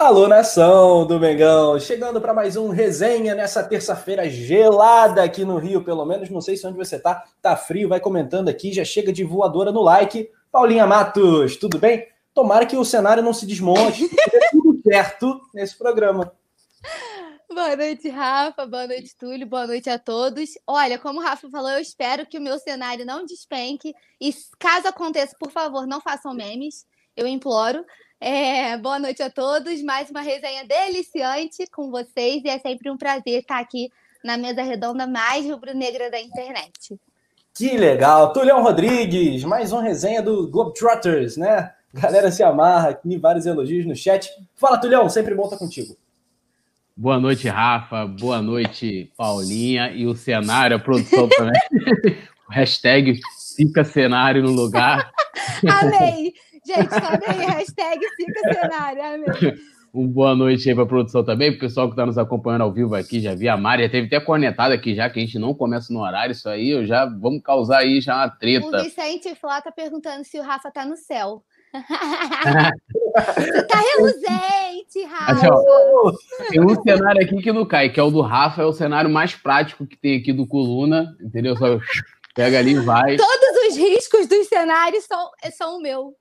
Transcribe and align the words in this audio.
Alô, 0.00 0.28
nação 0.28 1.04
do 1.04 1.18
Mengão, 1.18 1.76
chegando 1.80 2.20
para 2.20 2.32
mais 2.32 2.54
um 2.54 2.68
resenha 2.68 3.34
nessa 3.34 3.64
terça-feira 3.64 4.30
gelada 4.30 5.24
aqui 5.24 5.44
no 5.44 5.58
Rio, 5.58 5.82
pelo 5.82 6.04
menos. 6.04 6.30
Não 6.30 6.40
sei 6.40 6.56
se 6.56 6.64
onde 6.64 6.76
você 6.76 7.00
tá, 7.00 7.24
tá 7.42 7.56
frio, 7.56 7.88
vai 7.88 7.98
comentando 7.98 8.48
aqui, 8.48 8.72
já 8.72 8.84
chega 8.84 9.12
de 9.12 9.24
voadora 9.24 9.72
no 9.72 9.82
like. 9.82 10.30
Paulinha 10.52 10.86
Matos, 10.86 11.56
tudo 11.56 11.80
bem? 11.80 12.06
Tomara 12.32 12.64
que 12.64 12.76
o 12.76 12.84
cenário 12.84 13.24
não 13.24 13.34
se 13.34 13.44
desmonte, 13.44 14.06
dê 14.30 14.40
tudo 14.52 14.80
certo 14.84 15.40
nesse 15.52 15.76
programa. 15.76 16.32
Boa 17.52 17.74
noite, 17.74 18.08
Rafa. 18.08 18.66
Boa 18.66 18.86
noite, 18.86 19.16
Túlio. 19.16 19.48
Boa 19.48 19.66
noite 19.66 19.90
a 19.90 19.98
todos. 19.98 20.50
Olha, 20.64 20.96
como 20.96 21.18
o 21.18 21.22
Rafa 21.24 21.50
falou, 21.50 21.70
eu 21.70 21.80
espero 21.80 22.24
que 22.24 22.38
o 22.38 22.40
meu 22.40 22.56
cenário 22.60 23.04
não 23.04 23.26
despenque. 23.26 23.92
E 24.20 24.32
caso 24.60 24.86
aconteça, 24.86 25.34
por 25.40 25.50
favor, 25.50 25.88
não 25.88 26.00
façam 26.00 26.32
memes. 26.32 26.86
Eu 27.16 27.26
imploro. 27.26 27.84
É, 28.20 28.76
boa 28.76 28.98
noite 28.98 29.22
a 29.22 29.30
todos. 29.30 29.80
Mais 29.82 30.10
uma 30.10 30.20
resenha 30.20 30.64
deliciante 30.66 31.66
com 31.70 31.88
vocês 31.88 32.42
e 32.44 32.48
é 32.48 32.58
sempre 32.58 32.90
um 32.90 32.96
prazer 32.96 33.40
estar 33.40 33.60
aqui 33.60 33.92
na 34.24 34.36
mesa 34.36 34.60
redonda 34.62 35.06
mais 35.06 35.46
rubro-negra 35.46 36.10
da 36.10 36.20
internet. 36.20 36.98
Que 37.54 37.76
legal! 37.76 38.32
Tulião 38.32 38.60
Rodrigues, 38.62 39.44
mais 39.44 39.72
uma 39.72 39.82
resenha 39.82 40.20
do 40.20 40.48
Globetrotters, 40.48 41.36
né? 41.36 41.72
Galera 41.94 42.30
se 42.32 42.42
amarra 42.42 42.90
aqui, 42.90 43.16
vários 43.16 43.46
elogios 43.46 43.86
no 43.86 43.94
chat. 43.94 44.28
Fala, 44.56 44.78
Tulião, 44.78 45.08
sempre 45.08 45.34
bom 45.34 45.44
estar 45.44 45.56
contigo. 45.56 45.96
Boa 46.96 47.20
noite, 47.20 47.48
Rafa. 47.48 48.04
Boa 48.04 48.42
noite, 48.42 49.12
Paulinha. 49.16 49.92
E 49.92 50.06
o 50.06 50.16
cenário, 50.16 50.76
a 50.76 50.80
produção 50.80 51.28
também. 51.28 51.60
Hashtag 52.50 53.20
fica 53.56 53.84
cenário 53.84 54.42
no 54.42 54.50
lugar. 54.50 55.12
Amei! 55.66 56.34
Gente, 56.68 56.90
sobe 56.90 57.24
aí, 57.26 57.46
hashtag 57.46 58.06
fica 58.14 58.52
cenário. 58.52 59.24
Um 59.94 60.06
boa 60.06 60.36
noite 60.36 60.68
aí 60.68 60.74
para 60.74 60.84
a 60.84 60.86
produção 60.86 61.24
também, 61.24 61.50
pro 61.50 61.60
pessoal 61.60 61.86
que 61.86 61.94
está 61.94 62.04
nos 62.04 62.18
acompanhando 62.18 62.60
ao 62.60 62.72
vivo 62.72 62.94
aqui, 62.94 63.20
já 63.20 63.34
vi 63.34 63.48
a 63.48 63.56
Mari, 63.56 63.84
já 63.84 63.88
teve 63.88 64.06
até 64.06 64.20
cornetada 64.20 64.74
aqui 64.74 64.94
já, 64.94 65.08
que 65.08 65.18
a 65.18 65.22
gente 65.22 65.38
não 65.38 65.54
começa 65.54 65.90
no 65.90 66.00
horário, 66.00 66.32
isso 66.32 66.46
aí, 66.46 66.68
eu 66.68 66.84
já, 66.84 67.06
vamos 67.06 67.42
causar 67.42 67.78
aí 67.78 68.02
já 68.02 68.16
uma 68.16 68.28
treta. 68.28 68.66
O 68.66 68.82
Vicente 68.82 69.34
Flá 69.34 69.62
tá 69.62 69.72
perguntando 69.72 70.24
se 70.24 70.38
o 70.38 70.42
Rafa 70.42 70.70
tá 70.70 70.84
no 70.84 70.96
céu. 70.96 71.42
Tá 73.68 73.80
reluzente, 73.96 75.02
Rafa. 75.04 75.32
Assim, 75.32 75.46
ó, 75.50 76.12
tem 76.48 76.60
um 76.60 76.82
cenário 76.82 77.20
aqui 77.20 77.42
que 77.42 77.52
não 77.52 77.66
cai, 77.66 77.90
que 77.90 77.98
é 77.98 78.02
o 78.02 78.10
do 78.10 78.20
Rafa, 78.20 78.62
é 78.62 78.64
o 78.64 78.72
cenário 78.72 79.10
mais 79.10 79.34
prático 79.34 79.84
que 79.84 79.96
tem 79.96 80.18
aqui 80.18 80.32
do 80.32 80.46
Coluna, 80.46 81.16
entendeu? 81.20 81.56
Só 81.56 81.80
pega 82.32 82.60
ali 82.60 82.72
e 82.72 82.80
vai. 82.80 83.16
Todos 83.16 83.68
os 83.68 83.76
riscos 83.76 84.28
dos 84.28 84.46
cenários 84.46 85.04
são, 85.04 85.30
são 85.52 85.78
o 85.78 85.82
meu. 85.82 86.14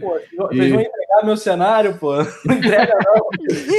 Pô, 0.00 0.18
vocês 0.48 0.72
vão 0.72 0.80
entregar 0.80 1.24
meu 1.24 1.36
cenário, 1.36 1.98
pô. 1.98 2.14
Não 2.46 2.54
entrega, 2.54 2.94
não. 3.04 3.28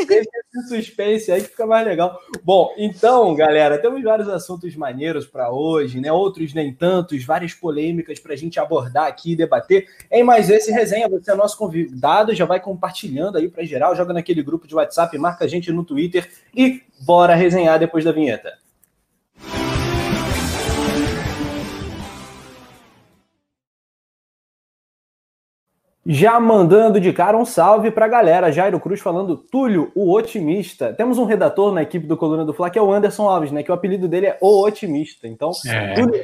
Deixa 0.07 0.29
esse 0.55 0.67
suspense 0.67 1.31
aí 1.31 1.41
que 1.41 1.49
fica 1.49 1.65
mais 1.65 1.85
legal. 1.85 2.19
Bom, 2.43 2.73
então, 2.77 3.33
galera, 3.33 3.79
temos 3.79 4.03
vários 4.03 4.29
assuntos 4.29 4.75
maneiros 4.75 5.25
para 5.25 5.51
hoje, 5.51 5.99
né? 5.99 6.11
Outros 6.11 6.53
nem 6.53 6.71
tantos, 6.73 7.23
várias 7.25 7.53
polêmicas 7.53 8.19
para 8.19 8.33
a 8.33 8.35
gente 8.37 8.59
abordar 8.59 9.07
aqui 9.07 9.31
e 9.31 9.35
debater. 9.35 9.87
Em 10.11 10.23
mais 10.23 10.49
esse 10.49 10.71
resenha, 10.71 11.09
você 11.09 11.31
é 11.31 11.35
nosso 11.35 11.57
convidado, 11.57 12.35
já 12.35 12.45
vai 12.45 12.59
compartilhando 12.59 13.37
aí 13.37 13.47
para 13.49 13.63
geral, 13.63 13.95
joga 13.95 14.13
naquele 14.13 14.43
grupo 14.43 14.67
de 14.67 14.75
WhatsApp, 14.75 15.17
marca 15.17 15.45
a 15.45 15.47
gente 15.47 15.71
no 15.71 15.83
Twitter 15.83 16.29
e 16.55 16.81
bora 17.01 17.33
resenhar 17.35 17.79
depois 17.79 18.05
da 18.05 18.11
vinheta. 18.11 18.66
Já 26.09 26.39
mandando 26.39 27.01
de 27.01 27.11
cara 27.11 27.37
um 27.37 27.43
salve 27.43 27.91
para 27.91 28.05
a 28.05 28.09
galera. 28.09 28.49
Jairo 28.49 28.79
Cruz 28.79 29.01
falando, 29.01 29.35
Túlio, 29.35 29.91
o 29.93 30.13
otimista. 30.13 30.93
Temos 30.93 31.17
um 31.17 31.25
redator 31.25 31.73
na 31.73 31.81
equipe 31.81 32.07
do 32.07 32.15
Coluna 32.15 32.45
do 32.45 32.53
Fla, 32.53 32.69
que 32.69 32.79
é 32.79 32.81
o 32.81 32.93
Anderson 32.93 33.27
Alves, 33.27 33.51
né? 33.51 33.61
Que 33.61 33.71
o 33.71 33.73
apelido 33.73 34.07
dele 34.07 34.27
é 34.27 34.37
o 34.39 34.65
otimista. 34.65 35.27
Então, 35.27 35.51
é. 35.65 35.95
Túlio, 35.95 36.21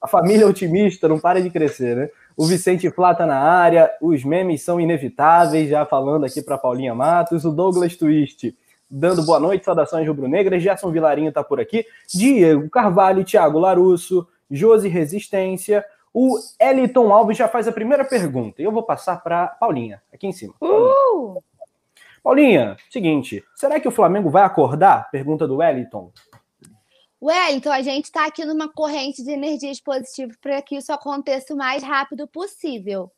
a 0.00 0.08
família 0.08 0.46
otimista 0.46 1.06
não 1.06 1.20
para 1.20 1.42
de 1.42 1.50
crescer, 1.50 1.94
né? 1.94 2.08
O 2.34 2.46
Vicente 2.46 2.88
Flá 2.90 3.14
tá 3.14 3.26
na 3.26 3.38
área, 3.38 3.90
os 4.00 4.24
memes 4.24 4.62
são 4.62 4.80
inevitáveis, 4.80 5.68
já 5.68 5.84
falando 5.84 6.24
aqui 6.24 6.40
para 6.40 6.56
Paulinha 6.56 6.94
Matos. 6.94 7.44
O 7.44 7.50
Douglas 7.50 7.96
Twist 7.96 8.56
dando 8.90 9.22
boa 9.22 9.38
noite, 9.38 9.66
saudações 9.66 10.08
rubro-negras. 10.08 10.62
Gerson 10.62 10.90
Vilarinho 10.90 11.30
tá 11.30 11.44
por 11.44 11.60
aqui. 11.60 11.84
Diego 12.08 12.70
Carvalho, 12.70 13.22
Thiago 13.22 13.58
Larusso, 13.58 14.26
Josi 14.50 14.88
Resistência. 14.88 15.84
O 16.12 16.38
Eliton 16.58 17.12
Alves 17.12 17.36
já 17.36 17.48
faz 17.48 17.68
a 17.68 17.72
primeira 17.72 18.04
pergunta. 18.04 18.60
E 18.60 18.64
eu 18.64 18.72
vou 18.72 18.82
passar 18.82 19.22
para 19.22 19.46
Paulinha, 19.46 20.02
aqui 20.12 20.26
em 20.26 20.32
cima. 20.32 20.54
Uh! 20.60 21.42
Paulinha, 22.22 22.76
seguinte, 22.90 23.42
será 23.54 23.80
que 23.80 23.88
o 23.88 23.92
Flamengo 23.92 24.28
vai 24.28 24.42
acordar? 24.42 25.10
Pergunta 25.10 25.46
do 25.46 25.56
Wellington. 25.56 26.12
Wellington, 27.22 27.70
a 27.70 27.82
gente 27.82 28.06
está 28.06 28.26
aqui 28.26 28.44
numa 28.44 28.68
corrente 28.68 29.22
de 29.22 29.30
energias 29.30 29.80
positivas 29.80 30.36
para 30.40 30.60
que 30.62 30.76
isso 30.76 30.92
aconteça 30.92 31.54
o 31.54 31.56
mais 31.56 31.82
rápido 31.82 32.26
possível. 32.26 33.10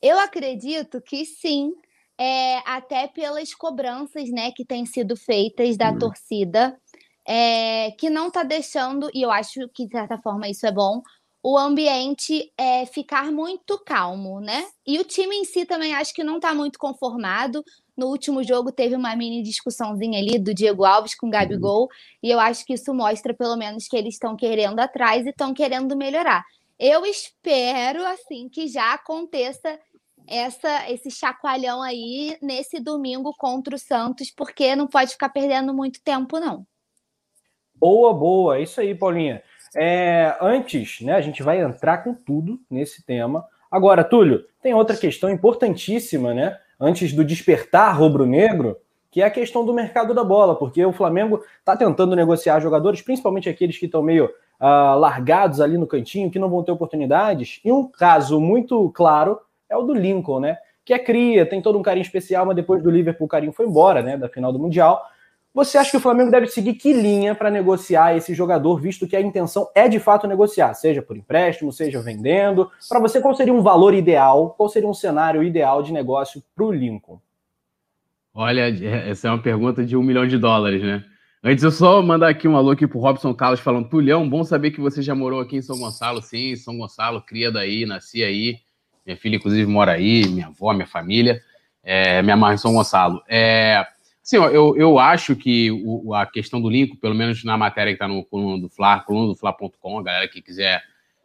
Eu 0.00 0.18
acredito 0.18 1.00
que 1.00 1.24
sim, 1.24 1.72
é, 2.18 2.58
até 2.66 3.08
pelas 3.08 3.54
cobranças 3.54 4.30
né, 4.30 4.52
que 4.52 4.64
têm 4.64 4.86
sido 4.86 5.16
feitas 5.16 5.76
da 5.76 5.90
hum. 5.90 5.98
torcida, 5.98 6.78
é, 7.26 7.90
que 7.92 8.08
não 8.08 8.28
está 8.28 8.42
deixando, 8.42 9.10
e 9.12 9.22
eu 9.22 9.30
acho 9.30 9.68
que 9.74 9.86
de 9.86 9.92
certa 9.92 10.18
forma 10.18 10.48
isso 10.48 10.66
é 10.66 10.72
bom, 10.72 11.02
o 11.50 11.56
ambiente 11.56 12.52
é, 12.58 12.84
ficar 12.84 13.32
muito 13.32 13.78
calmo, 13.78 14.38
né? 14.38 14.66
E 14.86 14.98
o 14.98 15.04
time 15.04 15.34
em 15.34 15.46
si 15.46 15.64
também 15.64 15.94
acho 15.94 16.12
que 16.12 16.22
não 16.22 16.36
está 16.36 16.54
muito 16.54 16.78
conformado. 16.78 17.64
No 17.96 18.08
último 18.08 18.44
jogo 18.44 18.70
teve 18.70 18.94
uma 18.94 19.16
mini 19.16 19.42
discussãozinha 19.42 20.18
ali 20.18 20.38
do 20.38 20.52
Diego 20.52 20.84
Alves 20.84 21.14
com 21.14 21.26
o 21.26 21.30
Gabigol, 21.30 21.88
e 22.22 22.30
eu 22.30 22.38
acho 22.38 22.66
que 22.66 22.74
isso 22.74 22.92
mostra 22.92 23.32
pelo 23.32 23.56
menos 23.56 23.88
que 23.88 23.96
eles 23.96 24.16
estão 24.16 24.36
querendo 24.36 24.78
atrás 24.78 25.24
e 25.24 25.30
estão 25.30 25.54
querendo 25.54 25.96
melhorar. 25.96 26.44
Eu 26.78 27.06
espero 27.06 28.04
assim 28.04 28.50
que 28.50 28.68
já 28.68 28.92
aconteça 28.92 29.80
essa 30.26 30.90
esse 30.90 31.10
chacoalhão 31.10 31.80
aí 31.80 32.36
nesse 32.42 32.78
domingo 32.78 33.32
contra 33.38 33.74
o 33.74 33.78
Santos, 33.78 34.30
porque 34.30 34.76
não 34.76 34.86
pode 34.86 35.12
ficar 35.12 35.30
perdendo 35.30 35.72
muito 35.72 35.98
tempo 36.04 36.38
não. 36.38 36.66
Boa, 37.74 38.12
boa, 38.12 38.58
é 38.58 38.64
isso 38.64 38.82
aí, 38.82 38.94
Paulinha. 38.94 39.42
É, 39.76 40.36
antes, 40.40 41.00
né, 41.00 41.14
a 41.14 41.20
gente 41.20 41.42
vai 41.42 41.60
entrar 41.60 41.98
com 41.98 42.14
tudo 42.14 42.58
nesse 42.70 43.04
tema. 43.04 43.44
Agora, 43.70 44.02
Túlio, 44.02 44.44
tem 44.62 44.74
outra 44.74 44.96
questão 44.96 45.28
importantíssima, 45.28 46.32
né? 46.32 46.56
Antes 46.80 47.12
do 47.12 47.24
despertar 47.24 47.96
rubro-negro, 47.96 48.76
que 49.10 49.22
é 49.22 49.24
a 49.26 49.30
questão 49.30 49.64
do 49.64 49.74
mercado 49.74 50.14
da 50.14 50.22
bola, 50.22 50.54
porque 50.54 50.84
o 50.84 50.92
Flamengo 50.92 51.42
está 51.58 51.76
tentando 51.76 52.14
negociar 52.14 52.60
jogadores, 52.60 53.02
principalmente 53.02 53.48
aqueles 53.48 53.76
que 53.78 53.86
estão 53.86 54.02
meio 54.02 54.26
uh, 54.26 54.98
largados 54.98 55.60
ali 55.60 55.76
no 55.76 55.86
cantinho, 55.86 56.30
que 56.30 56.38
não 56.38 56.48
vão 56.48 56.62
ter 56.62 56.72
oportunidades. 56.72 57.60
E 57.64 57.72
um 57.72 57.86
caso 57.88 58.40
muito 58.40 58.90
claro 58.90 59.38
é 59.68 59.76
o 59.76 59.82
do 59.82 59.94
Lincoln, 59.94 60.40
né? 60.40 60.58
Que 60.84 60.94
é 60.94 60.98
cria, 60.98 61.44
tem 61.44 61.60
todo 61.60 61.78
um 61.78 61.82
carinho 61.82 62.02
especial, 62.02 62.46
mas 62.46 62.56
depois 62.56 62.82
do 62.82 62.90
Liverpool 62.90 63.26
o 63.26 63.28
carinho 63.28 63.52
foi 63.52 63.66
embora, 63.66 64.02
né? 64.02 64.16
Da 64.16 64.28
final 64.28 64.52
do 64.52 64.58
Mundial. 64.58 65.02
Você 65.58 65.76
acha 65.76 65.90
que 65.90 65.96
o 65.96 66.00
Flamengo 66.00 66.30
deve 66.30 66.46
seguir 66.46 66.74
que 66.74 66.92
linha 66.92 67.34
para 67.34 67.50
negociar 67.50 68.16
esse 68.16 68.32
jogador, 68.32 68.80
visto 68.80 69.08
que 69.08 69.16
a 69.16 69.20
intenção 69.20 69.68
é 69.74 69.88
de 69.88 69.98
fato 69.98 70.28
negociar, 70.28 70.72
seja 70.74 71.02
por 71.02 71.16
empréstimo, 71.16 71.72
seja 71.72 72.00
vendendo? 72.00 72.70
Para 72.88 73.00
você, 73.00 73.20
qual 73.20 73.34
seria 73.34 73.52
um 73.52 73.60
valor 73.60 73.92
ideal, 73.92 74.50
qual 74.56 74.68
seria 74.68 74.88
um 74.88 74.94
cenário 74.94 75.42
ideal 75.42 75.82
de 75.82 75.92
negócio 75.92 76.40
para 76.54 76.64
o 76.64 76.70
Lincoln? 76.70 77.20
Olha, 78.32 78.68
essa 79.10 79.26
é 79.26 79.30
uma 79.32 79.42
pergunta 79.42 79.84
de 79.84 79.96
um 79.96 80.02
milhão 80.04 80.28
de 80.28 80.38
dólares, 80.38 80.80
né? 80.80 81.04
Antes 81.42 81.64
eu 81.64 81.72
só 81.72 82.00
mandar 82.02 82.28
aqui 82.28 82.46
um 82.46 82.56
alô 82.56 82.70
aqui 82.70 82.86
pro 82.86 83.00
Robson 83.00 83.34
Carlos 83.34 83.58
falando, 83.58 83.88
Tulhão, 83.88 84.30
bom 84.30 84.44
saber 84.44 84.70
que 84.70 84.80
você 84.80 85.02
já 85.02 85.12
morou 85.16 85.40
aqui 85.40 85.56
em 85.56 85.62
São 85.62 85.76
Gonçalo, 85.76 86.22
sim, 86.22 86.54
São 86.54 86.78
Gonçalo, 86.78 87.20
cria 87.20 87.50
daí, 87.50 87.84
nasci 87.84 88.22
aí, 88.22 88.58
minha 89.04 89.16
filha 89.16 89.34
inclusive 89.34 89.68
mora 89.68 89.90
aí, 89.90 90.24
minha 90.28 90.46
avó, 90.46 90.72
minha 90.72 90.86
família, 90.86 91.42
é, 91.82 92.22
minha 92.22 92.36
mãe 92.36 92.54
em 92.54 92.58
São 92.58 92.72
Gonçalo. 92.72 93.20
É, 93.28 93.84
Sim, 94.28 94.36
eu, 94.36 94.76
eu 94.76 94.98
acho 94.98 95.34
que 95.34 95.70
o, 95.72 96.12
a 96.12 96.26
questão 96.26 96.60
do 96.60 96.68
link, 96.68 96.98
pelo 96.98 97.14
menos 97.14 97.42
na 97.44 97.56
matéria 97.56 97.92
que 97.92 97.94
está 97.94 98.06
no 98.06 98.22
coluna 98.22 98.60
do 98.60 98.68
Fla, 98.68 99.00
coluna 99.00 99.28
do 99.28 99.34
Fla.com, 99.34 99.98
a 99.98 100.02
galera 100.02 100.28
que 100.28 100.42
quiser 100.42 100.82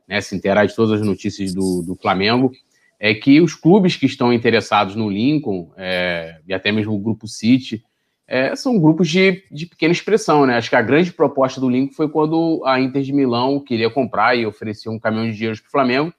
né, 0.07 0.22
se 0.22 0.33
inteirar 0.33 0.66
de 0.66 0.74
todas 0.74 1.01
as 1.01 1.06
notícias 1.06 1.54
do, 1.54 1.81
do 1.81 1.95
Flamengo, 1.95 2.50
é 2.98 3.13
que 3.13 3.42
os 3.42 3.56
clubes 3.56 3.98
que 3.98 4.06
estão 4.06 4.31
interessados 4.31 4.95
no 4.95 5.10
Lincoln, 5.10 5.69
é, 5.75 6.39
e 6.48 6.54
até 6.54 6.72
mesmo 6.72 6.94
o 6.94 6.98
Grupo 6.98 7.27
City, 7.27 7.83
é, 8.25 8.56
são 8.56 8.80
grupos 8.80 9.10
de, 9.10 9.44
de 9.51 9.66
pequena 9.66 9.92
expressão, 9.92 10.45
né? 10.45 10.56
Acho 10.56 10.69
que 10.69 10.75
a 10.77 10.81
grande 10.81 11.12
proposta 11.12 11.60
do 11.60 11.69
Lincoln 11.69 11.94
foi 11.94 12.07
quando 12.07 12.63
a 12.66 12.80
Inter 12.80 13.01
de 13.01 13.12
Milão 13.12 13.60
queria 13.60 13.89
comprar 13.89 14.38
e 14.38 14.45
oferecia 14.45 14.89
um 14.89 14.98
caminhão 14.98 15.30
de 15.30 15.36
dinheiro 15.36 15.60
para 15.60 15.68
o 15.68 15.72
Flamengo. 15.72 16.13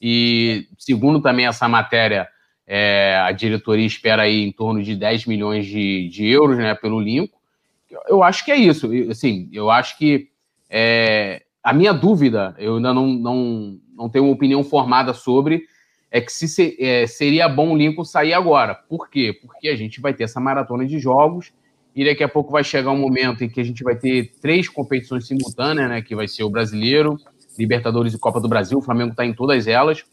E 0.00 0.66
segundo 0.78 1.20
também 1.20 1.46
essa 1.46 1.68
matéria, 1.68 2.26
é, 2.66 3.16
a 3.16 3.32
diretoria 3.32 3.86
espera 3.86 4.22
aí 4.22 4.42
em 4.42 4.52
torno 4.52 4.82
de 4.82 4.94
10 4.94 5.26
milhões 5.26 5.66
de, 5.66 6.08
de 6.08 6.26
euros 6.28 6.58
né, 6.58 6.74
pelo 6.74 7.00
Lincoln. 7.00 7.38
Eu 8.08 8.22
acho 8.22 8.44
que 8.44 8.50
é 8.50 8.56
isso. 8.56 8.90
Assim, 9.10 9.48
eu 9.52 9.70
acho 9.70 9.98
que 9.98 10.28
é, 10.70 11.42
a 11.62 11.72
minha 11.72 11.92
dúvida, 11.92 12.54
eu 12.58 12.76
ainda 12.76 12.94
não, 12.94 13.06
não, 13.08 13.78
não 13.94 14.08
tenho 14.08 14.24
uma 14.24 14.34
opinião 14.34 14.64
formada 14.64 15.12
sobre, 15.12 15.66
é 16.10 16.20
que 16.20 16.32
se, 16.32 16.76
é, 16.78 17.06
seria 17.06 17.48
bom 17.48 17.72
o 17.72 17.76
Lincoln 17.76 18.04
sair 18.04 18.34
agora. 18.34 18.74
Por 18.74 19.08
quê? 19.08 19.32
Porque 19.40 19.68
a 19.68 19.76
gente 19.76 20.00
vai 20.00 20.12
ter 20.12 20.24
essa 20.24 20.40
maratona 20.40 20.86
de 20.86 20.98
jogos 20.98 21.52
e 21.94 22.04
daqui 22.04 22.22
a 22.22 22.28
pouco 22.28 22.52
vai 22.52 22.64
chegar 22.64 22.90
um 22.90 22.98
momento 22.98 23.44
em 23.44 23.48
que 23.48 23.60
a 23.60 23.64
gente 23.64 23.82
vai 23.82 23.96
ter 23.96 24.32
três 24.40 24.68
competições 24.68 25.26
simultâneas, 25.26 25.88
né? 25.88 26.02
Que 26.02 26.14
vai 26.14 26.28
ser 26.28 26.42
o 26.44 26.50
Brasileiro, 26.50 27.16
Libertadores 27.58 28.14
e 28.14 28.18
Copa 28.18 28.40
do 28.40 28.48
Brasil. 28.48 28.78
O 28.78 28.82
Flamengo 28.82 29.12
está 29.12 29.24
em 29.24 29.32
todas 29.32 29.66
elas. 29.66 30.04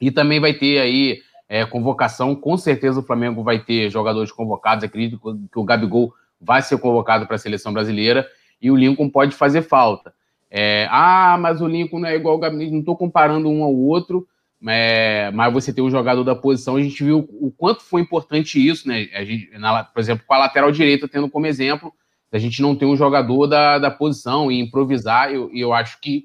E 0.00 0.10
também 0.10 0.40
vai 0.40 0.54
ter 0.54 0.80
aí 0.80 1.20
é, 1.48 1.64
convocação. 1.64 2.34
Com 2.34 2.56
certeza 2.56 3.00
o 3.00 3.02
Flamengo 3.02 3.42
vai 3.42 3.58
ter 3.58 3.90
jogadores 3.90 4.32
convocados. 4.32 4.84
Acredito 4.84 5.20
que 5.52 5.58
o 5.58 5.64
Gabigol 5.64 6.14
vai 6.40 6.62
ser 6.62 6.78
convocado 6.78 7.26
para 7.26 7.36
a 7.36 7.38
seleção 7.38 7.72
brasileira 7.72 8.26
e 8.60 8.70
o 8.70 8.76
Lincoln 8.76 9.08
pode 9.08 9.34
fazer 9.34 9.62
falta. 9.62 10.14
É, 10.50 10.86
ah, 10.90 11.36
mas 11.38 11.60
o 11.60 11.66
Lincoln 11.66 11.98
não 11.98 12.08
é 12.08 12.14
igual 12.14 12.34
ao 12.34 12.40
Gabigol. 12.40 12.72
Não 12.72 12.80
estou 12.80 12.96
comparando 12.96 13.48
um 13.48 13.62
ao 13.62 13.74
outro, 13.74 14.26
é, 14.66 15.30
mas 15.32 15.52
você 15.52 15.72
tem 15.72 15.82
um 15.82 15.90
jogador 15.90 16.24
da 16.24 16.34
posição. 16.34 16.76
A 16.76 16.82
gente 16.82 17.02
viu 17.02 17.28
o 17.40 17.50
quanto 17.50 17.82
foi 17.82 18.00
importante 18.00 18.64
isso, 18.64 18.88
né? 18.88 19.08
A 19.14 19.24
gente, 19.24 19.50
na, 19.58 19.84
por 19.84 20.00
exemplo, 20.00 20.24
com 20.26 20.34
a 20.34 20.38
lateral 20.38 20.70
direita, 20.70 21.08
tendo 21.08 21.28
como 21.28 21.46
exemplo, 21.46 21.92
a 22.32 22.38
gente 22.38 22.60
não 22.60 22.74
ter 22.74 22.86
um 22.86 22.96
jogador 22.96 23.46
da, 23.46 23.78
da 23.78 23.90
posição 23.90 24.50
e 24.50 24.58
improvisar, 24.58 25.30
e 25.30 25.34
eu, 25.34 25.50
eu 25.54 25.72
acho 25.72 26.00
que 26.00 26.24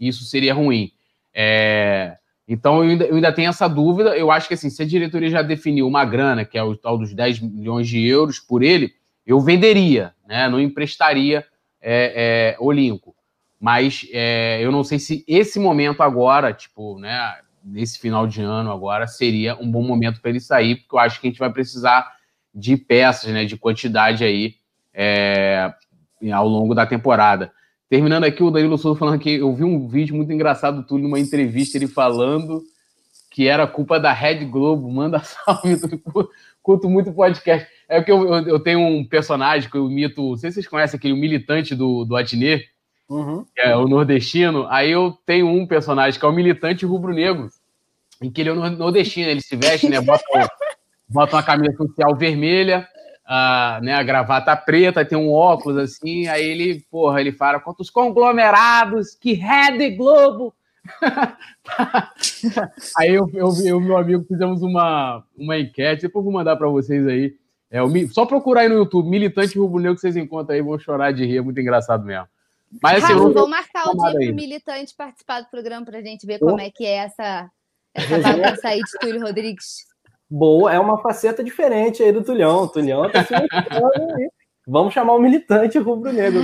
isso 0.00 0.24
seria 0.24 0.52
ruim. 0.52 0.90
É, 1.32 2.16
então, 2.46 2.84
eu 2.84 2.90
ainda, 2.90 3.04
eu 3.04 3.14
ainda, 3.14 3.32
tenho 3.32 3.48
essa 3.48 3.66
dúvida. 3.66 4.16
Eu 4.16 4.30
acho 4.30 4.46
que, 4.46 4.54
assim, 4.54 4.68
se 4.68 4.82
a 4.82 4.86
diretoria 4.86 5.30
já 5.30 5.42
definiu 5.42 5.86
uma 5.86 6.04
grana, 6.04 6.44
que 6.44 6.58
é 6.58 6.62
o 6.62 6.76
tal 6.76 6.98
dos 6.98 7.14
10 7.14 7.40
milhões 7.40 7.88
de 7.88 8.06
euros 8.06 8.38
por 8.38 8.62
ele, 8.62 8.92
eu 9.26 9.40
venderia, 9.40 10.14
né? 10.26 10.48
Não 10.48 10.60
emprestaria 10.60 11.44
é, 11.80 12.56
é. 12.56 12.58
Mas 13.58 14.06
é, 14.12 14.58
eu 14.62 14.70
não 14.70 14.84
sei 14.84 14.98
se 14.98 15.24
esse 15.26 15.58
momento 15.58 16.02
agora, 16.02 16.52
tipo, 16.52 16.98
né? 16.98 17.38
Nesse 17.66 17.98
final 17.98 18.26
de 18.26 18.42
ano 18.42 18.70
agora, 18.70 19.06
seria 19.06 19.56
um 19.56 19.70
bom 19.70 19.82
momento 19.82 20.20
para 20.20 20.28
ele 20.28 20.40
sair, 20.40 20.76
porque 20.76 20.96
eu 20.96 20.98
acho 20.98 21.18
que 21.18 21.26
a 21.26 21.30
gente 21.30 21.38
vai 21.38 21.50
precisar 21.50 22.12
de 22.54 22.76
peças, 22.76 23.32
né? 23.32 23.46
De 23.46 23.56
quantidade 23.56 24.22
aí 24.22 24.56
é, 24.92 25.72
ao 26.30 26.46
longo 26.46 26.74
da 26.74 26.84
temporada. 26.84 27.50
Terminando 27.94 28.24
aqui, 28.24 28.42
o 28.42 28.50
Danilo 28.50 28.76
Souza 28.76 28.98
falando 28.98 29.20
que 29.20 29.36
eu 29.36 29.54
vi 29.54 29.62
um 29.62 29.86
vídeo 29.86 30.16
muito 30.16 30.32
engraçado 30.32 30.78
do 30.78 30.82
Túlio 30.82 31.04
numa 31.04 31.20
entrevista, 31.20 31.78
ele 31.78 31.86
falando 31.86 32.60
que 33.30 33.46
era 33.46 33.68
culpa 33.68 34.00
da 34.00 34.12
Red 34.12 34.46
Globo. 34.46 34.90
Manda 34.90 35.20
salve, 35.22 35.76
curto 36.60 36.90
muito 36.90 37.12
podcast. 37.12 37.68
É 37.88 38.00
porque 38.00 38.10
eu, 38.10 38.26
eu, 38.26 38.48
eu, 38.48 38.58
tenho 38.58 38.80
um 38.80 39.04
personagem 39.04 39.70
que 39.70 39.76
eu 39.76 39.88
imito, 39.88 40.20
não 40.30 40.36
sei 40.36 40.50
se 40.50 40.54
vocês 40.54 40.66
conhecem 40.66 40.98
aquele 40.98 41.14
militante 41.14 41.72
do, 41.76 42.04
do 42.04 42.16
Atnê, 42.16 42.64
uhum. 43.08 43.44
que 43.54 43.60
é 43.60 43.76
o 43.76 43.86
nordestino. 43.86 44.66
Aí 44.70 44.90
eu 44.90 45.16
tenho 45.24 45.46
um 45.46 45.64
personagem 45.64 46.18
que 46.18 46.26
é 46.26 46.28
o 46.28 46.32
militante 46.32 46.84
rubro-negro, 46.84 47.48
em 48.20 48.28
que 48.28 48.40
ele 48.40 48.48
é 48.48 48.52
o 48.54 48.70
nordestino, 48.70 49.28
ele 49.28 49.40
se 49.40 49.54
veste, 49.54 49.88
né? 49.88 50.00
Bota, 50.00 50.24
bota 51.08 51.36
uma 51.36 51.44
camisa 51.44 51.76
social 51.76 52.16
vermelha, 52.16 52.88
a, 53.24 53.80
né, 53.82 53.94
a 53.94 54.02
gravata 54.02 54.54
preta, 54.54 55.04
tem 55.04 55.16
um 55.16 55.32
óculos 55.32 55.78
assim, 55.78 56.28
aí 56.28 56.44
ele, 56.44 56.84
porra, 56.90 57.20
ele 57.20 57.32
fala 57.32 57.58
quantos 57.58 57.88
conglomerados, 57.88 59.14
que 59.14 59.32
Rede 59.32 59.96
Globo. 59.96 60.54
aí 62.98 63.14
eu, 63.14 63.30
eu, 63.32 63.48
eu 63.64 63.80
meu 63.80 63.96
amigo 63.96 64.24
fizemos 64.24 64.62
uma, 64.62 65.24
uma 65.36 65.58
enquete, 65.58 66.02
depois 66.02 66.24
vou 66.24 66.34
mandar 66.34 66.56
para 66.56 66.68
vocês 66.68 67.06
aí. 67.06 67.34
É, 67.70 67.82
o, 67.82 68.08
só 68.08 68.26
procurar 68.26 68.62
aí 68.62 68.68
no 68.68 68.76
YouTube, 68.76 69.08
militante 69.08 69.58
rubro-negro 69.58 69.94
que 69.94 70.02
vocês 70.02 70.16
encontram 70.16 70.54
aí, 70.54 70.62
vão 70.62 70.78
chorar 70.78 71.12
de 71.12 71.24
rir, 71.24 71.38
é 71.38 71.40
muito 71.40 71.60
engraçado 71.60 72.04
mesmo. 72.04 72.28
Mas 72.82 73.02
assim, 73.02 73.14
Raul, 73.14 73.32
vou 73.32 73.48
marcar 73.48 73.88
o 73.88 73.92
dia 73.92 74.12
para 74.12 74.32
o 74.32 74.34
militante 74.34 74.94
participar 74.94 75.40
do 75.40 75.48
programa 75.48 75.86
para 75.86 75.98
a 75.98 76.02
gente 76.02 76.26
ver 76.26 76.38
oh. 76.42 76.46
como 76.46 76.60
é 76.60 76.70
que 76.70 76.84
é 76.84 76.96
essa, 76.96 77.50
essa 77.94 78.18
bagunça 78.18 78.68
aí 78.68 78.80
de 78.80 78.98
Túlio 79.00 79.22
Rodrigues 79.22 79.93
boa, 80.30 80.72
é 80.72 80.78
uma 80.78 80.98
faceta 80.98 81.42
diferente 81.42 82.02
aí 82.02 82.12
do 82.12 82.24
Tulhão. 82.24 82.62
O 82.62 82.68
Tulhão 82.68 83.08
tá 83.10 83.24
se 83.24 83.34
Vamos 84.66 84.94
chamar 84.94 85.14
o 85.14 85.20
militante 85.20 85.78
rubro-negro. 85.78 86.42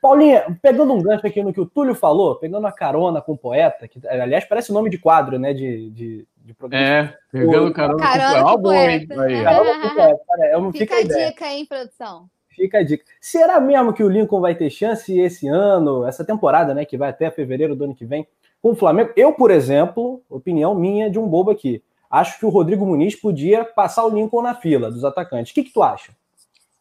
Paulinha, 0.00 0.44
pegando 0.62 0.92
um 0.92 1.02
gancho 1.02 1.26
aqui 1.26 1.42
no 1.42 1.52
que 1.52 1.60
o 1.60 1.66
Túlio 1.66 1.94
falou, 1.94 2.36
pegando 2.36 2.66
a 2.66 2.72
carona 2.72 3.20
com 3.20 3.32
o 3.32 3.38
poeta, 3.38 3.88
que 3.88 4.00
aliás 4.06 4.44
parece 4.44 4.72
nome 4.72 4.90
de 4.90 4.98
quadro, 4.98 5.38
né? 5.38 5.52
De, 5.52 5.90
de, 5.90 6.28
de 6.36 6.54
programa. 6.54 6.86
É, 6.86 7.14
pegando 7.32 7.72
carona, 7.72 8.02
carona 8.02 8.44
com 8.44 8.50
o 8.50 8.62
poeta. 8.62 9.22
Aí. 9.22 9.42
Carona 9.42 9.80
com 9.80 9.86
o 9.88 9.94
poeta. 9.94 10.20
É, 10.38 10.72
fica, 10.72 10.78
fica 10.78 10.94
a, 10.94 10.98
a 10.98 11.26
dica, 11.30 11.46
hein, 11.46 11.66
produção? 11.66 12.26
Fica 12.48 12.78
a 12.78 12.82
dica. 12.84 13.04
Será 13.20 13.58
mesmo 13.58 13.92
que 13.92 14.04
o 14.04 14.08
Lincoln 14.08 14.40
vai 14.40 14.54
ter 14.54 14.70
chance 14.70 15.18
esse 15.18 15.48
ano, 15.48 16.06
essa 16.06 16.24
temporada, 16.24 16.74
né? 16.74 16.84
Que 16.84 16.96
vai 16.96 17.10
até 17.10 17.30
fevereiro 17.30 17.74
do 17.74 17.84
ano 17.84 17.94
que 17.94 18.04
vem, 18.04 18.26
com 18.62 18.70
o 18.70 18.76
Flamengo? 18.76 19.12
Eu, 19.16 19.32
por 19.32 19.50
exemplo, 19.50 20.22
opinião 20.28 20.74
minha 20.74 21.10
de 21.10 21.18
um 21.18 21.26
bobo 21.26 21.50
aqui 21.50 21.82
acho 22.10 22.38
que 22.38 22.46
o 22.46 22.48
Rodrigo 22.48 22.86
Muniz 22.86 23.14
podia 23.14 23.64
passar 23.64 24.04
o 24.04 24.10
Lincoln 24.10 24.42
na 24.42 24.54
fila 24.54 24.90
dos 24.90 25.04
atacantes. 25.04 25.52
O 25.52 25.54
que, 25.54 25.64
que 25.64 25.72
tu 25.72 25.82
acha? 25.82 26.16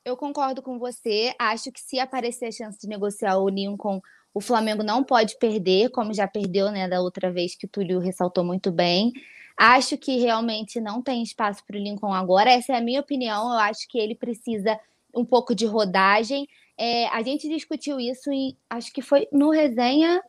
Eu 0.04 0.16
concordo 0.16 0.62
com 0.62 0.80
você. 0.80 1.34
Acho 1.38 1.72
que 1.72 1.82
se 1.82 2.00
aparecer 2.00 2.46
a 2.46 2.52
chance 2.52 2.80
de 2.80 2.88
negociar 2.88 3.38
o 3.38 3.50
Lincoln, 3.50 4.02
o 4.34 4.40
Flamengo 4.40 4.84
não 4.84 5.04
pode 5.04 5.38
perder, 5.38 5.90
como 5.90 6.14
já 6.14 6.28
perdeu 6.28 6.72
né, 6.72 6.88
da 6.88 7.02
outra 7.02 7.32
vez 7.32 7.56
que 7.56 7.66
o 7.66 7.70
Túlio 7.70 8.00
ressaltou 8.00 8.44
muito 8.44 8.72
bem. 8.72 9.12
Acho 9.58 9.98
que 9.98 10.20
realmente 10.20 10.80
não 10.80 11.02
tem 11.02 11.24
espaço 11.24 11.64
para 11.66 11.76
o 11.76 11.80
Lincoln 11.80 12.14
agora. 12.14 12.52
Essa 12.52 12.74
é 12.74 12.78
a 12.78 12.82
minha 12.82 13.02
opinião. 13.02 13.52
Eu 13.52 13.60
acho 13.60 13.88
que 13.90 13.98
ele 13.98 14.16
precisa 14.16 14.80
um 15.14 15.26
pouco 15.26 15.54
de 15.56 15.66
rodagem. 15.66 16.48
É, 16.78 17.08
a 17.08 17.22
gente 17.24 17.50
discutiu 17.50 18.00
isso 18.00 18.32
em, 18.32 18.56
acho 18.70 18.94
que 18.94 19.02
foi 19.02 19.28
no 19.32 19.50
resenha 19.50 20.22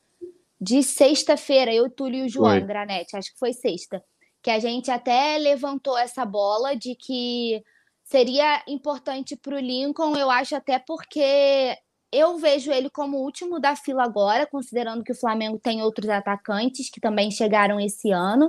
de 0.60 0.82
sexta-feira, 0.82 1.72
eu, 1.72 1.88
Túlio 1.88 2.24
e 2.24 2.26
o 2.26 2.28
João 2.28 2.66
Granete, 2.66 3.16
acho 3.16 3.32
que 3.32 3.38
foi 3.38 3.52
sexta 3.52 4.02
que 4.48 4.52
a 4.52 4.58
gente 4.58 4.90
até 4.90 5.36
levantou 5.36 5.98
essa 5.98 6.24
bola 6.24 6.74
de 6.74 6.94
que 6.94 7.62
seria 8.02 8.62
importante 8.66 9.36
para 9.36 9.54
o 9.54 9.58
Lincoln, 9.58 10.16
eu 10.16 10.30
acho 10.30 10.56
até 10.56 10.78
porque 10.78 11.76
eu 12.10 12.38
vejo 12.38 12.72
ele 12.72 12.88
como 12.88 13.18
o 13.18 13.22
último 13.22 13.60
da 13.60 13.76
fila 13.76 14.04
agora, 14.04 14.46
considerando 14.46 15.04
que 15.04 15.12
o 15.12 15.14
Flamengo 15.14 15.58
tem 15.58 15.82
outros 15.82 16.08
atacantes 16.08 16.88
que 16.88 16.98
também 16.98 17.30
chegaram 17.30 17.78
esse 17.78 18.10
ano 18.10 18.48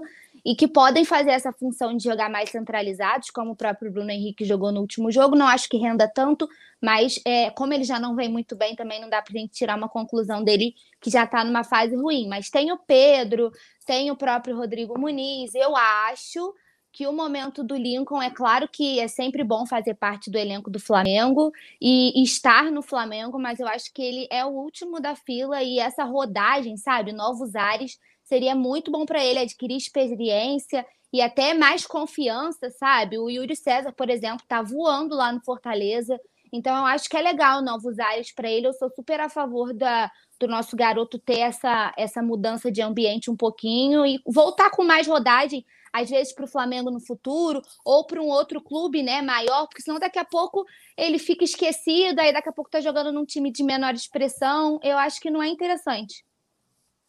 e 0.50 0.56
que 0.56 0.68
podem 0.68 1.06
fazer 1.06 1.30
essa 1.30 1.54
função 1.54 1.96
de 1.96 2.04
jogar 2.04 2.28
mais 2.28 2.50
centralizados, 2.50 3.30
como 3.30 3.51
o 3.51 3.56
próprio 3.56 3.92
Bruno 3.92 4.10
Henrique 4.10 4.44
jogou 4.44 4.72
no 4.72 4.81
último 4.81 5.12
jogo. 5.12 5.36
Não 5.36 5.46
acho 5.46 5.69
que 5.69 5.78
renda 5.78 6.07
tanto, 6.12 6.50
mas 6.81 7.22
é, 7.24 7.51
como 7.51 7.72
ele 7.72 7.84
já 7.84 8.00
não 8.00 8.16
vem 8.16 8.28
muito 8.28 8.56
bem, 8.56 8.75
também 8.75 9.00
não 9.00 9.07
dá 9.07 9.22
para 9.22 9.31
a 9.38 9.40
gente 9.40 9.54
tirar 9.54 9.78
uma 9.78 9.88
conclusão 9.88 10.44
dele 10.44 10.74
que 11.00 11.12
já 11.12 11.25
está 11.25 11.44
numa 11.44 11.63
fase 11.63 11.96
ruim. 11.96 12.28
Mas 12.28 12.50
tem 12.50 12.72
o 12.72 12.80
Pedro, 12.80 13.51
tem 13.86 14.10
o 14.10 14.16
próprio 14.16 14.57
Rodrigo 14.57 15.00
Muniz. 15.00 15.54
Eu 15.54 15.75
acho 15.75 16.52
que 16.91 17.07
o 17.07 17.13
momento 17.13 17.63
do 17.63 17.75
Lincoln 17.75 18.21
é 18.21 18.31
claro 18.31 18.68
que 18.68 19.00
é 19.00 19.07
sempre 19.07 19.44
bom 19.44 19.65
fazer 19.65 19.94
parte 19.95 20.30
do 20.30 20.38
elenco 20.38 20.69
do 20.69 20.80
Flamengo 20.80 21.51
e, 21.80 22.21
estar 22.23 22.71
no 22.71 22.81
Flamengo, 22.81 23.40
mas 23.40 23.59
eu 23.59 23.68
acho 23.68 23.94
que 23.94 24.02
ele 24.02 24.28
é 24.31 24.44
o 24.44 24.49
último 24.49 24.99
da 24.99 25.16
fila 25.16 25.61
e 25.61 25.80
essa 25.80 26.04
rodagem, 26.04 26.78
sabe, 26.78 27.11
novos 27.11 27.56
ares, 27.56 27.99
seria 28.23 28.56
muito 28.56 28.92
bom 28.92 29.06
para 29.06 29.23
ele 29.23 29.40
adquirir 29.40 29.78
experiência 29.78 30.85
e 31.11 31.21
até 31.21 31.54
mais 31.54 31.85
confiança, 31.85 32.69
sabe? 32.69 33.18
O 33.18 33.30
Yuri 33.30 33.56
César, 33.56 33.92
por 33.92 34.09
exemplo, 34.09 34.42
está 34.44 34.61
voando 34.61 35.16
lá 35.16 35.31
no 35.31 35.42
Fortaleza. 35.42 36.19
Então, 36.52 36.75
eu 36.75 36.85
acho 36.85 37.09
que 37.09 37.18
é 37.18 37.21
legal 37.21 37.61
novos 37.61 37.99
ares 37.99 38.31
para 38.31 38.49
ele. 38.49 38.68
Eu 38.68 38.73
sou 38.73 38.90
super 38.90 39.19
a 39.19 39.30
favor 39.30 39.73
da, 39.73 40.11
do 40.40 40.47
nosso 40.47 40.75
garoto 40.75 41.18
ter 41.18 41.40
essa, 41.40 41.94
essa 41.97 42.21
mudança 42.21 42.71
de 42.71 42.81
ambiente 42.81 43.30
um 43.30 43.35
pouquinho 43.35 44.06
e 44.06 44.19
voltar 44.25 44.69
com 44.69 44.83
mais 44.83 45.07
rodagem, 45.07 45.66
às 45.94 46.10
vezes 46.10 46.34
para 46.34 46.46
o 46.46 46.48
Flamengo 46.48 46.92
no 46.92 47.00
futuro, 47.00 47.62
ou 47.84 48.06
para 48.06 48.22
um 48.22 48.28
outro 48.28 48.62
clube 48.62 49.04
né, 49.04 49.22
maior, 49.22 49.68
porque 49.68 49.81
senão 49.81 50.00
daqui 50.00 50.19
a 50.19 50.26
pouco 50.26 50.66
ele 50.98 51.19
fica 51.19 51.44
esquecido, 51.44 52.19
aí 52.19 52.34
daqui 52.34 52.50
a 52.50 52.54
pouco 52.54 52.69
está 52.69 52.81
jogando 52.81 53.12
num 53.12 53.26
time 53.26 53.52
de 53.52 53.64
menor 53.64 53.94
expressão. 53.94 54.80
Eu 54.84 54.98
acho 54.98 55.19
que 55.19 55.30
não 55.30 55.42
é 55.42 55.48
interessante. 55.48 56.24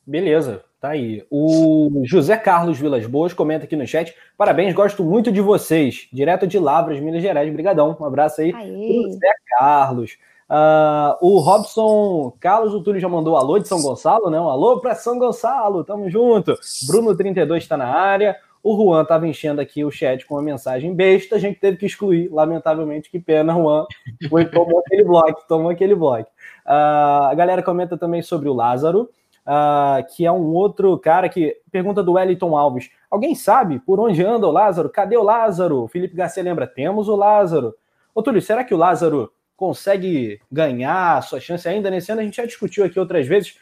Beleza, 0.07 0.65
tá 0.81 0.91
aí. 0.91 1.25
O 1.31 2.03
José 2.05 2.37
Carlos 2.37 2.79
Vilas 2.79 3.07
Boas 3.07 3.33
comenta 3.33 3.65
aqui 3.65 3.77
no 3.77 3.87
chat. 3.87 4.15
Parabéns, 4.37 4.75
gosto 4.75 5.05
muito 5.05 5.31
de 5.31 5.41
vocês. 5.41 6.09
Direto 6.13 6.47
de 6.47 6.59
Lavras, 6.59 6.99
Minas 6.99 7.23
Gerais. 7.23 7.53
Brigadão. 7.53 7.97
Um 8.01 8.05
abraço 8.05 8.41
aí 8.41 8.51
José 8.51 9.33
Carlos. 9.57 10.19
Uh, 10.51 11.15
o 11.21 11.39
Robson 11.39 12.35
Carlos, 12.41 12.75
o 12.75 12.83
Túlio 12.83 13.01
já 13.01 13.09
mandou 13.09 13.37
alô 13.37 13.57
de 13.61 13.69
São 13.69 13.81
Gonçalo, 13.81 14.29
né? 14.31 14.41
Um 14.41 14.49
alô 14.49 14.81
para 14.81 14.97
São 14.97 15.17
Gonçalo, 15.17 15.85
tamo 15.85 16.11
junto. 16.11 16.55
Bruno32 16.89 17.59
está 17.59 17.77
na 17.77 17.87
área. 17.87 18.37
O 18.63 18.77
Juan 18.77 19.03
estava 19.03 19.27
enchendo 19.27 19.61
aqui 19.61 19.85
o 19.85 19.91
chat 19.91 20.27
com 20.27 20.35
uma 20.35 20.43
mensagem 20.43 20.95
besta, 20.95 21.37
a 21.37 21.39
gente 21.39 21.59
teve 21.59 21.77
que 21.77 21.87
excluir, 21.87 22.29
lamentavelmente, 22.31 23.11
que 23.11 23.19
pena, 23.19 23.55
Juan. 23.55 23.87
Foi, 24.29 24.45
tomou 24.45 24.81
aquele 24.81 25.05
bloco, 25.05 25.45
tomou 25.49 25.71
aquele 25.71 25.95
bloco. 25.95 26.31
Uh, 26.67 27.31
a 27.31 27.35
galera 27.35 27.63
comenta 27.63 27.97
também 27.97 28.21
sobre 28.23 28.49
o 28.49 28.53
Lázaro 28.53 29.09
uh, 29.41 30.07
que 30.15 30.25
é 30.25 30.33
um 30.33 30.53
outro 30.53 30.99
cara 30.99 31.29
que 31.29 31.57
pergunta 31.71 32.03
do 32.03 32.13
Wellington 32.13 32.57
Alves. 32.57 32.91
Alguém 33.11 33.35
sabe 33.35 33.79
por 33.81 33.99
onde 34.01 34.25
anda 34.25 34.47
o 34.47 34.53
Lázaro? 34.53 34.89
Cadê 34.89 35.17
o 35.17 35.23
Lázaro? 35.23 35.89
Felipe 35.89 36.15
Garcia 36.15 36.43
lembra, 36.43 36.67
temos 36.67 37.09
o 37.09 37.17
Lázaro. 37.17 37.75
Ô 38.15 38.23
Túlio, 38.23 38.43
será 38.43 38.65
que 38.65 38.75
o 38.75 38.79
Lázaro 38.79 39.33
consegue 39.57 40.41
ganhar 40.51 41.23
sua 41.23 41.41
chance 41.41 41.69
ainda 41.69 41.91
nesse 41.91 42.11
ano? 42.11 42.21
A 42.21 42.25
gente 42.25 42.37
já 42.37 42.47
discutiu 42.47 42.85
aqui 42.85 42.99
outras 42.99 43.27
vezes. 43.27 43.59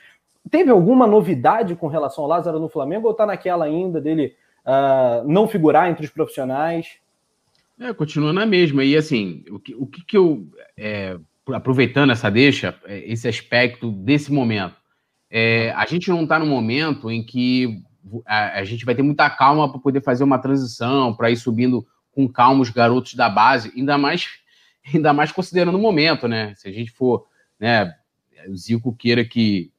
Teve 0.50 0.70
alguma 0.70 1.06
novidade 1.06 1.74
com 1.74 1.88
relação 1.88 2.24
ao 2.24 2.30
Lázaro 2.30 2.58
no 2.58 2.68
Flamengo 2.68 3.08
ou 3.08 3.14
tá 3.14 3.26
naquela 3.26 3.64
ainda 3.64 4.00
dele 4.00 4.34
uh, 4.64 5.26
não 5.26 5.48
figurar 5.48 5.90
entre 5.90 6.04
os 6.04 6.10
profissionais? 6.10 6.98
É, 7.80 7.92
continua 7.92 8.32
na 8.32 8.44
mesma. 8.44 8.84
E 8.84 8.96
assim, 8.96 9.44
o 9.50 9.58
que, 9.58 9.74
o 9.74 9.86
que, 9.86 10.04
que 10.04 10.16
eu. 10.16 10.46
É, 10.76 11.16
aproveitando 11.54 12.10
essa 12.10 12.30
deixa, 12.30 12.78
é, 12.84 12.98
esse 13.10 13.26
aspecto 13.26 13.90
desse 13.90 14.30
momento, 14.30 14.76
é, 15.30 15.70
a 15.70 15.86
gente 15.86 16.10
não 16.10 16.24
está 16.24 16.38
no 16.38 16.44
momento 16.44 17.10
em 17.10 17.22
que 17.22 17.82
a, 18.26 18.58
a, 18.58 18.64
gente 18.64 18.84
vai 18.84 18.94
ter 18.94 19.02
muita 19.02 19.30
calma 19.30 19.70
para 19.70 19.80
poder 19.80 20.02
fazer 20.02 20.24
uma 20.24 20.38
transição, 20.38 21.14
para 21.14 21.30
ir 21.30 21.36
subindo 21.36 21.86
com 22.12 22.28
calma 22.28 22.60
os 22.60 22.70
garotos 22.70 23.14
da 23.14 23.30
base, 23.30 23.72
ainda 23.74 23.96
mais, 23.96 24.26
ainda 24.92 25.12
mais 25.12 25.32
considerando 25.32 25.78
o 25.78 25.80
momento, 25.80 26.28
né? 26.28 26.52
Se 26.56 26.68
a 26.68 26.72
gente 26.72 26.90
for, 26.90 27.26
né, 27.58 27.94
o 28.46 28.56
Zico 28.56 28.94
queira 28.94 29.24
que 29.24 29.70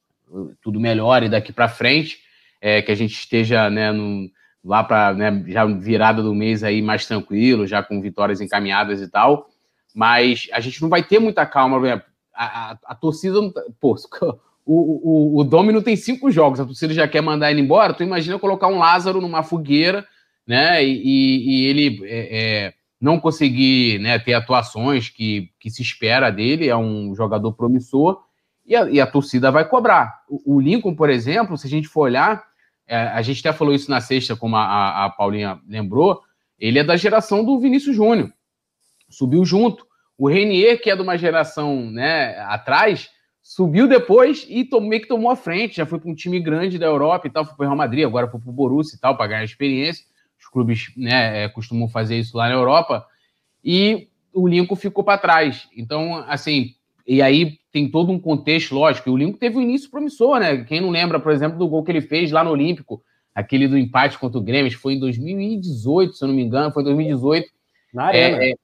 tudo 0.62 0.80
melhore 0.80 1.28
daqui 1.28 1.52
para 1.52 1.68
frente, 1.68 2.20
é, 2.60 2.82
que 2.82 2.90
a 2.90 2.94
gente 2.94 3.14
esteja, 3.14 3.68
né, 3.68 3.90
no, 3.92 4.30
lá 4.64 4.84
para 4.84 5.14
né, 5.14 5.44
já 5.48 5.64
virada 5.64 6.22
do 6.22 6.34
mês 6.34 6.62
aí 6.62 6.82
mais 6.82 7.06
tranquilo, 7.06 7.66
já 7.66 7.82
com 7.82 8.00
vitórias 8.00 8.40
encaminhadas 8.40 9.00
e 9.00 9.08
tal. 9.08 9.48
Mas 9.94 10.48
a 10.52 10.60
gente 10.60 10.80
não 10.82 10.88
vai 10.88 11.02
ter 11.02 11.18
muita 11.18 11.44
calma. 11.46 11.80
Né? 11.80 12.02
A, 12.34 12.72
a, 12.72 12.78
a 12.86 12.94
torcida. 12.94 13.52
Tá, 13.52 13.62
pô, 13.80 13.96
o, 14.64 15.36
o, 15.36 15.40
o 15.40 15.44
Domino 15.44 15.82
tem 15.82 15.96
cinco 15.96 16.30
jogos, 16.30 16.60
a 16.60 16.64
torcida 16.64 16.94
já 16.94 17.08
quer 17.08 17.20
mandar 17.22 17.50
ele 17.50 17.60
embora. 17.60 17.94
Tu 17.94 18.02
imagina 18.02 18.38
colocar 18.38 18.68
um 18.68 18.78
Lázaro 18.78 19.20
numa 19.20 19.42
fogueira, 19.42 20.06
né? 20.46 20.84
E, 20.84 21.62
e 21.62 21.64
ele 21.64 22.00
é, 22.04 22.66
é, 22.66 22.74
não 23.00 23.18
conseguir 23.18 23.98
né, 23.98 24.18
ter 24.18 24.34
atuações 24.34 25.08
que, 25.08 25.50
que 25.58 25.70
se 25.70 25.82
espera 25.82 26.30
dele, 26.30 26.68
é 26.68 26.76
um 26.76 27.14
jogador 27.14 27.52
promissor, 27.54 28.20
e 28.66 28.76
a, 28.76 28.88
e 28.90 29.00
a 29.00 29.06
torcida 29.06 29.50
vai 29.50 29.66
cobrar. 29.66 30.20
O, 30.28 30.56
o 30.56 30.60
Lincoln, 30.60 30.94
por 30.94 31.08
exemplo, 31.08 31.56
se 31.56 31.66
a 31.66 31.70
gente 31.70 31.88
for 31.88 32.02
olhar, 32.02 32.44
a 32.96 33.22
gente 33.22 33.40
até 33.40 33.56
falou 33.56 33.74
isso 33.74 33.90
na 33.90 34.00
sexta, 34.00 34.34
como 34.34 34.56
a, 34.56 35.04
a 35.04 35.10
Paulinha 35.10 35.60
lembrou, 35.68 36.22
ele 36.58 36.78
é 36.78 36.84
da 36.84 36.96
geração 36.96 37.44
do 37.44 37.58
Vinícius 37.58 37.94
Júnior. 37.94 38.32
Subiu 39.08 39.44
junto. 39.44 39.86
O 40.18 40.28
Renier, 40.28 40.80
que 40.80 40.90
é 40.90 40.96
de 40.96 41.02
uma 41.02 41.16
geração 41.16 41.90
né, 41.90 42.38
atrás, 42.40 43.08
subiu 43.40 43.88
depois 43.88 44.46
e 44.48 44.68
meio 44.80 45.02
que 45.02 45.08
tomou 45.08 45.30
a 45.30 45.36
frente. 45.36 45.76
Já 45.76 45.86
foi 45.86 45.98
para 45.98 46.10
um 46.10 46.14
time 46.14 46.38
grande 46.40 46.78
da 46.78 46.86
Europa 46.86 47.26
e 47.26 47.30
tal, 47.30 47.44
foi 47.44 47.54
para 47.54 47.64
o 47.64 47.66
Real 47.66 47.76
Madrid, 47.76 48.04
agora 48.04 48.28
foi 48.28 48.40
para 48.40 48.50
o 48.50 48.52
Borussia 48.52 48.96
e 48.96 49.00
tal, 49.00 49.16
para 49.16 49.28
ganhar 49.28 49.44
experiência. 49.44 50.04
Os 50.38 50.46
clubes 50.46 50.92
né, 50.96 51.44
é, 51.44 51.48
costumam 51.48 51.88
fazer 51.88 52.18
isso 52.18 52.36
lá 52.36 52.48
na 52.48 52.54
Europa. 52.54 53.06
E 53.64 54.08
o 54.32 54.46
Lincoln 54.46 54.76
ficou 54.76 55.04
para 55.04 55.18
trás. 55.18 55.68
Então, 55.76 56.16
assim, 56.28 56.74
e 57.06 57.22
aí 57.22 57.59
tem 57.72 57.90
todo 57.90 58.10
um 58.10 58.18
contexto, 58.18 58.74
lógico. 58.74 59.08
E 59.08 59.12
o 59.12 59.16
Lincoln 59.16 59.38
teve 59.38 59.56
um 59.56 59.62
início 59.62 59.90
promissor, 59.90 60.40
né? 60.40 60.64
Quem 60.64 60.80
não 60.80 60.90
lembra, 60.90 61.20
por 61.20 61.32
exemplo, 61.32 61.58
do 61.58 61.68
gol 61.68 61.84
que 61.84 61.92
ele 61.92 62.00
fez 62.00 62.30
lá 62.30 62.42
no 62.42 62.50
Olímpico, 62.50 63.02
aquele 63.34 63.68
do 63.68 63.78
empate 63.78 64.18
contra 64.18 64.38
o 64.38 64.42
Grêmio, 64.42 64.76
foi 64.76 64.94
em 64.94 65.00
2018, 65.00 66.14
se 66.14 66.24
eu 66.24 66.28
não 66.28 66.34
me 66.34 66.42
engano, 66.42 66.72
foi 66.72 66.82
em 66.82 66.86
2018. 66.86 67.48
Na 67.94 68.04
arena. 68.06 68.42
É, 68.42 68.50
é, 68.50 68.54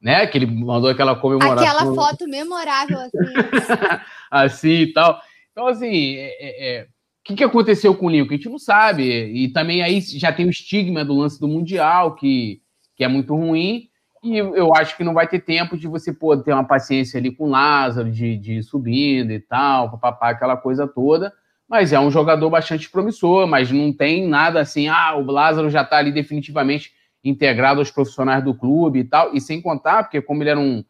né? 0.00 0.26
Que 0.26 0.38
ele 0.38 0.46
mandou 0.46 0.90
aquela 0.90 1.16
comemoração. 1.16 1.66
Aquela 1.66 1.94
foto 1.94 2.28
memorável, 2.28 2.98
assim. 2.98 3.18
assim 4.30 4.70
e 4.70 4.92
tal. 4.92 5.20
Então, 5.50 5.66
assim, 5.66 6.16
é, 6.16 6.36
é, 6.40 6.76
é, 6.76 6.82
o 6.82 6.86
que, 7.24 7.34
que 7.34 7.44
aconteceu 7.44 7.94
com 7.94 8.06
o 8.06 8.10
Lincoln? 8.10 8.34
A 8.34 8.36
gente 8.36 8.48
não 8.48 8.58
sabe. 8.58 9.04
E 9.04 9.48
também 9.52 9.82
aí 9.82 10.00
já 10.00 10.32
tem 10.32 10.46
o 10.46 10.50
estigma 10.50 11.04
do 11.04 11.14
lance 11.14 11.38
do 11.38 11.48
Mundial, 11.48 12.14
que, 12.14 12.60
que 12.96 13.04
é 13.04 13.08
muito 13.08 13.34
ruim. 13.34 13.88
E 14.22 14.36
eu 14.36 14.72
acho 14.76 14.96
que 14.96 15.02
não 15.02 15.14
vai 15.14 15.26
ter 15.26 15.40
tempo 15.40 15.76
de 15.76 15.88
você 15.88 16.12
poder 16.12 16.44
ter 16.44 16.52
uma 16.52 16.64
paciência 16.64 17.18
ali 17.18 17.34
com 17.34 17.46
o 17.46 17.50
Lázaro, 17.50 18.10
de, 18.10 18.36
de 18.36 18.62
subindo 18.62 19.32
e 19.32 19.40
tal, 19.40 19.90
papapá, 19.90 20.30
aquela 20.30 20.56
coisa 20.56 20.86
toda. 20.86 21.32
Mas 21.68 21.92
é 21.92 21.98
um 21.98 22.10
jogador 22.10 22.48
bastante 22.48 22.88
promissor, 22.88 23.48
mas 23.48 23.72
não 23.72 23.92
tem 23.92 24.28
nada 24.28 24.60
assim, 24.60 24.86
ah, 24.88 25.16
o 25.16 25.24
Lázaro 25.24 25.70
já 25.70 25.82
está 25.82 25.96
ali 25.96 26.12
definitivamente 26.12 26.92
integrado 27.24 27.80
aos 27.80 27.90
profissionais 27.90 28.44
do 28.44 28.54
clube 28.54 29.00
e 29.00 29.04
tal. 29.04 29.34
E 29.34 29.40
sem 29.40 29.60
contar, 29.60 30.04
porque 30.04 30.22
como 30.22 30.42
ele 30.42 30.50
era 30.50 30.60
um, 30.60 30.84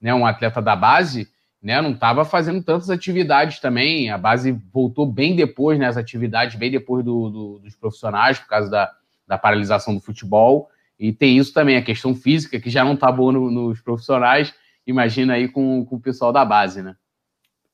né, 0.00 0.12
um 0.12 0.26
atleta 0.26 0.60
da 0.60 0.76
base, 0.76 1.28
né, 1.62 1.80
não 1.80 1.92
estava 1.92 2.24
fazendo 2.24 2.62
tantas 2.62 2.90
atividades 2.90 3.60
também. 3.60 4.10
A 4.10 4.18
base 4.18 4.52
voltou 4.70 5.06
bem 5.06 5.34
depois, 5.34 5.78
né, 5.78 5.86
as 5.86 5.96
atividades, 5.96 6.56
bem 6.56 6.70
depois 6.70 7.02
do, 7.02 7.30
do, 7.30 7.58
dos 7.60 7.74
profissionais, 7.76 8.38
por 8.38 8.48
causa 8.48 8.70
da, 8.70 8.92
da 9.26 9.38
paralisação 9.38 9.94
do 9.94 10.00
futebol. 10.00 10.68
E 10.98 11.12
tem 11.12 11.38
isso 11.38 11.52
também, 11.52 11.76
a 11.76 11.82
questão 11.82 12.14
física, 12.14 12.60
que 12.60 12.70
já 12.70 12.84
não 12.84 12.96
tá 12.96 13.10
boa 13.10 13.32
no, 13.32 13.50
nos 13.50 13.80
profissionais, 13.80 14.54
imagina 14.86 15.34
aí 15.34 15.48
com, 15.48 15.84
com 15.84 15.96
o 15.96 16.00
pessoal 16.00 16.32
da 16.32 16.44
base, 16.44 16.82
né? 16.82 16.94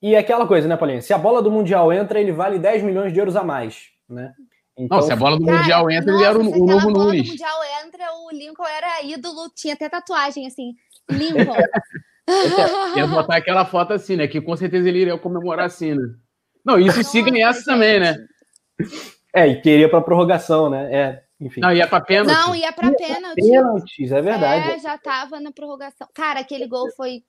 E 0.03 0.17
aquela 0.17 0.47
coisa, 0.47 0.67
né, 0.67 0.77
Paulinho? 0.77 1.03
Se 1.03 1.13
a 1.13 1.19
bola 1.19 1.43
do 1.43 1.51
Mundial 1.51 1.93
entra, 1.93 2.19
ele 2.19 2.33
vale 2.33 2.59
10 2.59 2.83
milhões 2.83 3.13
de 3.13 3.19
euros 3.19 3.37
a 3.37 3.45
mais, 3.45 3.89
né? 4.09 4.33
Então, 4.79 4.99
não, 4.99 5.07
se 5.07 5.13
a 5.13 5.17
bola 5.17 5.39
do 5.39 5.45
Cara, 5.45 5.59
Mundial 5.59 5.91
entra, 5.91 6.13
nossa, 6.13 6.25
ele 6.25 6.31
era 6.31 6.39
o, 6.39 6.63
o 6.63 6.67
novo 6.67 6.91
Nunes. 6.91 7.29
Se 7.29 7.45
a 7.45 7.49
bola 7.49 7.65
do 7.65 7.69
Mundial 7.69 7.87
entra, 7.87 8.05
o 8.15 8.31
Lincoln 8.31 8.67
era 8.67 9.03
ídolo, 9.03 9.51
tinha 9.55 9.75
até 9.75 9.89
tatuagem, 9.91 10.47
assim, 10.47 10.75
Lincoln. 11.11 11.57
Ia 12.97 13.07
botar 13.07 13.37
aquela 13.37 13.65
foto 13.65 13.93
assim, 13.93 14.17
né? 14.17 14.29
Que 14.29 14.41
com 14.41 14.57
certeza 14.57 14.89
ele 14.89 15.01
iria 15.01 15.19
comemorar 15.19 15.67
assim, 15.67 15.95
né? 15.95 16.15
Não, 16.65 16.79
isso 16.79 17.03
se 17.03 17.23
ganhasse 17.23 17.65
também, 17.65 17.99
né? 17.99 18.17
É, 19.35 19.47
e 19.47 19.61
queria 19.61 19.89
para 19.89 20.01
prorrogação, 20.01 20.71
né? 20.71 20.95
É, 20.95 21.23
enfim. 21.41 21.61
Não, 21.61 21.73
ia 21.73 21.87
pra 21.87 22.01
pênalti. 22.01 22.37
Não, 22.37 22.55
ia 22.55 22.73
pra 22.73 22.93
pênalti. 22.93 23.41
Pênaltis, 23.41 24.13
é 24.13 24.21
verdade. 24.21 24.71
É, 24.73 24.79
já 24.79 24.99
tava 24.99 25.41
na 25.41 25.51
prorrogação. 25.51 26.07
Cara, 26.15 26.41
aquele 26.41 26.67
gol 26.67 26.91
foi. 26.95 27.23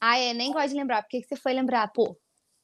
Ah, 0.00 0.18
é, 0.18 0.32
nem 0.32 0.52
gosto 0.52 0.68
de 0.68 0.76
lembrar. 0.76 1.02
Por 1.02 1.08
que, 1.08 1.22
que 1.22 1.28
você 1.28 1.36
foi 1.36 1.52
lembrar? 1.52 1.88
Pô. 1.88 2.16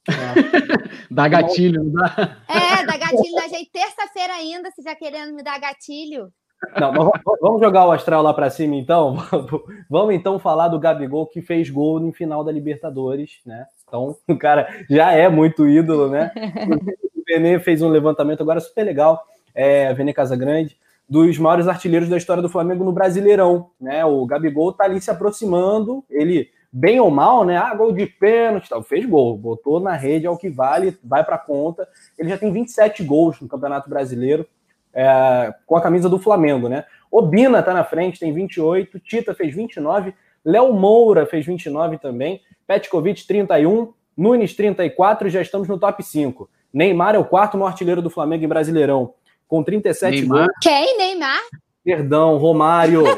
É. 0.07 0.11
dá 1.11 1.27
gatilho, 1.27 1.83
não 1.83 1.91
dá? 1.91 2.37
É, 2.47 2.85
dá 2.85 2.97
gatilho 2.97 3.35
da 3.35 3.47
gente. 3.49 3.69
Terça-feira 3.71 4.33
ainda, 4.33 4.71
você 4.71 4.81
já 4.81 4.95
querendo 4.95 5.33
me 5.33 5.43
dar 5.43 5.59
gatilho. 5.59 6.31
Não, 6.79 7.11
vamos 7.41 7.59
jogar 7.59 7.87
o 7.87 7.91
astral 7.91 8.21
lá 8.21 8.33
para 8.33 8.49
cima, 8.49 8.75
então. 8.75 9.17
Vamos 9.89 10.13
então 10.13 10.37
falar 10.37 10.67
do 10.67 10.79
Gabigol 10.79 11.25
que 11.25 11.41
fez 11.41 11.71
gol 11.71 11.99
no 11.99 12.13
final 12.13 12.43
da 12.43 12.51
Libertadores, 12.51 13.39
né? 13.43 13.65
Então, 13.87 14.15
o 14.27 14.37
cara 14.37 14.67
já 14.87 15.11
é 15.11 15.27
muito 15.27 15.67
ídolo, 15.67 16.07
né? 16.07 16.31
O 17.21 17.23
Benê 17.23 17.59
fez 17.59 17.81
um 17.81 17.87
levantamento 17.87 18.41
agora 18.41 18.59
super 18.59 18.83
legal 18.83 19.23
é, 19.53 19.93
Vene 19.93 20.13
Casagrande, 20.13 20.77
dos 21.07 21.37
maiores 21.37 21.67
artilheiros 21.67 22.07
da 22.07 22.17
história 22.17 22.41
do 22.41 22.49
Flamengo 22.49 22.83
no 22.83 22.91
Brasileirão. 22.91 23.71
Né? 23.79 24.03
O 24.05 24.25
Gabigol 24.25 24.71
tá 24.71 24.85
ali 24.85 25.01
se 25.01 25.11
aproximando, 25.11 26.03
ele, 26.09 26.49
bem 26.71 26.99
ou 26.99 27.11
mal, 27.11 27.43
né? 27.43 27.57
Ah, 27.57 27.75
gol 27.75 27.91
de 27.91 28.05
pênalti, 28.05 28.69
tal. 28.69 28.81
fez 28.81 29.05
gol, 29.05 29.37
botou 29.37 29.79
na 29.79 29.93
rede 29.93 30.25
ao 30.25 30.37
que 30.37 30.49
vale, 30.49 30.97
vai 31.03 31.23
para 31.23 31.37
conta. 31.37 31.87
Ele 32.17 32.29
já 32.29 32.37
tem 32.37 32.51
27 32.51 33.03
gols 33.03 33.41
no 33.41 33.47
Campeonato 33.47 33.89
Brasileiro 33.89 34.47
é, 34.93 35.53
com 35.65 35.75
a 35.75 35.81
camisa 35.81 36.07
do 36.07 36.19
Flamengo, 36.19 36.69
né? 36.69 36.85
Obina 37.11 37.61
tá 37.61 37.73
na 37.73 37.83
frente, 37.83 38.19
tem 38.19 38.33
28, 38.33 38.99
Tita 38.99 39.33
fez 39.33 39.53
29, 39.53 40.13
Léo 40.45 40.73
Moura 40.73 41.25
fez 41.25 41.45
29 41.45 41.97
também, 41.97 42.41
Petkovic 42.65 43.27
31, 43.27 43.93
Nunes 44.15 44.55
34 44.55 45.27
e 45.27 45.31
já 45.31 45.41
estamos 45.41 45.67
no 45.67 45.77
top 45.77 46.01
5. 46.03 46.49
Neymar 46.73 47.15
é 47.15 47.19
o 47.19 47.25
quarto 47.25 47.57
maior 47.57 47.69
artilheiro 47.69 48.01
do 48.01 48.09
Flamengo 48.09 48.45
em 48.45 48.47
Brasileirão, 48.47 49.13
com 49.51 49.61
37 49.61 50.21
Neymar. 50.21 50.45
gols. 50.45 50.51
Quem? 50.61 50.97
Neymar? 50.97 51.41
Perdão, 51.83 52.37
Romário. 52.37 53.03
é. 53.05 53.13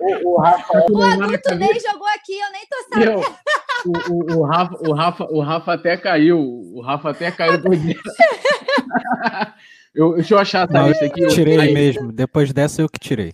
o, 0.00 0.34
o, 0.34 0.40
Rafa, 0.40 0.84
o 0.90 1.00
adulto 1.00 1.54
nem 1.54 1.78
jogou 1.78 2.08
aqui, 2.08 2.36
eu 2.40 2.50
nem 2.50 2.66
tô 2.66 2.76
sabendo. 2.92 3.20
O, 3.86 3.92
o, 4.12 4.38
o, 4.38 4.42
Rafa, 4.44 4.74
o, 4.80 4.92
Rafa, 4.92 5.24
o 5.30 5.40
Rafa 5.40 5.72
até 5.74 5.96
caiu. 5.96 6.40
O 6.40 6.80
Rafa 6.80 7.10
até 7.10 7.30
caiu 7.30 7.62
por 7.62 7.76
dentro. 7.76 8.02
eu, 9.94 10.14
deixa 10.14 10.34
eu 10.34 10.38
achar 10.40 10.68
essa 10.68 10.88
lista 10.88 11.04
aqui. 11.04 11.24
tirei 11.28 11.60
aí. 11.60 11.72
mesmo. 11.72 12.10
Depois 12.10 12.52
dessa, 12.52 12.82
eu 12.82 12.88
que 12.88 12.98
tirei. 12.98 13.32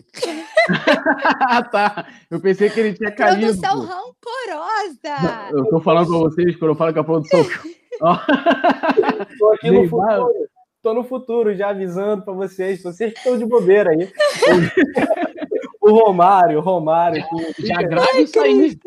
tá. 1.73 2.07
Eu 2.31 2.39
pensei 2.39 2.69
que 2.69 2.81
ele 2.81 2.93
tinha 2.93 3.11
caído. 3.11 3.41
Produção 3.41 3.81
rancorosa. 3.81 5.49
Eu 5.53 5.65
tô 5.71 5.81
falando 5.81 6.09
pra 6.09 6.19
vocês, 6.19 6.55
quando 6.57 6.73
eu 6.73 6.77
falo 6.77 6.93
que 6.93 6.99
a 6.99 7.05
produção 7.05 7.41
Tô 9.39 9.53
aqui 9.53 9.71
no 9.71 9.89
futuro. 9.89 10.49
Tô 10.83 10.95
no 10.95 11.05
futuro 11.05 11.55
já 11.55 11.69
avisando 11.69 12.25
para 12.25 12.33
vocês. 12.33 12.83
Vocês 12.83 13.13
estão 13.13 13.37
de 13.37 13.45
bobeira 13.45 13.91
aí. 13.91 14.11
o 15.81 15.91
Romário, 15.93 16.59
o 16.59 16.63
Romário. 16.63 17.23
Já 17.59 17.83
grave 17.83 18.23
isso 18.23 18.41
aí. 18.41 18.79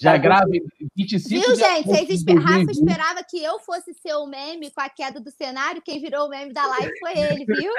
Já 0.00 0.16
grave 0.16 0.62
25 0.96 1.28
Viu, 1.28 1.56
gente? 1.56 1.88
Vocês 1.88 2.08
esper... 2.08 2.38
Rafa 2.38 2.70
esperava 2.70 3.22
que 3.22 3.42
eu 3.42 3.58
fosse 3.58 3.92
ser 3.92 4.14
o 4.14 4.26
meme 4.26 4.70
com 4.70 4.80
a 4.80 4.88
queda 4.88 5.20
do 5.20 5.30
cenário. 5.30 5.82
Quem 5.82 6.00
virou 6.00 6.26
o 6.26 6.30
meme 6.30 6.54
da 6.54 6.66
live 6.66 6.92
foi 7.00 7.18
ele, 7.18 7.44
viu? 7.44 7.72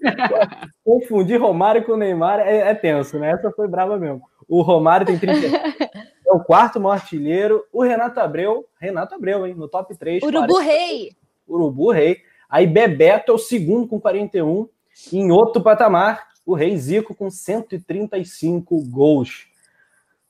Confundir 0.84 1.40
Romário 1.40 1.84
com 1.84 1.96
Neymar 1.96 2.40
é, 2.40 2.70
é, 2.70 2.74
tenso, 2.74 3.18
né? 3.18 3.32
Essa 3.32 3.50
foi 3.50 3.66
brava 3.66 3.98
mesmo. 3.98 4.22
O 4.48 4.62
Romário 4.62 5.06
tem 5.06 5.18
30. 5.18 5.48
É 6.26 6.32
o 6.32 6.40
quarto 6.40 6.80
maior 6.80 6.94
artilheiro. 6.94 7.64
O 7.72 7.82
Renato 7.82 8.20
Abreu, 8.20 8.66
Renato 8.80 9.14
Abreu, 9.14 9.46
hein? 9.46 9.54
No 9.54 9.68
top 9.68 9.96
3. 9.96 10.22
Urubu 10.22 10.54
40. 10.54 10.62
Rei. 10.62 11.12
Urubu 11.48 11.90
Rei. 11.90 12.18
Aí 12.48 12.66
Bebeto 12.66 13.32
é 13.32 13.34
o 13.34 13.38
segundo 13.38 13.86
com 13.86 14.00
41. 14.00 14.68
Em 15.12 15.32
outro 15.32 15.62
patamar, 15.62 16.28
o 16.46 16.54
Rei 16.54 16.76
Zico 16.76 17.14
com 17.14 17.30
135 17.30 18.80
gols. 18.90 19.46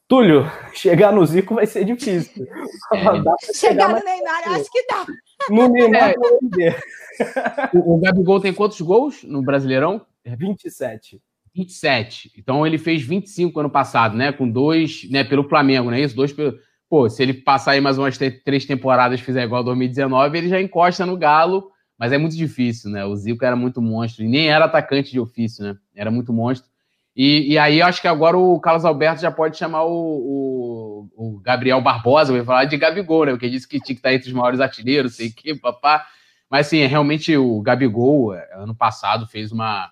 Túlio, 0.06 0.44
chegar 0.74 1.12
no 1.12 1.24
Zico 1.24 1.54
vai 1.54 1.66
ser 1.66 1.84
difícil. 1.84 2.46
É. 2.92 3.54
chegar 3.54 3.88
no 3.88 4.04
Neymar, 4.04 4.52
acho 4.52 4.70
que 4.70 4.86
dá. 4.86 5.06
No 5.48 5.68
Neymar, 5.68 6.10
é. 6.10 7.76
o, 7.76 7.94
o 7.94 7.98
Gabigol 7.98 8.40
tem 8.40 8.52
quantos 8.52 8.80
gols 8.80 9.24
no 9.24 9.42
Brasileirão? 9.42 10.04
27. 10.24 11.20
27. 11.54 12.32
Então 12.36 12.66
ele 12.66 12.78
fez 12.78 13.02
25 13.02 13.60
ano 13.60 13.70
passado, 13.70 14.16
né? 14.16 14.32
Com 14.32 14.50
dois, 14.50 15.08
né? 15.10 15.22
Pelo 15.22 15.48
Flamengo, 15.48 15.90
não 15.90 15.96
é 15.96 16.00
isso? 16.00 16.16
Dois 16.16 16.32
pelo. 16.32 16.58
Pô, 16.88 17.08
se 17.08 17.22
ele 17.22 17.34
passar 17.34 17.72
aí 17.72 17.80
mais 17.80 17.98
umas 17.98 18.18
três 18.18 18.64
temporadas 18.66 19.18
e 19.18 19.22
fizer 19.22 19.44
igual 19.44 19.62
a 19.62 19.64
2019, 19.64 20.38
ele 20.38 20.48
já 20.48 20.60
encosta 20.60 21.06
no 21.06 21.16
Galo, 21.16 21.70
mas 21.98 22.12
é 22.12 22.18
muito 22.18 22.36
difícil, 22.36 22.90
né? 22.90 23.04
O 23.04 23.16
Zico 23.16 23.44
era 23.44 23.56
muito 23.56 23.80
monstro, 23.80 24.24
e 24.24 24.28
nem 24.28 24.48
era 24.48 24.66
atacante 24.66 25.10
de 25.10 25.18
ofício, 25.18 25.64
né? 25.64 25.76
Era 25.94 26.10
muito 26.10 26.32
monstro. 26.32 26.68
E, 27.16 27.52
e 27.52 27.58
aí 27.58 27.80
acho 27.80 28.00
que 28.00 28.08
agora 28.08 28.36
o 28.36 28.60
Carlos 28.60 28.84
Alberto 28.84 29.22
já 29.22 29.30
pode 29.30 29.56
chamar 29.56 29.84
o, 29.84 31.08
o, 31.16 31.36
o 31.36 31.40
Gabriel 31.40 31.80
Barbosa, 31.80 32.32
vai 32.32 32.44
falar 32.44 32.64
de 32.64 32.76
Gabigol, 32.76 33.26
né? 33.26 33.32
Porque 33.32 33.48
disse 33.48 33.68
que 33.68 33.80
tinha 33.80 33.94
que 33.94 34.00
estar 34.00 34.12
entre 34.12 34.28
os 34.28 34.34
maiores 34.34 34.60
artilheiros, 34.60 35.16
sei 35.16 35.30
que, 35.30 35.54
papá. 35.54 36.06
Mas 36.50 36.66
assim, 36.66 36.84
realmente 36.86 37.36
o 37.36 37.60
Gabigol, 37.62 38.34
é, 38.34 38.48
ano 38.54 38.74
passado, 38.74 39.26
fez 39.26 39.52
uma, 39.52 39.90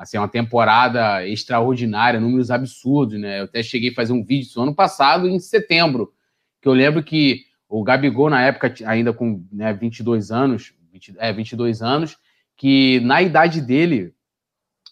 assim, 0.00 0.16
uma 0.16 0.28
temporada 0.28 1.26
extraordinária, 1.28 2.18
números 2.18 2.50
absurdos, 2.50 3.20
né? 3.20 3.40
Eu 3.40 3.44
até 3.44 3.62
cheguei 3.62 3.90
a 3.90 3.94
fazer 3.94 4.14
um 4.14 4.24
vídeo 4.24 4.44
isso 4.44 4.60
ano 4.60 4.74
passado, 4.74 5.28
em 5.28 5.38
setembro, 5.38 6.10
que 6.62 6.66
eu 6.66 6.72
lembro 6.72 7.02
que 7.02 7.42
o 7.68 7.84
Gabigol, 7.84 8.30
na 8.30 8.40
época, 8.40 8.74
ainda 8.86 9.12
com 9.12 9.44
né, 9.52 9.74
22 9.74 10.30
anos, 10.30 10.72
20, 10.90 11.16
é, 11.18 11.30
22 11.34 11.82
anos, 11.82 12.16
que 12.56 12.98
na 13.00 13.20
idade 13.20 13.60
dele, 13.60 14.14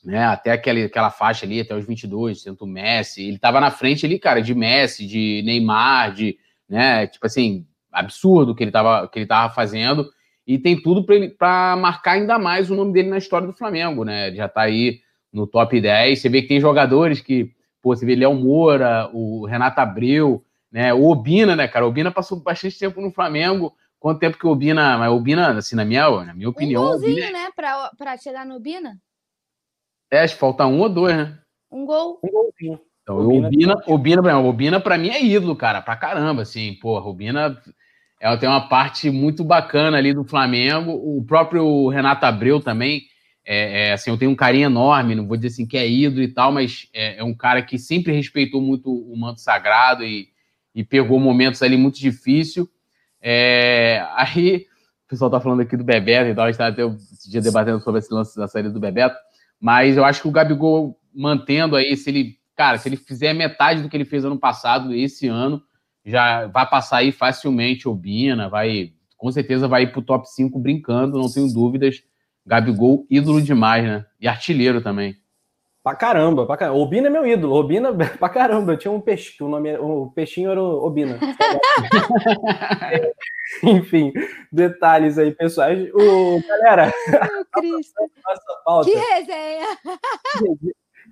né, 0.05 0.27
até 0.27 0.53
aquela, 0.53 0.85
aquela 0.85 1.11
faixa 1.11 1.47
ali, 1.47 1.59
até 1.59 1.75
os 1.75 1.87
22, 1.87 2.43
sendo 2.43 2.67
Messi, 2.67 3.23
ele 3.23 3.37
estava 3.37 3.61
na 3.61 3.71
frente 3.71 4.05
ali, 4.05 4.19
cara, 4.19 4.43
de 4.43 4.55
Messi, 4.55 5.07
de 5.07 5.43
Neymar, 5.43 6.13
de, 6.13 6.39
né, 6.69 7.07
tipo 7.07 7.27
assim, 7.27 7.67
absurdo 7.91 8.55
que 8.55 8.63
ele 8.63 8.69
estava 8.69 9.09
que 9.09 9.19
ele 9.19 9.27
tava 9.27 9.55
fazendo, 9.55 10.07
e 10.49 10.59
tem 10.59 10.81
tudo 10.81 11.05
para 11.37 11.77
marcar 11.77 12.13
ainda 12.13 12.39
mais 12.39 12.71
o 12.71 12.75
nome 12.75 12.91
dele 12.91 13.11
na 13.11 13.19
história 13.19 13.47
do 13.47 13.53
Flamengo, 13.53 14.03
né, 14.03 14.29
ele 14.29 14.37
já 14.37 14.47
está 14.47 14.63
aí 14.63 15.03
no 15.31 15.47
top 15.47 15.79
10, 15.79 16.19
você 16.19 16.29
vê 16.31 16.41
que 16.41 16.49
tem 16.49 16.59
jogadores 16.59 17.21
que, 17.21 17.53
pô, 17.83 17.95
você 17.95 18.07
vê 18.07 18.17
Léo 18.17 18.33
Moura, 18.35 19.11
o 19.13 19.45
Renato 19.45 19.79
Abreu, 19.79 20.43
né, 20.73 20.95
o 20.95 21.05
Obina, 21.05 21.55
né, 21.55 21.69
cara, 21.69 21.85
o 21.85 21.91
Obina 21.91 22.11
passou 22.11 22.41
bastante 22.41 22.79
tempo 22.79 22.99
no 23.03 23.13
Flamengo, 23.13 23.77
quanto 24.01 24.21
tempo 24.21 24.39
que 24.39 24.47
o 24.47 24.51
Obina, 24.51 24.97
mas 24.97 25.11
o 25.11 25.17
Obina, 25.17 25.51
assim, 25.59 25.77
na 25.77 25.85
minha, 25.85 26.09
na 26.25 26.33
minha 26.33 26.49
opinião... 26.49 26.83
Um 26.83 26.89
golzinho, 26.93 27.13
Obina... 27.13 27.31
né, 27.31 27.49
para 27.55 28.17
chegar 28.17 28.47
no 28.47 28.57
Obina? 28.57 28.97
É, 30.11 30.21
acho 30.21 30.33
que 30.33 30.41
falta 30.41 30.65
um 30.65 30.81
ou 30.81 30.89
dois, 30.89 31.15
né? 31.15 31.39
Um 31.71 31.85
gol. 31.85 32.19
Um 32.25 32.31
golzinho. 32.31 32.81
Então, 33.03 33.19
o 33.19 33.45
Obina, 33.45 33.75
Obina, 33.87 34.39
Obina 34.39 34.81
para 34.81 34.97
mim 34.97 35.11
é 35.11 35.23
ídolo, 35.23 35.55
cara, 35.55 35.83
pra 35.83 35.95
caramba, 35.95 36.41
assim, 36.41 36.73
porra, 36.81 37.07
Obina 37.07 37.63
ela 38.21 38.37
tem 38.37 38.49
uma 38.49 38.69
parte 38.69 39.11
muito 39.11 39.45
bacana 39.45 39.97
ali 39.97 40.13
do 40.13 40.25
Flamengo, 40.25 40.93
o 40.93 41.25
próprio 41.25 41.89
Renato 41.89 42.27
Abreu 42.27 42.61
também, 42.61 43.03
é, 43.51 43.89
é, 43.89 43.93
assim, 43.95 44.11
eu 44.11 44.19
tenho 44.19 44.31
um 44.31 44.37
carinho 44.37 44.67
enorme, 44.67 45.15
não 45.15 45.27
vou 45.27 45.35
dizer 45.35 45.49
assim 45.49 45.67
que 45.67 45.79
é 45.79 45.89
ídolo 45.89 46.23
e 46.23 46.29
tal, 46.29 46.53
mas 46.53 46.87
é, 46.93 47.19
é 47.19 47.25
um 47.25 47.35
cara 47.35 47.63
que 47.63 47.79
sempre 47.79 48.13
respeitou 48.13 48.61
muito 48.61 48.93
o 48.93 49.17
manto 49.17 49.41
sagrado 49.41 50.05
e, 50.05 50.29
e 50.75 50.85
pegou 50.85 51.19
momentos 51.19 51.63
ali 51.63 51.75
muito 51.75 51.99
difíceis. 51.99 52.67
É, 53.23 54.07
aí, 54.15 54.67
o 55.07 55.09
pessoal 55.09 55.31
tá 55.31 55.41
falando 55.41 55.61
aqui 55.61 55.79
do 55.79 55.83
Bebeto 55.83 56.29
e 56.29 56.35
tal, 56.35 56.45
a 56.45 56.49
gente 56.49 56.59
tá 56.59 56.67
até 56.67 56.83
esse 56.85 57.31
dia 57.31 57.41
debatendo 57.41 57.81
sobre 57.81 58.01
esse 58.01 58.13
lance 58.13 58.37
da 58.37 58.47
saída 58.47 58.69
do 58.69 58.79
Bebeto. 58.79 59.17
Mas 59.59 59.97
eu 59.97 60.05
acho 60.05 60.21
que 60.21 60.29
o 60.29 60.33
Gabigol 60.33 61.01
mantendo 61.15 61.75
aí, 61.75 61.97
se 61.97 62.11
ele, 62.11 62.37
cara, 62.55 62.77
se 62.77 62.87
ele 62.87 62.99
fizer 62.99 63.33
metade 63.33 63.81
do 63.81 63.89
que 63.89 63.97
ele 63.97 64.05
fez 64.05 64.27
ano 64.27 64.39
passado, 64.39 64.95
esse 64.95 65.27
ano, 65.27 65.63
já 66.09 66.47
vai 66.47 66.69
passar 66.69 66.99
aí 66.99 67.13
facilmente 67.13 67.89
o 67.89 67.95
Bina, 67.95 68.49
vai, 68.49 68.93
com 69.17 69.31
certeza 69.31 69.69
vai 69.69 69.83
ir 69.83 69.93
pro 69.93 70.03
top 70.03 70.29
5 70.29 70.59
brincando, 70.59 71.19
não 71.19 71.31
tenho 71.31 71.53
dúvidas. 71.53 72.03
Gabigol, 72.47 73.07
ídolo 73.11 73.43
demais, 73.43 73.85
né? 73.85 74.07
E 74.19 74.27
artilheiro 74.27 74.81
também. 74.81 75.15
Pra 75.83 75.95
caramba, 75.95 76.47
pra 76.47 76.57
caramba. 76.57 76.79
Obina 76.79 77.09
é 77.09 77.11
meu 77.11 77.27
ídolo. 77.27 77.55
Obina, 77.55 77.93
pra 78.19 78.29
caramba. 78.29 78.73
Eu 78.73 78.79
tinha 78.79 78.91
um 78.91 79.01
peixe, 79.01 79.43
o 79.43 79.49
nome 79.49 79.77
o 79.77 80.11
peixinho 80.15 80.51
era 80.51 80.63
o 80.63 80.85
Obina. 80.85 81.19
Enfim, 83.63 84.13
detalhes 84.51 85.19
aí, 85.19 85.33
pessoais. 85.33 85.89
O, 85.95 86.41
galera. 86.47 86.93
Meu 87.61 87.81
Que 88.85 88.95
resenha! 88.95 89.79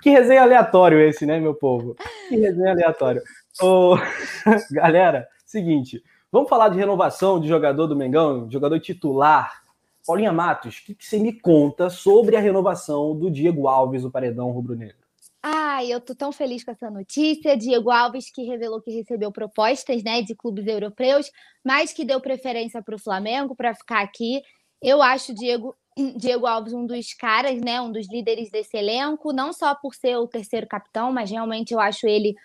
Que 0.02 0.10
resenha 0.10 0.42
aleatório 0.42 1.00
esse, 1.00 1.24
né, 1.24 1.40
meu 1.40 1.54
povo? 1.54 1.96
Que 2.28 2.36
resenha 2.36 2.72
aleatório. 2.72 3.22
O, 3.60 3.96
galera, 4.70 5.28
seguinte. 5.44 6.02
Vamos 6.30 6.48
falar 6.48 6.68
de 6.68 6.76
renovação 6.76 7.40
de 7.40 7.48
jogador 7.48 7.86
do 7.86 7.96
Mengão, 7.96 8.50
jogador 8.50 8.78
titular 8.80 9.66
Paulinha 10.06 10.32
Matos, 10.32 10.78
o 10.78 10.84
que, 10.84 10.94
que, 10.94 11.04
você 11.04 11.18
me 11.18 11.32
conta 11.32 11.90
sobre 11.90 12.36
a 12.36 12.40
renovação 12.40 13.18
do 13.18 13.28
Diego 13.28 13.66
Alves, 13.66 14.04
o 14.04 14.10
paredão 14.10 14.52
rubro-negro? 14.52 14.96
Ai, 15.42 15.92
eu 15.92 16.00
tô 16.00 16.14
tão 16.14 16.30
feliz 16.30 16.62
com 16.62 16.70
essa 16.70 16.88
notícia. 16.88 17.56
Diego 17.56 17.90
Alves, 17.90 18.30
que 18.30 18.44
revelou 18.44 18.80
que 18.80 18.90
recebeu 18.90 19.32
propostas 19.32 20.02
né, 20.04 20.22
de 20.22 20.34
clubes 20.34 20.66
europeus, 20.66 21.30
mas 21.64 21.92
que 21.92 22.04
deu 22.04 22.20
preferência 22.20 22.80
para 22.80 22.94
o 22.94 22.98
Flamengo 22.98 23.54
para 23.56 23.74
ficar 23.74 24.00
aqui. 24.00 24.40
Eu 24.80 25.02
acho 25.02 25.34
Diego, 25.34 25.74
Diego 26.16 26.46
Alves 26.46 26.72
um 26.72 26.86
dos 26.86 27.12
caras, 27.12 27.60
né, 27.60 27.80
um 27.80 27.90
dos 27.90 28.08
líderes 28.08 28.48
desse 28.50 28.76
elenco, 28.76 29.32
não 29.32 29.52
só 29.52 29.74
por 29.74 29.94
ser 29.94 30.16
o 30.16 30.28
terceiro 30.28 30.68
capitão, 30.68 31.12
mas 31.12 31.30
realmente 31.30 31.74
eu 31.74 31.80
acho 31.80 32.06
ele. 32.06 32.36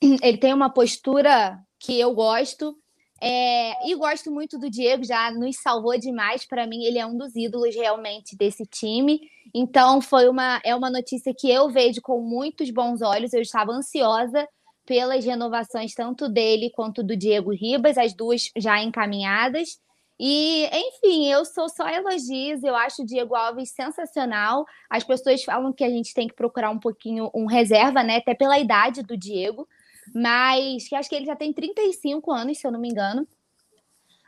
Ele 0.22 0.38
tem 0.38 0.52
uma 0.52 0.70
postura 0.70 1.58
que 1.78 1.98
eu 1.98 2.14
gosto. 2.14 2.76
É, 3.20 3.90
e 3.90 3.96
gosto 3.96 4.30
muito 4.30 4.58
do 4.58 4.70
Diego, 4.70 5.04
já 5.04 5.30
nos 5.32 5.56
salvou 5.60 5.98
demais. 5.98 6.46
Para 6.46 6.66
mim, 6.66 6.84
ele 6.84 6.98
é 6.98 7.06
um 7.06 7.18
dos 7.18 7.34
ídolos 7.34 7.74
realmente 7.74 8.36
desse 8.36 8.64
time. 8.64 9.20
Então, 9.52 10.00
foi 10.00 10.28
uma, 10.28 10.60
é 10.64 10.74
uma 10.74 10.88
notícia 10.88 11.34
que 11.36 11.50
eu 11.50 11.68
vejo 11.68 12.00
com 12.00 12.20
muitos 12.20 12.70
bons 12.70 13.02
olhos. 13.02 13.32
Eu 13.32 13.42
estava 13.42 13.72
ansiosa 13.72 14.46
pelas 14.86 15.24
renovações, 15.24 15.94
tanto 15.94 16.28
dele 16.28 16.70
quanto 16.70 17.02
do 17.02 17.16
Diego 17.16 17.52
Ribas, 17.52 17.98
as 17.98 18.14
duas 18.14 18.50
já 18.56 18.80
encaminhadas. 18.80 19.80
E, 20.20 20.66
enfim, 20.66 21.30
eu 21.30 21.44
sou 21.44 21.68
só 21.68 21.88
elogios, 21.88 22.64
eu 22.64 22.74
acho 22.74 23.02
o 23.02 23.06
Diego 23.06 23.34
Alves 23.34 23.70
sensacional. 23.70 24.64
As 24.88 25.04
pessoas 25.04 25.44
falam 25.44 25.72
que 25.72 25.84
a 25.84 25.90
gente 25.90 26.14
tem 26.14 26.26
que 26.26 26.34
procurar 26.34 26.70
um 26.70 26.78
pouquinho 26.78 27.30
um 27.34 27.46
reserva, 27.46 28.02
né? 28.02 28.16
Até 28.16 28.34
pela 28.34 28.58
idade 28.58 29.02
do 29.02 29.16
Diego 29.16 29.68
mas 30.14 30.88
que 30.88 30.94
acho 30.94 31.08
que 31.08 31.14
ele 31.14 31.26
já 31.26 31.36
tem 31.36 31.52
35 31.52 32.32
anos, 32.32 32.58
se 32.58 32.66
eu 32.66 32.72
não 32.72 32.80
me 32.80 32.88
engano. 32.88 33.26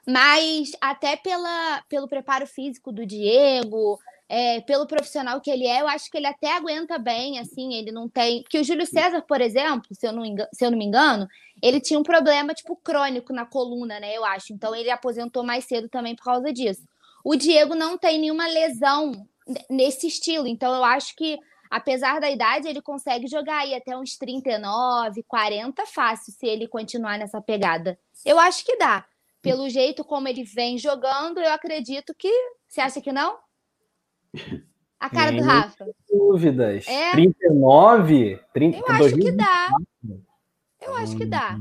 Mas 0.06 0.72
até 0.80 1.16
pela, 1.16 1.82
pelo 1.88 2.08
preparo 2.08 2.46
físico 2.46 2.90
do 2.90 3.06
Diego, 3.06 3.98
é, 4.28 4.60
pelo 4.60 4.86
profissional 4.86 5.40
que 5.40 5.50
ele 5.50 5.66
é, 5.66 5.80
eu 5.80 5.88
acho 5.88 6.10
que 6.10 6.16
ele 6.16 6.26
até 6.26 6.56
aguenta 6.56 6.98
bem, 6.98 7.38
assim, 7.38 7.74
ele 7.74 7.90
não 7.90 8.08
tem. 8.08 8.42
Porque 8.42 8.58
o 8.58 8.64
Júlio 8.64 8.86
César, 8.86 9.22
por 9.22 9.40
exemplo, 9.40 9.88
se 9.92 10.06
eu 10.06 10.12
não, 10.12 10.24
engano, 10.24 10.48
se 10.52 10.64
eu 10.64 10.70
não 10.70 10.78
me 10.78 10.84
engano, 10.84 11.28
ele 11.62 11.80
tinha 11.80 11.98
um 11.98 12.04
problema, 12.04 12.54
tipo, 12.54 12.76
crônico 12.76 13.32
na 13.32 13.44
coluna, 13.44 13.98
né? 13.98 14.16
Eu 14.16 14.24
acho. 14.24 14.52
Então 14.52 14.74
ele 14.74 14.90
aposentou 14.90 15.42
mais 15.42 15.64
cedo 15.64 15.88
também 15.88 16.14
por 16.14 16.24
causa 16.24 16.52
disso. 16.52 16.82
O 17.24 17.36
Diego 17.36 17.74
não 17.74 17.98
tem 17.98 18.18
nenhuma 18.18 18.46
lesão 18.46 19.26
nesse 19.68 20.06
estilo, 20.06 20.46
então 20.46 20.72
eu 20.74 20.84
acho 20.84 21.14
que 21.16 21.38
apesar 21.70 22.20
da 22.20 22.28
idade, 22.28 22.68
ele 22.68 22.82
consegue 22.82 23.28
jogar 23.28 23.58
aí 23.58 23.74
até 23.74 23.96
uns 23.96 24.18
39, 24.18 25.22
40 25.22 25.86
fácil, 25.86 26.32
se 26.32 26.46
ele 26.46 26.66
continuar 26.66 27.16
nessa 27.16 27.40
pegada. 27.40 27.96
Eu 28.26 28.38
acho 28.38 28.64
que 28.64 28.76
dá. 28.76 29.06
Pelo 29.40 29.70
jeito 29.70 30.04
como 30.04 30.28
ele 30.28 30.42
vem 30.42 30.76
jogando, 30.76 31.38
eu 31.38 31.52
acredito 31.52 32.12
que. 32.14 32.30
Você 32.68 32.80
acha 32.80 33.00
que 33.00 33.12
não? 33.12 33.38
A 34.98 35.08
cara 35.08 35.32
do 35.32 35.42
Rafa. 35.42 35.86
Dúvidas. 36.10 36.86
É? 36.86 37.12
39? 37.12 38.38
30, 38.52 38.78
eu 38.78 38.86
acho 38.86 39.16
que 39.16 39.32
dá. 39.32 39.68
Eu 40.82 40.94
acho 40.94 41.16
que 41.16 41.24
dá. 41.24 41.58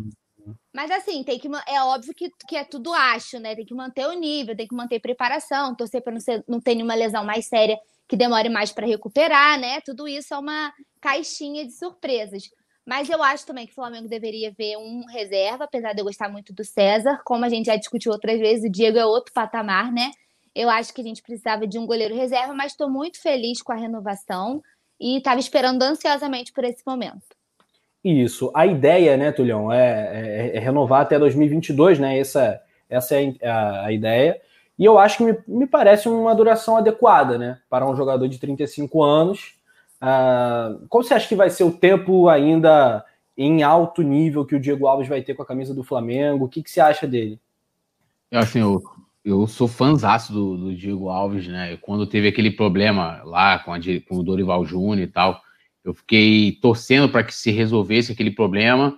Mas 0.73 0.91
assim, 0.91 1.23
tem 1.23 1.39
que 1.39 1.49
é 1.67 1.81
óbvio 1.83 2.13
que, 2.13 2.29
que 2.47 2.55
é 2.55 2.63
tudo 2.63 2.93
acho, 2.93 3.39
né? 3.39 3.55
Tem 3.55 3.65
que 3.65 3.73
manter 3.73 4.07
o 4.07 4.13
nível, 4.13 4.55
tem 4.55 4.67
que 4.67 4.75
manter 4.75 4.99
preparação, 4.99 5.75
torcer 5.75 6.01
para 6.01 6.13
não, 6.13 6.19
ser, 6.19 6.43
não 6.47 6.59
ter 6.59 6.75
nenhuma 6.75 6.95
lesão 6.95 7.23
mais 7.23 7.45
séria 7.45 7.79
que 8.09 8.17
demore 8.17 8.49
mais 8.49 8.71
para 8.71 8.87
recuperar, 8.87 9.59
né? 9.59 9.79
Tudo 9.81 10.07
isso 10.07 10.33
é 10.33 10.37
uma 10.37 10.73
caixinha 10.99 11.63
de 11.63 11.71
surpresas. 11.71 12.49
Mas 12.83 13.07
eu 13.07 13.21
acho 13.21 13.45
também 13.45 13.67
que 13.67 13.71
o 13.71 13.75
Flamengo 13.75 14.09
deveria 14.09 14.51
ver 14.51 14.77
um 14.77 15.05
reserva, 15.05 15.65
apesar 15.65 15.93
de 15.93 16.01
eu 16.01 16.05
gostar 16.05 16.27
muito 16.27 16.51
do 16.51 16.63
César. 16.63 17.21
Como 17.23 17.45
a 17.45 17.49
gente 17.49 17.67
já 17.67 17.75
discutiu 17.75 18.11
outras 18.11 18.39
vezes, 18.39 18.67
o 18.67 18.71
Diego 18.71 18.97
é 18.97 19.05
outro 19.05 19.31
patamar, 19.31 19.91
né? 19.91 20.09
Eu 20.55 20.71
acho 20.71 20.91
que 20.91 21.01
a 21.01 21.03
gente 21.03 21.21
precisava 21.21 21.67
de 21.67 21.77
um 21.77 21.85
goleiro 21.85 22.15
reserva, 22.15 22.51
mas 22.55 22.71
estou 22.71 22.89
muito 22.89 23.21
feliz 23.21 23.61
com 23.61 23.71
a 23.71 23.75
renovação 23.75 24.59
e 24.99 25.17
estava 25.17 25.39
esperando 25.39 25.83
ansiosamente 25.83 26.51
por 26.51 26.63
esse 26.63 26.81
momento. 26.85 27.37
Isso. 28.03 28.51
A 28.55 28.65
ideia, 28.65 29.15
né, 29.17 29.31
Tulhão, 29.31 29.71
é, 29.71 30.51
é, 30.51 30.57
é 30.57 30.59
renovar 30.59 31.01
até 31.01 31.19
2022, 31.19 31.99
né? 31.99 32.17
Essa, 32.17 32.59
essa 32.89 33.15
é 33.21 33.35
a, 33.47 33.85
a 33.85 33.91
ideia. 33.91 34.41
E 34.79 34.85
eu 34.85 34.97
acho 34.97 35.17
que 35.17 35.23
me, 35.25 35.37
me 35.45 35.67
parece 35.67 36.07
uma 36.07 36.33
duração 36.33 36.77
adequada, 36.77 37.37
né? 37.37 37.59
Para 37.69 37.85
um 37.85 37.97
jogador 37.97 38.29
de 38.29 38.39
35 38.39 39.03
anos. 39.03 39.55
Uh, 40.01 40.87
qual 40.87 41.03
você 41.03 41.13
acha 41.13 41.27
que 41.27 41.35
vai 41.35 41.49
ser 41.49 41.65
o 41.65 41.71
tempo 41.71 42.29
ainda 42.29 43.03
em 43.37 43.61
alto 43.61 44.01
nível 44.01 44.45
que 44.45 44.55
o 44.55 44.59
Diego 44.59 44.87
Alves 44.87 45.09
vai 45.09 45.21
ter 45.21 45.33
com 45.33 45.43
a 45.43 45.45
camisa 45.45 45.73
do 45.73 45.83
Flamengo? 45.83 46.45
O 46.45 46.47
que, 46.47 46.63
que 46.63 46.71
você 46.71 46.79
acha 46.79 47.05
dele? 47.05 47.37
Assim, 48.31 48.61
eu, 48.61 48.81
eu 49.25 49.45
sou 49.47 49.67
fãzaço 49.67 50.31
do, 50.31 50.57
do 50.57 50.75
Diego 50.75 51.09
Alves, 51.09 51.45
né? 51.45 51.77
Quando 51.81 52.07
teve 52.07 52.29
aquele 52.29 52.51
problema 52.51 53.21
lá 53.25 53.59
com, 53.59 53.73
a, 53.73 53.79
com 54.07 54.15
o 54.15 54.23
Dorival 54.23 54.63
Júnior 54.63 54.99
e 54.99 55.11
tal, 55.11 55.41
eu 55.83 55.93
fiquei 55.93 56.53
torcendo 56.61 57.09
para 57.09 57.23
que 57.23 57.33
se 57.33 57.51
resolvesse 57.51 58.13
aquele 58.13 58.31
problema. 58.31 58.97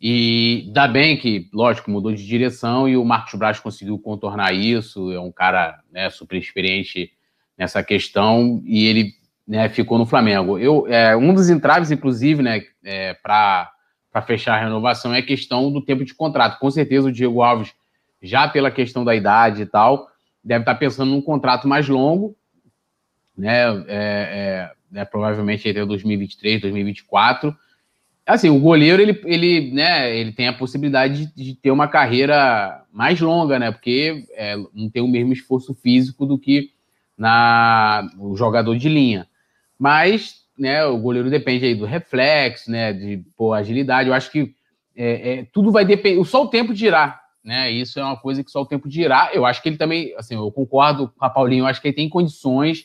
E 0.00 0.70
dá 0.72 0.86
bem 0.86 1.16
que, 1.16 1.48
lógico, 1.52 1.90
mudou 1.90 2.12
de 2.12 2.24
direção 2.24 2.88
e 2.88 2.96
o 2.96 3.04
Marcos 3.04 3.34
Braz 3.34 3.58
conseguiu 3.58 3.98
contornar 3.98 4.52
isso. 4.52 5.10
É 5.10 5.18
um 5.18 5.32
cara 5.32 5.80
né, 5.90 6.08
super 6.08 6.36
experiente 6.36 7.10
nessa 7.56 7.82
questão 7.82 8.62
e 8.64 8.86
ele 8.86 9.12
né, 9.46 9.68
ficou 9.68 9.98
no 9.98 10.06
Flamengo. 10.06 10.56
Eu, 10.58 10.86
é, 10.86 11.16
um 11.16 11.34
dos 11.34 11.50
entraves, 11.50 11.90
inclusive, 11.90 12.42
né, 12.42 12.62
é, 12.84 13.14
para 13.14 13.72
fechar 14.24 14.54
a 14.54 14.60
renovação 14.62 15.12
é 15.12 15.18
a 15.18 15.26
questão 15.26 15.72
do 15.72 15.84
tempo 15.84 16.04
de 16.04 16.14
contrato. 16.14 16.60
Com 16.60 16.70
certeza 16.70 17.08
o 17.08 17.12
Diego 17.12 17.42
Alves 17.42 17.74
já 18.22 18.46
pela 18.46 18.70
questão 18.70 19.04
da 19.04 19.14
idade 19.14 19.62
e 19.62 19.66
tal, 19.66 20.08
deve 20.42 20.62
estar 20.62 20.74
pensando 20.76 21.10
num 21.10 21.22
contrato 21.22 21.66
mais 21.66 21.88
longo, 21.88 22.36
né? 23.36 23.62
É, 23.86 23.88
é, 23.88 24.72
né 24.90 25.04
provavelmente 25.04 25.68
até 25.68 25.84
2023, 25.84 26.60
2024. 26.62 27.56
Assim, 28.28 28.50
o 28.50 28.60
goleiro 28.60 29.00
ele, 29.00 29.20
ele, 29.24 29.72
né, 29.72 30.16
ele 30.16 30.32
tem 30.32 30.48
a 30.48 30.52
possibilidade 30.52 31.26
de, 31.26 31.44
de 31.44 31.54
ter 31.54 31.70
uma 31.70 31.88
carreira 31.88 32.84
mais 32.92 33.20
longa, 33.20 33.58
né? 33.58 33.72
Porque 33.72 34.24
é, 34.34 34.56
não 34.74 34.90
tem 34.90 35.02
o 35.02 35.08
mesmo 35.08 35.32
esforço 35.32 35.74
físico 35.74 36.26
do 36.26 36.38
que 36.38 36.70
na 37.16 38.08
o 38.18 38.36
jogador 38.36 38.76
de 38.76 38.88
linha. 38.88 39.26
Mas, 39.78 40.42
né, 40.58 40.84
o 40.84 40.98
goleiro 40.98 41.30
depende 41.30 41.64
aí 41.64 41.74
do 41.74 41.84
reflexo, 41.84 42.70
né, 42.70 42.92
de 42.92 43.24
pô, 43.36 43.52
agilidade. 43.52 44.08
Eu 44.08 44.14
acho 44.14 44.30
que 44.30 44.54
é, 44.94 45.32
é, 45.32 45.46
tudo 45.52 45.72
vai 45.72 45.84
depender. 45.84 46.22
Só 46.24 46.44
o 46.44 46.48
tempo 46.48 46.74
dirá 46.74 47.20
né? 47.48 47.70
Isso 47.70 47.98
é 47.98 48.04
uma 48.04 48.16
coisa 48.16 48.44
que 48.44 48.50
só 48.50 48.60
o 48.60 48.66
tempo 48.66 48.90
dirá. 48.90 49.30
Eu 49.32 49.46
acho 49.46 49.62
que 49.62 49.70
ele 49.70 49.78
também, 49.78 50.14
assim, 50.18 50.34
eu 50.34 50.52
concordo 50.52 51.08
com 51.16 51.24
a 51.24 51.30
Paulinho, 51.30 51.62
eu 51.62 51.66
acho 51.66 51.80
que 51.80 51.88
ele 51.88 51.96
tem 51.96 52.06
condições, 52.06 52.84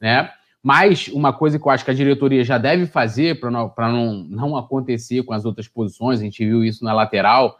né? 0.00 0.30
Mas 0.66 1.08
uma 1.08 1.32
coisa 1.32 1.58
que 1.58 1.66
eu 1.66 1.70
acho 1.70 1.84
que 1.84 1.90
a 1.90 1.94
diretoria 1.94 2.42
já 2.42 2.58
deve 2.58 2.86
fazer 2.86 3.38
para 3.38 3.50
não, 3.50 3.72
não, 3.78 4.14
não 4.28 4.56
acontecer 4.56 5.22
com 5.22 5.32
as 5.32 5.44
outras 5.44 5.68
posições, 5.68 6.18
a 6.18 6.24
gente 6.24 6.44
viu 6.44 6.64
isso 6.64 6.84
na 6.84 6.92
lateral, 6.92 7.56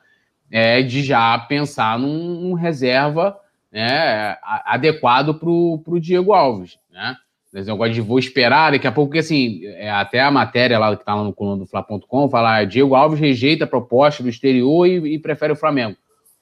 é 0.51 0.83
de 0.83 1.03
já 1.03 1.39
pensar 1.39 1.99
num, 1.99 2.41
num 2.41 2.55
reserva 2.55 3.37
né, 3.71 4.37
adequado 4.65 5.35
para 5.35 5.49
o 5.49 6.01
Diego 6.01 6.33
Alves, 6.33 6.79
né? 6.91 7.17
Esse 7.55 7.71
negócio 7.71 7.95
de 7.95 8.03
vou 8.03 8.19
esperar, 8.19 8.73
daqui 8.73 8.87
a 8.87 8.93
pouco, 8.93 9.09
porque 9.09 9.21
assim, 9.21 9.65
é, 9.65 9.91
até 9.91 10.21
a 10.21 10.31
matéria 10.31 10.79
lá 10.79 10.95
que 10.95 11.01
está 11.01 11.15
lá 11.15 11.25
no 11.25 11.33
coluna 11.33 11.57
do 11.57 11.67
Fla.com 11.67 12.29
fala: 12.29 12.57
ah, 12.57 12.65
Diego 12.65 12.95
Alves 12.95 13.19
rejeita 13.19 13.65
a 13.65 13.69
proposta 13.69 14.23
do 14.23 14.29
exterior 14.29 14.87
e, 14.87 15.15
e 15.15 15.19
prefere 15.19 15.55
o 15.55 15.57
Flamengo 15.57 15.97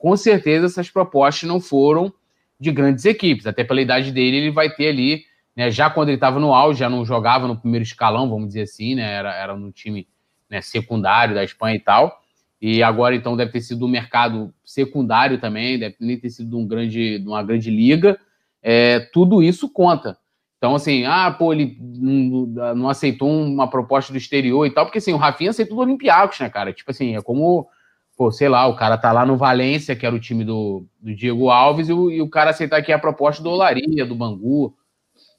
com 0.05 0.19
certeza 0.19 0.67
essas 0.67 0.91
propostas 0.91 1.49
não 1.49 1.59
foram 1.59 2.13
de 2.61 2.71
grandes 2.71 3.07
equipes. 3.07 3.47
Até 3.47 3.65
pela 3.65 3.81
idade 3.81 4.13
dele, 4.13 4.37
ele 4.37 4.51
vai 4.51 4.69
ter 4.69 4.89
ali, 4.89 5.23
né, 5.57 5.71
já 5.71 5.89
quando 5.89 6.09
ele 6.09 6.17
estava 6.17 6.41
no 6.41 6.53
auge, 6.53 6.81
já 6.81 6.91
não 6.91 7.05
jogava 7.05 7.47
no 7.47 7.57
primeiro 7.57 7.83
escalão, 7.83 8.29
vamos 8.29 8.49
dizer 8.49 8.63
assim, 8.63 8.95
né, 8.95 9.13
era, 9.13 9.35
era 9.35 9.57
no 9.57 9.71
time 9.71 10.09
né, 10.51 10.61
secundário 10.61 11.35
da 11.35 11.45
Espanha 11.45 11.77
e 11.77 11.81
tal. 11.81 12.21
E 12.61 12.83
agora, 12.83 13.15
então, 13.15 13.37
deve 13.37 13.53
ter 13.53 13.61
sido 13.61 13.85
um 13.85 13.89
mercado 13.89 14.53
secundário 14.65 15.39
também, 15.39 15.79
deve 15.79 15.97
nem 16.01 16.19
ter 16.19 16.31
sido 16.31 16.59
um 16.59 16.67
grande, 16.67 17.23
uma 17.27 17.43
grande 17.43 17.71
liga. 17.71 18.19
É, 18.63 19.01
tudo 19.01 19.43
isso 19.43 19.69
conta. 19.69 20.17
Então, 20.57 20.75
assim, 20.75 21.05
ah, 21.05 21.31
pô, 21.31 21.53
ele 21.53 21.77
não, 21.79 22.47
não, 22.75 22.89
aceitou 22.89 23.29
uma 23.29 23.69
proposta 23.69 24.11
do 24.13 24.17
exterior 24.17 24.67
e 24.67 24.71
tal, 24.71 24.87
porque 24.87 24.97
assim, 24.97 25.13
o 25.13 25.19
Rafinha 25.19 25.51
aceitou 25.51 25.77
do 25.77 25.83
Olympiacos, 25.83 26.41
né, 26.41 26.49
cara? 26.49 26.73
Tipo 26.73 26.91
assim, 26.91 27.15
é 27.15 27.21
como 27.21 27.69
pô, 28.17 28.31
sei 28.31 28.49
lá, 28.49 28.67
o 28.67 28.77
cara 28.77 28.97
tá 28.97 29.13
lá 29.13 29.27
no 29.27 29.37
Valência, 29.37 29.97
que 29.97 30.07
era 30.07 30.15
o 30.15 30.21
time 30.21 30.45
do, 30.45 30.87
do 31.01 31.15
Diego 31.15 31.51
Alves, 31.51 31.89
e 31.89 31.93
o, 31.93 32.11
e 32.11 32.23
o 32.23 32.29
cara 32.29 32.51
aceitar 32.51 32.79
aqui 32.79 32.93
a 32.93 32.99
proposta 32.99 33.43
do 33.43 33.51
Olaria, 33.51 34.07
do 34.07 34.15
Bangu, 34.15 34.75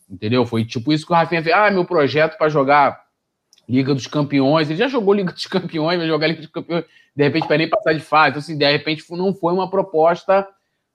entendeu? 0.10 0.46
Foi 0.46 0.63
tipo 0.65 0.91
isso 0.91 1.06
que 1.06 1.12
o 1.12 1.15
Rafinha 1.15 1.44
fez. 1.44 1.56
Ah, 1.56 1.72
meu 1.72 1.86
projeto 1.86 2.38
para 2.38 2.50
jogar 2.50 3.06
Liga 3.68 3.94
dos 3.94 4.08
Campeões. 4.08 4.70
Ele 4.70 4.80
já 4.80 4.88
jogou 4.88 5.13
Liga 5.13 5.32
dos 5.32 5.48
Campeões, 5.48 5.98
vai 5.98 6.08
jogar 6.08 6.28
Liga 6.28 6.41
dos 6.41 6.52
Campeões, 6.52 6.86
de 7.15 7.24
repente, 7.24 7.48
para 7.48 7.58
nem 7.58 7.70
passar 7.70 7.94
de 7.94 8.00
fase. 8.00 8.30
Então, 8.30 8.39
assim, 8.39 8.58
de 8.58 8.72
repente, 8.72 9.04
não 9.12 9.34
foi 9.34 9.54
uma 9.54 9.70
proposta, 9.70 10.48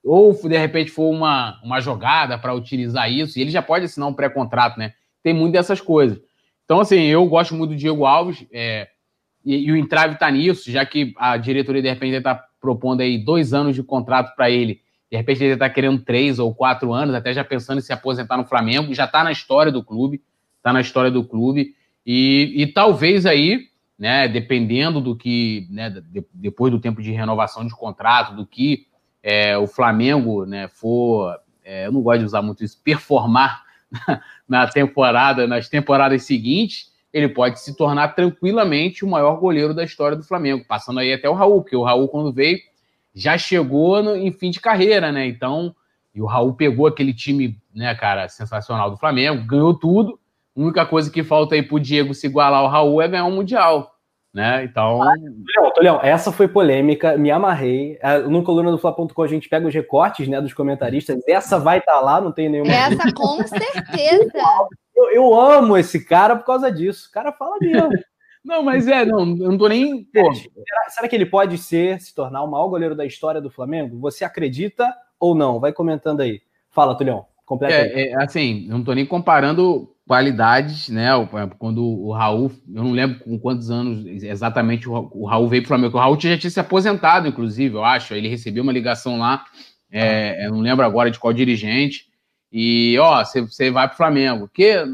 ou 0.04 0.32
de 0.32 0.56
repente 0.56 0.90
foi 0.90 1.06
uma, 1.06 1.60
uma 1.62 1.80
jogada 1.80 2.38
para 2.38 2.54
utilizar 2.54 3.10
isso, 3.10 3.38
e 3.38 3.42
ele 3.42 3.50
já 3.50 3.62
pode 3.62 3.84
assinar 3.84 4.08
um 4.08 4.14
pré-contrato, 4.14 4.78
né? 4.78 4.94
Tem 5.22 5.34
muito 5.34 5.52
dessas 5.52 5.80
coisas. 5.80 6.18
Então, 6.64 6.80
assim, 6.80 7.00
eu 7.06 7.26
gosto 7.26 7.54
muito 7.54 7.70
do 7.70 7.76
Diego 7.76 8.04
Alves. 8.04 8.46
É, 8.52 8.88
e, 9.44 9.66
e 9.66 9.72
o 9.72 9.76
entrave 9.76 10.14
está 10.14 10.30
nisso, 10.30 10.70
já 10.70 10.84
que 10.84 11.12
a 11.16 11.36
diretoria 11.36 11.82
de 11.82 11.88
repente 11.88 12.14
está 12.14 12.44
propondo 12.60 13.00
aí 13.00 13.18
dois 13.18 13.52
anos 13.52 13.74
de 13.74 13.82
contrato 13.82 14.34
para 14.36 14.50
ele. 14.50 14.80
De 15.10 15.16
repente 15.16 15.42
ele 15.42 15.54
está 15.54 15.68
querendo 15.68 16.00
três 16.02 16.38
ou 16.38 16.54
quatro 16.54 16.92
anos, 16.92 17.14
até 17.14 17.32
já 17.32 17.42
pensando 17.42 17.78
em 17.78 17.82
se 17.82 17.92
aposentar 17.92 18.36
no 18.36 18.46
Flamengo. 18.46 18.94
Já 18.94 19.06
está 19.06 19.24
na 19.24 19.32
história 19.32 19.72
do 19.72 19.82
clube, 19.82 20.22
está 20.56 20.72
na 20.72 20.80
história 20.80 21.10
do 21.10 21.24
clube. 21.24 21.74
E, 22.06 22.62
e 22.62 22.66
talvez 22.66 23.26
aí, 23.26 23.68
né, 23.98 24.28
dependendo 24.28 25.00
do 25.00 25.16
que, 25.16 25.66
né, 25.70 25.90
de, 25.90 26.24
depois 26.32 26.72
do 26.72 26.80
tempo 26.80 27.02
de 27.02 27.10
renovação 27.10 27.66
de 27.66 27.74
contrato, 27.74 28.36
do 28.36 28.46
que 28.46 28.86
é, 29.22 29.58
o 29.58 29.66
Flamengo 29.66 30.46
né, 30.46 30.68
for, 30.68 31.36
é, 31.64 31.86
eu 31.86 31.92
não 31.92 32.02
gosto 32.02 32.20
de 32.20 32.26
usar 32.26 32.42
muito 32.42 32.62
isso, 32.62 32.80
performar 32.82 33.64
na 34.48 34.66
temporada, 34.68 35.46
nas 35.46 35.68
temporadas 35.68 36.22
seguintes, 36.22 36.90
ele 37.12 37.28
pode 37.28 37.60
se 37.60 37.76
tornar 37.76 38.14
tranquilamente 38.14 39.04
o 39.04 39.08
maior 39.08 39.36
goleiro 39.36 39.74
da 39.74 39.82
história 39.82 40.16
do 40.16 40.22
Flamengo, 40.22 40.64
passando 40.66 41.00
aí 41.00 41.12
até 41.12 41.28
o 41.28 41.34
Raul, 41.34 41.62
porque 41.62 41.76
o 41.76 41.82
Raul, 41.82 42.08
quando 42.08 42.32
veio, 42.32 42.60
já 43.14 43.36
chegou 43.36 44.02
no, 44.02 44.16
em 44.16 44.32
fim 44.32 44.50
de 44.50 44.60
carreira, 44.60 45.10
né? 45.10 45.26
Então, 45.26 45.74
e 46.14 46.20
o 46.20 46.26
Raul 46.26 46.54
pegou 46.54 46.86
aquele 46.86 47.14
time, 47.14 47.58
né, 47.74 47.94
cara, 47.94 48.28
sensacional 48.28 48.90
do 48.90 48.96
Flamengo, 48.96 49.46
ganhou 49.46 49.74
tudo. 49.74 50.18
A 50.56 50.60
única 50.60 50.84
coisa 50.84 51.10
que 51.10 51.22
falta 51.22 51.54
aí 51.54 51.62
pro 51.62 51.80
Diego 51.80 52.14
se 52.14 52.26
igualar 52.26 52.60
ao 52.60 52.68
Raul 52.68 53.00
é 53.00 53.08
ganhar 53.08 53.24
um 53.24 53.34
Mundial. 53.34 53.94
Né? 54.32 54.62
Então. 54.62 55.00
Leão, 55.78 55.98
essa 56.02 56.30
foi 56.30 56.46
polêmica, 56.46 57.16
me 57.16 57.30
amarrei. 57.30 57.98
É, 58.00 58.18
no 58.18 58.44
coluna 58.44 58.70
do 58.70 58.78
Fla.com 58.78 59.22
a 59.22 59.26
gente 59.26 59.48
pega 59.48 59.66
os 59.66 59.74
recortes 59.74 60.28
né, 60.28 60.40
dos 60.40 60.54
comentaristas. 60.54 61.20
Essa 61.28 61.58
vai 61.58 61.78
estar 61.78 61.94
tá 61.94 62.00
lá, 62.00 62.20
não 62.20 62.30
tem 62.30 62.48
nenhuma. 62.48 62.72
Essa 62.72 63.12
com 63.12 63.42
certeza. 63.46 64.32
Eu, 64.94 65.10
eu, 65.10 65.40
amo 65.40 65.76
esse 65.76 66.04
cara 66.04 66.36
por 66.36 66.44
causa 66.44 66.70
disso. 66.70 67.08
O 67.08 67.12
cara 67.12 67.32
fala 67.32 67.56
mesmo. 67.60 67.90
Não, 68.44 68.62
mas 68.62 68.88
é, 68.88 69.04
não, 69.04 69.20
eu 69.20 69.50
não 69.50 69.58
tô 69.58 69.68
nem. 69.68 70.04
Pô. 70.04 70.32
Será, 70.34 70.88
será, 70.88 71.08
que 71.08 71.14
ele 71.14 71.26
pode 71.26 71.58
ser, 71.58 72.00
se 72.00 72.14
tornar 72.14 72.42
o 72.42 72.50
maior 72.50 72.68
goleiro 72.68 72.94
da 72.94 73.04
história 73.04 73.40
do 73.40 73.50
Flamengo? 73.50 73.98
Você 74.00 74.24
acredita 74.24 74.94
ou 75.18 75.34
não? 75.34 75.60
Vai 75.60 75.72
comentando 75.72 76.20
aí. 76.20 76.40
Fala, 76.70 76.96
Tulhão. 76.96 77.26
Completa 77.44 77.74
é, 77.74 78.10
é, 78.10 78.22
assim, 78.22 78.66
não 78.68 78.84
tô 78.84 78.92
nem 78.92 79.04
comparando 79.04 79.92
qualidades, 80.06 80.88
né? 80.88 81.08
Quando 81.58 81.84
o 81.84 82.12
Raul, 82.12 82.50
eu 82.72 82.84
não 82.84 82.92
lembro 82.92 83.18
com 83.20 83.38
quantos 83.38 83.70
anos 83.70 84.04
exatamente 84.22 84.88
o 84.88 85.24
Raul 85.24 85.48
veio 85.48 85.62
para 85.62 85.66
o 85.66 85.68
Flamengo. 85.68 85.96
O 85.96 86.00
Raul 86.00 86.18
já 86.18 86.38
tinha 86.38 86.50
se 86.50 86.60
aposentado, 86.60 87.26
inclusive, 87.28 87.74
eu 87.74 87.84
acho. 87.84 88.14
Ele 88.14 88.28
recebeu 88.28 88.62
uma 88.62 88.72
ligação 88.72 89.18
lá, 89.18 89.44
é, 89.90 90.46
eu 90.46 90.52
não 90.52 90.60
lembro 90.60 90.84
agora 90.84 91.10
de 91.10 91.18
qual 91.18 91.32
dirigente. 91.32 92.09
E, 92.52 92.98
ó, 92.98 93.24
você 93.24 93.70
vai 93.70 93.86
para 93.86 93.94
o 93.94 93.96
Flamengo. 93.96 94.48
Que, 94.52 94.84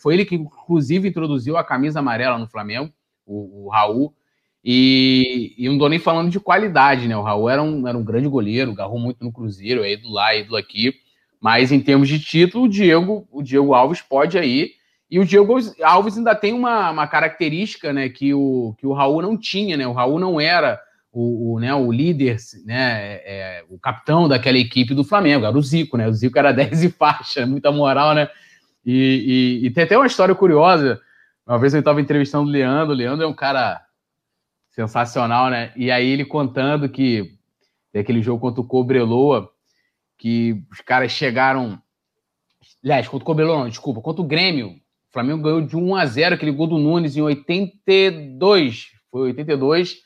foi 0.00 0.14
ele 0.14 0.24
que, 0.24 0.34
inclusive, 0.34 1.08
introduziu 1.08 1.56
a 1.56 1.64
camisa 1.64 2.00
amarela 2.00 2.38
no 2.38 2.46
Flamengo, 2.46 2.92
o, 3.24 3.66
o 3.66 3.68
Raul. 3.70 4.14
E, 4.62 5.54
e, 5.56 5.68
não 5.68 5.78
tô 5.78 5.88
nem 5.88 5.98
falando 5.98 6.30
de 6.30 6.40
qualidade, 6.40 7.06
né? 7.06 7.16
O 7.16 7.22
Raul 7.22 7.48
era 7.48 7.62
um, 7.62 7.86
era 7.86 7.96
um 7.96 8.04
grande 8.04 8.28
goleiro, 8.28 8.72
agarrou 8.72 8.98
muito 8.98 9.24
no 9.24 9.32
Cruzeiro, 9.32 9.84
é 9.84 9.92
ídolo 9.92 10.14
lá, 10.14 10.34
ídolo 10.34 10.56
aqui. 10.56 10.92
Mas 11.40 11.70
em 11.70 11.80
termos 11.80 12.08
de 12.08 12.18
título, 12.18 12.64
o 12.64 12.68
Diego, 12.68 13.28
o 13.30 13.42
Diego 13.42 13.74
Alves 13.74 14.02
pode 14.02 14.36
aí. 14.36 14.72
E 15.08 15.20
o 15.20 15.24
Diego 15.24 15.56
Alves 15.84 16.18
ainda 16.18 16.34
tem 16.34 16.52
uma, 16.52 16.90
uma 16.90 17.06
característica 17.06 17.92
né, 17.92 18.08
que, 18.08 18.34
o, 18.34 18.74
que 18.76 18.86
o 18.86 18.92
Raul 18.92 19.22
não 19.22 19.38
tinha, 19.38 19.76
né? 19.76 19.86
O 19.86 19.92
Raul 19.92 20.18
não 20.18 20.40
era 20.40 20.80
o, 21.18 21.54
o, 21.54 21.58
né, 21.58 21.74
o 21.74 21.90
líder, 21.90 22.36
né, 22.66 23.14
é, 23.24 23.64
o 23.70 23.78
capitão 23.78 24.28
daquela 24.28 24.58
equipe 24.58 24.94
do 24.94 25.02
Flamengo, 25.02 25.46
era 25.46 25.56
o 25.56 25.62
Zico, 25.62 25.96
né? 25.96 26.06
O 26.06 26.12
Zico 26.12 26.38
era 26.38 26.52
10 26.52 26.82
e 26.84 26.90
faixa, 26.90 27.46
muita 27.46 27.72
moral, 27.72 28.14
né? 28.14 28.28
E, 28.84 29.62
e, 29.62 29.66
e 29.66 29.70
tem 29.70 29.84
até 29.84 29.96
uma 29.96 30.06
história 30.06 30.34
curiosa. 30.34 31.00
Uma 31.46 31.58
vez 31.58 31.72
eu 31.72 31.78
estava 31.78 32.02
entrevistando 32.02 32.46
o 32.46 32.52
Leandro, 32.52 32.92
o 32.92 32.96
Leandro 32.96 33.24
é 33.24 33.26
um 33.26 33.32
cara 33.32 33.80
sensacional, 34.68 35.48
né? 35.48 35.72
E 35.74 35.90
aí 35.90 36.06
ele 36.06 36.26
contando 36.26 36.86
que 36.86 37.32
tem 37.90 38.02
aquele 38.02 38.20
jogo 38.20 38.38
contra 38.38 38.60
o 38.60 38.66
Cobreloa, 38.66 39.50
que 40.18 40.62
os 40.70 40.82
caras 40.82 41.12
chegaram. 41.12 41.80
Aliás, 42.84 43.08
contra 43.08 43.22
o 43.22 43.26
Cobreloa, 43.26 43.60
não, 43.60 43.68
desculpa, 43.70 44.02
contra 44.02 44.20
o 44.20 44.26
Grêmio. 44.26 44.68
O 44.68 45.12
Flamengo 45.14 45.42
ganhou 45.42 45.62
de 45.62 45.78
1 45.78 45.96
a 45.96 46.04
0 46.04 46.34
aquele 46.34 46.52
gol 46.52 46.66
do 46.66 46.76
Nunes 46.76 47.16
em 47.16 47.22
82. 47.22 48.88
Foi 49.10 49.22
82 49.28 50.04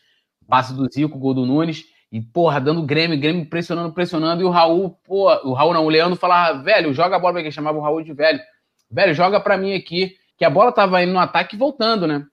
passe 0.51 0.75
do 0.75 0.87
Zico, 0.93 1.19
gol 1.19 1.33
do 1.33 1.47
Nunes, 1.47 1.85
e, 2.13 2.21
porra, 2.21 2.61
dando 2.61 2.83
Grêmio, 2.83 3.19
Grêmio 3.19 3.47
pressionando, 3.47 3.95
pressionando, 3.95 4.43
e 4.43 4.45
o 4.45 4.51
Raul, 4.51 4.99
pô, 5.05 5.33
o 5.45 5.53
Raul 5.53 5.73
não, 5.73 5.87
o 5.87 5.89
Leandro 5.89 6.17
falava, 6.17 6.61
velho, 6.61 6.93
joga 6.93 7.17
a 7.17 7.19
bola 7.19 7.35
pra 7.35 7.43
quem 7.43 7.53
chamava 7.53 7.79
o 7.79 7.81
Raul 7.81 8.03
de 8.03 8.13
velho. 8.13 8.41
Velho, 8.91 9.15
joga 9.15 9.39
pra 9.41 9.57
mim 9.57 9.75
aqui, 9.75 10.17
que 10.37 10.45
a 10.45 10.51
bola 10.51 10.73
tava 10.73 11.03
indo 11.03 11.13
no 11.13 11.21
ataque 11.21 11.55
e 11.55 11.59
voltando, 11.59 12.07
né? 12.07 12.27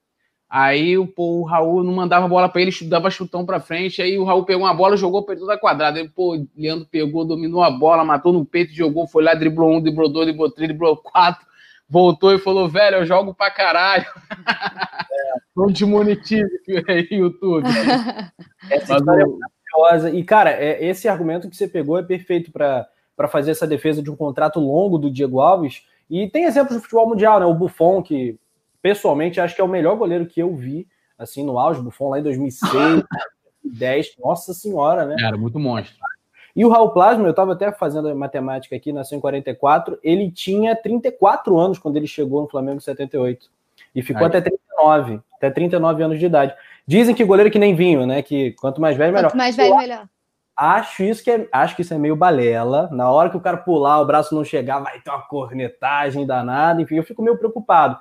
Aí 0.49 0.95
pô, 1.07 1.41
o 1.41 1.43
Raul 1.43 1.83
não 1.83 1.93
mandava 1.93 2.27
bola 2.27 2.47
para 2.47 2.61
ele, 2.61 2.71
dava 2.83 3.11
chutão 3.11 3.45
para 3.45 3.59
frente. 3.59 4.01
Aí 4.01 4.17
o 4.17 4.23
Raul 4.23 4.45
pegou 4.45 4.63
uma 4.63 4.73
bola, 4.73 4.95
jogou 4.95 5.23
para 5.23 5.35
toda 5.35 5.57
quadrada. 5.57 5.99
Aí, 5.99 6.07
pô, 6.07 6.37
o 6.37 6.47
Leandro 6.55 6.87
pegou, 6.89 7.25
dominou 7.25 7.61
a 7.61 7.69
bola, 7.69 8.05
matou 8.05 8.31
no 8.31 8.45
peito, 8.45 8.73
jogou, 8.73 9.05
foi 9.07 9.23
lá, 9.23 9.33
driblou 9.33 9.75
um, 9.75 9.81
driblou 9.81 10.09
dois, 10.09 10.25
driblou 10.25 10.49
três, 10.49 10.69
driblou 10.69 10.97
quatro. 10.97 11.45
Voltou 11.89 12.33
e 12.33 12.39
falou: 12.39 12.67
velho, 12.67 12.97
eu 12.97 13.05
jogo 13.05 13.33
pra 13.33 13.49
caralho. 13.49 14.05
É. 14.29 15.37
Não 15.55 15.73
te 15.73 15.85
monetize 15.85 16.47
aí, 16.87 17.07
YouTube. 17.17 17.65
Essa 18.69 18.93
Mas 18.93 18.99
história 18.99 19.25
o... 19.25 19.37
é 19.37 19.37
maravilhosa. 19.73 20.09
E, 20.11 20.23
cara, 20.23 20.51
é, 20.51 20.85
esse 20.85 21.07
argumento 21.07 21.49
que 21.49 21.55
você 21.55 21.67
pegou 21.67 21.97
é 21.97 22.03
perfeito 22.03 22.51
para 22.51 22.87
fazer 23.27 23.51
essa 23.51 23.65
defesa 23.65 24.01
de 24.01 24.11
um 24.11 24.15
contrato 24.15 24.59
longo 24.59 24.97
do 24.97 25.09
Diego 25.09 25.39
Alves. 25.39 25.83
E 26.09 26.29
tem 26.29 26.45
exemplos 26.45 26.75
do 26.75 26.81
futebol 26.81 27.09
mundial, 27.09 27.39
né? 27.39 27.45
O 27.45 27.53
Buffon, 27.53 28.03
que 28.03 28.39
pessoalmente 28.81 29.41
acho 29.41 29.55
que 29.55 29.61
é 29.61 29.63
o 29.63 29.67
melhor 29.67 29.97
goleiro 29.97 30.27
que 30.27 30.39
eu 30.39 30.55
vi, 30.55 30.87
assim, 31.17 31.43
no 31.43 31.57
auge, 31.57 31.81
Buffon 31.81 32.09
lá 32.09 32.19
em 32.19 32.23
2006, 32.23 33.03
2010, 33.63 34.15
nossa 34.19 34.53
senhora, 34.53 35.05
né? 35.05 35.15
Era 35.19 35.37
muito 35.37 35.59
monstro. 35.59 35.97
E 36.57 36.65
o 36.65 36.69
Raul 36.69 36.89
Plasma, 36.89 37.23
eu 37.23 37.29
estava 37.29 37.53
até 37.53 37.71
fazendo 37.71 38.09
a 38.09 38.15
matemática 38.15 38.75
aqui, 38.75 38.91
nasceu 38.91 39.15
em 39.15 39.21
44, 39.21 39.99
ele 40.01 40.31
tinha 40.31 40.75
34 40.75 41.55
anos 41.55 41.77
quando 41.77 41.97
ele 41.97 42.07
chegou 42.07 42.41
no 42.41 42.49
Flamengo 42.49 42.77
em 42.77 42.79
78. 42.79 43.47
E 43.93 44.01
ficou 44.01 44.23
Ai. 44.23 44.29
até 44.29 44.41
39, 44.41 45.21
até 45.35 45.51
39 45.51 46.03
anos 46.03 46.19
de 46.19 46.25
idade. 46.25 46.55
Dizem 46.87 47.13
que 47.13 47.23
goleiro 47.23 47.51
que 47.51 47.59
nem 47.59 47.75
vinho, 47.75 48.07
né? 48.07 48.23
Que 48.23 48.53
quanto 48.53 48.81
mais 48.81 48.97
velho, 48.97 49.13
melhor. 49.13 49.29
Quanto 49.29 49.37
mais 49.37 49.55
velho, 49.55 49.77
melhor. 49.77 50.09
Acho 50.57 51.03
isso 51.03 51.23
que 51.23 51.29
é, 51.29 51.47
acho 51.51 51.75
que 51.75 51.83
isso 51.83 51.93
é 51.93 51.97
meio 51.99 52.15
balela. 52.15 52.89
Na 52.91 53.11
hora 53.11 53.29
que 53.29 53.37
o 53.37 53.41
cara 53.41 53.57
pular, 53.57 54.01
o 54.01 54.05
braço 54.07 54.33
não 54.33 54.43
chegar, 54.43 54.79
vai 54.79 54.99
ter 54.99 55.11
uma 55.11 55.21
cornetagem 55.21 56.25
danada. 56.25 56.81
Enfim, 56.81 56.95
eu 56.95 57.03
fico 57.03 57.21
meio 57.21 57.37
preocupado. 57.37 57.99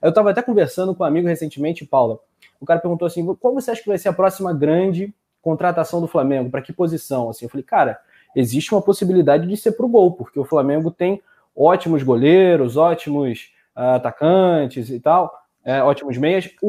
Eu 0.00 0.08
estava 0.08 0.30
até 0.30 0.40
conversando 0.40 0.94
com 0.94 1.02
um 1.02 1.06
amigo 1.06 1.28
recentemente, 1.28 1.84
Paula. 1.84 2.18
O 2.58 2.64
cara 2.64 2.80
perguntou 2.80 3.04
assim: 3.04 3.22
qual 3.34 3.52
você 3.52 3.70
acha 3.70 3.82
que 3.82 3.88
vai 3.88 3.98
ser 3.98 4.08
a 4.08 4.14
próxima 4.14 4.54
grande 4.54 5.14
contratação 5.48 6.00
do 6.00 6.08
Flamengo? 6.08 6.50
Para 6.50 6.62
que 6.62 6.72
posição? 6.72 7.30
Assim, 7.30 7.44
eu 7.44 7.48
falei, 7.48 7.64
cara, 7.64 7.98
existe 8.34 8.72
uma 8.74 8.82
possibilidade 8.82 9.46
de 9.46 9.56
ser 9.56 9.72
para 9.72 9.86
o 9.86 9.88
gol, 9.88 10.12
porque 10.12 10.38
o 10.38 10.44
Flamengo 10.44 10.90
tem 10.90 11.22
ótimos 11.56 12.02
goleiros, 12.02 12.76
ótimos 12.76 13.50
uh, 13.76 13.96
atacantes 13.96 14.90
e 14.90 15.00
tal, 15.00 15.32
é, 15.64 15.82
ótimos 15.82 16.16
meias. 16.16 16.50
O, 16.62 16.68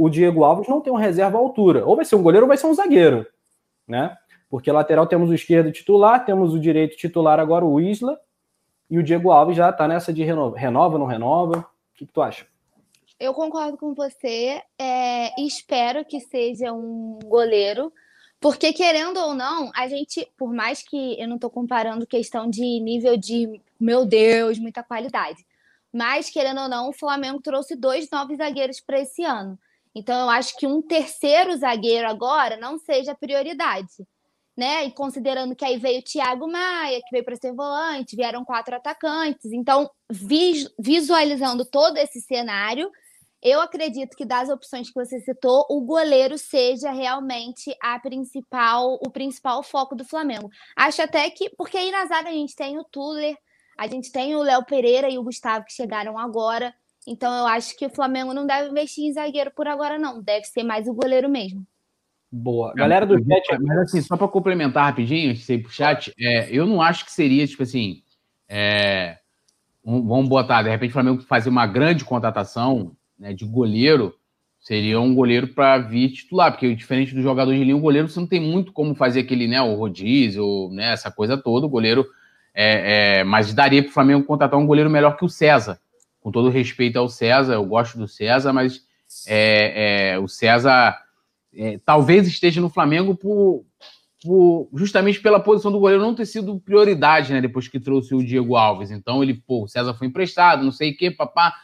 o, 0.00 0.04
o, 0.04 0.10
Diego 0.10 0.44
Alves 0.44 0.68
não 0.68 0.80
tem 0.80 0.92
uma 0.92 1.00
reserva 1.00 1.38
à 1.38 1.40
altura. 1.40 1.84
Ou 1.86 1.96
vai 1.96 2.04
ser 2.04 2.16
um 2.16 2.22
goleiro 2.22 2.44
ou 2.44 2.48
vai 2.48 2.56
ser 2.56 2.66
um 2.66 2.74
zagueiro, 2.74 3.26
né? 3.86 4.16
Porque 4.48 4.70
lateral 4.72 5.06
temos 5.06 5.30
o 5.30 5.34
esquerdo 5.34 5.70
titular, 5.70 6.24
temos 6.24 6.52
o 6.52 6.58
direito 6.58 6.96
titular 6.96 7.38
agora, 7.38 7.64
o 7.64 7.80
Isla, 7.80 8.18
e 8.90 8.98
o 8.98 9.02
Diego 9.02 9.30
Alves 9.30 9.56
já 9.56 9.70
está 9.70 9.86
nessa 9.86 10.12
de 10.12 10.24
renova, 10.24 10.58
renova, 10.58 10.98
não 10.98 11.06
renova 11.06 11.64
que, 12.00 12.06
que 12.06 12.12
tu 12.12 12.22
acha? 12.22 12.46
Eu 13.20 13.34
concordo 13.34 13.76
com 13.76 13.92
você 13.92 14.62
é, 14.78 15.38
espero 15.38 16.06
que 16.06 16.20
seja 16.20 16.72
um 16.72 17.18
goleiro, 17.22 17.92
porque 18.40 18.72
querendo 18.72 19.18
ou 19.18 19.34
não, 19.34 19.70
a 19.74 19.86
gente, 19.86 20.26
por 20.38 20.52
mais 20.52 20.82
que 20.82 21.20
eu 21.20 21.28
não 21.28 21.34
estou 21.34 21.50
comparando 21.50 22.06
questão 22.06 22.48
de 22.48 22.62
nível 22.80 23.18
de, 23.18 23.60
meu 23.78 24.06
Deus, 24.06 24.58
muita 24.58 24.82
qualidade, 24.82 25.46
mas 25.92 26.30
querendo 26.30 26.62
ou 26.62 26.68
não, 26.68 26.88
o 26.88 26.94
Flamengo 26.94 27.42
trouxe 27.42 27.76
dois 27.76 28.08
novos 28.10 28.38
zagueiros 28.38 28.80
para 28.80 29.00
esse 29.00 29.22
ano. 29.22 29.58
Então 29.94 30.18
eu 30.18 30.30
acho 30.30 30.56
que 30.56 30.66
um 30.66 30.80
terceiro 30.80 31.54
zagueiro 31.58 32.08
agora 32.08 32.56
não 32.56 32.78
seja 32.78 33.14
prioridade 33.14 34.06
né? 34.60 34.84
E 34.84 34.90
considerando 34.90 35.56
que 35.56 35.64
aí 35.64 35.78
veio 35.78 36.00
o 36.00 36.04
Thiago 36.04 36.46
Maia, 36.46 37.00
que 37.00 37.10
veio 37.10 37.24
para 37.24 37.34
ser 37.34 37.54
volante, 37.54 38.14
vieram 38.14 38.44
quatro 38.44 38.76
atacantes. 38.76 39.52
Então, 39.52 39.90
visualizando 40.78 41.64
todo 41.64 41.96
esse 41.96 42.20
cenário, 42.20 42.90
eu 43.42 43.60
acredito 43.60 44.16
que 44.16 44.24
das 44.24 44.48
opções 44.48 44.88
que 44.88 44.94
você 44.94 45.18
citou, 45.20 45.66
o 45.70 45.80
goleiro 45.80 46.36
seja 46.36 46.90
realmente 46.90 47.74
a 47.82 47.98
principal, 47.98 48.94
o 48.94 49.10
principal 49.10 49.62
foco 49.62 49.94
do 49.94 50.04
Flamengo. 50.04 50.50
Acho 50.76 51.02
até 51.02 51.28
que, 51.30 51.48
porque 51.50 51.78
aí 51.78 51.90
na 51.90 52.06
zaga 52.06 52.28
a 52.28 52.32
gente 52.32 52.54
tem 52.54 52.78
o 52.78 52.84
Tuller, 52.84 53.36
a 53.78 53.86
gente 53.86 54.12
tem 54.12 54.36
o 54.36 54.42
Léo 54.42 54.64
Pereira 54.64 55.08
e 55.08 55.18
o 55.18 55.22
Gustavo 55.22 55.64
que 55.64 55.72
chegaram 55.72 56.18
agora. 56.18 56.74
Então 57.06 57.32
eu 57.34 57.46
acho 57.46 57.76
que 57.78 57.86
o 57.86 57.90
Flamengo 57.90 58.34
não 58.34 58.46
deve 58.46 58.68
investir 58.68 59.04
em 59.04 59.12
zagueiro 59.12 59.50
por 59.50 59.66
agora, 59.66 59.98
não. 59.98 60.22
Deve 60.22 60.44
ser 60.44 60.62
mais 60.62 60.86
o 60.86 60.92
goleiro 60.92 61.28
mesmo. 61.28 61.66
Boa. 62.30 62.74
Galera 62.74 63.06
do 63.06 63.16
chat. 63.18 63.58
Mas 63.58 63.78
assim, 63.78 64.02
só 64.02 64.16
para 64.18 64.28
complementar 64.28 64.84
rapidinho, 64.84 65.32
ir 65.32 65.62
pro 65.62 65.72
chat, 65.72 66.12
é, 66.20 66.48
eu 66.50 66.66
não 66.66 66.80
acho 66.82 67.06
que 67.06 67.12
seria, 67.12 67.46
tipo 67.46 67.62
assim. 67.62 68.02
É, 68.46 69.18
um, 69.84 70.06
vamos 70.06 70.28
botar, 70.28 70.62
de 70.62 70.68
repente, 70.68 70.90
o 70.90 70.92
Flamengo 70.92 71.22
fazer 71.22 71.48
uma 71.48 71.66
grande 71.66 72.04
contratação 72.04 72.94
né, 73.20 73.34
de 73.34 73.44
goleiro, 73.44 74.14
seria 74.58 74.98
um 75.00 75.14
goleiro 75.14 75.48
para 75.48 75.78
vir 75.78 76.10
titular, 76.10 76.50
porque 76.50 76.74
diferente 76.74 77.14
do 77.14 77.20
jogador 77.20 77.52
de 77.52 77.62
linha, 77.62 77.76
o 77.76 77.80
goleiro 77.80 78.08
você 78.08 78.18
não 78.18 78.26
tem 78.26 78.40
muito 78.40 78.72
como 78.72 78.94
fazer 78.94 79.20
aquele, 79.20 79.46
né, 79.46 79.60
o 79.60 79.74
rodízio, 79.74 80.70
né, 80.72 80.92
essa 80.92 81.10
coisa 81.10 81.36
toda. 81.36 81.66
O 81.66 81.70
goleiro. 81.70 82.06
É, 82.52 83.18
é, 83.20 83.24
mas 83.24 83.54
daria 83.54 83.80
para 83.80 83.90
o 83.90 83.92
Flamengo 83.92 84.26
contratar 84.26 84.58
um 84.58 84.66
goleiro 84.66 84.90
melhor 84.90 85.16
que 85.16 85.24
o 85.24 85.28
César. 85.28 85.78
Com 86.20 86.32
todo 86.32 86.48
respeito 86.48 86.98
ao 86.98 87.08
César, 87.08 87.54
eu 87.54 87.64
gosto 87.64 87.96
do 87.96 88.08
César, 88.08 88.52
mas 88.52 88.82
é, 89.28 90.12
é 90.14 90.18
o 90.18 90.26
César 90.26 90.98
é, 91.54 91.78
talvez 91.84 92.26
esteja 92.26 92.60
no 92.60 92.68
Flamengo 92.68 93.14
por, 93.14 93.64
por, 94.22 94.68
justamente 94.74 95.20
pela 95.20 95.40
posição 95.40 95.70
do 95.70 95.78
goleiro 95.78 96.02
não 96.02 96.14
ter 96.14 96.26
sido 96.26 96.58
prioridade, 96.58 97.32
né? 97.32 97.40
Depois 97.40 97.68
que 97.68 97.80
trouxe 97.80 98.14
o 98.14 98.24
Diego 98.24 98.56
Alves. 98.56 98.90
Então 98.90 99.22
ele, 99.22 99.34
pô, 99.34 99.64
o 99.64 99.68
César 99.68 99.94
foi 99.94 100.08
emprestado, 100.08 100.64
não 100.64 100.72
sei 100.72 100.90
o 100.90 100.96
que, 100.96 101.10
papá. 101.10 101.54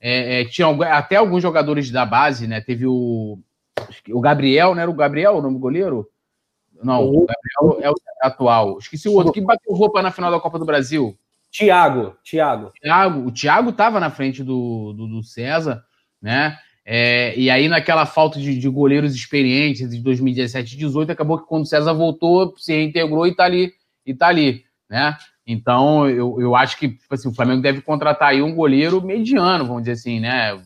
É, 0.00 0.40
é, 0.40 0.44
tinha 0.44 0.68
até 0.92 1.16
alguns 1.16 1.42
jogadores 1.42 1.90
da 1.90 2.04
base, 2.04 2.46
né? 2.46 2.60
Teve 2.60 2.86
o, 2.86 3.38
o 4.10 4.20
Gabriel, 4.20 4.74
né? 4.74 4.82
Era 4.82 4.90
o 4.90 4.94
Gabriel 4.94 5.36
o 5.36 5.42
nome 5.42 5.54
do 5.54 5.60
goleiro? 5.60 6.08
Não, 6.82 7.04
o 7.04 7.26
Gabriel 7.26 7.80
é 7.82 7.90
o 7.90 7.94
atual. 8.22 8.78
Esqueci 8.78 9.08
o 9.08 9.14
outro 9.14 9.32
que 9.32 9.40
bateu 9.40 9.74
roupa 9.74 10.02
na 10.02 10.10
final 10.10 10.30
da 10.30 10.40
Copa 10.40 10.58
do 10.58 10.66
Brasil. 10.66 11.16
Thiago, 11.50 12.16
Thiago. 12.22 12.72
Thiago, 12.80 13.28
o 13.28 13.32
Thiago 13.32 13.70
estava 13.70 13.98
na 13.98 14.10
frente 14.10 14.42
do, 14.42 14.92
do, 14.92 15.06
do 15.06 15.22
César, 15.22 15.82
né? 16.20 16.58
É, 16.84 17.36
e 17.36 17.50
aí, 17.50 17.66
naquela 17.66 18.06
falta 18.06 18.38
de, 18.38 18.58
de, 18.58 18.68
goleiros 18.68 19.14
experientes 19.14 19.90
de 19.90 20.00
2017 20.00 20.74
e 20.74 20.78
2018, 20.78 21.10
acabou 21.10 21.38
que 21.38 21.48
quando 21.48 21.62
o 21.62 21.66
César 21.66 21.92
voltou, 21.92 22.54
se 22.56 22.72
reintegrou 22.72 23.26
e 23.26 23.34
tá 23.34 23.44
ali, 23.44 23.72
e 24.04 24.14
tá 24.14 24.28
ali, 24.28 24.64
né? 24.88 25.16
Então, 25.46 26.08
eu, 26.08 26.40
eu 26.40 26.56
acho 26.56 26.76
que 26.76 26.88
tipo 26.88 27.14
assim, 27.14 27.28
o 27.28 27.34
Flamengo 27.34 27.62
deve 27.62 27.80
contratar 27.80 28.30
aí 28.30 28.42
um 28.42 28.54
goleiro 28.54 29.00
mediano, 29.00 29.64
vamos 29.64 29.82
dizer 29.82 29.92
assim, 29.92 30.18
né? 30.18 30.60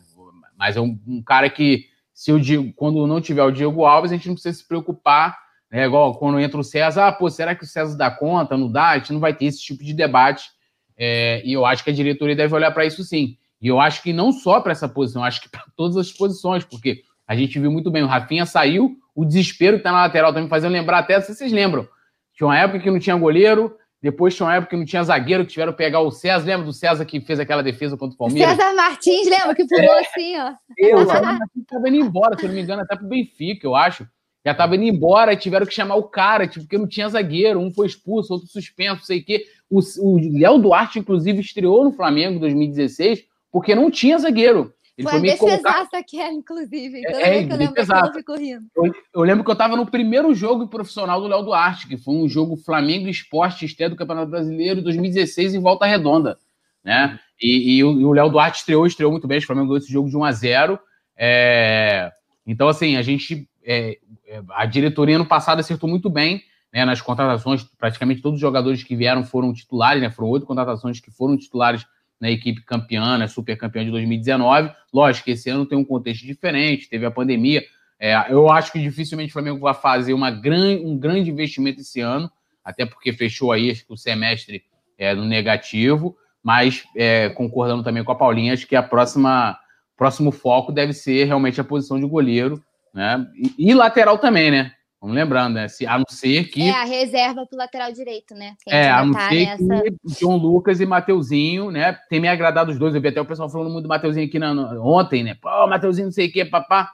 Mas 0.57 0.75
é 0.75 0.81
um, 0.81 0.99
um 1.07 1.21
cara 1.21 1.49
que, 1.49 1.85
se 2.13 2.31
o 2.31 2.73
quando 2.73 3.05
não 3.05 3.21
tiver 3.21 3.43
o 3.43 3.51
Diego 3.51 3.85
Alves, 3.85 4.11
a 4.11 4.15
gente 4.15 4.27
não 4.27 4.35
precisa 4.35 4.57
se 4.57 4.67
preocupar, 4.67 5.37
né? 5.71 5.85
Igual 5.85 6.15
quando 6.15 6.39
entra 6.39 6.59
o 6.59 6.63
César, 6.63 7.07
ah, 7.07 7.11
pô, 7.11 7.29
será 7.29 7.53
que 7.55 7.63
o 7.63 7.67
César 7.67 7.95
dá 7.95 8.09
conta? 8.09 8.57
Não 8.57 8.71
dá? 8.71 8.89
A 8.89 8.97
gente 8.97 9.13
não 9.13 9.19
vai 9.19 9.33
ter 9.33 9.45
esse 9.45 9.61
tipo 9.61 9.83
de 9.83 9.93
debate. 9.93 10.49
É, 10.97 11.41
e 11.45 11.53
eu 11.53 11.65
acho 11.65 11.83
que 11.83 11.89
a 11.89 11.93
diretoria 11.93 12.35
deve 12.35 12.53
olhar 12.53 12.71
para 12.71 12.85
isso 12.85 13.03
sim. 13.03 13.37
E 13.61 13.67
eu 13.67 13.79
acho 13.79 14.01
que 14.01 14.11
não 14.11 14.31
só 14.31 14.59
para 14.59 14.71
essa 14.71 14.89
posição, 14.89 15.23
acho 15.23 15.41
que 15.41 15.49
para 15.49 15.63
todas 15.77 15.95
as 15.95 16.11
posições, 16.11 16.63
porque 16.63 17.03
a 17.27 17.35
gente 17.35 17.59
viu 17.59 17.71
muito 17.71 17.91
bem, 17.91 18.03
o 18.03 18.07
Rafinha 18.07 18.45
saiu, 18.45 18.97
o 19.15 19.23
desespero 19.23 19.77
que 19.77 19.81
está 19.81 19.91
na 19.91 20.01
lateral 20.01 20.33
também 20.33 20.49
fazendo 20.49 20.73
lembrar 20.73 20.99
até, 20.99 21.19
se 21.21 21.33
vocês 21.33 21.51
lembram, 21.51 21.87
tinha 22.33 22.47
uma 22.47 22.57
época 22.57 22.79
que 22.79 22.91
não 22.91 22.99
tinha 22.99 23.15
goleiro, 23.15 23.75
depois 24.01 24.35
tinha 24.35 24.47
uma 24.47 24.55
época 24.55 24.71
que 24.71 24.77
não 24.77 24.85
tinha 24.85 25.03
zagueiro, 25.03 25.45
que 25.45 25.51
tiveram 25.51 25.71
que 25.71 25.77
pegar 25.77 25.99
o 25.99 26.09
César, 26.09 26.45
lembra 26.45 26.65
do 26.65 26.73
César 26.73 27.05
que 27.05 27.21
fez 27.21 27.39
aquela 27.39 27.61
defesa 27.61 27.95
contra 27.95 28.15
o 28.15 28.17
Palmeiras? 28.17 28.55
César 28.55 28.73
Martins, 28.73 29.29
lembra, 29.29 29.53
que 29.53 29.67
pulou 29.67 29.93
é, 29.93 29.99
assim, 29.99 30.37
ó. 30.39 30.53
Eu, 30.75 31.01
estava 31.03 31.89
indo 31.89 31.97
embora, 31.97 32.35
se 32.35 32.43
eu 32.43 32.47
não 32.47 32.55
me 32.55 32.61
engano, 32.63 32.81
até 32.81 32.95
pro 32.95 33.07
Benfica, 33.07 33.67
eu 33.67 33.75
acho. 33.75 34.07
Já 34.43 34.53
estava 34.53 34.75
indo 34.75 34.85
embora, 34.85 35.35
tiveram 35.35 35.67
que 35.67 35.73
chamar 35.73 35.95
o 35.95 36.03
cara, 36.03 36.47
tipo, 36.47 36.65
porque 36.65 36.79
não 36.79 36.87
tinha 36.87 37.07
zagueiro, 37.07 37.59
um 37.59 37.71
foi 37.71 37.85
expulso, 37.85 38.33
outro 38.33 38.47
suspenso, 38.47 38.95
não 38.95 39.03
sei 39.03 39.19
o 39.19 39.23
quê. 39.23 39.45
O 39.69 40.19
Léo 40.39 40.57
Duarte, 40.57 40.97
inclusive, 40.97 41.39
estreou 41.39 41.83
no 41.83 41.91
Flamengo 41.91 42.37
em 42.37 42.39
2016, 42.39 43.23
porque 43.51 43.75
não 43.75 43.91
tinha 43.91 44.17
zagueiro. 44.17 44.73
Ele 44.97 45.07
foi, 45.07 45.11
foi 45.11 45.21
meio 45.21 45.37
colocar... 45.37 45.87
aquela, 45.93 46.33
inclusive. 46.33 47.01
Toda 47.03 47.21
é, 47.21 47.45
que 47.45 47.51
eu 47.53 47.57
lembro 47.57 47.81
eu 47.81 48.13
fico 48.13 48.35
rindo. 48.35 48.65
Eu, 48.75 48.93
eu, 49.15 49.21
lembro 49.21 49.43
que 49.43 49.49
eu 49.49 49.53
estava 49.53 49.75
no 49.75 49.85
primeiro 49.85 50.33
jogo 50.33 50.67
profissional 50.67 51.19
do 51.21 51.27
Léo 51.27 51.43
Duarte, 51.43 51.87
que 51.87 51.97
foi 51.97 52.13
um 52.13 52.27
jogo 52.27 52.57
Flamengo 52.57 53.07
Esporte, 53.07 53.65
estreia 53.65 53.89
do 53.89 53.95
Campeonato 53.95 54.29
Brasileiro 54.29 54.81
2016 54.81 55.55
em 55.55 55.59
Volta 55.59 55.85
Redonda. 55.85 56.37
Né? 56.83 57.19
E, 57.41 57.77
e 57.77 57.83
o 57.83 58.11
Léo 58.11 58.29
Duarte 58.29 58.59
estreou, 58.59 58.85
estreou 58.85 59.11
muito 59.11 59.27
bem, 59.27 59.37
o 59.37 59.45
Flamengo 59.45 59.67
ganhou 59.67 59.77
esse 59.77 59.91
jogo 59.91 60.09
de 60.09 60.17
1 60.17 60.23
a 60.23 60.31
0 60.31 60.79
é... 61.17 62.11
Então, 62.45 62.67
assim, 62.67 62.97
a 62.97 63.01
gente. 63.01 63.47
É, 63.63 63.99
é, 64.27 64.41
a 64.53 64.65
diretoria 64.65 65.19
no 65.19 65.25
passado 65.25 65.59
acertou 65.59 65.87
muito 65.87 66.09
bem 66.09 66.41
né, 66.73 66.83
nas 66.83 66.99
contratações. 66.99 67.63
Praticamente 67.77 68.21
todos 68.21 68.37
os 68.37 68.41
jogadores 68.41 68.83
que 68.83 68.95
vieram 68.95 69.23
foram 69.23 69.53
titulares, 69.53 70.01
né? 70.01 70.09
Foram 70.09 70.29
oito 70.29 70.45
contratações 70.45 70.99
que 70.99 71.11
foram 71.11 71.37
titulares 71.37 71.85
na 72.21 72.29
equipe 72.29 72.61
campeã, 72.61 73.17
né, 73.17 73.27
super 73.27 73.57
campeã 73.57 73.83
de 73.83 73.89
2019. 73.89 74.71
Lógico 74.93 75.25
que 75.25 75.31
esse 75.31 75.49
ano 75.49 75.65
tem 75.65 75.75
um 75.75 75.83
contexto 75.83 76.23
diferente, 76.23 76.87
teve 76.87 77.03
a 77.03 77.11
pandemia. 77.11 77.63
É, 77.99 78.31
eu 78.31 78.49
acho 78.49 78.71
que 78.71 78.79
dificilmente 78.79 79.31
o 79.31 79.33
Flamengo 79.33 79.59
vai 79.59 79.73
fazer 79.73 80.13
uma 80.13 80.29
gran, 80.29 80.77
um 80.83 80.97
grande 80.97 81.31
investimento 81.31 81.81
esse 81.81 81.99
ano, 81.99 82.31
até 82.63 82.85
porque 82.85 83.11
fechou 83.11 83.51
aí 83.51 83.75
o 83.89 83.97
semestre 83.97 84.63
é, 84.97 85.15
no 85.15 85.25
negativo, 85.25 86.15
mas 86.43 86.83
é, 86.95 87.29
concordando 87.29 87.83
também 87.83 88.03
com 88.03 88.11
a 88.11 88.15
Paulinha, 88.15 88.53
acho 88.53 88.67
que 88.67 88.75
a 88.75 88.83
próxima 88.83 89.57
próximo 89.97 90.31
foco 90.31 90.71
deve 90.71 90.93
ser 90.93 91.25
realmente 91.25 91.61
a 91.61 91.63
posição 91.63 91.99
de 91.99 92.07
goleiro, 92.07 92.63
né? 92.91 93.23
E, 93.35 93.69
e 93.69 93.73
lateral 93.73 94.17
também, 94.17 94.49
né? 94.49 94.71
Vamos 95.01 95.15
lembrando, 95.15 95.55
né? 95.55 95.67
Se, 95.67 95.87
a 95.87 95.97
não 95.97 96.05
ser 96.07 96.43
que. 96.49 96.61
É 96.61 96.71
a 96.71 96.83
reserva 96.83 97.43
pro 97.47 97.57
lateral 97.57 97.91
direito, 97.91 98.35
né? 98.35 98.55
É, 98.67 98.87
a 98.87 99.03
não 99.03 99.13
tá 99.13 99.29
ser 99.29 99.57
nessa... 99.57 99.81
que 99.81 100.19
João 100.19 100.37
Lucas 100.37 100.79
e 100.79 100.85
Mateuzinho, 100.85 101.71
né? 101.71 101.97
Tem 102.07 102.19
me 102.19 102.27
agradado 102.27 102.71
os 102.71 102.77
dois. 102.77 102.93
Eu 102.93 103.01
vi 103.01 103.07
até 103.07 103.19
o 103.19 103.25
pessoal 103.25 103.49
falando 103.49 103.71
muito 103.71 103.85
do 103.85 103.89
Mateuzinho 103.89 104.27
aqui 104.27 104.37
na, 104.37 104.53
no, 104.53 104.85
ontem, 104.85 105.23
né? 105.23 105.35
Pô, 105.41 105.49
Mateuzinho 105.65 106.05
não 106.05 106.11
sei 106.11 106.27
o 106.27 106.31
que, 106.31 106.45
papá. 106.45 106.91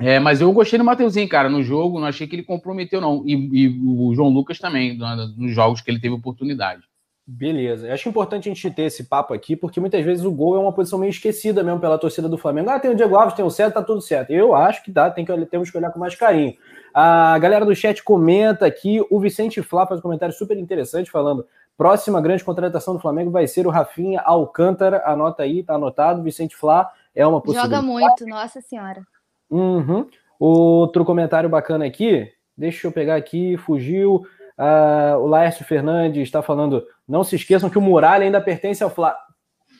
É, 0.00 0.18
mas 0.18 0.40
eu 0.40 0.52
gostei 0.52 0.76
do 0.76 0.84
Mateuzinho, 0.84 1.28
cara, 1.28 1.48
no 1.48 1.62
jogo. 1.62 2.00
Não 2.00 2.08
achei 2.08 2.26
que 2.26 2.34
ele 2.34 2.42
comprometeu, 2.42 3.00
não. 3.00 3.22
E, 3.24 3.34
e 3.34 3.68
o 3.68 4.12
João 4.12 4.30
Lucas 4.30 4.58
também, 4.58 4.98
nos 5.36 5.54
jogos 5.54 5.80
que 5.80 5.88
ele 5.88 6.00
teve 6.00 6.14
oportunidade. 6.14 6.82
Beleza. 7.24 7.86
Eu 7.86 7.94
acho 7.94 8.08
importante 8.08 8.48
a 8.48 8.52
gente 8.52 8.70
ter 8.72 8.82
esse 8.82 9.04
papo 9.04 9.32
aqui, 9.32 9.54
porque 9.54 9.78
muitas 9.78 10.04
vezes 10.04 10.24
o 10.24 10.32
gol 10.32 10.56
é 10.56 10.58
uma 10.58 10.72
posição 10.72 10.98
meio 10.98 11.10
esquecida 11.10 11.62
mesmo 11.62 11.78
pela 11.78 11.96
torcida 11.96 12.28
do 12.28 12.36
Flamengo. 12.36 12.70
Ah, 12.70 12.80
tem 12.80 12.90
o 12.90 12.96
Diego 12.96 13.14
Alves, 13.14 13.34
tem 13.34 13.44
o 13.44 13.50
César, 13.50 13.70
tá 13.70 13.84
tudo 13.84 14.00
certo. 14.00 14.32
Eu 14.32 14.52
acho 14.52 14.82
que 14.82 14.90
dá, 14.90 15.08
tem 15.08 15.24
que, 15.24 15.46
temos 15.46 15.70
que 15.70 15.78
olhar 15.78 15.92
com 15.92 16.00
mais 16.00 16.16
carinho. 16.16 16.54
A 16.92 17.38
galera 17.38 17.64
do 17.64 17.74
chat 17.74 18.02
comenta 18.02 18.66
aqui, 18.66 19.04
o 19.10 19.20
Vicente 19.20 19.62
Flá 19.62 19.86
faz 19.86 20.00
um 20.00 20.02
comentário 20.02 20.34
super 20.34 20.56
interessante 20.58 21.10
falando: 21.10 21.46
próxima 21.76 22.20
grande 22.20 22.44
contratação 22.44 22.94
do 22.94 23.00
Flamengo 23.00 23.30
vai 23.30 23.46
ser 23.46 23.66
o 23.66 23.70
Rafinha 23.70 24.20
Alcântara. 24.20 25.02
Anota 25.04 25.42
aí, 25.42 25.62
tá 25.62 25.74
anotado. 25.74 26.22
Vicente 26.22 26.56
Flá 26.56 26.90
é 27.14 27.26
uma 27.26 27.40
possibilidade. 27.40 27.74
Joga 27.74 27.86
muito, 27.86 28.26
nossa 28.26 28.60
senhora. 28.60 29.02
Uhum. 29.48 30.06
Outro 30.38 31.04
comentário 31.04 31.48
bacana 31.48 31.84
aqui, 31.84 32.32
deixa 32.56 32.86
eu 32.86 32.92
pegar 32.92 33.16
aqui, 33.16 33.56
fugiu. 33.58 34.22
Uh, 34.58 35.16
o 35.18 35.26
Laércio 35.26 35.64
Fernandes 35.64 36.22
está 36.22 36.42
falando: 36.42 36.86
não 37.06 37.24
se 37.24 37.36
esqueçam 37.36 37.70
que 37.70 37.78
o 37.78 37.80
Muralha 37.80 38.24
ainda 38.24 38.40
pertence 38.40 38.82
ao 38.82 38.90
Flá. 38.90 39.16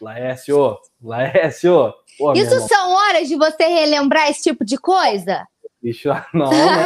Laércio, 0.01 0.79
Laércio. 1.03 1.92
Pô, 2.18 2.33
Isso 2.33 2.59
são 2.66 2.92
horas 2.92 3.29
de 3.29 3.37
você 3.37 3.64
relembrar 3.64 4.31
esse 4.31 4.42
tipo 4.42 4.64
de 4.64 4.79
coisa? 4.79 5.46
Bicho, 5.82 6.08
não, 6.34 6.50
né? 6.50 6.84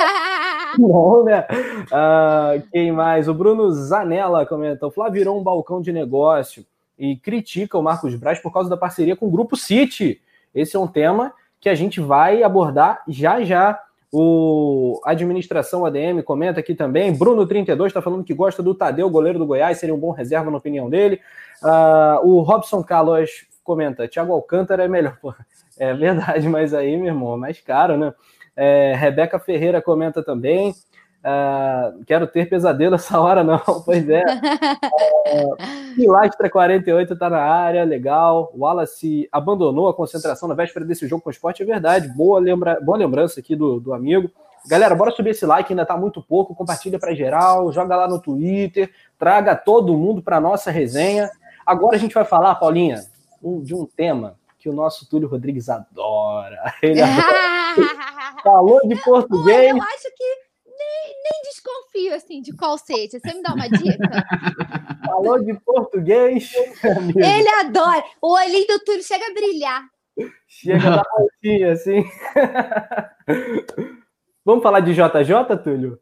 não, 0.79 1.25
né? 1.25 1.47
Uh, 1.87 2.63
quem 2.71 2.93
mais? 2.93 3.29
O 3.29 3.35
Bruno 3.35 3.71
Zanella 3.73 4.47
comentou: 4.47 4.91
Flávio 4.91 5.21
virou 5.21 5.39
um 5.39 5.43
balcão 5.43 5.81
de 5.81 5.93
negócio 5.93 6.65
e 6.99 7.17
critica 7.17 7.79
o 7.79 7.83
Marcos 7.83 8.15
Braz 8.15 8.39
por 8.39 8.53
causa 8.53 8.71
da 8.71 8.77
parceria 8.77 9.17
com 9.17 9.27
o 9.27 9.31
Grupo 9.31 9.57
City. 9.57 10.21
Esse 10.55 10.77
é 10.77 10.79
um 10.79 10.87
tema 10.87 11.33
que 11.61 11.69
a 11.69 11.75
gente 11.75 12.01
vai 12.01 12.43
abordar 12.43 13.03
já 13.09 13.43
já. 13.43 13.81
O 14.17 15.01
administração 15.05 15.85
ADM 15.85 16.23
comenta 16.23 16.61
aqui 16.61 16.73
também. 16.73 17.13
Bruno32 17.19 17.87
está 17.87 18.01
falando 18.01 18.23
que 18.23 18.33
gosta 18.33 18.63
do 18.63 18.73
Tadeu, 18.73 19.11
goleiro 19.11 19.41
do 19.41 19.47
Goiás, 19.47 19.79
seria 19.79 19.93
um 19.93 19.99
bom 19.99 20.13
reserva 20.13 20.53
na 20.53 20.59
opinião 20.59 20.89
dele. 20.89 21.21
Uh, 21.61 22.25
o 22.29 22.41
Robson 22.43 22.81
Carlos 22.85 23.45
comenta: 23.65 24.07
Thiago 24.07 24.33
Alcântara 24.33 24.85
é 24.85 24.89
melhor. 24.89 25.19
É 25.77 25.93
verdade, 25.93 26.49
mas 26.49 26.73
aí, 26.73 26.97
meu 26.97 27.09
irmão, 27.09 27.35
é 27.35 27.37
mais 27.37 27.61
caro, 27.61 27.97
né? 27.97 28.15
É, 28.57 28.95
Rebeca 28.95 29.39
Ferreira 29.39 29.83
comenta 29.83 30.23
também. 30.23 30.75
Uh, 31.25 32.05
quero 32.05 32.27
ter 32.27 32.51
pesadelo 32.51 32.97
essa 32.97 33.19
hora, 33.19 33.43
não. 33.43 33.59
Pois 33.85 34.07
é. 34.11 34.23
Uh, 34.23 35.95
Pilastra 35.97 36.51
48 36.51 37.15
está 37.15 37.31
na 37.31 37.41
área, 37.41 37.83
legal. 37.83 38.53
O 38.55 38.61
Wallace 38.61 39.27
abandonou 39.33 39.89
a 39.89 39.95
concentração 39.95 40.47
na 40.47 40.55
véspera 40.55 40.85
desse 40.85 41.09
jogo 41.09 41.23
com 41.23 41.31
o 41.31 41.33
esporte, 41.33 41.63
é 41.63 41.67
verdade. 41.67 42.09
Boa, 42.09 42.39
lembra... 42.39 42.79
Boa 42.81 42.99
lembrança 42.99 43.41
aqui 43.41 43.57
do, 43.57 43.81
do 43.81 43.95
amigo. 43.95 44.31
Galera, 44.67 44.95
bora 44.95 45.11
subir 45.11 45.31
esse 45.31 45.47
like, 45.47 45.73
ainda 45.73 45.87
tá 45.87 45.97
muito 45.97 46.23
pouco. 46.23 46.55
Compartilha 46.55 46.99
para 46.99 47.15
geral, 47.15 47.73
joga 47.73 47.97
lá 47.97 48.07
no 48.07 48.21
Twitter, 48.21 48.91
traga 49.19 49.57
todo 49.57 49.97
mundo 49.97 50.23
para 50.23 50.41
nossa 50.41 50.71
resenha. 50.71 51.31
Agora 51.65 51.97
a 51.97 51.99
gente 51.99 52.15
vai 52.15 52.25
falar, 52.27 52.55
Paulinha, 52.57 53.03
um, 53.43 53.63
de 53.63 53.75
um 53.75 53.87
tema 53.87 54.37
que 54.65 54.69
o 54.71 54.73
nosso 54.73 55.07
Túlio 55.07 55.29
Rodrigues 55.29 55.69
adora. 55.69 56.75
Ele 56.83 57.03
adora. 57.03 58.41
Falou 58.43 58.81
de 58.89 58.97
português. 58.97 59.71
eu 59.71 59.83
acho 59.83 60.09
que 60.17 60.25
nem, 60.67 61.15
nem 61.23 61.43
desconfio 61.43 62.15
assim 62.15 62.41
de 62.41 62.57
qual 62.57 62.79
seja. 62.79 63.19
Você 63.19 63.35
me 63.35 63.43
dá 63.43 63.53
uma 63.53 63.69
dica? 63.69 64.27
Falou 65.05 65.45
de 65.45 65.53
português. 65.61 66.51
Ele 66.83 67.49
adora. 67.61 68.03
O 68.23 68.33
olhinho 68.35 68.67
do 68.67 68.79
Túlio 68.81 69.03
chega 69.03 69.27
a 69.27 69.35
brilhar. 69.35 69.83
Chega 70.49 70.91
da 70.91 71.03
rotinha, 71.13 71.73
assim. 71.73 72.03
Vamos 74.45 74.63
falar 74.63 74.81
de 74.81 74.95
JJ, 74.95 75.59
Túlio? 75.63 76.01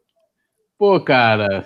Pô, 0.77 1.03
cara. 1.03 1.65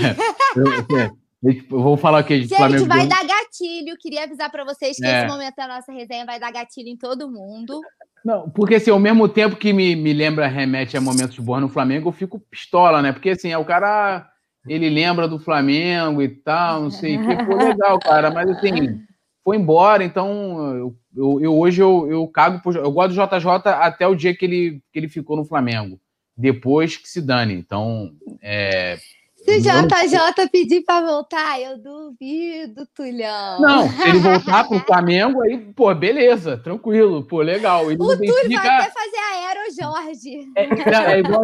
É, 0.00 0.58
eu 0.58 1.21
vou 1.68 1.96
falar 1.96 2.20
aqui 2.20 2.40
de 2.40 2.46
Gente, 2.46 2.56
Flamengo. 2.56 2.86
vai 2.86 3.06
dar 3.06 3.26
gatilho. 3.26 3.96
Queria 3.98 4.24
avisar 4.24 4.50
para 4.50 4.64
vocês 4.64 4.96
que 4.96 5.04
é. 5.04 5.18
esse 5.18 5.26
momento 5.26 5.56
da 5.56 5.66
nossa 5.66 5.92
resenha 5.92 6.24
vai 6.24 6.38
dar 6.38 6.52
gatilho 6.52 6.88
em 6.88 6.96
todo 6.96 7.30
mundo. 7.30 7.80
Não, 8.24 8.48
porque 8.50 8.76
assim, 8.76 8.90
ao 8.90 9.00
mesmo 9.00 9.28
tempo 9.28 9.56
que 9.56 9.72
me, 9.72 9.96
me 9.96 10.12
lembra, 10.12 10.46
remete 10.46 10.96
a 10.96 11.00
momentos 11.00 11.38
boa 11.38 11.60
no 11.60 11.68
Flamengo, 11.68 12.08
eu 12.08 12.12
fico 12.12 12.38
pistola, 12.38 13.02
né? 13.02 13.12
Porque 13.12 13.30
assim, 13.30 13.50
é 13.50 13.58
o 13.58 13.64
cara, 13.64 14.28
ele 14.68 14.88
lembra 14.88 15.26
do 15.26 15.40
Flamengo 15.40 16.22
e 16.22 16.28
tal, 16.28 16.82
não 16.82 16.90
sei 16.90 17.16
o 17.16 17.26
que, 17.26 17.44
pô, 17.44 17.56
legal, 17.58 17.98
cara, 17.98 18.30
mas 18.30 18.48
assim, 18.48 19.00
foi 19.42 19.56
embora, 19.56 20.04
então 20.04 20.76
eu, 20.76 20.96
eu, 21.16 21.40
eu 21.40 21.58
hoje 21.58 21.82
eu, 21.82 22.08
eu 22.08 22.28
cago, 22.28 22.62
por, 22.62 22.76
eu 22.76 22.92
gosto 22.92 23.14
do 23.14 23.14
JJ 23.14 23.48
até 23.66 24.06
o 24.06 24.14
dia 24.14 24.36
que 24.36 24.44
ele, 24.44 24.80
que 24.92 25.00
ele 25.00 25.08
ficou 25.08 25.36
no 25.36 25.44
Flamengo, 25.44 25.98
depois 26.36 26.96
que 26.96 27.08
se 27.08 27.20
dane, 27.20 27.54
então, 27.54 28.12
é, 28.40 28.98
se 29.42 29.56
o 29.56 29.60
JJ 29.60 30.48
pedir 30.50 30.82
para 30.82 31.04
voltar, 31.04 31.60
eu 31.60 31.76
duvido, 31.76 32.86
Tulhão. 32.94 33.60
Não, 33.60 33.88
se 33.88 34.08
ele 34.08 34.18
voltar 34.18 34.68
pro 34.68 34.78
Flamengo, 34.86 35.42
aí, 35.42 35.58
pô, 35.58 35.92
beleza, 35.94 36.56
tranquilo, 36.56 37.24
pô, 37.24 37.42
legal. 37.42 37.90
Ele 37.90 38.00
o 38.00 38.16
Túlio 38.16 38.58
vai 38.58 38.68
até 38.68 38.90
fazer 38.90 39.16
Aero 39.34 39.60
Jorge. 39.80 40.52
É, 40.56 40.62
é, 40.62 41.14
é 41.14 41.18
igual, 41.18 41.42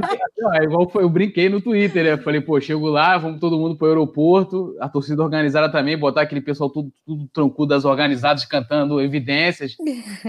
é 0.54 0.64
igual 0.64 0.90
eu 0.94 1.08
brinquei 1.08 1.48
no 1.48 1.60
Twitter, 1.60 2.04
né? 2.04 2.22
Falei, 2.22 2.40
pô, 2.40 2.60
chego 2.60 2.88
lá, 2.88 3.18
vamos 3.18 3.40
todo 3.40 3.58
mundo 3.58 3.76
pro 3.76 3.88
aeroporto, 3.88 4.76
a 4.80 4.88
torcida 4.88 5.22
organizada 5.22 5.70
também, 5.70 5.98
botar 5.98 6.22
aquele 6.22 6.40
pessoal 6.40 6.70
tudo, 6.70 6.92
tudo 7.04 7.28
tranquilo 7.32 7.66
das 7.66 7.84
organizadas 7.84 8.44
cantando 8.44 9.00
evidências, 9.00 9.76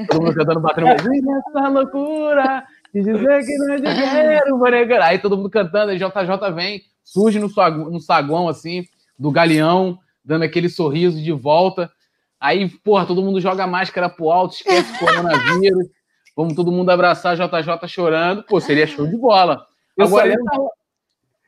todo 0.09 0.23
mundo 0.23 0.35
cantando 0.35 0.59
batendo 0.59 0.87
essa 0.89 1.67
loucura 1.67 2.63
de 2.93 3.03
dizer 3.03 3.45
que 3.45 3.57
não 3.57 3.73
é 3.73 3.79
dinheiro, 3.79 5.03
Aí 5.03 5.19
todo 5.19 5.37
mundo 5.37 5.49
cantando, 5.49 5.91
aí 5.91 5.97
JJ 5.97 6.53
vem 6.55 6.81
surge 7.11 7.39
no, 7.39 7.47
no 7.89 7.99
saguão, 7.99 8.47
assim, 8.47 8.85
do 9.17 9.31
galeão, 9.31 9.97
dando 10.23 10.43
aquele 10.43 10.69
sorriso 10.69 11.21
de 11.21 11.31
volta. 11.31 11.91
Aí, 12.39 12.69
porra, 12.69 13.05
todo 13.05 13.21
mundo 13.21 13.41
joga 13.41 13.63
a 13.63 13.67
máscara 13.67 14.07
pro 14.07 14.29
alto, 14.29 14.55
esquece 14.55 14.93
o 14.93 14.99
coronavírus. 14.99 15.87
Vamos 16.37 16.53
todo 16.53 16.71
mundo 16.71 16.89
abraçar 16.89 17.35
JJ 17.35 17.87
chorando. 17.87 18.43
Pô, 18.43 18.61
seria 18.61 18.87
show 18.87 19.05
de 19.07 19.17
bola. 19.17 19.65
Eu 19.97 20.05
Agora, 20.05 20.27
lembro, 20.27 20.69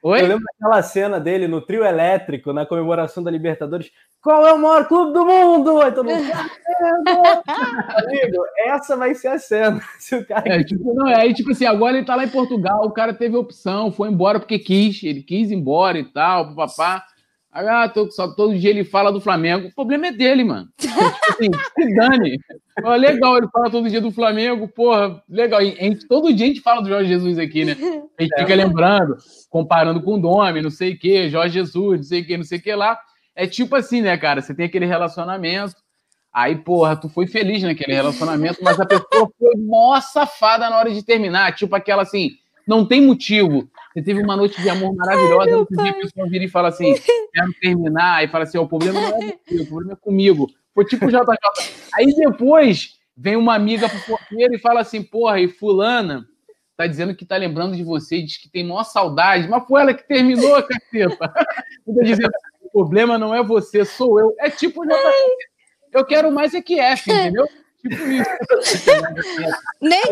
Oi? 0.03 0.21
eu 0.21 0.27
lembro 0.27 0.43
daquela 0.43 0.81
cena 0.81 1.19
dele 1.19 1.47
no 1.47 1.61
trio 1.61 1.85
elétrico, 1.85 2.51
na 2.51 2.65
comemoração 2.65 3.23
da 3.23 3.29
Libertadores. 3.29 3.91
Qual 4.19 4.45
é 4.47 4.53
o 4.53 4.57
maior 4.57 4.87
clube 4.87 5.13
do 5.13 5.23
mundo? 5.23 5.79
Aí 5.79 5.91
todo 5.91 6.09
mundo. 6.09 6.31
Amigo, 7.47 8.43
essa 8.65 8.97
vai 8.97 9.13
ser 9.13 9.27
a 9.27 9.37
cena. 9.37 9.79
Se 9.99 10.15
o 10.15 10.25
cara... 10.25 10.47
é, 10.47 10.63
tipo, 10.63 10.93
não, 10.95 11.07
é, 11.07 11.31
tipo 11.33 11.51
assim, 11.51 11.65
agora 11.65 11.97
ele 11.97 12.05
tá 12.05 12.15
lá 12.15 12.23
em 12.23 12.29
Portugal, 12.29 12.83
o 12.83 12.91
cara 12.91 13.13
teve 13.13 13.35
opção, 13.37 13.91
foi 13.91 14.09
embora 14.09 14.39
porque 14.39 14.57
quis, 14.57 15.03
ele 15.03 15.21
quis 15.21 15.51
ir 15.51 15.55
embora 15.55 15.99
e 15.99 16.05
tal, 16.05 16.55
papá. 16.55 17.05
Aí, 17.53 17.67
ah, 17.67 17.89
tô, 17.89 18.09
só, 18.09 18.29
todo 18.29 18.57
dia 18.57 18.69
ele 18.69 18.85
fala 18.85 19.11
do 19.11 19.19
Flamengo. 19.19 19.67
O 19.67 19.75
problema 19.75 20.07
é 20.07 20.11
dele, 20.11 20.43
mano. 20.43 20.69
tipo 20.77 20.93
assim, 21.29 21.49
se 21.75 21.95
dane. 21.95 22.39
Ó, 22.81 22.95
legal, 22.95 23.37
ele 23.37 23.47
fala 23.49 23.69
todo 23.69 23.89
dia 23.89 23.99
do 23.99 24.09
Flamengo, 24.09 24.69
porra, 24.69 25.21
legal. 25.27 25.61
gente, 25.61 26.07
todo 26.07 26.33
dia 26.33 26.45
a 26.45 26.49
gente 26.49 26.61
fala 26.61 26.81
do 26.81 26.87
Jorge 26.87 27.09
Jesus 27.09 27.37
aqui, 27.37 27.65
né? 27.65 27.75
A 28.17 28.23
gente 28.23 28.39
fica 28.39 28.55
lembrando, 28.55 29.17
comparando 29.49 30.01
com 30.01 30.13
o 30.13 30.17
nome, 30.17 30.61
não 30.61 30.69
sei 30.69 30.93
o 30.93 30.97
quê, 30.97 31.29
Jorge 31.29 31.55
Jesus, 31.55 31.97
não 31.97 32.03
sei 32.03 32.21
o 32.21 32.25
quê, 32.25 32.37
não 32.37 32.45
sei 32.45 32.57
o 32.57 32.61
que 32.61 32.73
lá. 32.73 32.97
É 33.35 33.45
tipo 33.45 33.75
assim, 33.75 34.01
né, 34.01 34.15
cara? 34.17 34.41
Você 34.41 34.55
tem 34.55 34.65
aquele 34.65 34.85
relacionamento, 34.85 35.75
aí, 36.33 36.55
porra, 36.55 36.95
tu 36.95 37.09
foi 37.09 37.27
feliz 37.27 37.61
naquele 37.63 37.93
relacionamento, 37.93 38.59
mas 38.63 38.79
a 38.79 38.85
pessoa 38.85 39.29
foi 39.37 39.55
mó 39.57 39.99
safada 39.99 40.69
na 40.69 40.77
hora 40.77 40.91
de 40.91 41.03
terminar. 41.03 41.53
Tipo 41.53 41.75
aquela 41.75 42.03
assim, 42.03 42.31
não 42.65 42.85
tem 42.85 43.01
motivo. 43.01 43.69
Você 43.93 44.01
teve 44.01 44.21
uma 44.21 44.37
noite 44.37 44.61
de 44.61 44.69
amor 44.69 44.95
maravilhosa, 44.95 45.57
outro 45.57 45.75
dia 45.75 45.91
a 45.91 45.95
pessoa 45.95 46.29
vira 46.29 46.45
e 46.45 46.49
fala 46.49 46.69
assim, 46.69 46.95
quero 47.33 47.53
terminar, 47.61 48.23
e 48.23 48.27
fala 48.29 48.45
assim, 48.45 48.57
o 48.57 48.67
problema 48.67 48.99
não 48.99 49.07
é 49.07 49.37
você, 49.45 49.61
o 49.61 49.67
problema 49.67 49.93
é 49.93 49.95
comigo. 49.95 50.47
Foi 50.73 50.85
tipo 50.85 51.07
JJ. 51.07 51.19
Aí 51.95 52.15
depois 52.15 52.97
vem 53.15 53.35
uma 53.35 53.53
amiga 53.53 53.89
pro 53.89 53.99
porteiro 54.01 54.55
e 54.55 54.59
fala 54.59 54.79
assim, 54.81 55.03
porra, 55.03 55.39
e 55.41 55.47
fulana 55.49 56.25
tá 56.77 56.87
dizendo 56.87 57.13
que 57.13 57.25
tá 57.25 57.37
lembrando 57.37 57.75
de 57.75 57.83
você, 57.83 58.21
diz 58.21 58.37
que 58.37 58.49
tem 58.49 58.65
maior 58.65 58.83
saudade, 58.83 59.47
mas 59.47 59.67
foi 59.67 59.81
ela 59.81 59.93
que 59.93 60.07
terminou, 60.07 60.63
caceta. 60.63 61.31
Tá 61.83 62.03
dizendo, 62.03 62.31
problema 62.71 63.17
não 63.17 63.35
é 63.35 63.43
você, 63.43 63.83
sou 63.85 64.19
eu. 64.19 64.33
É 64.39 64.49
tipo, 64.49 64.83
eu 65.91 66.05
quero 66.05 66.31
mais 66.31 66.53
é 66.53 66.61
que 66.61 66.79
F, 66.79 67.11
entendeu? 67.11 67.47
Tipo 67.81 67.95
isso. 68.07 68.29
nem, 69.81 70.01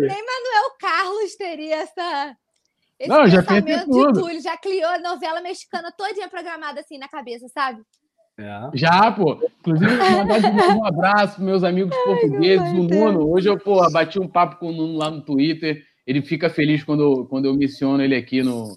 nem 0.00 0.24
Manuel 0.24 0.70
Carlos 0.80 1.36
teria 1.36 1.76
essa. 1.76 2.36
Esse 2.98 3.08
não, 3.10 3.26
já 3.28 3.42
pensamento 3.42 3.90
de 3.90 4.12
Túlio, 4.12 4.40
já 4.40 4.56
criou 4.56 4.90
a 4.90 4.98
novela 4.98 5.40
mexicana 5.42 5.92
todinha 5.96 6.28
programada 6.28 6.80
assim 6.80 6.98
na 6.98 7.08
cabeça, 7.08 7.46
sabe? 7.48 7.82
É. 8.38 8.70
Já, 8.74 9.10
pô. 9.12 9.38
Inclusive, 9.60 9.96
mandar 9.96 10.76
um 10.76 10.84
abraço 10.84 11.36
para 11.36 11.44
meus 11.44 11.64
amigos 11.64 11.94
Ai, 11.96 12.04
portugueses, 12.04 12.72
o 12.72 12.82
Nuno. 12.82 13.30
Hoje 13.30 13.48
eu, 13.48 13.58
pô, 13.58 13.90
bati 13.90 14.18
um 14.18 14.28
papo 14.28 14.56
com 14.56 14.68
o 14.68 14.72
Nuno 14.72 14.98
lá 14.98 15.10
no 15.10 15.22
Twitter. 15.22 15.82
Ele 16.06 16.22
fica 16.22 16.48
feliz 16.48 16.84
quando, 16.84 17.26
quando 17.26 17.46
eu 17.46 17.54
menciono 17.54 18.02
ele 18.02 18.14
aqui 18.14 18.42
no, 18.42 18.74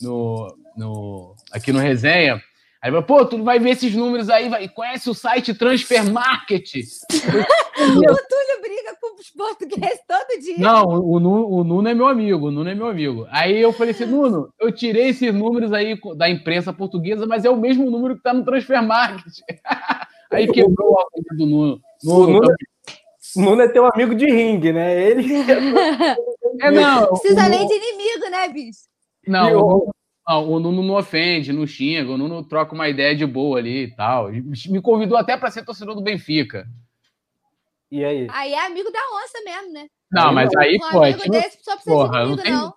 no, 0.00 0.56
no, 0.76 1.34
aqui 1.52 1.72
no 1.72 1.78
Resenha. 1.78 2.42
Aí 2.82 2.92
ele 2.92 3.00
pô, 3.02 3.24
tu 3.24 3.40
vai 3.44 3.60
ver 3.60 3.70
esses 3.70 3.94
números 3.94 4.28
aí, 4.28 4.48
vai, 4.48 4.68
conhece 4.68 5.08
o 5.08 5.14
site 5.14 5.54
Transfer 5.54 6.04
Market. 6.10 6.68
o 6.74 7.94
Túlio 7.94 8.60
briga 8.60 8.96
com 9.00 9.14
os 9.20 9.30
portugueses 9.30 10.00
todo 10.08 10.40
dia. 10.40 10.58
Não, 10.58 10.86
o, 10.86 11.16
o, 11.16 11.60
o 11.60 11.64
Nuno 11.64 11.88
é 11.88 11.94
meu 11.94 12.08
amigo, 12.08 12.48
o 12.48 12.50
Nuno 12.50 12.68
é 12.68 12.74
meu 12.74 12.88
amigo. 12.88 13.24
Aí 13.30 13.56
eu 13.60 13.72
falei 13.72 13.92
assim, 13.92 14.04
Nuno, 14.04 14.52
eu 14.58 14.72
tirei 14.72 15.10
esses 15.10 15.32
números 15.32 15.72
aí 15.72 15.96
da 16.16 16.28
imprensa 16.28 16.72
portuguesa, 16.72 17.24
mas 17.24 17.44
é 17.44 17.50
o 17.50 17.56
mesmo 17.56 17.88
número 17.88 18.14
que 18.14 18.20
está 18.20 18.34
no 18.34 18.44
Transfer 18.44 18.82
Market. 18.82 19.32
aí 20.32 20.48
quebrou 20.48 20.94
o 20.94 20.98
argumento 20.98 21.36
do 21.36 21.46
Nuno. 21.46 21.80
Nuno, 22.02 22.24
o 22.24 22.32
Nuno, 22.32 22.50
é, 22.50 23.40
Nuno 23.40 23.62
é 23.62 23.68
teu 23.68 23.86
amigo 23.86 24.12
de 24.12 24.26
ringue, 24.26 24.72
né? 24.72 25.00
Ele. 25.00 25.32
é, 26.60 26.70
não. 26.72 27.06
Precisa 27.10 27.48
nem 27.48 27.64
de 27.64 27.74
inimigo, 27.74 28.28
né, 28.28 28.48
bicho? 28.48 28.80
Não, 29.24 29.86
não, 30.28 30.50
o 30.50 30.60
Nuno 30.60 30.82
não 30.82 30.94
ofende, 30.94 31.52
não 31.52 31.66
xinga, 31.66 32.12
o 32.12 32.18
Nuno 32.18 32.44
troca 32.44 32.74
uma 32.74 32.88
ideia 32.88 33.14
de 33.14 33.26
boa 33.26 33.58
ali 33.58 33.84
e 33.84 33.94
tal. 33.94 34.30
Me 34.30 34.80
convidou 34.80 35.18
até 35.18 35.36
para 35.36 35.50
ser 35.50 35.64
torcedor 35.64 35.94
do 35.94 36.02
Benfica. 36.02 36.66
E 37.90 38.04
aí? 38.04 38.26
Aí 38.30 38.52
é 38.52 38.66
amigo 38.66 38.90
da 38.90 38.98
onça 38.98 39.38
mesmo, 39.44 39.72
né? 39.72 39.86
Não, 40.10 40.28
aí, 40.28 40.34
mas 40.34 40.56
aí, 40.56 40.76
um 40.76 40.90
pô. 40.90 41.02
Amigo 41.02 41.30
desse 41.30 41.62
só 41.62 41.74
precisa 41.74 41.94
porra, 41.96 42.24
não, 42.24 42.36
tem... 42.36 42.52
não. 42.52 42.72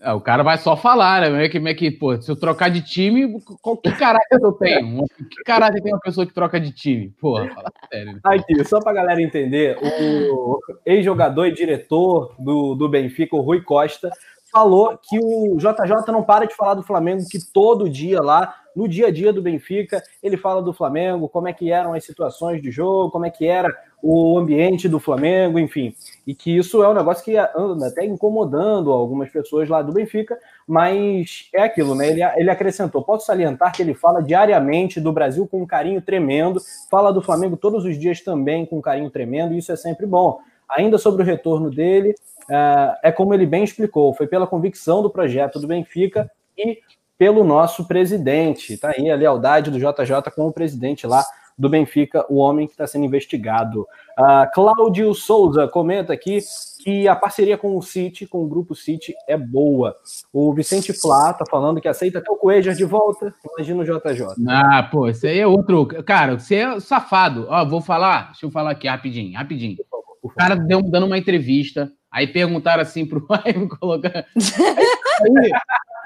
É, 0.00 0.12
o 0.12 0.20
cara 0.20 0.42
vai 0.42 0.58
só 0.58 0.76
falar, 0.76 1.22
né? 1.22 1.28
Como 1.28 1.40
é 1.40 1.48
que, 1.48 1.58
como 1.58 1.68
é 1.68 1.74
que, 1.74 1.90
pô, 1.90 2.20
se 2.20 2.30
eu 2.30 2.36
trocar 2.36 2.68
de 2.68 2.82
time, 2.82 3.40
qual, 3.62 3.76
que 3.76 3.90
caráter 3.92 4.38
eu 4.42 4.52
tenho? 4.52 5.04
Que 5.30 5.42
caráter 5.44 5.82
tem 5.82 5.92
uma 5.92 6.00
pessoa 6.00 6.26
que 6.26 6.34
troca 6.34 6.60
de 6.60 6.70
time? 6.70 7.10
Porra, 7.18 7.48
fala 7.54 7.72
sério. 7.90 8.12
Né? 8.12 8.20
Aqui, 8.24 8.64
só 8.64 8.78
pra 8.78 8.92
galera 8.92 9.22
entender, 9.22 9.78
o 9.80 10.58
ex-jogador 10.84 11.46
e 11.46 11.54
diretor 11.54 12.34
do, 12.38 12.74
do 12.74 12.88
Benfica, 12.88 13.36
o 13.36 13.40
Rui 13.40 13.62
Costa, 13.62 14.10
falou 14.50 14.98
que 15.02 15.18
o 15.18 15.56
JJ 15.56 16.12
não 16.12 16.22
para 16.22 16.46
de 16.46 16.54
falar 16.54 16.74
do 16.74 16.82
Flamengo, 16.82 17.24
que 17.28 17.38
todo 17.52 17.90
dia 17.90 18.20
lá, 18.20 18.54
no 18.74 18.86
dia 18.86 19.06
a 19.06 19.10
dia 19.10 19.32
do 19.32 19.42
Benfica, 19.42 20.02
ele 20.22 20.36
fala 20.36 20.62
do 20.62 20.72
Flamengo, 20.72 21.28
como 21.28 21.48
é 21.48 21.52
que 21.52 21.72
eram 21.72 21.94
as 21.94 22.04
situações 22.04 22.62
de 22.62 22.70
jogo, 22.70 23.10
como 23.10 23.24
é 23.24 23.30
que 23.30 23.46
era 23.46 23.74
o 24.02 24.38
ambiente 24.38 24.88
do 24.88 25.00
Flamengo, 25.00 25.58
enfim. 25.58 25.94
E 26.26 26.34
que 26.34 26.56
isso 26.56 26.82
é 26.82 26.88
um 26.88 26.94
negócio 26.94 27.24
que 27.24 27.36
anda 27.36 27.88
até 27.88 28.04
incomodando 28.04 28.92
algumas 28.92 29.30
pessoas 29.30 29.68
lá 29.68 29.82
do 29.82 29.92
Benfica, 29.92 30.38
mas 30.66 31.48
é 31.54 31.62
aquilo, 31.62 31.94
né? 31.94 32.08
Ele, 32.10 32.22
ele 32.36 32.50
acrescentou: 32.50 33.02
posso 33.02 33.26
salientar 33.26 33.72
que 33.72 33.82
ele 33.82 33.94
fala 33.94 34.22
diariamente 34.22 35.00
do 35.00 35.12
Brasil 35.12 35.46
com 35.46 35.62
um 35.62 35.66
carinho 35.66 36.00
tremendo, 36.02 36.60
fala 36.90 37.12
do 37.12 37.22
Flamengo 37.22 37.56
todos 37.56 37.84
os 37.84 37.98
dias 37.98 38.20
também 38.20 38.66
com 38.66 38.78
um 38.78 38.82
carinho 38.82 39.10
tremendo, 39.10 39.54
e 39.54 39.58
isso 39.58 39.72
é 39.72 39.76
sempre 39.76 40.06
bom. 40.06 40.38
Ainda 40.68 40.98
sobre 40.98 41.22
o 41.22 41.26
retorno 41.26 41.70
dele, 41.70 42.14
é, 42.50 42.98
é 43.04 43.12
como 43.12 43.34
ele 43.34 43.46
bem 43.46 43.64
explicou, 43.64 44.14
foi 44.14 44.26
pela 44.26 44.46
convicção 44.46 45.02
do 45.02 45.10
projeto 45.10 45.58
do 45.58 45.66
Benfica 45.66 46.30
e 46.56 46.78
pelo 47.18 47.44
nosso 47.44 47.86
presidente. 47.86 48.76
Tá 48.76 48.94
aí 48.96 49.10
a 49.10 49.16
lealdade 49.16 49.70
do 49.70 49.78
JJ 49.78 50.30
com 50.34 50.46
o 50.46 50.52
presidente 50.52 51.06
lá 51.06 51.24
do 51.58 51.70
Benfica, 51.70 52.26
o 52.28 52.36
homem 52.36 52.66
que 52.66 52.74
está 52.74 52.86
sendo 52.86 53.06
investigado. 53.06 53.86
Uh, 54.18 54.46
Cláudio 54.52 55.14
Souza 55.14 55.66
comenta 55.66 56.12
aqui 56.12 56.38
que 56.84 57.08
a 57.08 57.16
parceria 57.16 57.56
com 57.56 57.76
o 57.76 57.82
City, 57.82 58.26
com 58.26 58.44
o 58.44 58.48
grupo 58.48 58.74
City, 58.74 59.14
é 59.26 59.36
boa. 59.36 59.96
O 60.32 60.52
Vicente 60.52 60.92
Flá 60.92 61.32
tá 61.32 61.44
falando 61.50 61.80
que 61.80 61.88
aceita 61.88 62.18
até 62.18 62.30
o 62.30 62.36
Coelho 62.36 62.74
de 62.74 62.84
volta. 62.84 63.34
Imagina 63.56 63.82
o 63.82 63.84
JJ. 63.84 64.26
Ah, 64.46 64.82
pô, 64.82 65.08
esse 65.08 65.26
aí 65.26 65.38
é 65.38 65.46
outro. 65.46 65.86
Cara, 66.04 66.38
você 66.38 66.56
é 66.56 66.80
safado. 66.80 67.46
Ó, 67.48 67.64
vou 67.64 67.80
falar, 67.80 68.26
deixa 68.32 68.44
eu 68.44 68.50
falar 68.50 68.72
aqui 68.72 68.86
rapidinho, 68.86 69.36
rapidinho. 69.36 69.78
O 70.22 70.28
cara 70.28 70.56
deu, 70.56 70.82
dando 70.82 71.06
uma 71.06 71.18
entrevista 71.18 71.90
Aí 72.10 72.26
perguntaram 72.26 72.82
assim 72.82 73.04
pro 73.04 73.26
Ivan 73.46 73.68
colocar. 73.68 74.26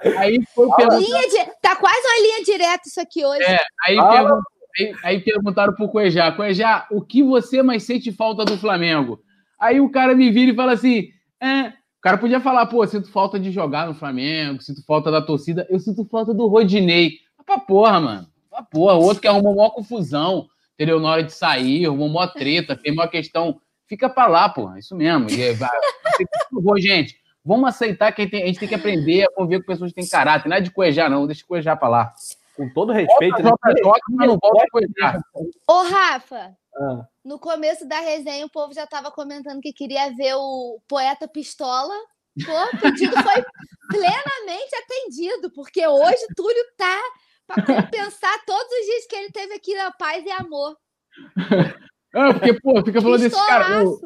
Aí, 0.03 0.17
aí 0.17 0.45
foi 0.55 0.69
perguntar... 0.77 0.99
de... 1.01 1.51
Tá 1.61 1.75
quase 1.75 1.99
uma 1.99 2.27
linha 2.27 2.45
direta 2.45 2.83
isso 2.87 3.01
aqui 3.01 3.25
hoje. 3.25 3.43
É, 3.43 3.59
aí, 3.87 3.99
ah. 3.99 4.09
pergun... 4.09 4.41
aí, 4.79 4.95
aí, 5.03 5.21
perguntaram 5.21 5.75
pro 5.75 5.89
Cuejá, 5.89 6.31
Cuejá, 6.31 6.87
o 6.93 7.03
que 7.03 7.23
você 7.23 7.61
mais 7.61 7.83
sente 7.83 8.13
falta 8.13 8.45
do 8.45 8.57
Flamengo? 8.57 9.21
Aí 9.59 9.81
o 9.81 9.91
cara 9.91 10.15
me 10.15 10.31
vira 10.31 10.53
e 10.53 10.55
fala 10.55 10.73
assim: 10.73 11.09
é, 11.41 11.69
o 12.01 12.01
cara 12.01 12.17
podia 12.17 12.41
falar, 12.41 12.65
pô, 12.67 12.87
sinto 12.87 13.11
falta 13.11 13.39
de 13.39 13.51
jogar 13.51 13.87
no 13.87 13.95
Flamengo, 13.95 14.63
sinto 14.63 14.83
falta 14.87 15.11
da 15.11 15.21
torcida, 15.21 15.67
eu 15.69 15.79
sinto 15.79 16.05
falta 16.07 16.33
do 16.33 16.47
Rodinei. 16.47 17.19
Pra 17.45 17.59
porra, 17.59 18.01
mano. 18.01 18.27
Pra 18.49 18.63
porra, 18.63 18.95
o 18.95 19.03
outro 19.03 19.21
que 19.21 19.29
arrumou 19.29 19.55
uma 19.55 19.71
confusão, 19.71 20.47
entendeu? 20.75 20.99
Na 20.99 21.11
hora 21.11 21.25
de 21.25 21.33
sair, 21.33 21.85
arrumou 21.85 22.09
uma 22.09 22.27
treta, 22.27 22.75
fez 22.77 22.95
uma 22.95 23.07
questão 23.07 23.61
fica 23.91 24.09
para 24.09 24.29
lá, 24.29 24.49
pô. 24.49 24.75
Isso 24.77 24.95
mesmo. 24.95 25.29
E, 25.29 25.53
vai, 25.55 25.69
vai, 26.53 26.81
gente, 26.81 27.21
vamos 27.45 27.69
aceitar 27.69 28.13
que 28.13 28.23
a 28.23 28.25
gente, 28.25 28.31
tem, 28.31 28.43
a 28.45 28.47
gente 28.47 28.61
tem 28.61 28.69
que 28.69 28.75
aprender 28.77 29.25
a 29.25 29.33
conviver 29.33 29.61
com 29.61 29.67
pessoas 29.67 29.91
que 29.91 30.01
têm 30.01 30.09
caráter. 30.09 30.49
Não 30.49 30.57
é 30.57 30.61
de 30.61 30.71
coejar, 30.71 31.11
não. 31.11 31.27
Deixa 31.27 31.45
coejar 31.45 31.77
para 31.77 31.89
lá. 31.89 32.13
Com 32.57 32.73
todo 32.73 32.93
respeito. 32.93 33.43
Volta, 33.43 33.69
né? 33.69 33.83
volta, 33.83 34.01
mas 34.11 34.29
não 34.29 34.39
volta 34.41 34.63
a 34.63 34.71
coejar. 34.71 35.21
Ô, 35.67 35.83
Rafa, 35.83 36.57
ah. 36.77 37.05
no 37.25 37.39
começo 37.41 37.87
da 37.87 37.99
resenha, 37.99 38.47
o 38.47 38.51
povo 38.51 38.73
já 38.73 38.85
estava 38.85 39.11
comentando 39.11 39.61
que 39.61 39.73
queria 39.73 40.15
ver 40.15 40.35
o 40.37 40.81
poeta 40.87 41.27
Pistola. 41.27 41.95
Pô, 42.47 42.77
o 42.77 42.81
pedido 42.81 43.13
foi 43.13 43.43
plenamente 43.91 44.77
atendido, 44.85 45.51
porque 45.51 45.85
hoje 45.85 46.27
Túlio 46.37 46.65
tá 46.77 47.01
para 47.45 47.67
compensar 47.67 48.45
todos 48.47 48.71
os 48.71 48.87
dias 48.87 49.07
que 49.09 49.17
ele 49.17 49.33
teve 49.33 49.55
aqui 49.55 49.75
na 49.75 49.91
paz 49.91 50.25
e 50.25 50.31
amor. 50.31 50.77
Ah, 52.15 52.33
porque, 52.33 52.55
pô, 52.55 52.83
fica 52.85 53.01
falando 53.01 53.21
desse 53.21 53.37
cara. 53.47 53.85
O 53.85 54.01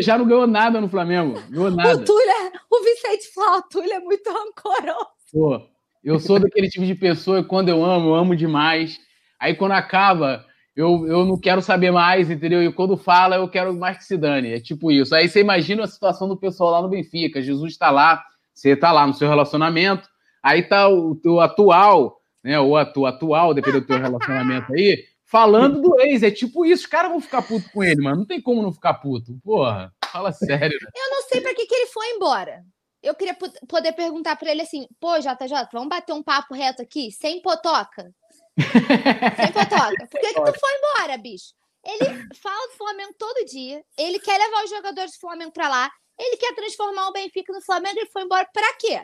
já 0.00 0.18
não 0.18 0.26
ganhou 0.26 0.46
nada 0.46 0.80
no 0.80 0.88
Flamengo. 0.88 1.40
Ganhou 1.48 1.70
nada. 1.70 1.96
O 1.96 2.04
Túlio, 2.04 2.30
é, 2.30 2.52
o 2.70 2.82
Vicente 2.82 3.32
fala, 3.32 3.58
o 3.58 3.62
Túlio 3.62 3.92
é 3.92 4.00
muito 4.00 4.28
rancoroso. 4.30 5.06
Pô, 5.32 5.62
eu 6.02 6.18
sou 6.18 6.38
daquele 6.38 6.68
tipo 6.68 6.84
de 6.84 6.94
pessoa 6.94 7.42
quando 7.42 7.68
eu 7.68 7.84
amo, 7.84 8.08
eu 8.08 8.14
amo 8.14 8.36
demais. 8.36 8.98
Aí 9.40 9.54
quando 9.54 9.72
acaba, 9.72 10.44
eu, 10.76 11.06
eu 11.06 11.24
não 11.24 11.38
quero 11.38 11.62
saber 11.62 11.90
mais, 11.90 12.30
entendeu? 12.30 12.62
E 12.62 12.72
quando 12.72 12.96
fala, 12.96 13.36
eu 13.36 13.48
quero 13.48 13.72
mais 13.74 13.96
que 13.96 14.04
se 14.04 14.16
dane. 14.16 14.52
É 14.52 14.60
tipo 14.60 14.90
isso. 14.90 15.14
Aí 15.14 15.28
você 15.28 15.40
imagina 15.40 15.84
a 15.84 15.88
situação 15.88 16.28
do 16.28 16.36
pessoal 16.36 16.72
lá 16.72 16.82
no 16.82 16.88
Benfica. 16.88 17.42
Jesus 17.42 17.72
está 17.72 17.90
lá, 17.90 18.22
você 18.52 18.70
está 18.70 18.92
lá 18.92 19.06
no 19.06 19.14
seu 19.14 19.28
relacionamento, 19.28 20.08
aí 20.42 20.62
tá 20.62 20.88
o 20.88 21.14
teu 21.14 21.40
atual, 21.40 22.20
né? 22.42 22.58
O 22.60 22.76
atual, 22.76 23.54
dependendo 23.54 23.82
do 23.82 23.86
teu 23.86 23.98
relacionamento 23.98 24.72
aí, 24.72 25.04
falando 25.28 25.80
do 25.80 26.00
ex. 26.00 26.22
É 26.22 26.30
tipo 26.30 26.64
isso, 26.64 26.82
os 26.82 26.88
caras 26.88 27.10
vão 27.10 27.20
ficar 27.20 27.42
puto 27.42 27.70
com 27.70 27.84
ele, 27.84 28.02
mano. 28.02 28.18
Não 28.18 28.26
tem 28.26 28.40
como 28.40 28.62
não 28.62 28.72
ficar 28.72 28.94
puto. 28.94 29.38
Porra, 29.44 29.94
fala 30.10 30.32
sério. 30.32 30.78
Né? 30.82 30.90
Eu 30.96 31.10
não 31.10 31.22
sei 31.28 31.40
para 31.40 31.54
que, 31.54 31.66
que 31.66 31.74
ele 31.74 31.86
foi 31.86 32.10
embora. 32.10 32.64
Eu 33.00 33.14
queria 33.14 33.36
poder 33.68 33.92
perguntar 33.92 34.36
para 34.36 34.50
ele 34.50 34.62
assim: 34.62 34.86
pô, 34.98 35.16
JJ, 35.18 35.68
vamos 35.72 35.88
bater 35.88 36.12
um 36.12 36.22
papo 36.22 36.54
reto 36.54 36.82
aqui, 36.82 37.12
sem 37.12 37.40
potoca? 37.40 38.12
sem 39.36 39.52
potoca. 39.52 40.08
Por 40.10 40.20
que, 40.20 40.34
que 40.34 40.44
tu 40.44 40.58
foi 40.58 40.70
embora, 40.74 41.18
bicho? 41.18 41.54
Ele 41.84 42.04
fala 42.34 42.66
do 42.68 42.76
Flamengo 42.76 43.14
todo 43.16 43.46
dia. 43.46 43.82
Ele 43.96 44.18
quer 44.18 44.36
levar 44.36 44.64
os 44.64 44.70
jogadores 44.70 45.12
do 45.12 45.20
Flamengo 45.20 45.52
para 45.52 45.68
lá. 45.68 45.90
Ele 46.18 46.36
quer 46.36 46.52
transformar 46.54 47.08
o 47.08 47.12
Benfica 47.12 47.52
no 47.52 47.62
Flamengo. 47.62 47.98
Ele 47.98 48.10
foi 48.10 48.22
embora 48.22 48.48
para 48.52 48.74
quê? 48.74 49.00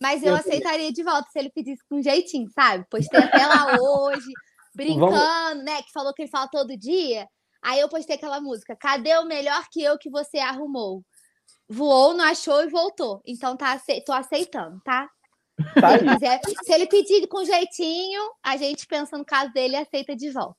Mas 0.00 0.22
eu 0.22 0.34
aceitaria 0.34 0.92
de 0.92 1.02
volta 1.02 1.30
se 1.30 1.38
ele 1.38 1.50
pedisse 1.50 1.82
com 1.88 2.02
jeitinho, 2.02 2.46
sabe? 2.50 2.84
Postei 2.90 3.20
até 3.20 3.46
lá 3.46 3.68
hoje 3.80 4.30
brincando, 4.74 5.10
Vamos... 5.10 5.64
né? 5.64 5.82
Que 5.82 5.92
falou 5.92 6.12
que 6.12 6.22
ele 6.22 6.30
fala 6.30 6.48
todo 6.48 6.76
dia. 6.76 7.26
Aí 7.62 7.80
eu 7.80 7.88
postei 7.88 8.16
aquela 8.16 8.40
música: 8.40 8.76
Cadê 8.76 9.16
o 9.18 9.24
melhor 9.24 9.64
que 9.70 9.82
eu 9.82 9.98
que 9.98 10.10
você 10.10 10.38
arrumou? 10.38 11.02
Voou, 11.68 12.14
não 12.14 12.24
achou 12.24 12.62
e 12.62 12.68
voltou. 12.68 13.20
Então 13.26 13.56
tá, 13.56 13.80
tô 14.04 14.12
aceitando, 14.12 14.80
tá? 14.84 15.08
tá 15.80 15.90
se, 15.90 15.94
ele 15.94 16.12
quiser, 16.12 16.40
se 16.64 16.72
ele 16.72 16.86
pedir 16.86 17.26
com 17.26 17.44
jeitinho, 17.44 18.22
a 18.42 18.56
gente 18.56 18.86
pensa 18.86 19.16
no 19.16 19.24
caso 19.24 19.52
dele 19.52 19.74
e 19.74 19.76
aceita 19.76 20.14
de 20.14 20.30
volta. 20.30 20.58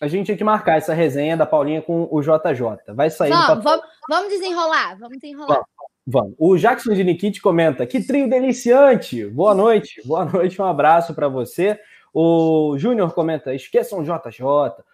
A 0.00 0.08
gente 0.08 0.26
tinha 0.26 0.36
que 0.36 0.44
marcar 0.44 0.76
essa 0.76 0.92
resenha 0.92 1.36
da 1.36 1.46
Paulinha 1.46 1.80
com 1.80 2.08
o 2.10 2.20
JJ. 2.20 2.94
Vai 2.94 3.10
sair. 3.10 3.30
Vamos, 3.30 3.64
vamos, 3.64 3.86
vamos 4.08 4.28
desenrolar, 4.28 4.98
vamos 4.98 5.18
desenrolar. 5.18 5.54
Vamos, 5.54 5.66
vamos. 6.06 6.34
O 6.38 6.56
Jackson 6.56 6.94
de 6.94 7.04
Nikit 7.04 7.40
comenta: 7.40 7.86
que 7.86 8.04
trio 8.04 8.28
deliciante! 8.28 9.24
Boa 9.26 9.54
noite, 9.54 10.02
boa 10.04 10.24
noite, 10.24 10.60
um 10.60 10.64
abraço 10.64 11.14
para 11.14 11.28
você. 11.28 11.78
O 12.14 12.78
Júnior 12.78 13.12
comenta: 13.12 13.52
esqueçam 13.52 14.04
JJ. 14.04 14.44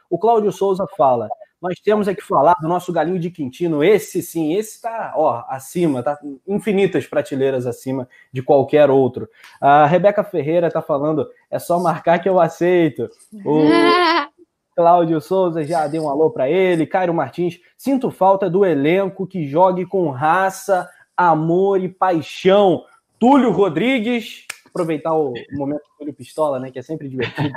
O 0.08 0.18
Cláudio 0.18 0.50
Souza 0.50 0.86
fala: 0.96 1.28
nós 1.60 1.78
temos 1.78 2.08
é 2.08 2.14
que 2.14 2.22
falar 2.22 2.56
do 2.62 2.66
nosso 2.66 2.90
galinho 2.90 3.18
de 3.18 3.30
Quintino. 3.30 3.84
Esse 3.84 4.22
sim, 4.22 4.54
esse 4.54 4.76
está 4.76 5.12
ó, 5.14 5.44
acima, 5.46 6.02
tá 6.02 6.18
infinitas 6.48 7.06
prateleiras 7.06 7.66
acima 7.66 8.08
de 8.32 8.42
qualquer 8.42 8.88
outro. 8.88 9.28
A 9.60 9.84
Rebeca 9.84 10.24
Ferreira 10.24 10.68
está 10.68 10.80
falando: 10.80 11.28
é 11.50 11.58
só 11.58 11.78
marcar 11.78 12.18
que 12.18 12.28
eu 12.28 12.40
aceito. 12.40 13.10
O 13.44 13.64
Cláudio 14.74 15.20
Souza 15.20 15.62
já 15.62 15.86
deu 15.86 16.04
um 16.04 16.08
alô 16.08 16.30
para 16.30 16.48
ele. 16.48 16.86
Cairo 16.86 17.12
Martins: 17.12 17.60
sinto 17.76 18.10
falta 18.10 18.48
do 18.48 18.64
elenco 18.64 19.26
que 19.26 19.46
jogue 19.46 19.84
com 19.84 20.08
raça, 20.08 20.88
amor 21.14 21.82
e 21.82 21.88
paixão. 21.90 22.86
Túlio 23.18 23.50
Rodrigues 23.50 24.46
aproveitar 24.70 25.12
o 25.12 25.34
momento 25.52 25.80
do 25.80 25.98
Túlio 25.98 26.14
Pistola, 26.14 26.58
né? 26.58 26.70
Que 26.70 26.78
é 26.78 26.82
sempre 26.82 27.08
divertido. 27.08 27.50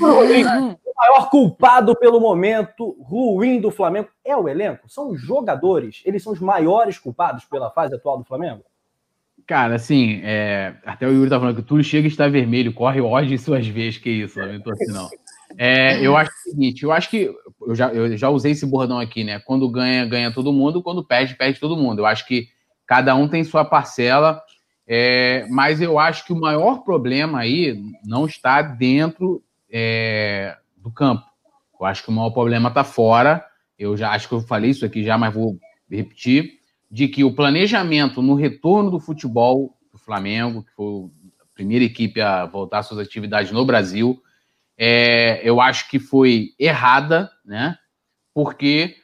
Rodrigo, 0.00 0.48
o 0.84 0.94
maior 0.96 1.30
culpado 1.30 1.94
pelo 1.96 2.20
momento 2.20 2.96
ruim 3.00 3.60
do 3.60 3.70
Flamengo 3.70 4.08
é 4.24 4.36
o 4.36 4.48
elenco? 4.48 4.88
São 4.88 5.10
os 5.10 5.20
jogadores? 5.20 6.02
Eles 6.04 6.22
são 6.22 6.32
os 6.32 6.40
maiores 6.40 6.98
culpados 6.98 7.44
pela 7.44 7.70
fase 7.70 7.94
atual 7.94 8.18
do 8.18 8.24
Flamengo? 8.24 8.64
Cara, 9.46 9.74
assim, 9.74 10.20
é... 10.24 10.74
até 10.86 11.06
o 11.06 11.12
Yuri 11.12 11.28
tá 11.28 11.38
falando 11.38 11.56
que 11.56 11.60
o 11.60 11.64
Túlio 11.64 11.84
chega 11.84 12.08
e 12.08 12.10
está 12.10 12.26
vermelho, 12.28 12.72
corre 12.72 13.00
ódio 13.00 13.34
em 13.34 13.38
suas 13.38 13.66
vezes, 13.66 13.98
que 13.98 14.08
isso, 14.08 14.40
não 14.40 14.60
tô 14.60 14.70
assim 14.70 14.90
não. 14.90 15.08
É, 15.56 16.04
eu 16.04 16.16
acho 16.16 16.30
o 16.30 16.50
seguinte, 16.50 16.82
eu 16.82 16.90
acho 16.90 17.10
que 17.10 17.30
eu 17.66 17.74
já, 17.74 17.88
eu 17.92 18.16
já 18.16 18.28
usei 18.28 18.52
esse 18.52 18.66
bordão 18.66 18.98
aqui, 18.98 19.22
né? 19.22 19.38
Quando 19.40 19.68
ganha, 19.70 20.04
ganha 20.04 20.32
todo 20.32 20.52
mundo, 20.52 20.82
quando 20.82 21.04
perde, 21.04 21.36
perde 21.36 21.60
todo 21.60 21.76
mundo. 21.76 22.00
Eu 22.00 22.06
acho 22.06 22.26
que 22.26 22.48
cada 22.86 23.14
um 23.14 23.28
tem 23.28 23.44
sua 23.44 23.64
parcela, 23.64 24.42
é, 24.86 25.46
mas 25.48 25.80
eu 25.80 25.98
acho 25.98 26.24
que 26.24 26.32
o 26.32 26.40
maior 26.40 26.84
problema 26.84 27.40
aí 27.40 27.80
não 28.04 28.26
está 28.26 28.60
dentro 28.60 29.42
é, 29.70 30.56
do 30.76 30.90
campo. 30.90 31.24
Eu 31.80 31.86
acho 31.86 32.02
que 32.02 32.10
o 32.10 32.12
maior 32.12 32.30
problema 32.30 32.68
está 32.68 32.84
fora. 32.84 33.44
Eu 33.78 33.96
já 33.96 34.12
acho 34.12 34.28
que 34.28 34.34
eu 34.34 34.40
falei 34.40 34.70
isso 34.70 34.84
aqui 34.84 35.02
já, 35.02 35.16
mas 35.16 35.34
vou 35.34 35.58
repetir, 35.90 36.58
de 36.90 37.08
que 37.08 37.24
o 37.24 37.34
planejamento 37.34 38.22
no 38.22 38.34
retorno 38.34 38.90
do 38.90 39.00
futebol 39.00 39.76
do 39.92 39.98
Flamengo, 39.98 40.62
que 40.62 40.72
foi 40.72 41.04
a 41.40 41.44
primeira 41.54 41.84
equipe 41.84 42.20
a 42.20 42.46
voltar 42.46 42.78
às 42.80 42.86
suas 42.86 43.00
atividades 43.00 43.52
no 43.52 43.64
Brasil, 43.64 44.20
é, 44.76 45.40
eu 45.48 45.60
acho 45.60 45.88
que 45.88 45.98
foi 45.98 46.50
errada, 46.58 47.30
né? 47.44 47.76
Porque, 48.32 48.96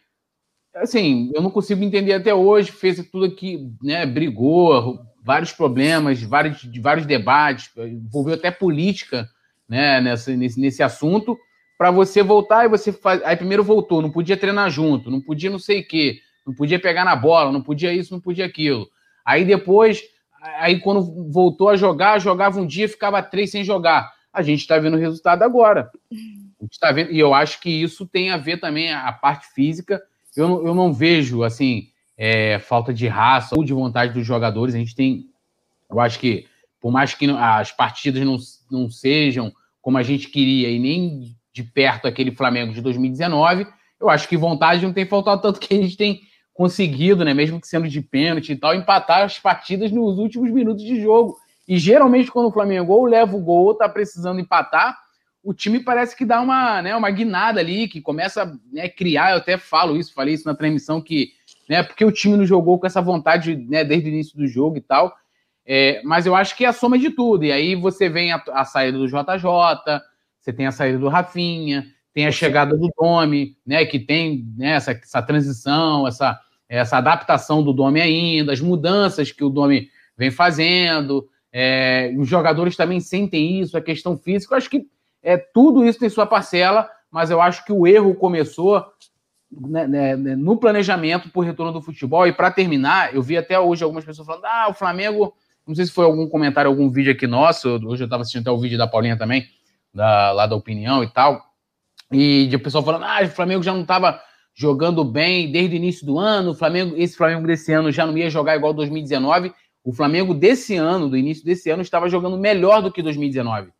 assim, 0.74 1.30
eu 1.34 1.40
não 1.40 1.50
consigo 1.50 1.82
entender 1.82 2.12
até 2.12 2.34
hoje, 2.34 2.72
fez 2.72 3.04
tudo 3.10 3.24
aqui, 3.24 3.72
né? 3.82 4.04
Brigou, 4.04 5.00
vários 5.22 5.52
problemas, 5.52 6.22
vários, 6.22 6.64
vários 6.80 7.06
debates, 7.06 7.70
envolveu 7.76 8.34
até 8.34 8.50
política, 8.50 9.28
né? 9.68 10.00
Nessa, 10.00 10.34
nesse, 10.36 10.60
nesse 10.60 10.82
assunto, 10.82 11.38
para 11.78 11.90
você 11.90 12.22
voltar 12.22 12.64
e 12.64 12.68
você 12.68 12.92
faz. 12.92 13.22
Aí 13.24 13.36
primeiro 13.36 13.64
voltou, 13.64 14.02
não 14.02 14.10
podia 14.10 14.36
treinar 14.36 14.70
junto, 14.70 15.10
não 15.10 15.20
podia 15.20 15.50
não 15.50 15.58
sei 15.58 15.80
o 15.80 15.86
quê, 15.86 16.18
não 16.46 16.54
podia 16.54 16.78
pegar 16.78 17.04
na 17.04 17.16
bola, 17.16 17.52
não 17.52 17.62
podia 17.62 17.92
isso, 17.92 18.12
não 18.12 18.20
podia 18.20 18.46
aquilo. 18.46 18.88
Aí 19.24 19.44
depois, 19.44 20.02
aí 20.58 20.80
quando 20.80 21.30
voltou 21.30 21.68
a 21.68 21.76
jogar, 21.76 22.18
jogava 22.18 22.60
um 22.60 22.66
dia, 22.66 22.88
ficava 22.88 23.22
três 23.22 23.50
sem 23.50 23.62
jogar 23.62 24.10
a 24.32 24.42
gente 24.42 24.60
está 24.60 24.78
vendo 24.78 24.96
o 24.96 25.00
resultado 25.00 25.42
agora. 25.42 25.90
A 26.12 26.64
gente 26.64 26.78
tá 26.78 26.92
vendo, 26.92 27.10
e 27.10 27.18
eu 27.18 27.34
acho 27.34 27.60
que 27.60 27.70
isso 27.70 28.06
tem 28.06 28.30
a 28.30 28.36
ver 28.36 28.58
também 28.60 28.92
a, 28.92 29.12
parte 29.12 29.46
física. 29.52 30.00
Eu 30.36 30.66
eu 30.66 30.74
não 30.74 30.92
vejo 30.92 31.42
assim 31.42 31.88
é, 32.22 32.58
falta 32.58 32.92
de 32.92 33.08
raça 33.08 33.54
ou 33.56 33.64
de 33.64 33.72
vontade 33.72 34.12
dos 34.12 34.26
jogadores. 34.26 34.74
A 34.74 34.78
gente 34.78 34.94
tem, 34.94 35.24
eu 35.90 35.98
acho 35.98 36.20
que 36.20 36.46
por 36.78 36.92
mais 36.92 37.14
que 37.14 37.28
as 37.30 37.72
partidas 37.72 38.22
não, 38.22 38.36
não 38.70 38.90
sejam 38.90 39.50
como 39.80 39.96
a 39.96 40.02
gente 40.02 40.28
queria 40.28 40.68
e 40.68 40.78
nem 40.78 41.34
de 41.50 41.62
perto 41.62 42.06
aquele 42.06 42.30
Flamengo 42.30 42.74
de 42.74 42.82
2019, 42.82 43.66
eu 43.98 44.10
acho 44.10 44.28
que 44.28 44.36
vontade 44.36 44.84
não 44.84 44.92
tem 44.92 45.06
faltado 45.06 45.40
tanto 45.40 45.58
que 45.58 45.72
a 45.72 45.76
gente 45.78 45.96
tem 45.96 46.20
conseguido, 46.52 47.24
né, 47.24 47.32
mesmo 47.32 47.58
que 47.58 47.66
sendo 47.66 47.88
de 47.88 48.02
pênalti 48.02 48.52
e 48.52 48.56
tal, 48.56 48.74
empatar 48.74 49.22
as 49.22 49.38
partidas 49.38 49.90
nos 49.90 50.18
últimos 50.18 50.50
minutos 50.50 50.84
de 50.84 51.00
jogo. 51.00 51.38
E 51.66 51.78
geralmente, 51.78 52.30
quando 52.30 52.48
o 52.48 52.52
Flamengo 52.52 52.92
ou 52.92 53.06
leva 53.06 53.34
o 53.34 53.40
gol 53.40 53.66
ou 53.66 53.74
tá 53.74 53.88
precisando 53.88 54.40
empatar, 54.40 54.94
o 55.42 55.54
time 55.54 55.80
parece 55.80 56.14
que 56.14 56.26
dá 56.26 56.40
uma, 56.42 56.82
né, 56.82 56.94
uma 56.94 57.10
guinada 57.10 57.60
ali, 57.60 57.88
que 57.88 58.02
começa 58.02 58.42
a 58.42 58.52
né, 58.70 58.90
criar. 58.90 59.30
Eu 59.30 59.38
até 59.38 59.56
falo 59.56 59.96
isso, 59.96 60.12
falei 60.12 60.34
isso 60.34 60.46
na 60.46 60.54
transmissão, 60.54 61.00
que 61.00 61.32
né, 61.70 61.84
porque 61.84 62.04
o 62.04 62.10
time 62.10 62.36
não 62.36 62.44
jogou 62.44 62.80
com 62.80 62.86
essa 62.88 63.00
vontade 63.00 63.54
né, 63.54 63.84
desde 63.84 64.08
o 64.08 64.12
início 64.12 64.36
do 64.36 64.44
jogo 64.44 64.76
e 64.76 64.80
tal. 64.80 65.14
É, 65.64 66.02
mas 66.04 66.26
eu 66.26 66.34
acho 66.34 66.56
que 66.56 66.64
é 66.64 66.68
a 66.68 66.72
soma 66.72 66.98
de 66.98 67.10
tudo. 67.10 67.44
E 67.44 67.52
aí 67.52 67.76
você 67.76 68.08
vem 68.08 68.32
a, 68.32 68.42
a 68.48 68.64
saída 68.64 68.98
do 68.98 69.06
JJ, 69.06 70.02
você 70.40 70.52
tem 70.52 70.66
a 70.66 70.72
saída 70.72 70.98
do 70.98 71.06
Rafinha, 71.06 71.86
tem 72.12 72.26
a 72.26 72.32
chegada 72.32 72.76
do 72.76 72.90
Domi, 72.98 73.56
né, 73.64 73.84
que 73.84 74.00
tem 74.00 74.44
né, 74.56 74.72
essa, 74.72 74.90
essa 74.90 75.22
transição, 75.22 76.08
essa, 76.08 76.40
essa 76.68 76.98
adaptação 76.98 77.62
do 77.62 77.72
Domi 77.72 78.00
ainda, 78.00 78.52
as 78.52 78.60
mudanças 78.60 79.30
que 79.30 79.44
o 79.44 79.48
Domi 79.48 79.88
vem 80.16 80.32
fazendo. 80.32 81.28
É, 81.52 82.12
os 82.18 82.28
jogadores 82.28 82.76
também 82.76 82.98
sentem 82.98 83.60
isso, 83.60 83.76
a 83.76 83.80
questão 83.80 84.16
física. 84.16 84.54
Eu 84.54 84.58
acho 84.58 84.70
que 84.70 84.88
é, 85.22 85.36
tudo 85.36 85.84
isso 85.84 86.00
tem 86.00 86.08
sua 86.08 86.26
parcela, 86.26 86.90
mas 87.12 87.30
eu 87.30 87.40
acho 87.40 87.64
que 87.64 87.72
o 87.72 87.86
erro 87.86 88.12
começou 88.16 88.84
né, 89.50 89.86
né, 89.86 90.16
né 90.16 90.36
no 90.36 90.56
planejamento 90.56 91.28
por 91.30 91.44
retorno 91.44 91.72
do 91.72 91.82
futebol. 91.82 92.26
E 92.26 92.32
para 92.32 92.50
terminar, 92.50 93.14
eu 93.14 93.22
vi 93.22 93.36
até 93.36 93.58
hoje 93.58 93.82
algumas 93.82 94.04
pessoas 94.04 94.26
falando: 94.26 94.44
ah, 94.44 94.68
o 94.70 94.74
Flamengo. 94.74 95.34
Não 95.66 95.74
sei 95.74 95.84
se 95.84 95.92
foi 95.92 96.04
algum 96.04 96.26
comentário, 96.26 96.68
algum 96.68 96.90
vídeo 96.90 97.12
aqui 97.12 97.26
nosso. 97.26 97.68
Hoje 97.86 98.02
eu 98.02 98.06
estava 98.06 98.22
assistindo 98.22 98.40
até 98.42 98.50
o 98.50 98.58
vídeo 98.58 98.78
da 98.78 98.88
Paulinha 98.88 99.16
também, 99.16 99.46
da, 99.94 100.32
lá 100.32 100.46
da 100.46 100.56
opinião 100.56 101.04
e 101.04 101.08
tal. 101.08 101.40
E 102.10 102.46
de 102.48 102.58
pessoal 102.58 102.84
falando: 102.84 103.04
ah, 103.04 103.20
o 103.22 103.28
Flamengo 103.28 103.62
já 103.62 103.72
não 103.72 103.82
estava 103.82 104.20
jogando 104.54 105.04
bem 105.04 105.50
desde 105.50 105.74
o 105.74 105.76
início 105.76 106.04
do 106.04 106.18
ano. 106.18 106.50
O 106.50 106.54
Flamengo, 106.54 106.94
esse 106.96 107.16
Flamengo 107.16 107.46
desse 107.46 107.72
ano 107.72 107.92
já 107.92 108.06
não 108.06 108.16
ia 108.16 108.30
jogar 108.30 108.56
igual 108.56 108.72
2019. 108.72 109.52
O 109.82 109.92
Flamengo 109.92 110.34
desse 110.34 110.76
ano, 110.76 111.08
do 111.08 111.16
início 111.16 111.44
desse 111.44 111.70
ano, 111.70 111.82
estava 111.82 112.08
jogando 112.08 112.36
melhor 112.36 112.82
do 112.82 112.92
que 112.92 113.02
2019. 113.02 113.70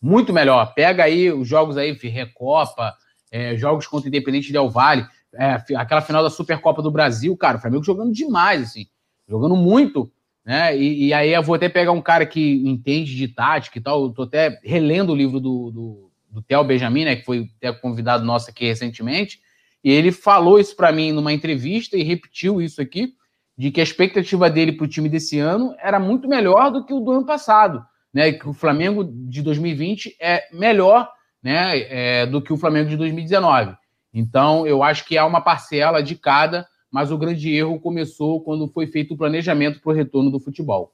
Muito 0.00 0.32
melhor. 0.32 0.72
Pega 0.74 1.04
aí 1.04 1.32
os 1.32 1.48
jogos 1.48 1.76
aí, 1.76 1.92
Recopa, 1.92 2.94
é, 3.30 3.56
jogos 3.56 3.86
contra 3.86 4.08
Independente 4.08 4.52
Del 4.52 4.70
Vale, 4.70 5.06
é, 5.34 5.62
aquela 5.76 6.00
final 6.00 6.22
da 6.22 6.30
Supercopa 6.30 6.82
do 6.82 6.90
Brasil, 6.90 7.36
cara, 7.36 7.58
o 7.58 7.60
Flamengo 7.60 7.84
jogando 7.84 8.12
demais, 8.12 8.62
assim, 8.62 8.86
jogando 9.28 9.56
muito, 9.56 10.10
né? 10.44 10.76
E, 10.76 11.08
e, 11.08 11.12
aí 11.12 11.32
eu 11.32 11.42
vou 11.42 11.54
até 11.54 11.68
pegar 11.68 11.92
um 11.92 12.00
cara 12.00 12.24
que 12.24 12.62
entende 12.66 13.14
de 13.14 13.28
tática 13.28 13.78
e 13.78 13.82
tal, 13.82 14.04
eu 14.04 14.10
tô 14.10 14.22
até 14.22 14.58
relendo 14.64 15.12
o 15.12 15.16
livro 15.16 15.38
do, 15.38 15.70
do, 15.70 16.10
do 16.30 16.42
Theo 16.42 16.64
Benjamin, 16.64 17.04
né, 17.04 17.16
que 17.16 17.24
foi 17.24 17.48
até 17.56 17.72
convidado 17.72 18.24
nosso 18.24 18.48
aqui 18.50 18.64
recentemente, 18.64 19.40
e 19.84 19.90
ele 19.90 20.10
falou 20.10 20.58
isso 20.58 20.74
para 20.74 20.92
mim 20.92 21.12
numa 21.12 21.32
entrevista 21.32 21.96
e 21.96 22.02
repetiu 22.02 22.60
isso 22.60 22.80
aqui, 22.80 23.12
de 23.56 23.70
que 23.70 23.80
a 23.80 23.84
expectativa 23.84 24.48
dele 24.48 24.72
para 24.72 24.84
o 24.84 24.88
time 24.88 25.08
desse 25.08 25.38
ano 25.38 25.74
era 25.80 25.98
muito 25.98 26.28
melhor 26.28 26.70
do 26.70 26.84
que 26.84 26.94
o 26.94 27.00
do 27.00 27.10
ano 27.10 27.26
passado, 27.26 27.84
né? 28.14 28.32
Que 28.32 28.48
o 28.48 28.52
Flamengo 28.52 29.04
de 29.04 29.42
2020 29.42 30.16
é 30.20 30.44
melhor, 30.52 31.10
né? 31.42 31.80
É, 31.90 32.26
do 32.26 32.40
que 32.40 32.52
o 32.52 32.56
Flamengo 32.56 32.88
de 32.88 32.96
2019. 32.96 33.76
Então, 34.12 34.66
eu 34.66 34.82
acho 34.82 35.04
que 35.04 35.18
há 35.18 35.24
uma 35.24 35.40
parcela 35.40 36.02
de 36.02 36.14
cada, 36.14 36.66
mas 36.90 37.10
o 37.10 37.18
grande 37.18 37.54
erro 37.54 37.78
começou 37.78 38.40
quando 38.40 38.68
foi 38.68 38.86
feito 38.86 39.14
o 39.14 39.16
planejamento 39.16 39.80
para 39.80 39.90
o 39.90 39.94
retorno 39.94 40.30
do 40.30 40.40
futebol. 40.40 40.92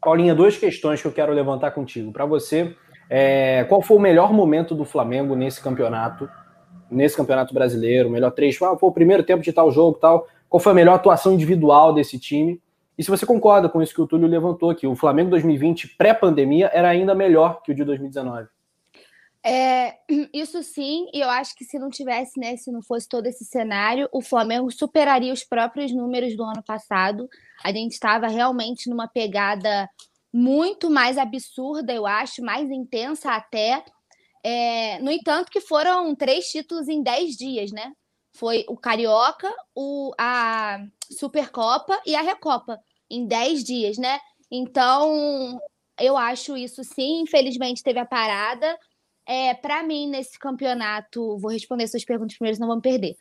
Paulinha, 0.00 0.34
duas 0.34 0.56
questões 0.56 1.02
que 1.02 1.08
eu 1.08 1.12
quero 1.12 1.32
levantar 1.32 1.72
contigo. 1.72 2.12
Para 2.12 2.24
você, 2.24 2.74
é, 3.10 3.64
qual 3.64 3.82
foi 3.82 3.96
o 3.96 4.00
melhor 4.00 4.32
momento 4.32 4.74
do 4.74 4.84
Flamengo 4.84 5.34
nesse 5.34 5.60
campeonato? 5.60 6.28
Nesse 6.90 7.16
campeonato 7.16 7.52
brasileiro, 7.52 8.08
melhor 8.08 8.30
três, 8.30 8.56
qual 8.56 8.78
foi 8.78 8.88
o 8.88 8.92
primeiro 8.92 9.22
tempo 9.22 9.42
de 9.42 9.52
tal 9.52 9.70
jogo, 9.70 9.98
tal. 9.98 10.26
Qual 10.48 10.60
foi 10.60 10.72
a 10.72 10.74
melhor 10.74 10.94
atuação 10.94 11.34
individual 11.34 11.92
desse 11.92 12.18
time? 12.18 12.60
E 12.96 13.04
se 13.04 13.10
você 13.10 13.26
concorda 13.26 13.68
com 13.68 13.82
isso 13.82 13.94
que 13.94 14.00
o 14.00 14.06
Túlio 14.06 14.26
levantou 14.26 14.70
aqui, 14.70 14.86
o 14.86 14.96
Flamengo 14.96 15.30
2020 15.30 15.96
pré-pandemia 15.96 16.70
era 16.72 16.88
ainda 16.88 17.14
melhor 17.14 17.62
que 17.62 17.70
o 17.70 17.74
de 17.74 17.84
2019. 17.84 18.48
É, 19.44 19.96
isso 20.32 20.62
sim, 20.62 21.06
e 21.12 21.20
eu 21.20 21.28
acho 21.28 21.54
que 21.54 21.64
se 21.64 21.78
não 21.78 21.90
tivesse, 21.90 22.38
né, 22.38 22.56
se 22.56 22.70
não 22.70 22.82
fosse 22.82 23.08
todo 23.08 23.26
esse 23.26 23.44
cenário, 23.44 24.08
o 24.12 24.20
Flamengo 24.20 24.70
superaria 24.70 25.32
os 25.32 25.44
próprios 25.44 25.92
números 25.92 26.36
do 26.36 26.42
ano 26.42 26.62
passado. 26.62 27.28
A 27.64 27.72
gente 27.72 27.92
estava 27.92 28.28
realmente 28.28 28.88
numa 28.88 29.08
pegada 29.08 29.88
muito 30.32 30.90
mais 30.90 31.16
absurda, 31.18 31.92
eu 31.92 32.06
acho, 32.06 32.42
mais 32.42 32.70
intensa 32.70 33.32
até. 33.32 33.84
É, 34.44 34.98
no 35.00 35.10
entanto, 35.10 35.50
que 35.50 35.60
foram 35.60 36.14
três 36.14 36.46
títulos 36.46 36.88
em 36.88 37.02
dez 37.02 37.36
dias, 37.36 37.72
né? 37.72 37.92
Foi 38.38 38.64
o 38.68 38.76
Carioca, 38.76 39.52
o, 39.74 40.12
a 40.18 40.78
Supercopa 41.10 42.00
e 42.06 42.14
a 42.14 42.22
Recopa 42.22 42.78
em 43.10 43.26
10 43.26 43.64
dias, 43.64 43.98
né? 43.98 44.18
Então, 44.50 45.58
eu 45.98 46.16
acho 46.16 46.56
isso 46.56 46.84
sim. 46.84 47.22
Infelizmente, 47.22 47.82
teve 47.82 47.98
a 47.98 48.06
parada. 48.06 48.78
É, 49.30 49.52
para 49.52 49.82
mim, 49.82 50.08
nesse 50.08 50.38
campeonato, 50.38 51.36
vou 51.36 51.50
responder 51.50 51.86
suas 51.86 52.02
perguntas 52.02 52.34
primeiro, 52.34 52.56
senão 52.56 52.68
vamos 52.68 52.82
perder. 52.82 53.14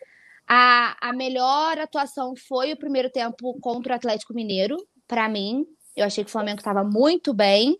A, 0.47 1.09
a 1.09 1.11
melhor 1.11 1.77
atuação 1.77 2.33
foi 2.47 2.71
o 2.71 2.77
primeiro 2.77 3.09
tempo 3.09 3.59
contra 3.59 3.91
o 3.91 3.95
Atlético 3.97 4.33
Mineiro, 4.33 4.77
para 5.05 5.27
mim. 5.27 5.65
Eu 5.93 6.05
achei 6.05 6.23
que 6.23 6.29
o 6.29 6.31
Flamengo 6.31 6.59
estava 6.59 6.81
muito 6.81 7.33
bem. 7.33 7.77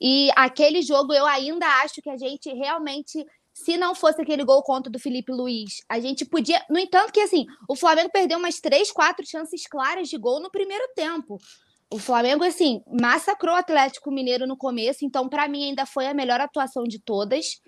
E 0.00 0.30
aquele 0.34 0.80
jogo, 0.80 1.12
eu 1.12 1.26
ainda 1.26 1.66
acho 1.82 2.00
que 2.00 2.08
a 2.08 2.16
gente 2.16 2.48
realmente 2.54 3.26
se 3.52 3.76
não 3.76 3.92
fosse 3.92 4.22
aquele 4.22 4.44
gol 4.44 4.62
contra 4.62 4.90
do 4.90 5.00
Felipe 5.00 5.32
Luiz, 5.32 5.82
a 5.88 5.98
gente 5.98 6.24
podia. 6.24 6.64
No 6.70 6.78
entanto, 6.78 7.12
que 7.12 7.20
assim, 7.20 7.44
o 7.68 7.74
Flamengo 7.74 8.08
perdeu 8.10 8.38
umas 8.38 8.60
três, 8.60 8.92
quatro 8.92 9.26
chances 9.26 9.66
claras 9.66 10.08
de 10.08 10.16
gol 10.16 10.40
no 10.40 10.48
primeiro 10.48 10.84
tempo. 10.94 11.38
O 11.90 11.98
Flamengo, 11.98 12.44
assim, 12.44 12.82
massacrou 13.00 13.54
o 13.54 13.58
Atlético 13.58 14.10
Mineiro 14.10 14.46
no 14.46 14.56
começo, 14.56 15.04
então, 15.04 15.28
para 15.28 15.48
mim, 15.48 15.64
ainda 15.64 15.86
foi 15.86 16.06
a 16.06 16.12
melhor 16.12 16.40
atuação 16.40 16.84
de 16.84 16.98
todas. 16.98 17.62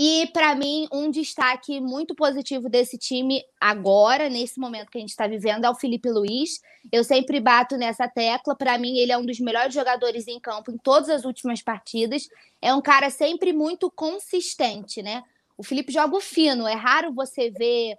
E, 0.00 0.28
para 0.32 0.54
mim, 0.54 0.86
um 0.92 1.10
destaque 1.10 1.80
muito 1.80 2.14
positivo 2.14 2.68
desse 2.68 2.96
time 2.96 3.42
agora, 3.60 4.28
nesse 4.28 4.60
momento 4.60 4.90
que 4.92 4.98
a 4.98 5.00
gente 5.00 5.10
está 5.10 5.26
vivendo, 5.26 5.64
é 5.64 5.70
o 5.70 5.74
Felipe 5.74 6.08
Luiz. 6.08 6.60
Eu 6.92 7.02
sempre 7.02 7.40
bato 7.40 7.76
nessa 7.76 8.06
tecla. 8.06 8.54
Para 8.54 8.78
mim, 8.78 8.96
ele 8.96 9.10
é 9.10 9.18
um 9.18 9.26
dos 9.26 9.40
melhores 9.40 9.74
jogadores 9.74 10.28
em 10.28 10.38
campo 10.38 10.70
em 10.70 10.78
todas 10.78 11.08
as 11.08 11.24
últimas 11.24 11.60
partidas. 11.60 12.28
É 12.62 12.72
um 12.72 12.80
cara 12.80 13.10
sempre 13.10 13.52
muito 13.52 13.90
consistente, 13.90 15.02
né? 15.02 15.24
O 15.56 15.64
Felipe 15.64 15.92
joga 15.92 16.20
fino. 16.20 16.68
É 16.68 16.74
raro 16.74 17.12
você 17.12 17.50
ver. 17.50 17.96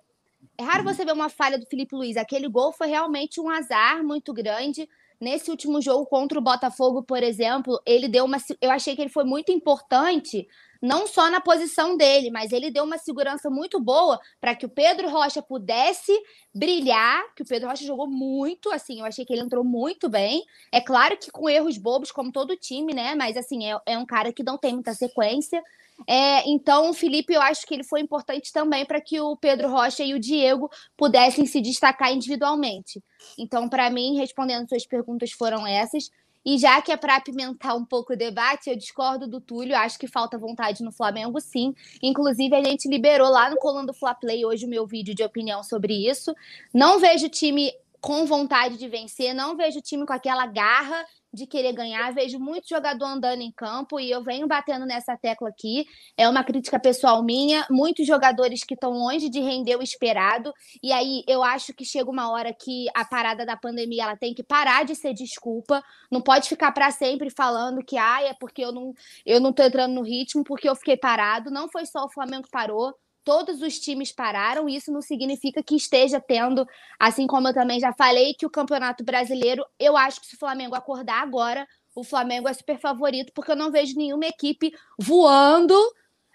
É 0.57 0.63
raro 0.63 0.85
você 0.85 1.03
ver 1.03 1.11
uma 1.11 1.27
falha 1.27 1.59
do 1.59 1.65
Felipe 1.65 1.97
Luiz. 1.97 2.15
Aquele 2.15 2.47
gol 2.47 2.71
foi 2.71 2.87
realmente 2.87 3.41
um 3.41 3.49
azar 3.49 4.01
muito 4.05 4.33
grande. 4.33 4.87
Nesse 5.19 5.51
último 5.51 5.81
jogo 5.81 6.05
contra 6.05 6.39
o 6.39 6.41
Botafogo, 6.41 7.03
por 7.03 7.21
exemplo, 7.21 7.81
ele 7.85 8.07
deu 8.07 8.23
uma. 8.25 8.37
Eu 8.61 8.71
achei 8.71 8.95
que 8.95 9.01
ele 9.01 9.09
foi 9.09 9.25
muito 9.25 9.51
importante 9.51 10.47
não 10.81 11.05
só 11.05 11.29
na 11.29 11.41
posição 11.41 11.97
dele, 11.97 12.31
mas 12.31 12.51
ele 12.51 12.71
deu 12.71 12.83
uma 12.83 12.97
segurança 12.97 13.49
muito 13.49 13.79
boa 13.79 14.19
para 14.39 14.55
que 14.55 14.65
o 14.65 14.69
Pedro 14.69 15.09
Rocha 15.09 15.41
pudesse 15.41 16.11
brilhar, 16.53 17.21
que 17.35 17.43
o 17.43 17.45
Pedro 17.45 17.69
Rocha 17.69 17.83
jogou 17.83 18.07
muito, 18.07 18.71
assim, 18.71 18.99
eu 18.99 19.05
achei 19.05 19.25
que 19.25 19.33
ele 19.33 19.41
entrou 19.41 19.63
muito 19.63 20.07
bem. 20.07 20.43
É 20.71 20.79
claro 20.79 21.17
que 21.17 21.31
com 21.31 21.49
erros 21.49 21.77
bobos, 21.77 22.11
como 22.11 22.31
todo 22.31 22.55
time, 22.55 22.93
né? 22.93 23.13
Mas 23.15 23.35
assim, 23.35 23.69
é, 23.69 23.77
é 23.85 23.97
um 23.97 24.05
cara 24.05 24.31
que 24.31 24.43
não 24.43 24.57
tem 24.57 24.73
muita 24.73 24.93
sequência. 24.93 25.61
É, 26.07 26.47
então, 26.49 26.89
o 26.89 26.93
Felipe, 26.93 27.33
eu 27.33 27.41
acho 27.41 27.65
que 27.65 27.73
ele 27.73 27.83
foi 27.83 28.01
importante 28.01 28.51
também 28.51 28.85
para 28.85 29.01
que 29.01 29.19
o 29.19 29.35
Pedro 29.35 29.69
Rocha 29.69 30.03
e 30.03 30.13
o 30.13 30.19
Diego 30.19 30.69
pudessem 30.97 31.45
se 31.45 31.61
destacar 31.61 32.13
individualmente. 32.13 33.03
Então, 33.37 33.69
para 33.69 33.89
mim, 33.89 34.17
respondendo 34.17 34.67
suas 34.67 34.85
perguntas, 34.85 35.31
foram 35.31 35.65
essas. 35.65 36.09
E 36.45 36.57
já 36.57 36.81
que 36.81 36.91
é 36.91 36.97
para 36.97 37.17
apimentar 37.17 37.75
um 37.75 37.85
pouco 37.85 38.13
o 38.13 38.17
debate, 38.17 38.69
eu 38.69 38.75
discordo 38.75 39.27
do 39.27 39.41
Túlio, 39.41 39.75
acho 39.75 39.99
que 39.99 40.07
falta 40.07 40.37
vontade 40.37 40.83
no 40.83 40.91
Flamengo, 40.91 41.39
sim. 41.39 41.75
Inclusive, 42.01 42.55
a 42.55 42.63
gente 42.63 42.87
liberou 42.87 43.29
lá 43.29 43.49
no 43.49 43.57
Colando 43.57 43.87
do 43.87 43.93
Fla 43.93 44.15
Play 44.15 44.45
hoje 44.45 44.65
o 44.65 44.69
meu 44.69 44.87
vídeo 44.87 45.13
de 45.13 45.23
opinião 45.23 45.63
sobre 45.63 45.93
isso. 46.09 46.33
Não 46.73 46.97
vejo 46.99 47.25
o 47.25 47.29
time 47.29 47.71
com 47.99 48.25
vontade 48.25 48.77
de 48.77 48.87
vencer, 48.87 49.33
não 49.33 49.57
vejo 49.57 49.79
o 49.79 49.81
time 49.81 50.05
com 50.05 50.13
aquela 50.13 50.45
garra 50.45 51.05
de 51.33 51.45
querer 51.45 51.73
ganhar. 51.73 52.13
Vejo 52.13 52.39
muito 52.39 52.67
jogador 52.67 53.05
andando 53.05 53.41
em 53.41 53.51
campo 53.51 53.99
e 53.99 54.09
eu 54.09 54.23
venho 54.23 54.47
batendo 54.47 54.85
nessa 54.85 55.15
tecla 55.17 55.49
aqui. 55.49 55.85
É 56.17 56.27
uma 56.27 56.43
crítica 56.43 56.79
pessoal 56.79 57.23
minha. 57.23 57.65
Muitos 57.69 58.05
jogadores 58.05 58.63
que 58.63 58.73
estão 58.73 58.91
longe 58.91 59.29
de 59.29 59.39
render 59.39 59.75
o 59.75 59.83
esperado. 59.83 60.53
E 60.81 60.91
aí 60.91 61.23
eu 61.27 61.43
acho 61.43 61.73
que 61.73 61.85
chega 61.85 62.09
uma 62.09 62.31
hora 62.31 62.53
que 62.53 62.87
a 62.95 63.05
parada 63.05 63.45
da 63.45 63.55
pandemia 63.55 64.03
ela 64.03 64.17
tem 64.17 64.33
que 64.33 64.43
parar 64.43 64.85
de 64.85 64.95
ser 64.95 65.13
desculpa. 65.13 65.83
Não 66.11 66.21
pode 66.21 66.49
ficar 66.49 66.71
para 66.71 66.91
sempre 66.91 67.29
falando 67.29 67.83
que 67.83 67.97
ah, 67.97 68.23
é 68.23 68.33
porque 68.33 68.63
eu 68.63 68.71
não, 68.71 68.93
eu 69.25 69.39
não 69.39 69.53
tô 69.53 69.63
entrando 69.63 69.93
no 69.93 70.01
ritmo, 70.01 70.43
porque 70.43 70.67
eu 70.67 70.75
fiquei 70.75 70.97
parado. 70.97 71.51
Não 71.51 71.69
foi 71.69 71.85
só 71.85 72.05
o 72.05 72.09
Flamengo 72.09 72.43
que 72.43 72.51
parou 72.51 72.93
todos 73.29 73.61
os 73.61 73.77
times 73.77 74.11
pararam, 74.11 74.67
isso 74.67 74.91
não 74.91 75.03
significa 75.03 75.61
que 75.61 75.75
esteja 75.75 76.19
tendo, 76.19 76.67
assim 76.99 77.27
como 77.27 77.47
eu 77.47 77.53
também 77.53 77.79
já 77.79 77.93
falei, 77.93 78.33
que 78.33 78.43
o 78.43 78.49
Campeonato 78.49 79.03
Brasileiro, 79.03 79.63
eu 79.79 79.95
acho 79.95 80.19
que 80.19 80.25
se 80.25 80.33
o 80.33 80.39
Flamengo 80.39 80.73
acordar 80.73 81.21
agora, 81.21 81.67
o 81.93 82.03
Flamengo 82.03 82.47
é 82.47 82.53
super 82.55 82.79
favorito, 82.79 83.31
porque 83.31 83.51
eu 83.51 83.55
não 83.55 83.71
vejo 83.71 83.95
nenhuma 83.95 84.25
equipe 84.25 84.73
voando, 84.97 85.75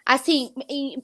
assim, 0.07 0.55
em, 0.69 1.03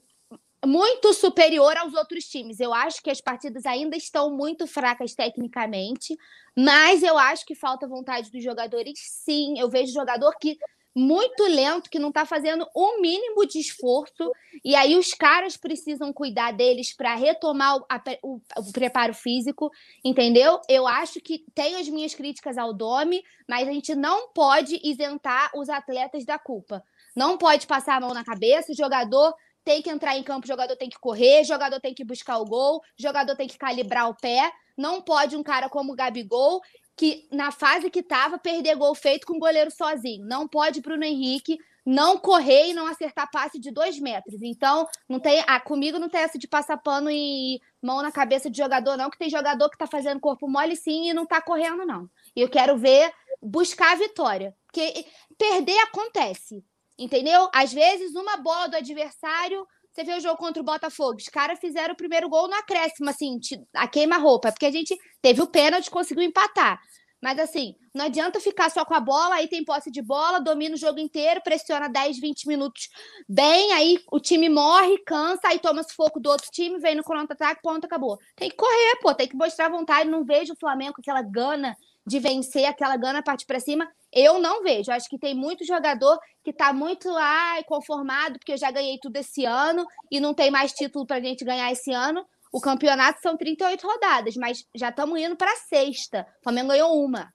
muito 0.65 1.13
superior 1.13 1.75
aos 1.75 1.93
outros 1.93 2.23
times. 2.23 2.61
Eu 2.61 2.73
acho 2.73 3.03
que 3.03 3.09
as 3.09 3.19
partidas 3.19 3.65
ainda 3.65 3.97
estão 3.97 4.31
muito 4.33 4.65
fracas 4.65 5.13
tecnicamente, 5.13 6.17
mas 6.57 7.03
eu 7.03 7.17
acho 7.17 7.45
que 7.45 7.53
falta 7.53 7.85
vontade 7.85 8.31
dos 8.31 8.41
jogadores, 8.41 8.93
sim. 8.97 9.59
Eu 9.59 9.69
vejo 9.69 9.91
jogador 9.91 10.33
que 10.39 10.57
muito 10.95 11.43
lento, 11.43 11.89
que 11.89 11.99
não 11.99 12.09
está 12.09 12.25
fazendo 12.25 12.67
o 12.75 13.01
mínimo 13.01 13.45
de 13.45 13.59
esforço. 13.59 14.31
E 14.63 14.75
aí 14.75 14.95
os 14.95 15.13
caras 15.13 15.55
precisam 15.55 16.11
cuidar 16.11 16.51
deles 16.51 16.93
para 16.95 17.15
retomar 17.15 17.77
o, 17.77 17.85
a, 17.89 18.01
o, 18.21 18.41
o, 18.57 18.71
preparo 18.71 19.13
físico, 19.13 19.71
entendeu? 20.03 20.59
Eu 20.67 20.87
acho 20.87 21.21
que 21.21 21.45
tem 21.55 21.75
as 21.75 21.87
minhas 21.87 22.13
críticas 22.13 22.57
ao 22.57 22.73
Domi, 22.73 23.23
mas 23.47 23.67
a 23.67 23.71
gente 23.71 23.95
não 23.95 24.29
pode 24.29 24.79
isentar 24.83 25.51
os 25.55 25.69
atletas 25.69 26.25
da 26.25 26.37
culpa. 26.37 26.83
Não 27.15 27.37
pode 27.37 27.67
passar 27.67 27.95
a 27.95 27.99
mão 27.99 28.13
na 28.13 28.23
cabeça, 28.23 28.71
o 28.71 28.75
jogador 28.75 29.33
tem 29.63 29.81
que 29.81 29.89
entrar 29.89 30.17
em 30.17 30.23
campo, 30.23 30.47
jogador 30.47 30.75
tem 30.75 30.89
que 30.89 30.99
correr, 30.99 31.43
jogador 31.43 31.79
tem 31.79 31.93
que 31.93 32.03
buscar 32.03 32.37
o 32.37 32.45
gol, 32.45 32.81
jogador 32.97 33.35
tem 33.35 33.47
que 33.47 33.57
calibrar 33.57 34.09
o 34.09 34.15
pé. 34.15 34.51
Não 34.77 35.01
pode 35.01 35.35
um 35.35 35.43
cara 35.43 35.69
como 35.69 35.93
o 35.93 35.95
Gabigol 35.95 36.61
que 37.01 37.27
na 37.31 37.49
fase 37.49 37.89
que 37.89 38.01
estava, 38.01 38.37
perder 38.37 38.75
gol 38.75 38.93
feito 38.93 39.25
com 39.25 39.33
o 39.33 39.39
goleiro 39.39 39.71
sozinho. 39.71 40.23
Não 40.23 40.47
pode 40.47 40.81
Bruno 40.81 41.03
Henrique 41.03 41.57
não 41.83 42.15
correr 42.15 42.67
e 42.67 42.73
não 42.75 42.85
acertar 42.85 43.31
passe 43.31 43.57
de 43.57 43.71
dois 43.71 43.99
metros. 43.99 44.39
Então, 44.43 44.87
não 45.09 45.19
tem. 45.19 45.43
Ah, 45.47 45.59
comigo 45.59 45.97
não 45.97 46.07
tem 46.07 46.21
essa 46.21 46.37
de 46.37 46.47
passar 46.47 46.77
pano 46.77 47.09
e 47.09 47.59
mão 47.81 48.03
na 48.03 48.11
cabeça 48.11 48.51
de 48.51 48.57
jogador, 48.59 48.97
não, 48.97 49.09
que 49.09 49.17
tem 49.17 49.31
jogador 49.31 49.67
que 49.71 49.79
tá 49.79 49.87
fazendo 49.87 50.19
corpo 50.19 50.47
mole 50.47 50.75
sim 50.75 51.09
e 51.09 51.13
não 51.13 51.25
tá 51.25 51.41
correndo, 51.41 51.87
não. 51.87 52.07
E 52.35 52.41
eu 52.41 52.47
quero 52.47 52.77
ver 52.77 53.11
buscar 53.41 53.93
a 53.93 53.95
vitória. 53.95 54.55
Porque 54.67 55.03
perder 55.39 55.79
acontece. 55.79 56.63
Entendeu? 56.99 57.49
Às 57.51 57.73
vezes, 57.73 58.13
uma 58.13 58.37
bola 58.37 58.67
do 58.69 58.77
adversário 58.77 59.67
você 59.91 60.03
vê 60.03 60.15
o 60.15 60.21
jogo 60.21 60.37
contra 60.37 60.61
o 60.61 60.65
Botafogo, 60.65 61.17
os 61.17 61.27
caras 61.27 61.59
fizeram 61.59 61.93
o 61.93 61.97
primeiro 61.97 62.29
gol 62.29 62.47
no 62.47 62.55
acréscimo, 62.55 63.09
assim, 63.09 63.39
a 63.75 63.87
queima-roupa, 63.87 64.51
porque 64.51 64.65
a 64.65 64.71
gente 64.71 64.97
teve 65.21 65.41
o 65.41 65.47
pênalti, 65.47 65.91
conseguiu 65.91 66.23
empatar. 66.23 66.79
Mas 67.21 67.37
assim, 67.37 67.75
não 67.93 68.05
adianta 68.05 68.39
ficar 68.39 68.71
só 68.71 68.83
com 68.83 68.95
a 68.95 68.99
bola, 68.99 69.35
aí 69.35 69.47
tem 69.47 69.63
posse 69.63 69.91
de 69.91 70.01
bola, 70.01 70.39
domina 70.39 70.73
o 70.73 70.77
jogo 70.77 70.99
inteiro, 70.99 71.39
pressiona 71.43 71.87
10, 71.87 72.19
20 72.19 72.47
minutos 72.47 72.89
bem, 73.29 73.71
aí 73.73 73.99
o 74.11 74.19
time 74.19 74.49
morre, 74.49 74.97
cansa, 75.05 75.49
aí 75.49 75.59
toma 75.59 75.83
sufoco 75.83 76.19
do 76.19 76.31
outro 76.31 76.49
time, 76.51 76.79
vem 76.79 76.95
no 76.95 77.03
contra-ataque, 77.03 77.61
ponto, 77.61 77.85
acabou. 77.85 78.17
Tem 78.35 78.49
que 78.49 78.55
correr, 78.55 78.99
pô, 79.01 79.13
tem 79.13 79.27
que 79.27 79.35
mostrar 79.35 79.69
vontade. 79.69 80.09
Não 80.09 80.25
vejo 80.25 80.53
o 80.53 80.59
Flamengo 80.59 80.93
com 80.95 81.01
aquela 81.01 81.21
gana 81.21 81.77
de 82.07 82.17
vencer, 82.17 82.65
aquela 82.65 82.97
gana 82.97 83.21
partir 83.21 83.45
para 83.45 83.59
cima. 83.59 83.87
Eu 84.13 84.39
não 84.39 84.63
vejo. 84.63 84.91
Acho 84.91 85.09
que 85.09 85.17
tem 85.17 85.33
muito 85.33 85.65
jogador 85.65 86.19
que 86.43 86.51
está 86.51 86.73
muito 86.73 87.09
ai, 87.15 87.63
conformado, 87.63 88.37
porque 88.37 88.53
eu 88.53 88.57
já 88.57 88.71
ganhei 88.71 88.97
tudo 88.99 89.15
esse 89.17 89.45
ano 89.45 89.85
e 90.11 90.19
não 90.19 90.33
tem 90.33 90.51
mais 90.51 90.73
título 90.73 91.05
para 91.05 91.17
a 91.17 91.21
gente 91.21 91.45
ganhar 91.45 91.71
esse 91.71 91.91
ano. 91.91 92.25
O 92.51 92.59
campeonato 92.59 93.21
são 93.21 93.37
38 93.37 93.87
rodadas, 93.87 94.35
mas 94.35 94.65
já 94.75 94.89
estamos 94.89 95.19
indo 95.19 95.35
para 95.37 95.51
a 95.51 95.55
sexta. 95.55 96.27
O 96.39 96.43
Flamengo 96.43 96.69
ganhou 96.69 97.01
uma. 97.03 97.31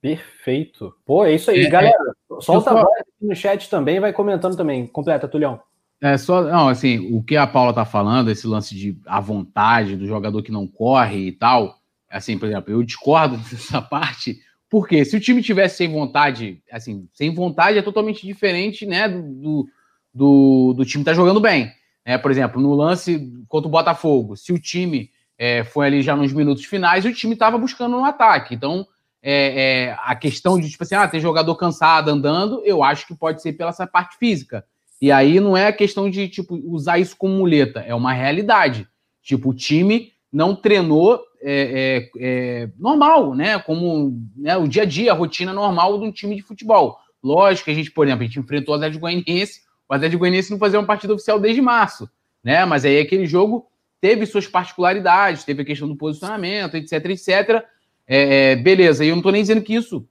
Perfeito. 0.00 0.94
Pô, 1.04 1.24
é 1.24 1.34
isso 1.34 1.50
aí, 1.50 1.64
é, 1.64 1.68
galera. 1.68 2.14
Solta 2.40 2.70
a 2.70 2.74
voz 2.74 3.00
aqui 3.00 3.26
no 3.26 3.34
chat 3.34 3.68
também, 3.68 4.00
vai 4.00 4.12
comentando 4.12 4.56
também. 4.56 4.86
Completa, 4.86 5.28
Tulhão. 5.28 5.60
É 6.00 6.18
só, 6.18 6.42
não, 6.42 6.68
assim, 6.68 7.14
o 7.16 7.22
que 7.22 7.36
a 7.36 7.46
Paula 7.46 7.72
tá 7.72 7.84
falando, 7.84 8.28
esse 8.28 8.44
lance 8.44 8.74
de 8.74 9.00
a 9.06 9.20
vontade 9.20 9.96
do 9.96 10.04
jogador 10.04 10.42
que 10.42 10.50
não 10.50 10.66
corre 10.66 11.28
e 11.28 11.32
tal, 11.32 11.78
assim, 12.10 12.36
por 12.36 12.48
exemplo, 12.48 12.72
eu 12.72 12.82
discordo 12.82 13.36
dessa 13.48 13.80
parte, 13.80 14.40
porque 14.72 15.04
se 15.04 15.14
o 15.14 15.20
time 15.20 15.42
tivesse 15.42 15.76
sem 15.76 15.92
vontade, 15.92 16.62
assim, 16.72 17.06
sem 17.12 17.34
vontade 17.34 17.76
é 17.76 17.82
totalmente 17.82 18.26
diferente, 18.26 18.86
né, 18.86 19.06
do, 19.06 19.68
do, 20.14 20.72
do 20.72 20.84
time 20.86 21.04
tá 21.04 21.12
jogando 21.12 21.40
bem. 21.40 21.70
É, 22.02 22.16
por 22.16 22.30
exemplo, 22.30 22.58
no 22.58 22.74
lance 22.74 23.30
contra 23.48 23.68
o 23.68 23.70
Botafogo, 23.70 24.34
se 24.34 24.50
o 24.50 24.58
time 24.58 25.10
é, 25.36 25.62
foi 25.62 25.88
ali 25.88 26.00
já 26.00 26.16
nos 26.16 26.32
minutos 26.32 26.64
finais, 26.64 27.04
o 27.04 27.12
time 27.12 27.34
estava 27.34 27.58
buscando 27.58 27.98
um 27.98 28.04
ataque. 28.06 28.54
Então, 28.54 28.86
é, 29.22 29.88
é, 29.90 29.96
a 30.06 30.16
questão 30.16 30.58
de, 30.58 30.70
tipo 30.70 30.84
assim, 30.84 30.94
ah, 30.94 31.06
ter 31.06 31.20
jogador 31.20 31.54
cansado 31.56 32.08
andando, 32.08 32.62
eu 32.64 32.82
acho 32.82 33.06
que 33.06 33.14
pode 33.14 33.42
ser 33.42 33.52
pela 33.52 33.68
essa 33.68 33.86
parte 33.86 34.16
física. 34.16 34.64
E 35.02 35.12
aí 35.12 35.38
não 35.38 35.54
é 35.54 35.66
a 35.66 35.72
questão 35.72 36.08
de, 36.08 36.30
tipo, 36.30 36.54
usar 36.64 36.98
isso 36.98 37.14
como 37.14 37.34
muleta, 37.34 37.80
é 37.80 37.94
uma 37.94 38.14
realidade. 38.14 38.88
Tipo, 39.22 39.50
o 39.50 39.54
time 39.54 40.12
não 40.32 40.56
treinou 40.56 41.20
é, 41.42 42.08
é, 42.08 42.10
é, 42.18 42.68
normal, 42.78 43.34
né? 43.34 43.58
Como 43.58 44.20
né, 44.36 44.56
o 44.56 44.66
dia 44.66 44.82
a 44.82 44.86
dia, 44.86 45.12
a 45.12 45.14
rotina 45.14 45.52
normal 45.52 45.98
de 45.98 46.06
um 46.06 46.12
time 46.12 46.36
de 46.36 46.42
futebol. 46.42 46.98
Lógico 47.22 47.66
que 47.66 47.70
a 47.70 47.74
gente, 47.74 47.90
por 47.90 48.06
exemplo, 48.06 48.22
a 48.22 48.26
gente 48.26 48.38
enfrentou 48.38 48.74
o 48.74 48.76
Atlético 48.76 49.02
Goianiense, 49.02 49.60
o 49.88 49.94
Atlético 49.94 50.20
Goianiense 50.20 50.50
não 50.50 50.58
fazia 50.58 50.78
uma 50.78 50.86
partida 50.86 51.12
oficial 51.14 51.38
desde 51.38 51.60
março, 51.60 52.08
né? 52.42 52.64
Mas 52.64 52.84
aí 52.84 52.98
aquele 52.98 53.26
jogo 53.26 53.66
teve 54.00 54.26
suas 54.26 54.46
particularidades, 54.46 55.44
teve 55.44 55.62
a 55.62 55.64
questão 55.64 55.86
do 55.86 55.96
posicionamento, 55.96 56.76
etc, 56.76 56.92
etc. 57.06 57.64
É, 58.06 58.52
é, 58.52 58.56
beleza, 58.56 59.04
e 59.04 59.08
eu 59.08 59.12
não 59.12 59.20
estou 59.20 59.32
nem 59.32 59.42
dizendo 59.42 59.62
que 59.62 59.74
isso 59.74 60.06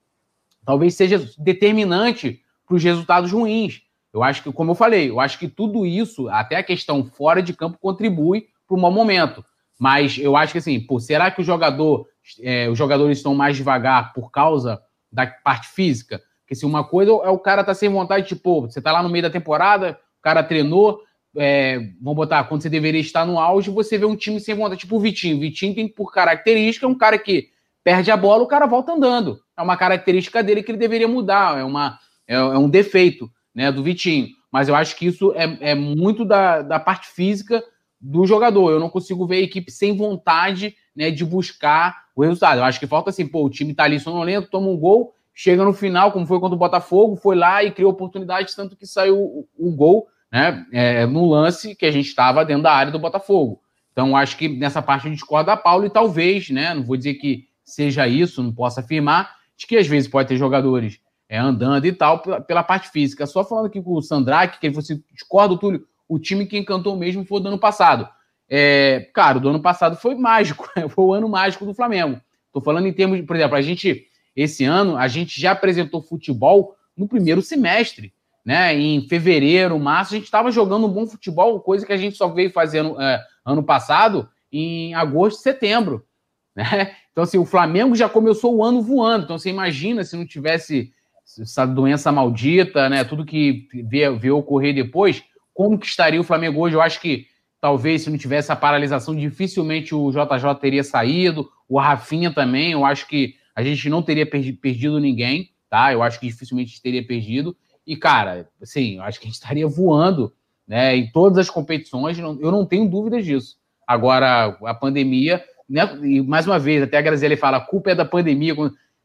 talvez 0.65 0.93
seja 0.93 1.29
determinante 1.37 2.41
para 2.65 2.75
os 2.75 2.83
resultados 2.83 3.31
ruins. 3.31 3.81
Eu 4.13 4.23
acho 4.23 4.43
que, 4.43 4.51
como 4.51 4.71
eu 4.71 4.75
falei, 4.75 5.09
eu 5.09 5.19
acho 5.19 5.39
que 5.39 5.47
tudo 5.47 5.85
isso, 5.85 6.29
até 6.29 6.57
a 6.57 6.63
questão 6.63 7.03
fora 7.03 7.41
de 7.41 7.53
campo, 7.53 7.77
contribui 7.79 8.47
para 8.67 8.77
o 8.77 8.79
mau 8.79 8.91
momento. 8.91 9.43
Mas 9.81 10.15
eu 10.19 10.37
acho 10.37 10.51
que 10.51 10.59
assim, 10.59 10.79
pô, 10.79 10.99
será 10.99 11.31
que 11.31 11.41
o 11.41 11.43
jogador, 11.43 12.05
é, 12.39 12.69
os 12.69 12.77
jogadores 12.77 13.17
estão 13.17 13.33
mais 13.33 13.57
devagar 13.57 14.13
por 14.13 14.29
causa 14.29 14.79
da 15.11 15.25
parte 15.25 15.69
física? 15.69 16.21
Porque 16.41 16.53
se 16.53 16.67
uma 16.67 16.83
coisa 16.83 17.11
é 17.11 17.29
o 17.29 17.39
cara 17.39 17.63
tá 17.63 17.73
sem 17.73 17.89
vontade, 17.89 18.27
tipo, 18.27 18.61
você 18.61 18.79
tá 18.79 18.91
lá 18.91 19.01
no 19.01 19.09
meio 19.09 19.23
da 19.23 19.31
temporada, 19.31 19.97
o 20.19 20.21
cara 20.21 20.43
treinou, 20.43 21.01
é, 21.35 21.79
vamos 21.99 22.15
botar, 22.15 22.43
quando 22.43 22.61
você 22.61 22.69
deveria 22.69 23.01
estar 23.01 23.25
no 23.25 23.39
auge, 23.39 23.71
você 23.71 23.97
vê 23.97 24.05
um 24.05 24.15
time 24.15 24.39
sem 24.39 24.53
vontade, 24.53 24.81
tipo 24.81 24.97
o 24.97 24.99
Vitinho. 24.99 25.37
O 25.37 25.39
Vitinho 25.39 25.73
tem 25.73 25.87
por 25.87 26.13
característica 26.13 26.87
um 26.87 26.95
cara 26.95 27.17
que 27.17 27.47
perde 27.83 28.11
a 28.11 28.17
bola, 28.17 28.43
o 28.43 28.47
cara 28.47 28.67
volta 28.67 28.91
andando. 28.91 29.39
É 29.57 29.63
uma 29.63 29.75
característica 29.75 30.43
dele 30.43 30.61
que 30.61 30.69
ele 30.69 30.77
deveria 30.77 31.07
mudar, 31.07 31.57
é, 31.57 31.63
uma, 31.63 31.97
é, 32.27 32.35
é 32.35 32.57
um 32.57 32.69
defeito 32.69 33.31
né, 33.55 33.71
do 33.71 33.81
Vitinho. 33.81 34.27
mas 34.51 34.69
eu 34.69 34.75
acho 34.75 34.95
que 34.95 35.07
isso 35.07 35.33
é, 35.33 35.71
é 35.71 35.73
muito 35.73 36.23
da, 36.23 36.61
da 36.61 36.79
parte 36.79 37.07
física 37.07 37.63
do 38.01 38.25
jogador. 38.25 38.71
Eu 38.71 38.79
não 38.79 38.89
consigo 38.89 39.27
ver 39.27 39.37
a 39.37 39.41
equipe 39.41 39.71
sem 39.71 39.95
vontade 39.95 40.75
né, 40.95 41.11
de 41.11 41.23
buscar 41.23 42.05
o 42.15 42.23
resultado. 42.23 42.57
Eu 42.57 42.63
acho 42.63 42.79
que 42.79 42.87
falta 42.87 43.09
assim, 43.09 43.27
pô, 43.27 43.45
o 43.45 43.49
time 43.49 43.73
tá 43.73 43.83
ali 43.83 43.99
sonolento, 43.99 44.49
toma 44.49 44.67
um 44.67 44.77
gol, 44.77 45.13
chega 45.33 45.63
no 45.63 45.73
final, 45.73 46.11
como 46.11 46.25
foi 46.25 46.39
contra 46.39 46.55
o 46.55 46.59
Botafogo, 46.59 47.15
foi 47.15 47.35
lá 47.35 47.63
e 47.63 47.71
criou 47.71 47.91
oportunidades, 47.91 48.55
tanto 48.55 48.75
que 48.75 48.85
saiu 48.85 49.17
o, 49.17 49.47
o 49.57 49.71
gol 49.71 50.07
né, 50.31 50.65
é, 50.71 51.05
no 51.05 51.29
lance 51.29 51.75
que 51.75 51.85
a 51.85 51.91
gente 51.91 52.07
estava 52.07 52.43
dentro 52.43 52.63
da 52.63 52.73
área 52.73 52.91
do 52.91 52.99
Botafogo. 52.99 53.61
Então, 53.91 54.15
acho 54.15 54.37
que 54.37 54.47
nessa 54.47 54.81
parte 54.81 55.05
a 55.05 55.09
gente 55.09 55.19
discorda 55.19 55.51
da 55.51 55.57
Paulo 55.57 55.85
e 55.85 55.89
talvez, 55.89 56.49
né, 56.49 56.73
não 56.73 56.83
vou 56.83 56.97
dizer 56.97 57.15
que 57.15 57.45
seja 57.63 58.07
isso, 58.07 58.41
não 58.41 58.53
posso 58.53 58.79
afirmar, 58.79 59.35
de 59.55 59.67
que 59.67 59.77
às 59.77 59.87
vezes 59.87 60.09
pode 60.09 60.29
ter 60.29 60.37
jogadores 60.37 60.99
é, 61.29 61.37
andando 61.37 61.85
e 61.85 61.93
tal, 61.93 62.19
pela, 62.19 62.41
pela, 62.41 62.63
parte 62.63 62.89
física. 62.89 63.25
Só 63.25 63.43
falando 63.43 63.67
aqui 63.67 63.81
com 63.81 63.93
o 63.93 64.01
Sandraque, 64.01 64.59
que 64.59 64.69
você 64.69 64.99
discorda, 65.13 65.57
Túlio, 65.57 65.85
o 66.11 66.19
time 66.19 66.45
que 66.45 66.57
encantou 66.57 66.97
mesmo 66.97 67.23
foi 67.23 67.39
do 67.39 67.47
ano 67.47 67.57
passado. 67.57 68.05
É, 68.49 69.09
cara, 69.13 69.39
do 69.39 69.47
ano 69.47 69.61
passado 69.61 69.95
foi 69.95 70.13
mágico, 70.13 70.69
foi 70.89 71.05
o 71.05 71.13
ano 71.13 71.29
mágico 71.29 71.65
do 71.65 71.73
Flamengo. 71.73 72.19
Estou 72.47 72.61
falando 72.61 72.85
em 72.85 72.91
termos, 72.91 73.17
de, 73.17 73.23
por 73.23 73.37
exemplo, 73.37 73.55
a 73.55 73.61
gente, 73.61 74.05
esse 74.35 74.65
ano, 74.65 74.97
a 74.97 75.07
gente 75.07 75.39
já 75.39 75.51
apresentou 75.51 76.01
futebol 76.01 76.75
no 76.97 77.07
primeiro 77.07 77.41
semestre. 77.41 78.13
Né? 78.43 78.77
Em 78.77 79.07
fevereiro, 79.07 79.79
março, 79.79 80.13
a 80.13 80.17
gente 80.17 80.25
estava 80.25 80.51
jogando 80.51 80.85
um 80.85 80.91
bom 80.91 81.07
futebol, 81.07 81.61
coisa 81.61 81.85
que 81.85 81.93
a 81.93 81.97
gente 81.97 82.17
só 82.17 82.27
veio 82.27 82.51
fazendo 82.51 82.99
é, 83.01 83.23
ano 83.45 83.63
passado 83.63 84.27
em 84.51 84.93
agosto, 84.93 85.41
setembro. 85.41 86.05
Né? 86.53 86.93
Então, 87.13 87.23
assim, 87.23 87.37
o 87.37 87.45
Flamengo 87.45 87.95
já 87.95 88.09
começou 88.09 88.53
o 88.53 88.61
ano 88.61 88.81
voando. 88.81 89.23
Então, 89.23 89.39
você 89.39 89.49
imagina 89.49 90.03
se 90.03 90.17
não 90.17 90.27
tivesse 90.27 90.91
essa 91.39 91.65
doença 91.65 92.11
maldita, 92.11 92.89
né? 92.89 93.05
Tudo 93.05 93.25
que 93.25 93.69
veio, 93.87 94.37
ocorrer 94.37 94.75
depois, 94.75 95.23
como 95.61 95.77
que 95.77 95.85
estaria 95.85 96.19
o 96.19 96.23
Flamengo 96.23 96.59
hoje? 96.59 96.75
Eu 96.75 96.81
acho 96.81 96.99
que 96.99 97.27
talvez 97.59 98.01
se 98.01 98.09
não 98.09 98.17
tivesse 98.17 98.51
a 98.51 98.55
paralisação, 98.55 99.15
dificilmente 99.15 99.93
o 99.93 100.09
JJ 100.09 100.55
teria 100.59 100.83
saído, 100.83 101.47
o 101.69 101.77
Rafinha 101.77 102.33
também. 102.33 102.71
Eu 102.71 102.83
acho 102.83 103.07
que 103.07 103.35
a 103.55 103.61
gente 103.61 103.87
não 103.87 104.01
teria 104.01 104.25
perdido 104.25 104.99
ninguém, 104.99 105.51
tá? 105.69 105.93
Eu 105.93 106.01
acho 106.01 106.19
que 106.19 106.25
dificilmente 106.25 106.81
teria 106.81 107.05
perdido. 107.05 107.55
E, 107.85 107.95
cara, 107.95 108.49
assim, 108.59 108.97
eu 108.97 109.03
acho 109.03 109.19
que 109.19 109.27
a 109.27 109.29
gente 109.29 109.35
estaria 109.35 109.67
voando 109.67 110.33
né, 110.67 110.95
em 110.95 111.11
todas 111.11 111.37
as 111.37 111.49
competições, 111.49 112.17
eu 112.17 112.51
não 112.51 112.65
tenho 112.65 112.89
dúvidas 112.89 113.23
disso. 113.23 113.57
Agora, 113.85 114.57
a 114.63 114.73
pandemia, 114.73 115.43
né, 115.69 115.83
e 116.01 116.21
mais 116.23 116.47
uma 116.47 116.57
vez, 116.57 116.81
até 116.81 116.97
a 116.97 117.01
Graziele 117.01 117.37
fala, 117.37 117.57
a 117.57 117.61
culpa 117.61 117.91
é 117.91 117.95
da 117.95 118.05
pandemia. 118.05 118.55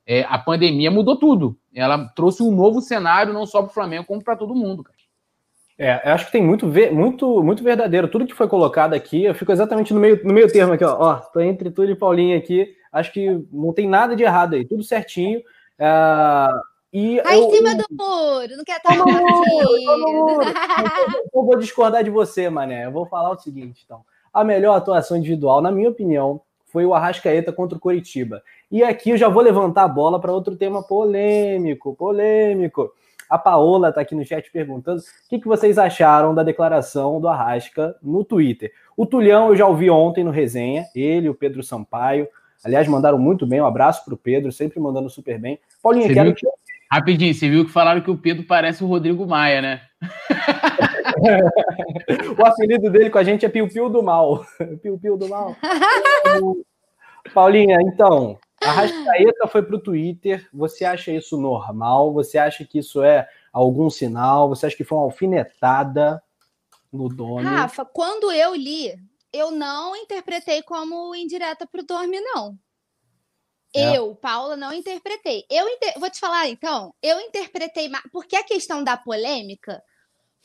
É, 0.07 0.23
a 0.23 0.39
pandemia 0.39 0.91
mudou 0.91 1.17
tudo. 1.17 1.59
Ela 1.75 2.07
trouxe 2.15 2.43
um 2.43 2.51
novo 2.51 2.81
cenário, 2.81 3.35
não 3.35 3.45
só 3.45 3.61
para 3.61 3.71
o 3.71 3.75
Flamengo, 3.75 4.07
como 4.07 4.25
para 4.25 4.37
todo 4.37 4.55
mundo. 4.55 4.83
Cara. 4.83 4.96
É, 5.79 6.09
eu 6.09 6.15
acho 6.15 6.27
que 6.27 6.33
tem 6.33 6.43
muito, 6.43 6.67
muito, 6.67 7.43
muito 7.43 7.63
verdadeiro. 7.63 8.09
Tudo 8.09 8.27
que 8.27 8.35
foi 8.35 8.49
colocado 8.49 8.95
aqui, 8.95 9.25
eu 9.25 9.35
fico 9.35 9.53
exatamente 9.53 9.93
no 9.93 10.01
meio, 10.01 10.21
no 10.25 10.33
meio 10.33 10.51
termo 10.51 10.73
aqui, 10.73 10.85
ó. 10.85 10.97
ó 10.99 11.15
tô 11.17 11.41
entre 11.41 11.71
tudo 11.71 11.91
e 11.91 11.95
Paulinho 11.95 12.37
aqui. 12.37 12.75
Acho 12.91 13.13
que 13.13 13.45
não 13.53 13.73
tem 13.73 13.87
nada 13.87 14.17
de 14.17 14.23
errado 14.23 14.55
aí, 14.55 14.65
tudo 14.65 14.83
certinho. 14.83 15.43
É... 15.79 16.49
E 16.93 17.21
tá 17.21 17.37
eu, 17.37 17.45
em 17.45 17.51
cima 17.51 17.75
do 17.75 17.85
muro, 17.91 18.57
não 18.57 18.65
quer 18.65 18.79
estar 18.79 18.97
no 18.97 19.05
muro. 19.05 20.41
Eu 21.35 21.45
vou 21.45 21.59
discordar 21.59 22.03
de 22.03 22.09
você, 22.09 22.49
Mané. 22.49 22.87
Eu 22.87 22.93
vou 22.93 23.05
falar 23.05 23.33
o 23.33 23.39
seguinte, 23.39 23.83
então. 23.85 24.01
A 24.33 24.43
melhor 24.43 24.75
atuação 24.75 25.17
individual, 25.17 25.61
na 25.61 25.71
minha 25.71 25.91
opinião, 25.91 26.41
foi 26.65 26.87
o 26.87 26.95
Arrascaeta 26.95 27.53
contra 27.53 27.77
o 27.77 27.81
Coritiba. 27.81 28.43
E 28.71 28.83
aqui 28.83 29.11
eu 29.11 29.17
já 29.17 29.29
vou 29.29 29.43
levantar 29.43 29.85
a 29.85 29.89
bola 29.89 30.19
para 30.21 30.33
outro 30.33 30.57
tema 30.57 30.83
polêmico, 30.83 31.95
polêmico. 31.95 32.91
A 33.29 33.39
Paola 33.39 33.89
está 33.89 34.01
aqui 34.01 34.15
no 34.15 34.25
chat 34.25 34.51
perguntando 34.51 35.01
o 35.01 35.29
que, 35.29 35.41
que 35.41 35.49
vocês 35.49 35.79
acharam 35.79 36.35
da 36.35 36.43
declaração 36.43 37.21
do 37.21 37.29
Arrasca 37.29 37.97
no 38.03 38.25
Twitter. 38.25 38.73
O 38.97 39.05
Tulhão 39.05 39.49
eu 39.49 39.57
já 39.57 39.67
ouvi 39.67 39.91
ontem 39.91 40.25
no 40.25 40.31
resenha, 40.31 40.87
ele, 40.95 41.29
o 41.29 41.35
Pedro 41.35 41.63
Sampaio. 41.63 42.29
Aliás, 42.65 42.89
mandaram 42.89 43.19
muito 43.19 43.47
bem. 43.47 43.61
Um 43.61 43.67
abraço 43.67 44.05
para 44.05 44.15
o 44.15 44.19
Pedro, 44.19 44.51
sempre 44.51 44.81
mandando 44.81 45.11
super 45.11 45.39
bem. 45.39 45.59
Paulinha, 45.83 46.13
quero 46.13 46.35
que... 46.35 46.47
Rapidinho, 46.91 47.35
você 47.35 47.49
viu 47.49 47.65
que 47.65 47.73
falaram 47.73 48.01
que 48.01 48.11
o 48.11 48.17
Pedro 48.17 48.45
parece 48.45 48.83
o 48.83 48.87
Rodrigo 48.87 49.27
Maia, 49.27 49.61
né? 49.61 49.81
o 52.39 52.47
apelido 52.47 52.91
dele 52.91 53.11
com 53.11 53.19
a 53.19 53.25
gente 53.25 53.45
é 53.45 53.49
Piu 53.49 53.69
Piu 53.69 53.89
do 53.89 54.03
Mal. 54.03 54.45
Piu 54.83 54.99
Piu 54.99 55.17
do 55.17 55.29
Mal. 55.29 55.57
Paulinha, 57.35 57.79
então, 57.83 58.39
a 58.63 58.73
Rascaeta 58.73 59.47
foi 59.49 59.63
para 59.63 59.77
o 59.77 59.81
Twitter. 59.81 60.49
Você 60.53 60.85
acha 60.85 61.13
isso 61.13 61.37
normal? 61.37 62.13
Você 62.15 62.39
acha 62.39 62.65
que 62.65 62.79
isso 62.79 63.03
é 63.03 63.29
algum 63.53 63.91
sinal? 63.91 64.49
Você 64.49 64.67
acha 64.67 64.77
que 64.77 64.85
foi 64.85 64.99
uma 64.99 65.05
alfinetada 65.05 66.23
no 66.93 67.09
dono? 67.09 67.49
Rafa, 67.49 67.85
quando 67.85 68.33
eu 68.33 68.55
li, 68.55 68.95
eu 69.33 69.51
não 69.51 69.95
interpretei 69.95 70.63
como 70.63 71.15
indireta 71.15 71.67
para 71.67 71.83
o 71.83 71.87
Dorme, 71.87 72.21
não. 72.21 72.59
É. 73.75 73.99
Eu, 73.99 74.15
Paula, 74.15 74.57
não 74.57 74.73
interpretei. 74.73 75.45
Eu 75.51 75.69
inter... 75.69 75.95
vou 75.99 76.09
te 76.09 76.19
falar, 76.19 76.49
então, 76.49 76.95
eu 77.03 77.21
interpretei 77.21 77.91
porque 78.11 78.37
a 78.37 78.45
questão 78.45 78.83
da 78.83 78.97
polêmica 78.97 79.83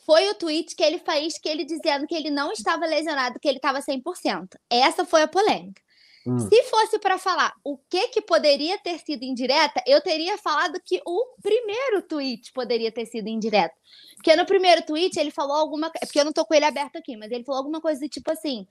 foi 0.04 0.28
o 0.28 0.34
tweet 0.34 0.74
que 0.76 0.82
ele 0.82 0.98
fez 0.98 1.38
que 1.38 1.48
ele 1.48 1.64
dizendo 1.64 2.06
que 2.06 2.14
ele 2.14 2.30
não 2.30 2.52
estava 2.52 2.84
lesionado, 2.84 3.38
que 3.40 3.48
ele 3.48 3.58
estava 3.58 3.80
100%. 3.80 4.48
Essa 4.68 5.04
foi 5.04 5.22
a 5.22 5.28
polêmica. 5.28 5.81
Hum. 6.26 6.38
Se 6.38 6.62
fosse 6.64 6.98
para 6.98 7.18
falar 7.18 7.52
o 7.64 7.76
que 7.76 8.08
que 8.08 8.22
poderia 8.22 8.78
ter 8.78 8.98
sido 8.98 9.24
indireta, 9.24 9.82
eu 9.86 10.00
teria 10.00 10.38
falado 10.38 10.80
que 10.84 11.00
o 11.04 11.34
primeiro 11.42 12.02
tweet 12.02 12.52
poderia 12.52 12.92
ter 12.92 13.06
sido 13.06 13.28
indireto. 13.28 13.74
Porque 14.16 14.36
no 14.36 14.46
primeiro 14.46 14.82
tweet 14.82 15.18
ele 15.18 15.30
falou 15.30 15.56
alguma 15.56 15.90
coisa. 15.90 16.06
Porque 16.06 16.20
eu 16.20 16.24
não 16.24 16.32
tô 16.32 16.44
com 16.44 16.54
ele 16.54 16.64
aberto 16.64 16.96
aqui, 16.96 17.16
mas 17.16 17.30
ele 17.32 17.44
falou 17.44 17.58
alguma 17.58 17.80
coisa 17.80 18.00
do 18.00 18.08
tipo 18.08 18.30
assim: 18.30 18.66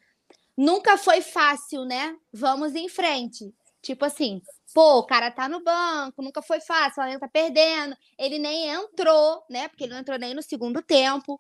nunca 0.58 0.98
foi 0.98 1.22
fácil, 1.22 1.84
né? 1.84 2.16
Vamos 2.32 2.74
em 2.74 2.88
frente. 2.88 3.54
Tipo 3.82 4.06
assim, 4.06 4.42
pô, 4.74 5.00
o 5.00 5.06
cara 5.06 5.32
tá 5.32 5.50
no 5.50 5.64
banco, 5.64 6.22
nunca 6.22 6.42
foi 6.42 6.62
fácil, 6.62 6.92
o 6.92 6.96
Flamengo 6.96 7.20
tá 7.20 7.28
perdendo. 7.28 7.98
Ele 8.18 8.38
nem 8.38 8.70
entrou, 8.70 9.44
né? 9.50 9.68
Porque 9.68 9.86
ele 9.86 9.94
não 9.94 10.00
entrou 10.00 10.18
nem 10.20 10.34
no 10.34 10.42
segundo 10.42 10.82
tempo. 10.82 11.40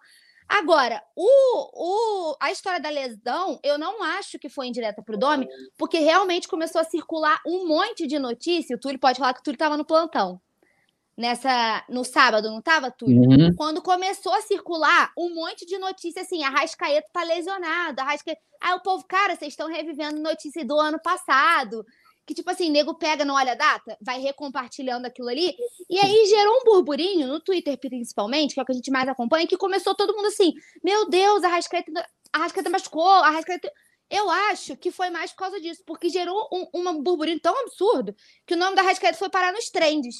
Agora, 0.51 1.01
o, 1.15 2.31
o, 2.33 2.35
a 2.37 2.51
história 2.51 2.77
da 2.77 2.89
lesão, 2.89 3.57
eu 3.63 3.77
não 3.77 4.03
acho 4.03 4.37
que 4.37 4.49
foi 4.49 4.67
indireta 4.67 5.01
para 5.01 5.15
o 5.15 5.17
Domi, 5.17 5.47
porque 5.77 5.99
realmente 5.99 6.45
começou 6.45 6.81
a 6.81 6.83
circular 6.83 7.39
um 7.47 7.65
monte 7.65 8.05
de 8.05 8.19
notícia. 8.19 8.75
O 8.75 8.79
Túlio 8.79 8.99
pode 8.99 9.17
falar 9.17 9.33
que 9.33 9.39
o 9.39 9.43
Túlio 9.43 9.55
estava 9.55 9.77
no 9.77 9.85
plantão. 9.85 10.41
Nessa, 11.17 11.85
no 11.87 12.03
sábado, 12.03 12.49
não 12.49 12.59
estava, 12.59 12.91
Túlio? 12.91 13.21
Uhum. 13.21 13.55
Quando 13.55 13.81
começou 13.81 14.33
a 14.33 14.41
circular 14.41 15.13
um 15.17 15.33
monte 15.33 15.65
de 15.65 15.77
notícia 15.77 16.21
assim, 16.21 16.43
a 16.43 16.49
Rascaeta 16.49 17.07
tá 17.13 17.23
lesionado, 17.23 18.01
a 18.01 18.03
Rascaeta... 18.03 18.41
Aí 18.59 18.73
o 18.73 18.81
povo, 18.81 19.05
cara, 19.07 19.37
vocês 19.37 19.53
estão 19.53 19.69
revivendo 19.69 20.19
notícia 20.19 20.65
do 20.65 20.77
ano 20.77 20.99
passado 21.01 21.85
que, 22.25 22.33
tipo 22.33 22.49
assim, 22.49 22.69
nego 22.69 22.93
pega, 22.93 23.25
não 23.25 23.35
olha 23.35 23.53
a 23.53 23.55
data, 23.55 23.97
vai 24.01 24.19
recompartilhando 24.19 25.07
aquilo 25.07 25.29
ali. 25.29 25.55
E 25.89 25.99
aí 25.99 26.25
gerou 26.27 26.59
um 26.59 26.63
burburinho, 26.63 27.27
no 27.27 27.39
Twitter 27.39 27.77
principalmente, 27.77 28.53
que 28.53 28.59
é 28.59 28.63
o 28.63 28.65
que 28.65 28.71
a 28.71 28.75
gente 28.75 28.91
mais 28.91 29.07
acompanha, 29.07 29.47
que 29.47 29.57
começou 29.57 29.95
todo 29.95 30.15
mundo 30.15 30.27
assim: 30.27 30.53
meu 30.83 31.09
Deus, 31.09 31.43
a 31.43 31.47
Rascaeta, 31.47 31.91
a 32.31 32.37
Rascaeta 32.37 32.69
machucou, 32.69 33.07
a 33.07 33.29
Rascaeta. 33.29 33.71
Eu 34.09 34.29
acho 34.29 34.75
que 34.75 34.91
foi 34.91 35.09
mais 35.09 35.31
por 35.31 35.37
causa 35.37 35.59
disso, 35.61 35.83
porque 35.85 36.09
gerou 36.09 36.49
um, 36.51 36.67
um 36.73 37.01
burburinho 37.01 37.39
tão 37.39 37.57
absurdo 37.61 38.13
que 38.45 38.55
o 38.55 38.57
nome 38.57 38.75
da 38.75 38.81
Rascaeta 38.81 39.17
foi 39.17 39.29
parar 39.29 39.53
nos 39.53 39.69
trends. 39.69 40.17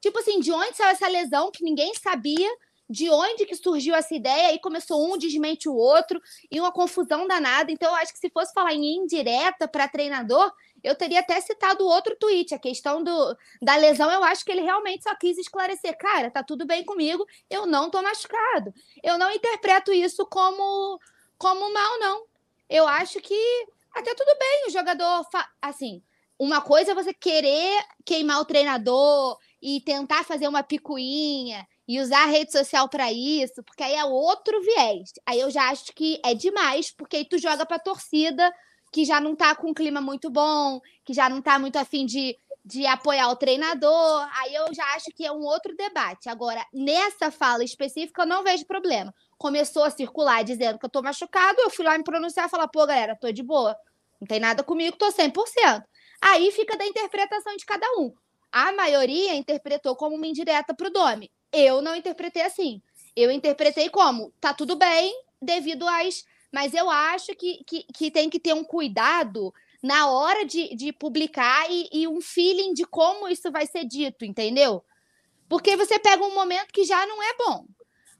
Tipo 0.00 0.18
assim, 0.18 0.40
de 0.40 0.50
onde 0.50 0.76
saiu 0.76 0.90
essa 0.90 1.06
lesão 1.06 1.50
que 1.50 1.62
ninguém 1.62 1.92
sabia, 1.94 2.50
de 2.88 3.08
onde 3.08 3.46
que 3.46 3.54
surgiu 3.54 3.94
essa 3.94 4.12
ideia, 4.12 4.52
e 4.52 4.58
começou 4.58 5.00
um 5.00 5.16
desmente 5.16 5.68
o 5.68 5.74
outro, 5.74 6.20
e 6.50 6.58
uma 6.58 6.72
confusão 6.72 7.24
danada. 7.28 7.70
Então, 7.70 7.88
eu 7.88 7.94
acho 7.96 8.12
que 8.12 8.18
se 8.18 8.28
fosse 8.30 8.52
falar 8.52 8.74
em 8.74 8.96
indireta 8.96 9.68
para 9.68 9.86
treinador, 9.86 10.52
eu 10.82 10.94
teria 10.94 11.20
até 11.20 11.40
citado 11.40 11.86
outro 11.86 12.16
tweet, 12.16 12.54
a 12.54 12.58
questão 12.58 13.02
do, 13.02 13.36
da 13.62 13.76
lesão, 13.76 14.10
eu 14.10 14.22
acho 14.24 14.44
que 14.44 14.52
ele 14.52 14.62
realmente 14.62 15.02
só 15.02 15.14
quis 15.14 15.38
esclarecer, 15.38 15.96
cara, 15.98 16.30
tá 16.30 16.42
tudo 16.42 16.66
bem 16.66 16.84
comigo, 16.84 17.26
eu 17.48 17.66
não 17.66 17.90
tô 17.90 18.02
machucado. 18.02 18.72
Eu 19.02 19.18
não 19.18 19.30
interpreto 19.30 19.92
isso 19.92 20.26
como 20.26 20.98
como 21.38 21.72
mal 21.72 21.98
não. 21.98 22.24
Eu 22.68 22.86
acho 22.86 23.18
que 23.20 23.66
até 23.94 24.14
tudo 24.14 24.38
bem 24.38 24.66
o 24.68 24.70
jogador, 24.70 25.26
assim, 25.60 26.02
uma 26.38 26.60
coisa 26.60 26.92
é 26.92 26.94
você 26.94 27.12
querer 27.12 27.84
queimar 28.04 28.40
o 28.40 28.44
treinador 28.44 29.38
e 29.60 29.80
tentar 29.80 30.24
fazer 30.24 30.48
uma 30.48 30.62
picuinha 30.62 31.66
e 31.86 32.00
usar 32.00 32.22
a 32.22 32.26
rede 32.26 32.52
social 32.52 32.88
para 32.88 33.12
isso, 33.12 33.62
porque 33.64 33.82
aí 33.82 33.94
é 33.94 34.04
outro 34.04 34.60
viés. 34.62 35.12
Aí 35.26 35.40
eu 35.40 35.50
já 35.50 35.68
acho 35.70 35.92
que 35.92 36.20
é 36.24 36.32
demais, 36.34 36.90
porque 36.92 37.16
aí 37.16 37.24
tu 37.24 37.36
joga 37.36 37.66
para 37.66 37.78
torcida 37.78 38.50
que 38.90 39.04
já 39.04 39.20
não 39.20 39.32
está 39.32 39.54
com 39.54 39.70
um 39.70 39.74
clima 39.74 40.00
muito 40.00 40.30
bom, 40.30 40.80
que 41.04 41.12
já 41.12 41.28
não 41.28 41.38
está 41.38 41.58
muito 41.58 41.76
afim 41.76 42.04
de, 42.04 42.36
de 42.64 42.86
apoiar 42.86 43.28
o 43.30 43.36
treinador. 43.36 44.28
Aí 44.40 44.54
eu 44.54 44.74
já 44.74 44.84
acho 44.94 45.10
que 45.14 45.24
é 45.24 45.32
um 45.32 45.42
outro 45.42 45.76
debate. 45.76 46.28
Agora, 46.28 46.64
nessa 46.72 47.30
fala 47.30 47.62
específica, 47.64 48.22
eu 48.22 48.26
não 48.26 48.42
vejo 48.42 48.66
problema. 48.66 49.14
Começou 49.38 49.84
a 49.84 49.90
circular 49.90 50.42
dizendo 50.42 50.78
que 50.78 50.84
eu 50.84 50.90
tô 50.90 51.02
machucado, 51.02 51.60
eu 51.60 51.70
fui 51.70 51.84
lá 51.84 51.96
me 51.96 52.04
pronunciar 52.04 52.46
e 52.46 52.50
falar, 52.50 52.68
pô, 52.68 52.86
galera, 52.86 53.16
tô 53.16 53.30
de 53.30 53.42
boa. 53.42 53.76
Não 54.20 54.26
tem 54.26 54.40
nada 54.40 54.62
comigo, 54.62 54.96
tô 54.96 55.06
100%. 55.06 55.82
Aí 56.20 56.50
fica 56.52 56.76
da 56.76 56.84
interpretação 56.84 57.56
de 57.56 57.64
cada 57.64 57.86
um. 57.98 58.12
A 58.52 58.72
maioria 58.72 59.34
interpretou 59.34 59.94
como 59.96 60.16
uma 60.16 60.26
indireta 60.26 60.74
pro 60.74 60.90
Domi. 60.90 61.30
Eu 61.52 61.80
não 61.80 61.94
interpretei 61.94 62.42
assim. 62.42 62.82
Eu 63.16 63.30
interpretei 63.30 63.88
como, 63.88 64.32
tá 64.40 64.52
tudo 64.52 64.76
bem, 64.76 65.12
devido 65.40 65.86
às. 65.88 66.24
Mas 66.52 66.74
eu 66.74 66.90
acho 66.90 67.34
que, 67.34 67.62
que, 67.64 67.84
que 67.94 68.10
tem 68.10 68.28
que 68.28 68.40
ter 68.40 68.54
um 68.54 68.64
cuidado 68.64 69.52
na 69.82 70.10
hora 70.10 70.44
de, 70.44 70.74
de 70.74 70.92
publicar 70.92 71.70
e, 71.70 71.88
e 71.92 72.08
um 72.08 72.20
feeling 72.20 72.74
de 72.74 72.84
como 72.84 73.28
isso 73.28 73.50
vai 73.50 73.66
ser 73.66 73.84
dito, 73.84 74.24
entendeu? 74.24 74.84
Porque 75.48 75.76
você 75.76 75.98
pega 75.98 76.22
um 76.22 76.34
momento 76.34 76.72
que 76.72 76.84
já 76.84 77.06
não 77.06 77.22
é 77.22 77.36
bom 77.36 77.66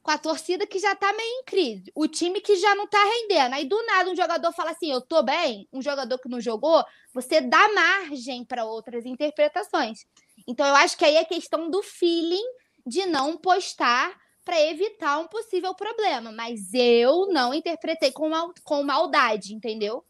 com 0.02 0.10
a 0.10 0.18
torcida 0.18 0.66
que 0.66 0.78
já 0.78 0.94
tá 0.94 1.12
meio 1.12 1.40
em 1.40 1.44
crise, 1.44 1.92
o 1.94 2.08
time 2.08 2.40
que 2.40 2.56
já 2.56 2.74
não 2.74 2.86
tá 2.86 3.02
rendendo. 3.04 3.54
Aí 3.54 3.66
do 3.66 3.84
nada 3.84 4.10
um 4.10 4.16
jogador 4.16 4.52
fala 4.52 4.70
assim: 4.70 4.90
"Eu 4.90 5.00
tô 5.00 5.22
bem", 5.22 5.68
um 5.72 5.82
jogador 5.82 6.18
que 6.18 6.28
não 6.28 6.40
jogou, 6.40 6.82
você 7.12 7.40
dá 7.40 7.72
margem 7.72 8.44
para 8.44 8.64
outras 8.64 9.04
interpretações. 9.04 10.06
Então 10.46 10.66
eu 10.66 10.74
acho 10.76 10.96
que 10.96 11.04
aí 11.04 11.16
é 11.16 11.24
questão 11.24 11.70
do 11.70 11.82
feeling 11.82 12.44
de 12.86 13.06
não 13.06 13.36
postar 13.36 14.18
para 14.44 14.60
evitar 14.68 15.18
um 15.18 15.26
possível 15.26 15.74
problema, 15.74 16.32
mas 16.32 16.72
eu 16.74 17.28
não 17.32 17.54
interpretei 17.54 18.10
com, 18.10 18.28
mal, 18.28 18.52
com 18.64 18.82
maldade, 18.82 19.54
entendeu? 19.54 20.02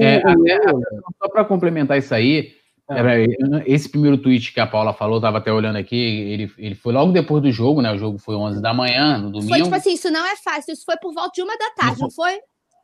É, 0.00 0.16
até, 0.16 0.58
só 1.18 1.28
para 1.28 1.44
complementar 1.44 1.98
isso 1.98 2.14
aí. 2.14 2.54
Era, 2.88 3.16
esse 3.66 3.88
primeiro 3.88 4.16
tweet 4.16 4.52
que 4.52 4.60
a 4.60 4.66
Paula 4.66 4.94
falou, 4.94 5.20
tava 5.20 5.38
até 5.38 5.52
olhando 5.52 5.76
aqui, 5.76 5.96
ele, 5.96 6.52
ele 6.56 6.74
foi 6.76 6.92
logo 6.92 7.10
depois 7.10 7.42
do 7.42 7.50
jogo, 7.50 7.82
né? 7.82 7.92
O 7.92 7.98
jogo 7.98 8.16
foi 8.16 8.36
11 8.36 8.62
da 8.62 8.72
manhã, 8.72 9.18
no 9.18 9.30
domingo. 9.30 9.48
Foi 9.48 9.62
tipo 9.62 9.74
assim, 9.74 9.94
isso 9.94 10.08
não 10.08 10.24
é 10.24 10.36
fácil, 10.36 10.72
isso 10.72 10.84
foi 10.84 10.96
por 10.96 11.12
volta 11.12 11.32
de 11.34 11.42
uma 11.42 11.58
da 11.58 11.70
tarde, 11.70 12.00
não, 12.00 12.06
não 12.06 12.10
foi? 12.10 12.38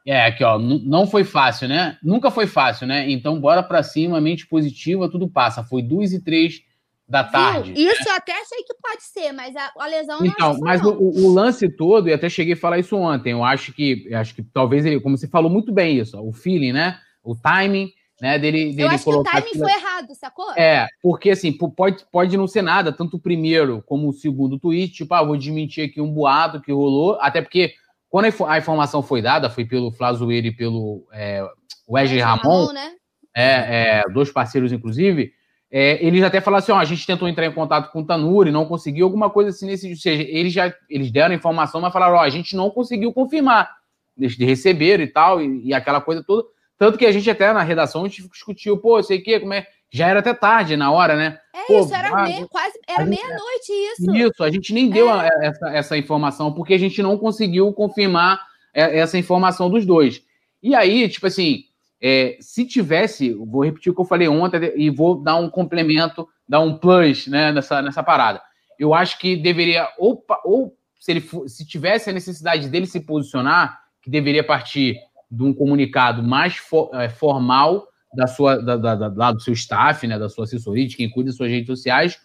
É, 0.04 0.26
aqui 0.26 0.42
ó, 0.42 0.58
não 0.58 1.06
foi 1.06 1.22
fácil, 1.22 1.68
né? 1.68 1.96
Nunca 2.02 2.32
foi 2.32 2.48
fácil, 2.48 2.86
né? 2.86 3.08
Então 3.08 3.40
bora 3.40 3.62
para 3.62 3.82
cima, 3.84 4.20
mente 4.20 4.46
positiva, 4.46 5.08
tudo 5.08 5.28
passa. 5.28 5.62
Foi 5.62 5.80
2 5.80 6.14
e 6.14 6.20
3 6.20 6.62
da 7.08 7.24
tarde. 7.24 7.74
Isso 7.74 8.08
eu 8.08 8.14
até 8.14 8.32
sei 8.44 8.62
que 8.62 8.74
pode 8.74 9.02
ser, 9.02 9.32
mas 9.32 9.54
a, 9.54 9.72
a 9.78 9.86
lesão 9.86 10.20
não 10.20 10.26
Então, 10.26 10.58
mas 10.60 10.82
o, 10.82 10.92
o, 10.92 11.32
lance 11.32 11.68
todo, 11.68 12.08
e 12.08 12.12
até 12.12 12.28
cheguei 12.28 12.54
a 12.54 12.56
falar 12.56 12.78
isso 12.78 12.96
ontem, 12.96 13.32
eu 13.32 13.44
acho 13.44 13.72
que 13.72 14.12
acho 14.14 14.34
que 14.34 14.42
talvez 14.42 14.86
ele, 14.86 15.00
como 15.00 15.16
você 15.16 15.28
falou 15.28 15.50
muito 15.50 15.72
bem 15.72 15.98
isso, 15.98 16.16
ó, 16.16 16.22
o 16.22 16.32
feeling, 16.32 16.72
né? 16.72 16.98
O 17.22 17.34
timing 17.34 17.90
né? 18.22 18.38
Dele, 18.38 18.70
dele 18.70 18.82
eu 18.82 18.90
acho 18.90 19.04
colocar 19.04 19.32
que 19.32 19.36
o 19.36 19.40
timing 19.40 19.48
aquilo... 19.50 19.64
foi 19.68 19.80
errado, 19.80 20.14
sacou? 20.14 20.52
É, 20.52 20.86
porque 21.02 21.30
assim, 21.30 21.52
pode, 21.52 22.06
pode 22.12 22.36
não 22.36 22.46
ser 22.46 22.62
nada, 22.62 22.92
tanto 22.92 23.16
o 23.16 23.20
primeiro 23.20 23.82
como 23.84 24.08
o 24.08 24.12
segundo 24.12 24.60
tweet, 24.60 24.92
tipo, 24.92 25.12
ah, 25.12 25.24
vou 25.24 25.36
desmentir 25.36 25.88
aqui 25.88 26.00
um 26.00 26.12
boato 26.12 26.60
que 26.60 26.70
rolou, 26.70 27.18
até 27.20 27.42
porque 27.42 27.74
quando 28.08 28.26
a 28.46 28.58
informação 28.58 29.02
foi 29.02 29.20
dada, 29.20 29.50
foi 29.50 29.64
pelo 29.64 29.90
Flazoeiro 29.90 30.46
e 30.46 30.54
pelo 30.54 31.04
é, 31.12 31.44
Wesley 31.88 32.20
Ramon, 32.20 32.66
Ramon 32.66 32.72
né? 32.72 32.92
é, 33.34 33.44
é, 33.44 34.02
dois 34.12 34.30
parceiros, 34.30 34.70
inclusive, 34.70 35.32
é, 35.74 36.04
eles 36.04 36.22
até 36.22 36.38
falaram 36.38 36.62
assim: 36.62 36.72
ó, 36.72 36.76
a 36.76 36.84
gente 36.84 37.06
tentou 37.06 37.26
entrar 37.26 37.46
em 37.46 37.52
contato 37.52 37.90
com 37.90 38.00
o 38.00 38.04
Tanuri, 38.04 38.50
não 38.50 38.66
conseguiu, 38.66 39.06
alguma 39.06 39.30
coisa 39.30 39.48
assim 39.48 39.66
nesse. 39.66 39.88
Ou 39.88 39.96
seja, 39.96 40.22
eles 40.22 40.52
já 40.52 40.72
eles 40.88 41.10
deram 41.10 41.32
a 41.32 41.36
informação, 41.36 41.80
mas 41.80 41.92
falaram: 41.92 42.16
ó, 42.16 42.20
a 42.20 42.28
gente 42.28 42.54
não 42.54 42.68
conseguiu 42.68 43.10
confirmar. 43.10 43.70
Eles 44.18 44.36
receberam 44.36 45.02
e 45.02 45.06
tal, 45.06 45.40
e, 45.40 45.68
e 45.68 45.72
aquela 45.72 46.02
coisa 46.02 46.22
toda. 46.22 46.46
Tanto 46.76 46.98
que 46.98 47.06
a 47.06 47.12
gente 47.12 47.30
até 47.30 47.50
na 47.54 47.62
redação 47.62 48.04
a 48.04 48.08
gente 48.08 48.28
discutiu, 48.28 48.76
pô, 48.76 49.02
sei 49.02 49.20
que, 49.20 49.40
como 49.40 49.54
é. 49.54 49.66
Já 49.94 50.08
era 50.08 50.20
até 50.20 50.32
tarde 50.32 50.74
na 50.74 50.90
hora, 50.90 51.16
né? 51.16 51.38
É 51.54 51.66
pô, 51.66 51.80
isso, 51.80 51.94
era 51.94 52.22
meia, 52.22 52.46
quase, 52.48 52.78
era 52.88 53.04
meia-noite 53.04 53.72
isso. 53.92 54.16
Isso, 54.16 54.42
a 54.42 54.50
gente 54.50 54.72
nem 54.72 54.88
deu 54.88 55.10
é. 55.10 55.28
essa, 55.42 55.70
essa 55.70 55.96
informação, 55.98 56.50
porque 56.52 56.72
a 56.72 56.78
gente 56.78 57.02
não 57.02 57.18
conseguiu 57.18 57.70
confirmar 57.74 58.40
é, 58.72 58.98
essa 58.98 59.18
informação 59.18 59.68
dos 59.68 59.84
dois. 59.84 60.22
E 60.62 60.74
aí, 60.74 61.08
tipo 61.10 61.26
assim, 61.26 61.64
é, 62.02 62.36
se 62.40 62.66
tivesse, 62.66 63.32
vou 63.32 63.64
repetir 63.64 63.92
o 63.92 63.94
que 63.94 64.00
eu 64.00 64.04
falei 64.04 64.26
ontem 64.26 64.72
e 64.76 64.90
vou 64.90 65.22
dar 65.22 65.36
um 65.36 65.48
complemento, 65.48 66.28
dar 66.48 66.58
um 66.58 66.76
plus 66.76 67.28
né, 67.28 67.52
nessa, 67.52 67.80
nessa 67.80 68.02
parada. 68.02 68.42
Eu 68.76 68.92
acho 68.92 69.16
que 69.20 69.36
deveria, 69.36 69.88
ou, 69.96 70.24
ou 70.44 70.76
se, 70.98 71.12
ele 71.12 71.24
se 71.46 71.64
tivesse 71.64 72.10
a 72.10 72.12
necessidade 72.12 72.68
dele 72.68 72.86
se 72.86 72.98
posicionar, 72.98 73.78
que 74.02 74.10
deveria 74.10 74.42
partir 74.42 74.96
de 75.30 75.44
um 75.44 75.54
comunicado 75.54 76.24
mais 76.24 76.56
for, 76.56 76.90
é, 76.94 77.08
formal 77.08 77.86
da 78.12 78.26
sua, 78.26 78.56
da, 78.56 78.76
da, 78.76 79.08
da, 79.08 79.32
do 79.32 79.40
seu 79.40 79.52
staff, 79.52 80.04
né, 80.04 80.18
da 80.18 80.28
sua 80.28 80.42
assessoria, 80.42 80.88
de 80.88 80.96
quem 80.96 81.08
cuida 81.08 81.30
das 81.30 81.36
suas 81.36 81.50
redes 81.50 81.68
sociais, 81.68 82.18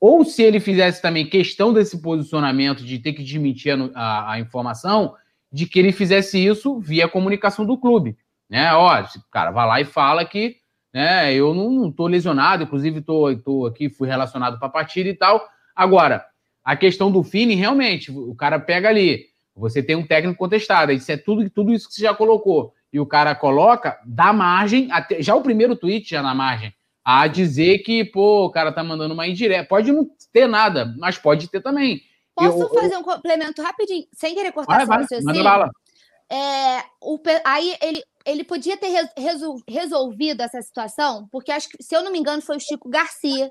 ou 0.00 0.24
se 0.24 0.42
ele 0.42 0.58
fizesse 0.58 1.00
também 1.00 1.24
questão 1.24 1.72
desse 1.72 2.02
posicionamento 2.02 2.84
de 2.84 2.98
ter 2.98 3.12
que 3.12 3.22
desmentir 3.22 3.72
a, 3.72 3.90
a, 3.94 4.32
a 4.32 4.40
informação, 4.40 5.14
de 5.52 5.66
que 5.66 5.78
ele 5.78 5.92
fizesse 5.92 6.44
isso 6.44 6.80
via 6.80 7.08
comunicação 7.08 7.64
do 7.64 7.78
clube. 7.78 8.16
Né? 8.50 8.74
Ó, 8.74 9.04
cara, 9.30 9.52
vai 9.52 9.66
lá 9.66 9.80
e 9.80 9.84
fala 9.84 10.24
que 10.24 10.56
né, 10.92 11.32
eu 11.32 11.54
não 11.54 11.88
estou 11.88 12.08
lesionado, 12.08 12.64
inclusive 12.64 13.00
tô, 13.00 13.34
tô 13.36 13.64
aqui, 13.64 13.88
fui 13.88 14.08
relacionado 14.08 14.58
para 14.58 14.66
a 14.66 14.72
partida 14.72 15.08
e 15.08 15.14
tal. 15.14 15.46
Agora, 15.74 16.26
a 16.64 16.76
questão 16.76 17.12
do 17.12 17.22
Fini, 17.22 17.54
realmente, 17.54 18.10
o 18.10 18.34
cara 18.34 18.58
pega 18.58 18.88
ali, 18.88 19.26
você 19.54 19.82
tem 19.82 19.94
um 19.94 20.06
técnico 20.06 20.38
contestado, 20.38 20.90
isso 20.90 21.10
é 21.12 21.16
tudo, 21.16 21.48
tudo 21.48 21.72
isso 21.72 21.88
que 21.88 21.94
você 21.94 22.02
já 22.02 22.12
colocou. 22.12 22.74
E 22.92 22.98
o 22.98 23.06
cara 23.06 23.36
coloca, 23.36 24.00
dá 24.04 24.32
margem, 24.32 24.90
até, 24.90 25.22
já 25.22 25.34
o 25.36 25.42
primeiro 25.42 25.76
tweet 25.76 26.10
já 26.10 26.22
na 26.22 26.34
margem, 26.34 26.74
a 27.04 27.28
dizer 27.28 27.78
que, 27.78 28.04
pô, 28.04 28.46
o 28.46 28.50
cara 28.50 28.72
tá 28.72 28.82
mandando 28.82 29.14
uma 29.14 29.28
indireta. 29.28 29.68
Pode 29.68 29.92
não 29.92 30.08
ter 30.32 30.48
nada, 30.48 30.92
mas 30.98 31.16
pode 31.16 31.48
ter 31.48 31.60
também. 31.60 32.02
Posso 32.34 32.62
eu, 32.62 32.68
fazer 32.68 32.94
eu... 32.94 32.98
um 32.98 33.02
complemento 33.02 33.62
rapidinho, 33.62 34.06
sem 34.12 34.34
querer 34.34 34.50
cortar 34.50 34.84
vai, 34.86 35.04
seu 35.04 35.22
vai, 35.22 35.34
manda 35.36 35.70
É, 36.30 36.82
o, 37.00 37.20
aí 37.44 37.76
ele, 37.80 38.02
ele 38.24 38.44
podia 38.44 38.76
ter 38.76 39.10
resol, 39.16 39.56
resolvido 39.68 40.42
essa 40.42 40.60
situação, 40.60 41.26
porque 41.30 41.52
acho 41.52 41.68
que, 41.68 41.82
se 41.82 41.94
eu 41.94 42.02
não 42.02 42.12
me 42.12 42.18
engano, 42.18 42.42
foi 42.42 42.56
o 42.56 42.60
Chico 42.60 42.88
Garcia 42.88 43.50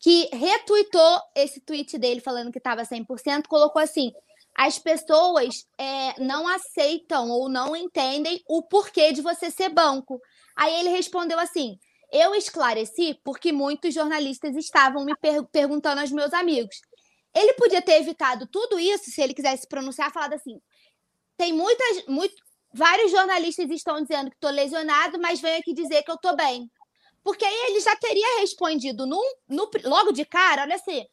que 0.00 0.28
retuitou 0.32 1.20
esse 1.36 1.60
tweet 1.60 1.98
dele 1.98 2.20
falando 2.20 2.50
que 2.50 2.58
estava 2.58 2.82
100%, 2.82 3.46
colocou 3.46 3.80
assim: 3.80 4.10
as 4.56 4.78
pessoas 4.78 5.66
é, 5.78 6.20
não 6.20 6.48
aceitam 6.48 7.28
ou 7.28 7.48
não 7.48 7.76
entendem 7.76 8.42
o 8.48 8.62
porquê 8.62 9.12
de 9.12 9.20
você 9.20 9.50
ser 9.50 9.68
banco. 9.68 10.20
Aí 10.56 10.74
ele 10.80 10.88
respondeu 10.88 11.38
assim: 11.38 11.78
eu 12.12 12.34
esclareci 12.34 13.18
porque 13.24 13.52
muitos 13.52 13.94
jornalistas 13.94 14.56
estavam 14.56 15.04
me 15.04 15.14
per 15.16 15.44
perguntando 15.52 16.00
aos 16.00 16.10
meus 16.10 16.32
amigos. 16.32 16.76
Ele 17.34 17.54
podia 17.54 17.80
ter 17.80 18.00
evitado 18.00 18.48
tudo 18.50 18.78
isso 18.78 19.10
se 19.10 19.22
ele 19.22 19.34
quisesse 19.34 19.68
pronunciar, 19.68 20.12
falado 20.12 20.32
assim: 20.32 20.60
tem 21.36 21.52
muitas, 21.52 22.06
muito, 22.06 22.34
vários 22.72 23.10
jornalistas 23.10 23.70
estão 23.70 24.02
dizendo 24.02 24.30
que 24.30 24.36
estou 24.36 24.50
lesionado, 24.50 25.18
mas 25.20 25.40
venho 25.40 25.58
aqui 25.58 25.72
dizer 25.72 26.02
que 26.02 26.10
eu 26.10 26.16
estou 26.16 26.36
bem. 26.36 26.70
Porque 27.22 27.44
aí 27.44 27.66
ele 27.68 27.80
já 27.80 27.94
teria 27.96 28.40
respondido 28.40 29.06
no, 29.06 29.20
no, 29.48 29.70
logo 29.84 30.12
de 30.12 30.24
cara, 30.24 30.62
olha 30.62 30.76
assim, 30.76 31.04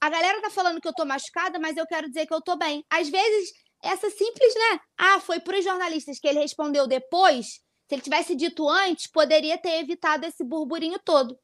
a 0.00 0.10
galera 0.10 0.40
tá 0.42 0.50
falando 0.50 0.80
que 0.80 0.88
eu 0.88 0.92
tô 0.92 1.04
machucada, 1.04 1.58
mas 1.58 1.76
eu 1.76 1.86
quero 1.86 2.08
dizer 2.08 2.26
que 2.26 2.34
eu 2.34 2.40
tô 2.40 2.56
bem. 2.56 2.84
Às 2.90 3.08
vezes, 3.08 3.52
essa 3.80 4.10
simples, 4.10 4.54
né? 4.54 4.80
Ah, 4.98 5.20
foi 5.20 5.38
para 5.38 5.58
os 5.58 5.64
jornalistas 5.64 6.18
que 6.18 6.26
ele 6.26 6.40
respondeu 6.40 6.88
depois. 6.88 7.60
Se 7.88 7.94
ele 7.94 8.02
tivesse 8.02 8.34
dito 8.34 8.68
antes, 8.68 9.06
poderia 9.06 9.56
ter 9.58 9.80
evitado 9.80 10.26
esse 10.26 10.42
burburinho 10.42 10.98
todo. 10.98 11.38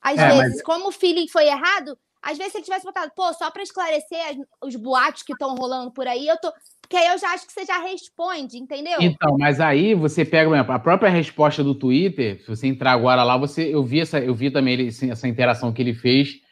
Às 0.00 0.18
é, 0.18 0.28
vezes, 0.28 0.52
mas... 0.54 0.62
como 0.62 0.88
o 0.88 0.92
feeling 0.92 1.28
foi 1.28 1.46
errado, 1.46 1.98
às 2.22 2.38
vezes 2.38 2.52
se 2.52 2.58
ele 2.58 2.64
tivesse 2.64 2.84
botado, 2.84 3.12
pô, 3.14 3.32
só 3.34 3.50
para 3.50 3.62
esclarecer 3.62 4.38
os 4.62 4.76
boatos 4.76 5.22
que 5.22 5.32
estão 5.32 5.54
rolando 5.54 5.92
por 5.92 6.06
aí, 6.06 6.26
eu 6.26 6.38
tô. 6.38 6.52
Porque 6.82 6.96
aí 6.96 7.06
eu 7.06 7.18
já 7.18 7.28
acho 7.32 7.46
que 7.46 7.52
você 7.52 7.64
já 7.64 7.78
responde, 7.78 8.58
entendeu? 8.58 8.98
Então, 9.00 9.36
mas 9.38 9.60
aí 9.60 9.94
você 9.94 10.24
pega 10.24 10.60
a 10.60 10.78
própria 10.78 11.08
resposta 11.08 11.64
do 11.64 11.74
Twitter, 11.74 12.42
se 12.42 12.48
você 12.48 12.66
entrar 12.66 12.92
agora 12.92 13.22
lá, 13.22 13.36
você 13.36 13.74
eu 13.74 13.82
vi 13.82 14.00
essa, 14.00 14.18
eu 14.18 14.34
vi 14.34 14.50
também 14.50 14.74
ele, 14.74 14.88
essa 14.88 15.26
interação 15.26 15.72
que 15.72 15.80
ele 15.80 15.94
fez 15.94 16.42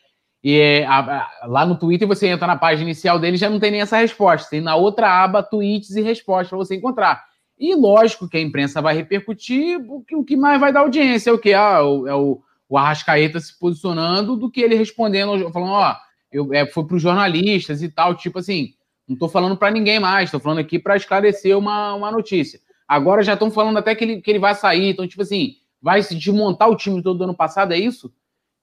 e 0.43 0.59
é, 0.59 0.87
a, 0.87 0.99
a, 0.99 1.47
lá 1.47 1.67
no 1.67 1.79
Twitter 1.79 2.09
você 2.09 2.29
entra 2.29 2.47
na 2.47 2.57
página 2.57 2.85
inicial 2.89 3.19
dele 3.19 3.37
já 3.37 3.51
não 3.51 3.61
tem 3.61 3.71
nem 3.71 3.83
essa 3.83 3.99
resposta. 3.99 4.49
Tem 4.49 4.61
na 4.61 4.75
outra 4.75 5.23
aba 5.23 5.43
tweets 5.43 5.95
e 5.97 6.01
respostas 6.01 6.49
para 6.49 6.59
você 6.59 6.77
encontrar. 6.77 7.23
E 7.59 7.75
lógico 7.75 8.29
que 8.29 8.39
a 8.39 8.41
imprensa 8.41 8.81
vai 8.81 8.97
repercutir 8.97 9.79
o 9.87 10.03
que, 10.03 10.17
o 10.17 10.25
que 10.25 10.37
mais 10.37 10.59
vai 10.59 10.73
dar 10.73 10.81
audiência 10.81 11.29
é 11.29 11.33
o 11.33 11.39
que? 11.39 11.53
Ah, 11.53 11.85
o, 11.85 12.09
é 12.09 12.15
o, 12.15 12.41
o 12.69 12.79
Arrascaeta 12.79 13.39
se 13.39 13.59
posicionando 13.59 14.35
do 14.35 14.51
que 14.51 14.63
ele 14.63 14.75
respondendo, 14.75 15.53
falando, 15.53 15.73
ó, 15.73 15.95
eu, 16.33 16.55
é, 16.55 16.67
foi 16.67 16.87
para 16.87 16.97
os 16.97 17.03
jornalistas 17.03 17.83
e 17.83 17.91
tal, 17.91 18.15
tipo 18.15 18.39
assim, 18.39 18.71
não 19.11 19.15
estou 19.15 19.29
falando 19.29 19.57
para 19.57 19.73
ninguém 19.73 19.99
mais, 19.99 20.29
estou 20.29 20.39
falando 20.39 20.61
aqui 20.61 20.79
para 20.79 20.97
esclarecer 20.97 21.59
uma, 21.59 21.95
uma 21.95 22.13
notícia. 22.13 22.61
Agora 22.87 23.25
já 23.25 23.33
estão 23.33 23.51
falando 23.51 23.77
até 23.77 23.93
que 23.93 24.05
ele, 24.05 24.21
que 24.21 24.31
ele 24.31 24.39
vai 24.39 24.55
sair, 24.55 24.89
então, 24.89 25.07
tipo 25.07 25.23
assim, 25.23 25.57
vai 25.83 26.01
se 26.01 26.15
desmontar 26.15 26.71
o 26.71 26.77
time 26.77 27.03
todo 27.03 27.19
do 27.19 27.25
ano 27.25 27.35
passado, 27.35 27.73
é 27.73 27.77
isso? 27.77 28.13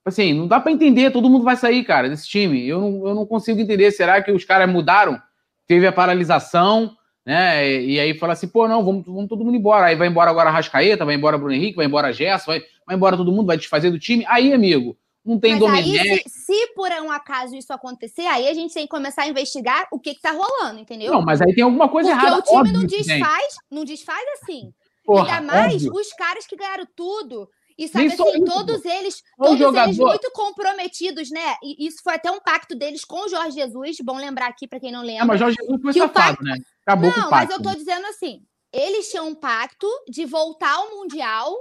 Assim, 0.05 0.33
não 0.33 0.47
dá 0.47 0.57
para 0.57 0.71
entender, 0.71 1.11
todo 1.11 1.29
mundo 1.29 1.43
vai 1.43 1.57
sair, 1.57 1.83
cara, 1.83 2.07
desse 2.07 2.29
time. 2.29 2.65
Eu 2.65 2.79
não, 2.79 3.07
eu 3.09 3.13
não 3.13 3.25
consigo 3.25 3.59
entender. 3.59 3.91
Será 3.91 4.21
que 4.21 4.31
os 4.31 4.45
caras 4.45 4.71
mudaram? 4.71 5.21
Teve 5.67 5.85
a 5.85 5.91
paralisação, 5.91 6.95
né? 7.25 7.81
E, 7.81 7.99
aí 7.99 8.17
fala 8.17 8.31
assim, 8.31 8.47
pô, 8.47 8.69
não, 8.69 8.85
vamos, 8.85 9.05
vamos 9.05 9.27
todo 9.27 9.43
mundo 9.43 9.57
embora. 9.57 9.87
Aí 9.87 9.97
vai 9.97 10.07
embora 10.07 10.31
agora 10.31 10.49
a 10.49 10.53
Rascaeta, 10.53 11.03
vai 11.03 11.15
embora 11.15 11.37
Bruno 11.37 11.53
Henrique, 11.53 11.75
vai 11.75 11.85
embora 11.85 12.13
Gerson, 12.13 12.51
vai, 12.51 12.61
vai 12.85 12.95
embora 12.95 13.17
todo 13.17 13.33
mundo, 13.33 13.47
vai 13.47 13.57
desfazer 13.57 13.91
do 13.91 13.99
time. 13.99 14.23
Aí, 14.29 14.53
amigo, 14.53 14.97
não 15.27 15.39
tem 15.39 15.59
Domenech. 15.59 16.23
Se, 16.29 16.45
se, 16.45 16.67
por 16.73 16.89
um 16.91 17.11
acaso 17.11 17.55
isso 17.55 17.71
acontecer, 17.73 18.25
aí 18.25 18.47
a 18.47 18.53
gente 18.53 18.73
tem 18.73 18.83
que 18.83 18.89
começar 18.89 19.23
a 19.23 19.27
investigar 19.27 19.87
o 19.91 19.99
que, 19.99 20.15
que 20.15 20.21
tá 20.21 20.31
rolando, 20.31 20.79
entendeu? 20.79 21.11
Não, 21.11 21.21
mas 21.21 21.41
aí 21.41 21.53
tem 21.53 21.63
alguma 21.63 21.89
coisa 21.89 22.09
Porque 22.11 22.25
errada. 22.25 22.41
Porque 22.41 22.55
o 22.57 22.63
time 22.63 22.77
não 22.77 22.85
desfaz, 22.85 23.55
não 23.69 23.83
desfaz 23.85 24.23
assim. 24.41 24.73
Porra, 25.05 25.37
Ainda 25.37 25.41
mais 25.53 25.85
óbvio. 25.85 25.93
os 26.01 26.13
caras 26.13 26.45
que 26.47 26.55
ganharam 26.57 26.85
tudo 26.95 27.49
E 27.79 27.87
sabe 27.87 28.05
Nem 28.07 28.13
assim, 28.13 28.29
isso, 28.37 28.43
todos 28.45 28.83
eles, 28.85 29.23
O 29.37 29.43
todos 29.45 29.61
eles 29.61 29.67
jogador- 29.95 30.07
muito 30.07 30.31
comprometidos, 30.31 31.29
né? 31.29 31.55
E 31.63 31.85
isso 31.87 31.99
foi 32.03 32.15
até 32.15 32.31
um 32.31 32.39
pacto 32.39 32.75
deles 32.75 33.05
com 33.05 33.25
o 33.25 33.29
Jorge 33.29 33.51
Jesus, 33.51 33.97
bom 34.03 34.17
lembrar 34.17 34.47
aqui 34.47 34.67
para 34.67 34.79
quem 34.79 34.91
não 34.91 35.03
lembra. 35.03 35.25
mas 35.25 35.39
Jorge 35.39 35.55
Jesus 35.61 35.81
foi 35.81 35.93
Que 35.93 36.01
o 36.01 36.07
safado, 36.07 36.43
né? 36.43 36.57
Acabou 36.85 37.11
com 37.11 37.19
Não, 37.19 37.27
o 37.27 37.31
mas 37.31 37.47
pacto. 37.49 37.53
eu 37.53 37.71
tô 37.71 37.77
dizendo 37.77 38.05
assim, 38.07 38.41
eles 38.73 39.09
tinham 39.11 39.27
um 39.29 39.35
pacto 39.35 39.87
de 40.09 40.25
voltar 40.25 40.73
ao 40.73 40.89
mundial 40.89 41.55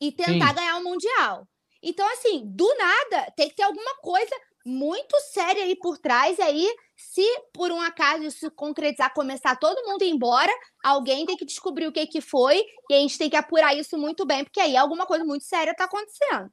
e 0.00 0.10
tentar 0.10 0.48
Sim. 0.48 0.54
ganhar 0.54 0.76
o 0.78 0.84
mundial. 0.84 1.46
Então 1.82 2.06
assim, 2.12 2.42
do 2.46 2.66
nada, 2.76 3.30
tem 3.36 3.48
que 3.48 3.56
ter 3.56 3.62
alguma 3.62 3.94
coisa 3.96 4.34
muito 4.64 5.16
séria 5.32 5.64
aí 5.64 5.74
por 5.76 5.96
trás 5.98 6.38
e 6.38 6.42
aí 6.42 6.68
se 6.96 7.24
por 7.54 7.72
um 7.72 7.80
acaso 7.80 8.24
isso 8.24 8.50
concretizar, 8.50 9.12
começar 9.14 9.56
todo 9.56 9.86
mundo 9.88 10.02
embora, 10.02 10.52
alguém 10.84 11.24
tem 11.24 11.36
que 11.36 11.46
descobrir 11.46 11.86
o 11.86 11.92
que 11.92 12.06
que 12.06 12.20
foi 12.20 12.62
e 12.90 12.94
a 12.94 12.98
gente 12.98 13.16
tem 13.16 13.30
que 13.30 13.36
apurar 13.36 13.74
isso 13.74 13.96
muito 13.96 14.26
bem, 14.26 14.44
porque 14.44 14.60
aí 14.60 14.76
alguma 14.76 15.06
coisa 15.06 15.24
muito 15.24 15.44
séria 15.44 15.74
tá 15.74 15.84
acontecendo. 15.84 16.50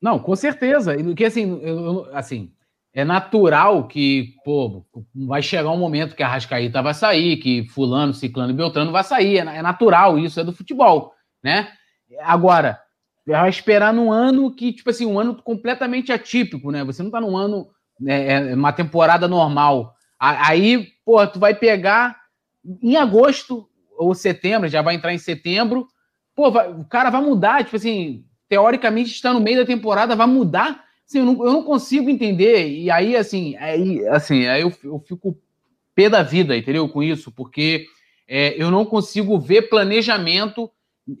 Não, 0.00 0.18
com 0.18 0.34
certeza. 0.34 0.96
E 0.96 1.14
que 1.14 1.24
assim, 1.24 1.60
eu- 1.62 2.06
assim, 2.16 2.50
é 2.94 3.04
natural 3.04 3.86
que, 3.86 4.34
pô, 4.44 4.84
vai 5.14 5.42
chegar 5.42 5.70
um 5.70 5.76
momento 5.76 6.16
que 6.16 6.22
a 6.22 6.28
Rascaíta 6.28 6.82
vai 6.82 6.94
sair, 6.94 7.36
que 7.36 7.68
fulano, 7.68 8.14
ciclano 8.14 8.50
e 8.52 8.56
beltrano 8.56 8.90
vai 8.90 9.04
sair. 9.04 9.36
É, 9.38 9.40
é 9.58 9.62
natural, 9.62 10.18
isso 10.18 10.40
é 10.40 10.44
do 10.44 10.52
futebol, 10.52 11.12
né? 11.44 11.70
Agora, 12.22 12.80
vai 13.30 13.48
esperar 13.50 13.92
num 13.92 14.12
ano 14.12 14.54
que, 14.54 14.72
tipo 14.72 14.90
assim, 14.90 15.06
um 15.06 15.18
ano 15.18 15.34
completamente 15.42 16.12
atípico, 16.12 16.70
né? 16.70 16.84
Você 16.84 17.02
não 17.02 17.10
tá 17.10 17.20
num 17.20 17.36
ano, 17.36 17.68
é, 18.06 18.32
é, 18.50 18.54
uma 18.54 18.72
temporada 18.72 19.28
normal. 19.28 19.94
Aí, 20.18 20.88
pô, 21.04 21.26
tu 21.26 21.38
vai 21.38 21.54
pegar 21.54 22.16
em 22.82 22.96
agosto 22.96 23.66
ou 23.98 24.14
setembro, 24.14 24.68
já 24.68 24.82
vai 24.82 24.94
entrar 24.94 25.12
em 25.14 25.18
setembro, 25.18 25.86
pô, 26.34 26.50
vai- 26.50 26.70
o 26.72 26.84
cara 26.84 27.10
vai 27.10 27.20
mudar, 27.22 27.64
tipo 27.64 27.76
assim, 27.76 28.24
teoricamente 28.48 29.10
está 29.12 29.32
no 29.32 29.40
meio 29.40 29.58
da 29.58 29.66
temporada, 29.66 30.16
vai 30.16 30.26
mudar. 30.26 30.84
Assim, 31.06 31.18
eu, 31.18 31.24
não, 31.24 31.44
eu 31.44 31.52
não 31.52 31.62
consigo 31.62 32.08
entender. 32.10 32.68
E 32.68 32.90
aí, 32.90 33.16
assim, 33.16 33.56
aí, 33.56 34.06
assim, 34.08 34.46
aí 34.46 34.62
eu, 34.62 34.72
eu 34.84 34.98
fico 35.00 35.36
pé 35.94 36.08
da 36.08 36.22
vida, 36.22 36.56
entendeu? 36.56 36.88
Com 36.88 37.02
isso, 37.02 37.30
porque 37.32 37.86
é, 38.28 38.54
eu 38.62 38.70
não 38.70 38.84
consigo 38.84 39.38
ver 39.38 39.68
planejamento. 39.68 40.70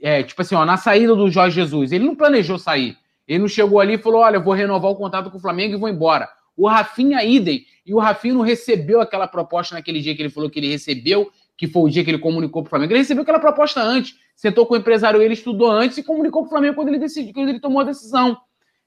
É, 0.02 0.22
tipo 0.22 0.40
assim, 0.42 0.54
ó, 0.54 0.64
na 0.64 0.76
saída 0.76 1.14
do 1.14 1.30
Jorge 1.30 1.56
Jesus, 1.56 1.92
ele 1.92 2.04
não 2.04 2.14
planejou 2.14 2.58
sair. 2.58 2.96
Ele 3.26 3.38
não 3.38 3.48
chegou 3.48 3.78
ali 3.80 3.94
e 3.94 3.98
falou: 3.98 4.22
olha, 4.22 4.36
eu 4.36 4.42
vou 4.42 4.54
renovar 4.54 4.90
o 4.90 4.96
contrato 4.96 5.30
com 5.30 5.38
o 5.38 5.40
Flamengo 5.40 5.74
e 5.74 5.78
vou 5.78 5.88
embora. 5.88 6.28
O 6.56 6.68
Rafinha 6.68 7.24
idem. 7.24 7.64
E 7.86 7.94
o 7.94 7.98
Rafinha 7.98 8.34
não 8.34 8.42
recebeu 8.42 9.00
aquela 9.00 9.26
proposta 9.26 9.74
naquele 9.74 10.00
dia 10.00 10.14
que 10.14 10.22
ele 10.22 10.30
falou 10.30 10.50
que 10.50 10.58
ele 10.58 10.68
recebeu, 10.68 11.30
que 11.56 11.66
foi 11.66 11.82
o 11.82 11.88
dia 11.88 12.04
que 12.04 12.10
ele 12.10 12.18
comunicou 12.18 12.62
para 12.62 12.68
o 12.68 12.70
Flamengo. 12.70 12.92
Ele 12.92 13.00
recebeu 13.00 13.22
aquela 13.22 13.38
proposta 13.38 13.80
antes. 13.80 14.16
Sentou 14.34 14.66
com 14.66 14.74
o 14.74 14.76
empresário, 14.76 15.22
ele 15.22 15.34
estudou 15.34 15.70
antes 15.70 15.98
e 15.98 16.02
comunicou 16.02 16.42
para 16.42 16.48
o 16.48 16.50
Flamengo 16.50 16.74
quando 16.74 16.88
ele 16.88 16.98
decidiu, 16.98 17.32
quando 17.32 17.48
ele 17.48 17.60
tomou 17.60 17.80
a 17.80 17.84
decisão. 17.84 18.36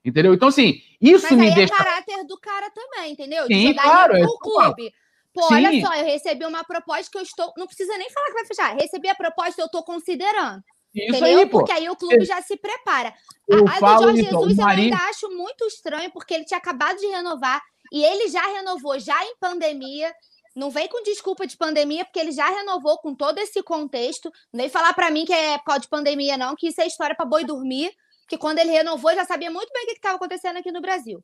Entendeu? 0.03 0.33
Então, 0.33 0.49
assim, 0.49 0.81
isso 0.99 1.25
Mas 1.29 1.37
me 1.39 1.47
aí 1.47 1.55
deixa. 1.55 1.73
é 1.73 1.77
caráter 1.77 2.25
do 2.25 2.37
cara 2.37 2.69
também, 2.71 3.13
entendeu? 3.13 3.45
Sim, 3.47 3.67
jogar 3.67 3.83
claro, 3.83 4.15
é 4.17 4.19
falo. 4.19 4.39
clube. 4.39 4.93
Pô, 5.33 5.47
Sim. 5.47 5.53
olha 5.55 5.81
só, 5.81 5.95
eu 5.95 6.05
recebi 6.05 6.45
uma 6.45 6.63
proposta 6.63 7.09
que 7.09 7.17
eu 7.17 7.21
estou. 7.23 7.51
Não 7.57 7.65
precisa 7.65 7.97
nem 7.97 8.09
falar 8.09 8.27
que 8.27 8.33
vai 8.33 8.45
fechar. 8.45 8.75
Recebi 8.75 9.07
a 9.09 9.15
proposta, 9.15 9.61
eu 9.61 9.65
estou 9.65 9.83
considerando. 9.83 10.61
Isso 10.93 11.17
entendeu? 11.17 11.39
aí, 11.39 11.45
pô. 11.45 11.59
Porque 11.59 11.71
aí 11.71 11.89
o 11.89 11.95
clube 11.95 12.23
já 12.23 12.41
se 12.41 12.55
prepara. 12.55 13.13
Eu 13.47 13.65
a, 13.67 13.75
a 13.75 13.95
do 13.95 14.03
Jorge 14.03 14.23
Jesus 14.23 14.57
eu 14.57 14.63
Mari- 14.63 14.83
ainda 14.83 14.97
acho 15.09 15.29
muito 15.31 15.65
estranho, 15.65 16.11
porque 16.11 16.33
ele 16.33 16.45
tinha 16.45 16.57
acabado 16.57 16.97
de 16.97 17.07
renovar 17.07 17.61
e 17.91 18.03
ele 18.03 18.27
já 18.29 18.45
renovou, 18.47 18.99
já 18.99 19.23
em 19.25 19.35
pandemia. 19.39 20.13
Não 20.55 20.69
vem 20.69 20.87
com 20.87 21.01
desculpa 21.01 21.47
de 21.47 21.57
pandemia, 21.57 22.05
porque 22.05 22.19
ele 22.19 22.31
já 22.31 22.47
renovou 22.47 22.99
com 22.99 23.15
todo 23.15 23.39
esse 23.39 23.63
contexto. 23.63 24.31
Não 24.53 24.59
vem 24.59 24.69
falar 24.69 24.93
para 24.93 25.09
mim 25.09 25.25
que 25.25 25.33
é 25.33 25.57
por 25.57 25.65
causa 25.65 25.81
de 25.81 25.87
pandemia, 25.87 26.37
não, 26.37 26.55
que 26.55 26.67
isso 26.67 26.79
é 26.79 26.85
história 26.85 27.15
para 27.15 27.25
boi 27.25 27.43
dormir. 27.43 27.91
Que 28.27 28.37
quando 28.37 28.59
ele 28.59 28.69
renovou, 28.69 29.09
eu 29.11 29.17
já 29.17 29.25
sabia 29.25 29.49
muito 29.49 29.73
bem 29.73 29.83
o 29.83 29.85
que 29.87 29.93
estava 29.93 30.15
acontecendo 30.15 30.57
aqui 30.57 30.71
no 30.71 30.79
Brasil. 30.79 31.23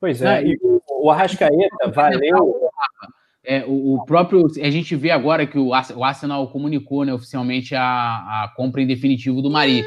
Pois 0.00 0.20
é, 0.22 0.42
e 0.42 0.58
o, 0.62 0.82
o 0.88 1.10
Arrascaeta 1.10 1.90
valeu. 1.94 2.68
É, 3.44 3.64
o, 3.66 3.94
o 3.96 4.04
próprio. 4.04 4.46
A 4.62 4.70
gente 4.70 4.94
vê 4.94 5.10
agora 5.10 5.46
que 5.46 5.58
o, 5.58 5.74
Ars- 5.74 5.90
o 5.90 6.04
Arsenal 6.04 6.48
comunicou 6.48 7.04
né, 7.04 7.12
oficialmente 7.12 7.74
a, 7.74 7.82
a 7.84 8.52
compra 8.56 8.80
em 8.82 8.86
definitivo 8.86 9.42
do 9.42 9.50
Mari. 9.50 9.82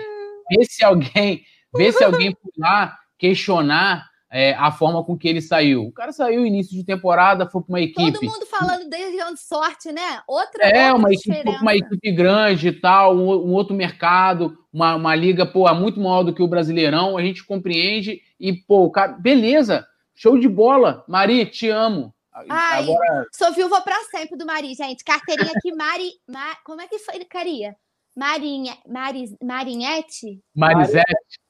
Vê 0.49 0.65
se 0.65 0.83
alguém, 0.83 1.41
vê 1.75 1.91
se 1.91 2.03
alguém 2.03 2.35
foi 2.41 2.51
lá 2.57 2.97
questionar 3.17 4.07
é, 4.31 4.53
a 4.55 4.71
forma 4.71 5.03
com 5.03 5.17
que 5.17 5.27
ele 5.27 5.41
saiu. 5.41 5.83
O 5.83 5.91
cara 5.93 6.11
saiu 6.11 6.41
no 6.41 6.45
início 6.45 6.75
de 6.75 6.83
temporada, 6.83 7.49
foi 7.49 7.61
para 7.61 7.69
uma 7.69 7.81
equipe. 7.81 8.11
Todo 8.11 8.25
mundo 8.25 8.45
falando 8.45 8.89
dele 8.89 9.17
de 9.17 9.39
sorte, 9.39 9.91
né? 9.91 10.21
Outra, 10.27 10.65
É, 10.65 10.91
outra 10.91 10.97
uma 10.97 11.13
equipe, 11.13 11.49
uma 11.61 11.75
equipe 11.75 12.11
grande 12.11 12.67
e 12.67 12.71
tal, 12.73 13.15
um, 13.15 13.29
um 13.29 13.53
outro 13.53 13.75
mercado, 13.75 14.57
uma, 14.71 14.95
uma 14.95 15.15
liga, 15.15 15.45
pô, 15.45 15.73
muito 15.73 15.99
maior 15.99 16.23
do 16.23 16.33
que 16.33 16.43
o 16.43 16.47
Brasileirão, 16.47 17.17
a 17.17 17.21
gente 17.21 17.45
compreende 17.45 18.21
e, 18.39 18.53
pô, 18.53 18.89
cara, 18.91 19.13
beleza, 19.13 19.85
show 20.13 20.37
de 20.37 20.47
bola, 20.47 21.03
Mari, 21.07 21.45
te 21.45 21.69
amo. 21.69 22.13
Ai, 22.49 22.83
Agora, 22.83 23.25
Sou 23.33 23.51
viúva 23.53 23.81
pra 23.81 23.95
sempre 24.11 24.37
do 24.37 24.45
Mari, 24.45 24.73
gente. 24.73 25.03
Carteirinha 25.03 25.51
aqui, 25.55 25.73
Mari. 25.73 26.11
Ma- 26.29 26.55
como 26.65 26.81
é 26.81 26.87
que 26.87 26.99
foi, 26.99 27.23
Caria? 27.25 27.75
Marinha, 28.17 28.77
Mari, 28.87 29.25
Marinhete? 29.43 30.41
Marisete, 30.55 31.05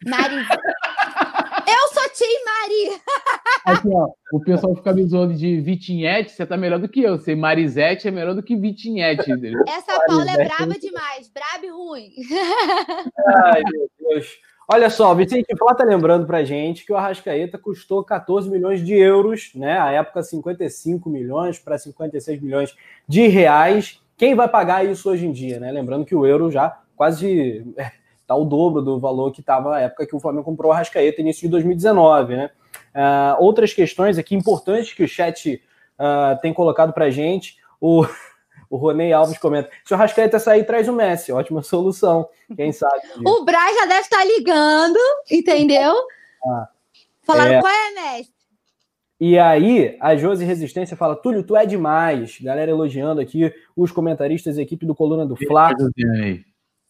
Mari... 0.05 0.35
Eu 1.67 1.87
sou 1.93 2.09
Tim 2.09 2.43
Mari. 2.45 3.01
aqui, 3.65 3.87
ó, 3.89 4.07
o 4.33 4.39
pessoal 4.43 4.75
fica 4.75 4.93
me 4.93 5.03
zoando 5.05 5.33
de 5.35 5.59
Vitinhete, 5.61 6.31
você 6.31 6.45
tá 6.45 6.55
melhor 6.57 6.79
do 6.79 6.87
que 6.87 7.01
eu, 7.01 7.17
ser 7.17 7.35
Marisete 7.35 8.07
é 8.07 8.11
melhor 8.11 8.35
do 8.35 8.43
que 8.43 8.55
Vitinhete? 8.55 9.31
Essa 9.67 9.99
Paula 10.05 10.23
é 10.23 10.37
Marisete. 10.37 10.55
braba 10.57 10.79
demais. 10.79 11.29
Braba 11.29 11.65
e 11.65 11.69
ruim. 11.69 12.11
Ai, 13.45 13.61
meu 13.71 13.89
Deus. 13.99 14.27
Olha 14.67 14.89
só, 14.89 15.11
o 15.11 15.15
Vicente 15.15 15.55
Flá 15.55 15.75
tá 15.75 15.83
lembrando 15.83 16.25
pra 16.25 16.43
gente 16.43 16.85
que 16.85 16.91
o 16.91 16.97
Arrascaeta 16.97 17.57
custou 17.57 18.03
14 18.03 18.49
milhões 18.49 18.83
de 18.83 18.95
euros, 18.95 19.51
né? 19.53 19.79
À 19.79 19.91
época, 19.91 20.23
55 20.23 21.07
milhões 21.07 21.59
para 21.59 21.77
56 21.77 22.41
milhões 22.41 22.75
de 23.07 23.27
reais. 23.27 24.01
Quem 24.17 24.33
vai 24.33 24.47
pagar 24.47 24.83
isso 24.83 25.09
hoje 25.09 25.27
em 25.27 25.31
dia, 25.31 25.59
né? 25.59 25.71
Lembrando 25.71 26.03
que 26.03 26.15
o 26.15 26.25
euro 26.25 26.49
já 26.49 26.81
quase 26.95 27.63
é, 27.77 27.91
tá 28.25 28.35
o 28.35 28.43
dobro 28.43 28.81
do 28.81 28.99
valor 28.99 29.31
que 29.31 29.41
estava 29.41 29.69
na 29.69 29.81
época 29.81 30.07
que 30.07 30.15
o 30.15 30.19
Flamengo 30.19 30.45
comprou 30.45 30.71
o 30.71 30.73
Arrascaeta, 30.73 31.21
início 31.21 31.43
de 31.43 31.49
2019, 31.49 32.35
né? 32.35 32.49
Ah, 32.91 33.37
outras 33.39 33.71
questões 33.71 34.17
aqui 34.17 34.33
importantes 34.35 34.93
que 34.93 35.03
o 35.03 35.07
chat 35.07 35.61
ah, 35.99 36.39
tem 36.41 36.51
colocado 36.51 36.91
pra 36.91 37.11
gente. 37.11 37.57
O, 37.79 38.03
o 38.69 38.77
Ronei 38.77 39.13
Alves 39.13 39.37
comenta: 39.37 39.69
se 39.83 39.93
o 39.93 39.95
Arrascaeta 39.95 40.39
sair, 40.39 40.65
traz 40.65 40.87
o 40.87 40.93
Messi. 40.93 41.31
Ótima 41.31 41.61
solução. 41.61 42.27
Quem 42.55 42.71
sabe? 42.73 43.01
O 43.25 43.43
Braz 43.43 43.75
já 43.75 43.85
deve 43.85 44.01
estar 44.01 44.23
ligando, 44.23 44.99
entendeu? 45.29 45.93
Ah, 46.45 46.67
Falando 47.23 47.53
é. 47.53 47.61
qual 47.61 47.73
é, 47.73 47.91
mestre? 47.91 48.35
E 49.19 49.39
aí, 49.39 49.97
a 50.01 50.15
Josi 50.15 50.43
Resistência 50.43 50.97
fala: 50.97 51.15
Túlio, 51.15 51.43
tu 51.43 51.55
é 51.55 51.65
demais. 51.65 52.37
Galera 52.41 52.71
elogiando 52.71 53.21
aqui 53.21 53.53
os 53.75 53.91
comentaristas, 53.91 54.57
a 54.57 54.61
equipe 54.61 54.85
do 54.85 54.95
Coluna 54.95 55.25
do 55.25 55.35
Fla. 55.35 55.71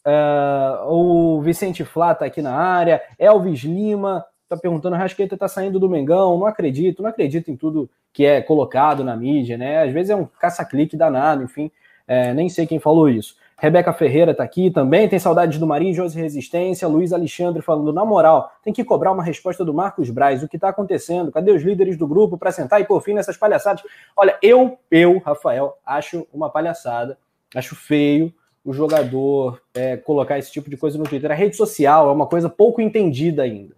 Ah, 0.04 0.86
o 0.88 1.42
Vicente 1.42 1.84
Flá 1.84 2.14
tá 2.14 2.26
aqui 2.26 2.42
na 2.42 2.56
área. 2.56 3.02
Elvis 3.18 3.62
Lima 3.62 4.26
tá 4.48 4.58
perguntando: 4.58 4.96
Rasqueta 4.96 5.38
tá 5.38 5.48
saindo 5.48 5.80
do 5.80 5.90
Mengão? 5.90 6.38
Não 6.38 6.46
acredito, 6.46 7.02
não 7.02 7.10
acredito 7.10 7.50
em 7.50 7.56
tudo 7.56 7.90
que 8.14 8.26
é 8.26 8.42
colocado 8.42 9.04
na 9.04 9.16
mídia, 9.16 9.58
né? 9.58 9.84
Às 9.84 9.92
vezes 9.92 10.10
é 10.10 10.16
um 10.16 10.26
caça-clique 10.26 10.96
danado, 10.96 11.44
enfim. 11.44 11.72
é, 12.08 12.34
nem 12.34 12.48
sei 12.50 12.66
quem 12.68 12.80
falou 12.80 13.10
isso. 13.10 13.36
Rebeca 13.58 13.94
Ferreira 13.94 14.36
tá 14.36 14.44
aqui 14.44 14.70
também, 14.70 15.08
tem 15.08 15.18
saudades 15.18 15.58
do 15.58 15.66
Marinho, 15.66 15.94
Josi 15.94 16.20
Resistência, 16.20 16.88
Luiz 16.88 17.14
Alexandre 17.14 17.62
falando, 17.62 17.94
na 17.94 18.04
moral, 18.04 18.52
tem 18.62 18.74
que 18.74 18.84
cobrar 18.84 19.14
uma 19.14 19.24
resposta 19.24 19.64
do 19.64 19.74
Marcos 19.74 20.10
Braz, 20.10 20.44
o 20.44 20.48
que 20.48 20.60
tá 20.60 20.70
acontecendo? 20.70 21.32
Cadê 21.32 21.52
os 21.52 21.64
líderes 21.64 21.98
do 21.98 22.06
grupo 22.06 22.38
para 22.38 22.52
sentar 22.52 22.82
e 22.82 22.84
pôr 22.84 23.02
fim 23.02 23.14
nessas 23.14 23.38
palhaçadas? 23.38 23.82
Olha, 24.16 24.38
eu, 24.42 24.78
eu, 24.92 25.20
Rafael, 25.20 25.78
acho 25.86 26.28
uma 26.34 26.50
palhaçada, 26.50 27.18
acho 27.56 27.76
feio 27.76 28.34
o 28.64 28.74
jogador 28.74 29.62
é, 29.74 29.96
colocar 29.96 30.38
esse 30.38 30.52
tipo 30.52 30.70
de 30.70 30.76
coisa 30.76 30.98
no 30.98 31.06
Twitter. 31.06 31.32
A 31.32 31.36
rede 31.36 31.56
social 31.56 32.10
é 32.10 32.12
uma 32.12 32.26
coisa 32.26 32.50
pouco 32.50 32.82
entendida 32.82 33.44
ainda? 33.44 33.76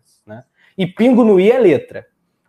E 0.77 0.85
pingo 0.85 1.23
no 1.23 1.39
i 1.39 1.49
é 1.51 1.57
letra. 1.57 2.05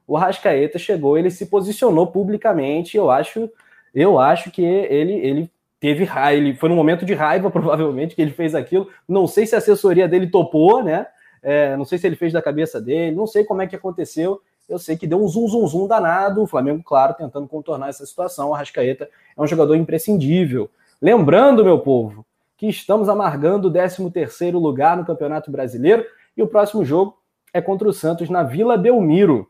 O 0.07 0.17
Rascaeta 0.17 0.79
chegou, 0.79 1.19
ele 1.19 1.31
se 1.31 1.47
posicionou 1.47 2.07
publicamente, 2.07 2.97
eu 2.97 3.11
acho, 3.11 3.51
eu 3.95 4.19
acho 4.19 4.51
que 4.51 4.63
ele, 4.63 5.13
ele 5.15 5.51
teve 5.79 6.05
raiva, 6.05 6.41
ele 6.41 6.55
foi 6.55 6.69
num 6.69 6.77
momento 6.77 7.05
de 7.05 7.15
raiva, 7.15 7.51
provavelmente, 7.53 8.15
que 8.15 8.23
ele 8.23 8.31
fez 8.31 8.55
aquilo. 8.55 8.89
Não 9.07 9.27
sei 9.27 9.47
se 9.47 9.55
a 9.55 9.59
assessoria 9.59 10.09
dele 10.09 10.29
topou, 10.29 10.83
né? 10.83 11.07
É, 11.43 11.77
não 11.77 11.85
sei 11.85 11.99
se 11.99 12.07
ele 12.07 12.17
fez 12.17 12.33
da 12.33 12.43
cabeça 12.43 12.81
dele, 12.81 13.15
não 13.15 13.27
sei 13.27 13.45
como 13.45 13.63
é 13.63 13.67
que 13.67 13.77
aconteceu. 13.77 14.41
Eu 14.69 14.79
sei 14.79 14.97
que 14.97 15.07
deu 15.07 15.23
um 15.23 15.29
zum, 15.29 15.49
zum, 15.49 15.67
zum 15.67 15.87
danado. 15.87 16.43
O 16.43 16.47
Flamengo, 16.47 16.83
claro, 16.83 17.15
tentando 17.15 17.49
contornar 17.49 17.89
essa 17.89 18.05
situação. 18.05 18.51
O 18.51 18.55
Arrascaeta 18.55 19.09
é 19.37 19.41
um 19.41 19.47
jogador 19.47 19.75
imprescindível. 19.77 20.69
Lembrando, 21.01 21.65
meu 21.65 21.79
povo, 21.79 22.27
que 22.57 22.67
estamos 22.67 23.09
amargando 23.09 23.69
o 23.69 23.73
13º 23.73 24.61
lugar 24.61 24.97
no 24.97 25.07
Campeonato 25.07 25.51
Brasileiro 25.51 26.05
e 26.37 26.43
o 26.43 26.47
próximo 26.47 26.85
jogo 26.85 27.18
é 27.59 27.63
contra 27.63 27.89
o 27.89 27.93
Santos 27.93 28.31
na 28.31 28.43
Vila 28.43 28.77
Belmiro. 28.77 29.49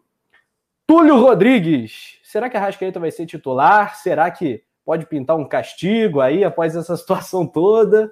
Túlio 0.87 1.19
Rodrigues, 1.19 2.19
será 2.23 2.49
que 2.49 2.57
a 2.57 2.61
Arrascaeta 2.61 2.99
vai 2.99 3.11
ser 3.11 3.27
titular? 3.27 3.97
Será 3.97 4.31
que 4.31 4.63
pode 4.85 5.07
pintar 5.07 5.37
um 5.37 5.47
castigo 5.47 6.21
aí 6.21 6.43
após 6.43 6.75
essa 6.75 6.97
situação 6.99 7.47
toda? 7.47 8.11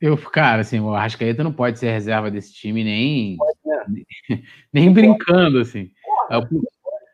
Eu, 0.00 0.18
cara, 0.18 0.60
assim, 0.60 0.80
o 0.80 0.92
Arrascaeta 0.92 1.42
não 1.42 1.52
pode 1.52 1.78
ser 1.78 1.90
reserva 1.90 2.30
desse 2.30 2.52
time 2.52 2.84
nem, 2.84 3.38
nem, 3.88 4.06
nem 4.72 4.92
brincando, 4.92 5.60
assim. 5.60 5.90
É 6.28 6.36
o, 6.36 6.46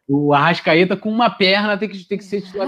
o 0.08 0.32
Arrascaeta 0.32 0.96
com 0.96 1.10
uma 1.10 1.30
perna 1.30 1.76
tem 1.78 1.88
que, 1.88 2.04
tem 2.04 2.18
que 2.18 2.24
ser 2.24 2.40
titular. 2.40 2.66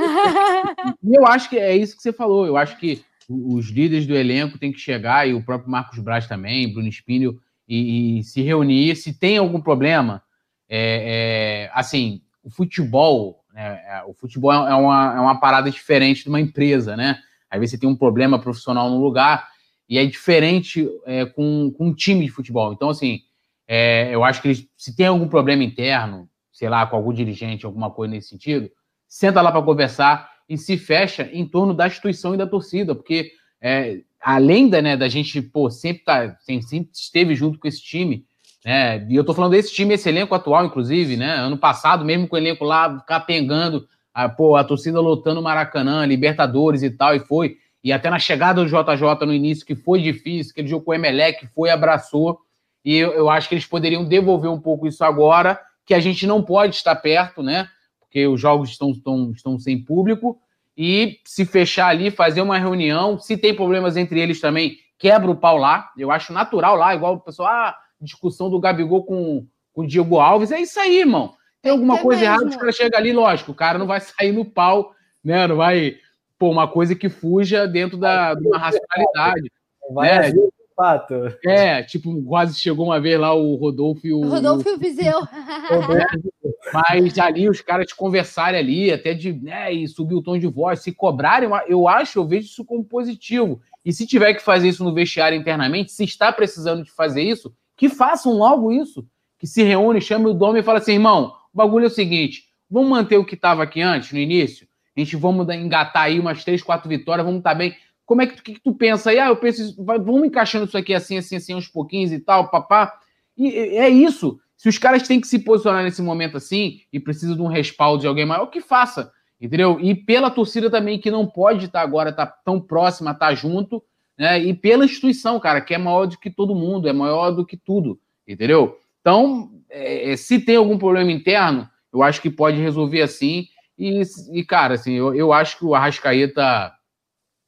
e 1.03 1.19
eu 1.19 1.27
acho 1.27 1.49
que 1.49 1.59
é 1.59 1.75
isso 1.75 1.97
que 1.97 2.03
você 2.03 2.13
falou. 2.13 2.47
Eu 2.47 2.57
acho 2.57 2.79
que 2.79 3.03
os 3.29 3.71
líderes 3.71 4.07
do 4.07 4.15
elenco 4.15 4.59
têm 4.59 4.71
que 4.71 4.79
chegar, 4.79 5.27
e 5.27 5.35
o 5.35 5.43
próprio 5.43 5.71
Marcos 5.71 5.99
Braz 5.99 6.27
também, 6.27 6.73
Bruno 6.73 6.89
Espínio, 6.89 7.41
e, 7.69 8.19
e 8.19 8.25
se 8.25 8.43
reunir. 8.43 8.97
Se 8.97 9.13
tem 9.13 9.39
algum 9.39 9.61
problema, 9.61 10.23
é, 10.69 11.67
é, 11.67 11.71
assim, 11.73 12.23
o 12.43 12.51
futebol, 12.51 13.45
né, 13.53 13.81
é, 13.87 14.05
o 14.07 14.15
futebol 14.15 14.53
é, 14.53 14.71
é 14.71 14.75
uma, 14.75 15.15
é 15.17 15.21
uma 15.21 15.41
parada 15.41 15.71
diferente 15.71 16.25
de 16.25 16.29
uma 16.29 16.41
empresa, 16.41 16.97
né? 16.97 17.19
Às 17.51 17.61
vezes 17.61 17.73
você 17.73 17.79
tem 17.79 17.89
um 17.89 17.97
problema 17.97 18.39
profissional 18.39 18.91
no 18.91 19.01
lugar 19.01 19.49
e 19.89 19.99
é 19.99 20.05
diferente 20.05 20.89
é, 21.07 21.25
com, 21.25 21.73
com 21.77 21.89
um 21.89 21.95
time 21.95 22.25
de 22.25 22.31
futebol. 22.31 22.73
Então, 22.73 22.89
assim, 22.89 23.21
é, 23.67 24.15
eu 24.15 24.25
acho 24.25 24.43
que 24.43 24.49
eles, 24.49 24.69
se 24.77 24.95
tem 24.97 25.07
algum 25.07 25.29
problema 25.29 25.63
interno, 25.63 26.29
sei 26.53 26.69
lá, 26.69 26.87
com 26.87 26.97
algum 26.97 27.13
dirigente, 27.13 27.65
alguma 27.65 27.91
coisa 27.91 28.13
nesse 28.13 28.29
sentido, 28.29 28.71
senta 29.07 29.41
lá 29.41 29.53
para 29.53 29.63
conversar 29.63 30.31
e 30.49 30.59
se 30.59 30.77
fecha 30.77 31.29
em 31.33 31.47
torno 31.47 31.73
da 31.73 31.87
instituição 31.87 32.35
e 32.35 32.39
da 32.39 32.47
torcida, 32.47 32.95
porque 32.95 33.33
é, 33.61 34.01
além 34.25 34.71
da, 34.71 34.81
né, 34.81 34.97
da 34.97 35.07
gente, 35.07 35.43
pô, 35.43 35.69
sempre, 35.69 36.03
tá, 36.03 36.35
sempre 36.41 36.89
esteve 36.91 37.35
junto 37.35 37.59
com 37.59 37.69
esse 37.69 37.83
time, 37.83 38.25
né, 38.65 39.07
e 39.11 39.15
eu 39.15 39.23
tô 39.23 39.35
falando 39.35 39.51
desse 39.51 39.71
time, 39.75 39.93
esse 39.93 40.09
elenco 40.09 40.35
atual, 40.35 40.65
inclusive, 40.65 41.15
né, 41.15 41.35
ano 41.35 41.59
passado, 41.59 42.07
mesmo 42.07 42.27
com 42.27 42.35
o 42.35 42.39
elenco 42.39 42.65
lá 42.65 43.01
capengando, 43.07 43.87
a, 44.15 44.27
pô, 44.27 44.57
a 44.57 44.65
torcida 44.65 44.99
lotando 44.99 45.43
Maracanã, 45.43 46.07
Libertadores 46.07 46.83
e 46.83 46.89
tal, 46.89 47.15
e 47.15 47.21
foi, 47.21 47.59
e 47.83 47.93
até 47.93 48.09
na 48.09 48.19
chegada 48.19 48.65
do 48.65 48.67
JJ 48.67 49.27
no 49.27 49.35
início, 49.35 49.67
que 49.67 49.75
foi 49.75 50.01
difícil, 50.01 50.55
que 50.55 50.63
ele 50.63 50.69
jogou 50.69 50.87
com 50.87 50.91
o 50.93 50.95
Emelec, 50.95 51.47
foi, 51.55 51.69
abraçou, 51.69 52.41
e 52.83 52.97
eu, 52.97 53.13
eu 53.13 53.29
acho 53.29 53.47
que 53.47 53.55
eles 53.55 53.67
poderiam 53.67 54.07
devolver 54.07 54.51
um 54.51 54.61
pouco 54.61 54.87
isso 54.87 55.05
agora, 55.05 55.61
que 55.85 55.93
a 55.93 56.01
gente 56.01 56.27
não 56.27 56.43
pode 56.43 56.77
estar 56.77 56.97
perto, 56.97 57.43
né, 57.43 57.69
porque 58.01 58.27
os 58.27 58.41
jogos 58.41 58.71
estão, 58.71 58.91
estão, 58.91 59.33
estão 59.33 59.59
sem 59.59 59.85
público, 59.85 60.39
e 60.77 61.21
se 61.25 61.45
fechar 61.45 61.89
ali, 61.89 62.11
fazer 62.11 62.41
uma 62.41 62.59
reunião, 62.59 63.19
se 63.19 63.37
tem 63.37 63.55
problemas 63.55 63.97
entre 63.97 64.21
eles 64.21 64.41
também, 64.41 64.79
quebra 64.99 65.31
o 65.31 65.37
pau 65.37 65.57
lá, 65.57 65.91
eu 65.97 66.11
acho 66.11 66.33
natural 66.33 66.77
lá, 66.77 66.95
igual 66.95 67.15
o 67.15 67.21
pessoal, 67.21 67.49
ah, 67.49 67.77
discussão 68.01 68.51
do 68.51 68.61
Gabigol 68.61 69.05
com, 69.05 69.47
com 69.73 69.83
o 69.83 69.87
Diego 69.87 70.19
Alves, 70.19 70.51
é 70.53 70.61
isso 70.61 70.79
aí, 70.81 71.01
irmão. 71.01 71.35
Tem 71.63 71.73
alguma 71.73 71.99
coisa 71.99 72.21
mesmo. 72.21 72.35
errada, 72.35 72.49
os 72.49 72.57
caras 72.57 72.77
chegam 72.77 72.99
ali, 72.99 73.13
lógico, 73.13 73.53
o 73.53 73.55
cara 73.55 73.79
não 73.79 73.87
vai 73.87 74.01
sair 74.03 74.33
no 74.33 74.45
pau, 74.45 74.93
né? 75.23 75.47
Não 75.47 75.57
vai 75.57 75.97
pô, 76.39 76.51
uma 76.51 76.69
coisa 76.69 76.95
que 76.95 77.09
fuja 77.09 77.67
dentro 77.67 77.97
da, 77.97 78.35
de 78.35 78.47
uma 78.47 78.59
racionalidade. 78.59 79.51
Vai 79.93 80.33
né? 80.33 80.35
Fato. 80.75 81.15
É, 81.45 81.83
tipo, 81.83 82.23
quase 82.25 82.59
chegou 82.59 82.87
uma 82.87 83.01
vez 83.01 83.19
lá 83.19 83.33
o 83.35 83.55
Rodolfo 83.57 84.07
e 84.07 84.13
o. 84.13 84.27
Rodolfo 84.27 84.69
e 84.69 84.73
o 84.73 84.79
Viseu. 84.79 85.21
Mas 86.73 87.19
ali 87.19 87.49
os 87.49 87.61
caras 87.61 87.93
conversarem 87.93 88.59
ali, 88.59 88.93
até 88.93 89.15
de. 89.15 89.33
Né, 89.33 89.73
e 89.73 89.89
subir 89.89 90.15
o 90.15 90.23
tom 90.23 90.39
de 90.39 90.47
voz, 90.47 90.81
se 90.81 90.93
cobrarem, 90.93 91.49
eu 91.69 91.89
acho, 91.89 92.19
eu 92.19 92.27
vejo 92.27 92.47
isso 92.47 92.65
como 92.65 92.85
positivo. 92.85 93.61
E 93.85 93.93
se 93.93 94.07
tiver 94.07 94.35
que 94.35 94.43
fazer 94.43 94.69
isso 94.69 94.83
no 94.83 94.95
vestiário 94.95 95.39
internamente, 95.39 95.93
se 95.93 96.05
está 96.05 96.33
precisando 96.33 96.83
de 96.83 96.91
fazer 96.91 97.23
isso, 97.23 97.55
que 97.77 97.89
façam 97.89 98.33
logo 98.33 98.73
isso. 98.73 99.07
Que 99.39 99.47
se 99.47 99.63
reúne, 99.63 100.01
chame 100.01 100.27
o 100.27 100.33
dono 100.33 100.57
e 100.57 100.63
fala 100.63 100.79
assim, 100.79 100.93
irmão, 100.93 101.33
o 101.53 101.57
bagulho 101.57 101.85
é 101.85 101.89
o 101.89 101.91
seguinte: 101.91 102.45
vamos 102.71 102.89
manter 102.89 103.19
o 103.19 103.25
que 103.25 103.35
estava 103.35 103.63
aqui 103.63 103.83
antes, 103.83 104.13
no 104.13 104.19
início. 104.19 104.67
A 104.97 105.01
gente 105.01 105.17
vamos 105.17 105.49
engatar 105.49 106.05
aí 106.05 106.21
umas 106.21 106.45
três, 106.45 106.63
quatro 106.63 106.89
vitórias, 106.89 107.27
vamos 107.27 107.41
estar 107.41 107.51
tá 107.51 107.57
bem. 107.57 107.75
Como 108.07 108.23
é 108.23 108.27
que, 108.27 108.43
que, 108.43 108.55
que, 108.55 108.61
tu 108.61 108.75
pensa 108.75 109.11
aí? 109.11 109.19
Ah, 109.19 109.29
eu 109.29 109.37
penso, 109.37 109.75
vamos 109.79 110.27
encaixando 110.27 110.67
isso 110.67 110.77
aqui 110.77 110.95
assim, 110.95 111.17
assim, 111.17 111.37
assim, 111.37 111.55
uns 111.55 111.69
pouquinhos 111.69 112.13
e 112.13 112.21
tal, 112.21 112.51
papá. 112.51 112.93
E 113.37 113.49
é 113.49 113.89
isso. 113.89 114.39
Se 114.57 114.69
os 114.69 114.79
caras 114.79 115.07
têm 115.07 115.21
que 115.21 115.27
se 115.27 115.39
posicionar 115.39 115.83
nesse 115.83 116.01
momento 116.01 116.37
assim 116.37 116.81
e 116.93 117.01
precisa 117.01 117.35
de 117.35 117.43
um 117.43 117.47
respaldo 117.47 118.01
de 118.01 118.07
alguém 118.07 118.25
maior, 118.25 118.47
que 118.47 118.61
faça, 118.61 119.11
entendeu? 119.41 119.79
E 119.81 119.95
pela 119.95 120.31
torcida 120.31 120.71
também, 120.71 120.99
que 120.99 121.11
não 121.11 121.27
pode 121.27 121.67
estar 121.67 121.81
tá 121.81 121.85
agora, 121.85 122.13
tá 122.13 122.27
tão 122.27 122.61
próxima, 122.61 123.15
tá 123.15 123.35
junto, 123.35 123.83
né? 124.19 124.39
E 124.39 124.55
pela 124.55 124.85
instituição, 124.85 125.41
cara, 125.41 125.61
que 125.61 125.75
é 125.75 125.79
maior 125.79 126.07
do 126.07 126.19
que 126.19 126.31
todo 126.31 126.55
mundo, 126.55 126.89
é 126.89 126.93
maior 126.93 127.31
do 127.31 127.45
que 127.45 127.57
tudo, 127.57 127.99
entendeu? 128.27 128.79
Então, 129.01 129.51
é, 129.69 130.13
é 130.13 130.17
se 130.17 130.39
tem 130.39 130.57
algum 130.57 130.79
problema 130.79 131.11
interno, 131.11 131.69
eu 131.93 132.03
acho 132.03 132.21
que 132.21 132.31
pode 132.31 132.59
resolver 132.59 133.03
assim. 133.03 133.47
E, 133.79 134.03
e 134.33 134.45
cara, 134.45 134.75
assim, 134.75 134.95
eu, 134.95 135.15
eu 135.15 135.33
acho 135.33 135.59
que 135.59 135.65
o 135.65 135.75
Arrascaeta 135.75 136.73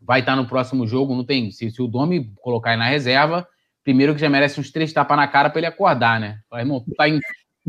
vai 0.00 0.20
estar 0.20 0.36
no 0.36 0.46
próximo 0.46 0.86
jogo, 0.86 1.14
não 1.14 1.24
tem. 1.24 1.50
Se, 1.50 1.70
se 1.70 1.82
o 1.82 1.88
Domi 1.88 2.32
colocar 2.40 2.70
aí 2.70 2.76
na 2.76 2.88
reserva, 2.88 3.46
primeiro 3.82 4.14
que 4.14 4.20
já 4.20 4.28
merece 4.28 4.60
uns 4.60 4.70
três 4.70 4.92
tapas 4.92 5.16
na 5.16 5.28
cara 5.28 5.50
para 5.50 5.60
ele 5.60 5.66
acordar, 5.66 6.20
né? 6.20 6.40
Fala, 6.48 6.62
irmão, 6.62 6.80
tu 6.80 6.94
tá 6.94 7.08
em, 7.08 7.20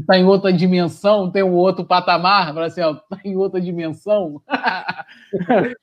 tá 0.06 0.18
em 0.18 0.26
outra 0.26 0.52
dimensão, 0.52 1.32
tem 1.32 1.44
um 1.44 1.54
outro 1.54 1.86
patamar, 1.86 2.54
fala 2.54 2.66
assim, 2.66 2.82
ó, 2.82 2.94
tá 2.94 3.20
em 3.24 3.36
outra 3.36 3.62
dimensão. 3.62 4.42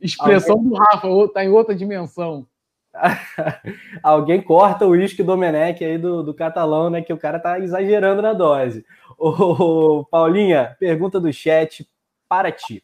Expressão 0.00 0.56
Alguém... 0.56 0.70
do 0.70 0.76
Rafa, 0.76 1.08
tá 1.32 1.44
em 1.44 1.48
outra 1.48 1.74
dimensão. 1.74 2.46
Alguém 4.02 4.40
corta 4.40 4.86
o 4.86 4.90
uísque 4.90 5.22
Domenech 5.22 5.84
aí 5.84 5.98
do, 5.98 6.22
do 6.22 6.34
catalão, 6.34 6.90
né? 6.90 7.02
Que 7.02 7.12
o 7.12 7.18
cara 7.18 7.38
tá 7.38 7.58
exagerando 7.58 8.22
na 8.22 8.32
dose. 8.32 8.84
Ô, 9.18 10.04
Paulinha, 10.10 10.76
pergunta 10.78 11.20
do 11.20 11.32
chat 11.32 11.86
para 12.28 12.50
ti. 12.50 12.82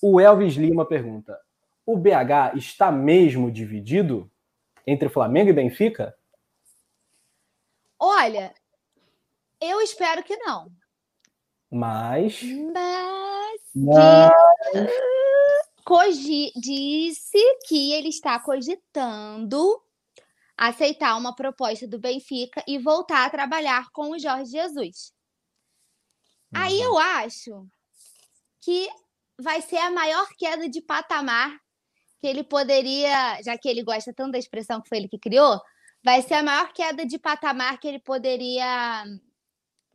O 0.00 0.20
Elvis 0.20 0.54
Lima 0.54 0.84
pergunta: 0.84 1.36
o 1.84 1.96
BH 1.96 2.56
está 2.56 2.90
mesmo 2.90 3.50
dividido 3.50 4.30
entre 4.86 5.08
Flamengo 5.08 5.50
e 5.50 5.52
Benfica? 5.52 6.16
Olha, 7.98 8.54
eu 9.60 9.80
espero 9.80 10.22
que 10.22 10.36
não. 10.38 10.70
Mas. 11.70 12.42
Mas. 12.42 13.60
Mas... 13.74 14.32
Cogi... 15.84 16.52
Disse 16.56 17.38
que 17.66 17.92
ele 17.92 18.08
está 18.08 18.38
cogitando 18.38 19.80
aceitar 20.56 21.16
uma 21.16 21.34
proposta 21.34 21.86
do 21.88 21.98
Benfica 21.98 22.62
e 22.68 22.78
voltar 22.78 23.24
a 23.24 23.30
trabalhar 23.30 23.90
com 23.92 24.10
o 24.10 24.18
Jorge 24.18 24.50
Jesus. 24.50 25.12
Uhum. 26.54 26.60
Aí 26.60 26.80
eu 26.80 26.98
acho 26.98 27.66
que 28.60 28.88
vai 29.40 29.60
ser 29.60 29.78
a 29.78 29.90
maior 29.90 30.28
queda 30.36 30.68
de 30.68 30.80
patamar 30.80 31.61
que 32.22 32.26
ele 32.28 32.44
poderia, 32.44 33.42
já 33.42 33.58
que 33.58 33.68
ele 33.68 33.82
gosta 33.82 34.14
tanto 34.14 34.30
da 34.30 34.38
expressão 34.38 34.80
que 34.80 34.88
foi 34.88 34.98
ele 34.98 35.08
que 35.08 35.18
criou, 35.18 35.60
vai 36.04 36.22
ser 36.22 36.34
a 36.34 36.42
maior 36.42 36.72
queda 36.72 37.04
de 37.04 37.18
patamar 37.18 37.80
que 37.80 37.88
ele 37.88 37.98
poderia 37.98 39.04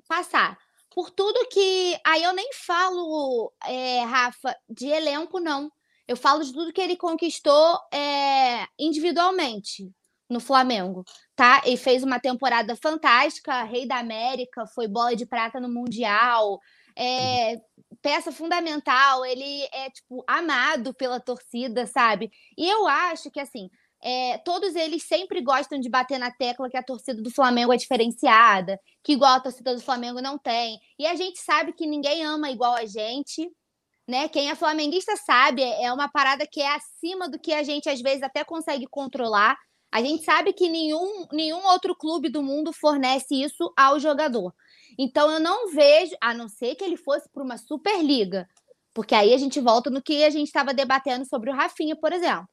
passar. 0.09 0.57
Por 0.93 1.09
tudo 1.09 1.47
que. 1.49 1.97
Aí 2.05 2.23
eu 2.23 2.33
nem 2.33 2.49
falo, 2.53 3.53
é, 3.63 4.01
Rafa, 4.03 4.53
de 4.69 4.87
elenco, 4.87 5.39
não. 5.39 5.71
Eu 6.05 6.17
falo 6.17 6.43
de 6.43 6.51
tudo 6.51 6.73
que 6.73 6.81
ele 6.81 6.97
conquistou 6.97 7.79
é, 7.93 8.65
individualmente 8.77 9.89
no 10.29 10.41
Flamengo, 10.41 11.05
tá? 11.33 11.61
Ele 11.63 11.77
fez 11.77 12.03
uma 12.03 12.19
temporada 12.19 12.75
fantástica, 12.75 13.63
Rei 13.63 13.87
da 13.87 13.99
América, 13.99 14.67
foi 14.67 14.85
bola 14.85 15.15
de 15.15 15.25
prata 15.25 15.61
no 15.61 15.69
Mundial, 15.69 16.59
é, 16.93 17.61
peça 18.01 18.31
fundamental, 18.31 19.25
ele 19.25 19.63
é, 19.73 19.89
tipo, 19.89 20.23
amado 20.27 20.93
pela 20.93 21.19
torcida, 21.19 21.85
sabe? 21.85 22.31
E 22.57 22.67
eu 22.67 22.87
acho 22.87 23.29
que, 23.31 23.39
assim, 23.39 23.69
é, 24.03 24.37
todos 24.39 24.75
eles 24.75 25.03
sempre 25.03 25.41
gostam 25.41 25.79
de 25.79 25.89
bater 25.89 26.19
na 26.19 26.31
tecla 26.31 26.69
que 26.69 26.77
a 26.77 26.83
torcida 26.83 27.21
do 27.21 27.31
Flamengo 27.31 27.73
é 27.73 27.77
diferenciada, 27.77 28.79
que 29.03 29.13
igual 29.13 29.35
a 29.35 29.39
torcida 29.39 29.73
do 29.73 29.81
Flamengo 29.81 30.21
não 30.21 30.37
tem. 30.37 30.79
E 30.99 31.05
a 31.05 31.15
gente 31.15 31.39
sabe 31.39 31.73
que 31.73 31.87
ninguém 31.87 32.23
ama 32.23 32.49
igual 32.51 32.75
a 32.75 32.85
gente, 32.85 33.49
né? 34.07 34.29
Quem 34.29 34.49
é 34.49 34.55
flamenguista 34.55 35.15
sabe, 35.17 35.63
é 35.63 35.91
uma 35.91 36.09
parada 36.09 36.47
que 36.49 36.61
é 36.61 36.75
acima 36.75 37.29
do 37.29 37.39
que 37.39 37.53
a 37.53 37.63
gente 37.63 37.89
às 37.89 38.01
vezes 38.01 38.23
até 38.23 38.43
consegue 38.43 38.87
controlar. 38.89 39.57
A 39.91 40.01
gente 40.01 40.23
sabe 40.23 40.53
que 40.53 40.69
nenhum, 40.69 41.25
nenhum 41.31 41.65
outro 41.65 41.95
clube 41.95 42.29
do 42.29 42.43
mundo 42.43 42.71
fornece 42.73 43.35
isso 43.35 43.73
ao 43.77 43.99
jogador. 43.99 44.53
Então 44.97 45.31
eu 45.31 45.39
não 45.39 45.69
vejo, 45.71 46.15
a 46.21 46.33
não 46.33 46.49
ser 46.49 46.75
que 46.75 46.83
ele 46.83 46.97
fosse 46.97 47.29
para 47.29 47.43
uma 47.43 47.57
Superliga, 47.57 48.49
porque 48.93 49.13
aí 49.13 49.33
a 49.33 49.37
gente 49.37 49.59
volta 49.59 49.89
no 49.89 50.01
que 50.01 50.23
a 50.23 50.29
gente 50.29 50.47
estava 50.47 50.73
debatendo 50.73 51.25
sobre 51.25 51.51
o 51.51 51.53
Rafinha, 51.53 51.95
por 51.95 52.11
exemplo. 52.11 52.47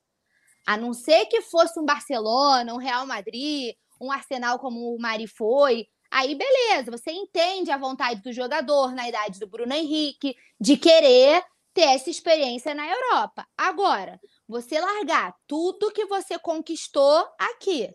A 0.67 0.77
não 0.77 0.93
ser 0.93 1.27
que 1.27 1.41
fosse 1.41 1.79
um 1.81 1.85
Barcelona, 1.85 2.75
um 2.75 2.79
Real 2.79 3.07
Madrid, 3.07 3.75
um 4.01 4.13
Arsenal 4.13 4.59
como 4.59 4.95
o 4.95 4.99
Mari 5.01 5.27
foi, 5.27 5.87
aí 6.11 6.35
beleza, 6.35 6.91
você 6.91 7.11
entende 7.13 7.71
a 7.71 7.79
vontade 7.79 8.23
do 8.23 8.33
jogador 8.33 8.95
na 8.95 9.09
idade 9.09 9.39
do 9.39 9.47
Bruno 9.47 9.73
Henrique 9.73 10.37
de 10.61 10.77
querer 10.77 11.43
ter 11.73 11.89
essa 11.89 12.09
experiência 12.09 12.75
na 12.75 12.87
Europa. 12.87 13.47
Agora, 13.57 14.21
você 14.47 14.81
largar 14.81 15.35
tudo 15.47 15.91
que 15.91 16.07
você 16.07 16.39
conquistou 16.39 17.27
aqui 17.39 17.93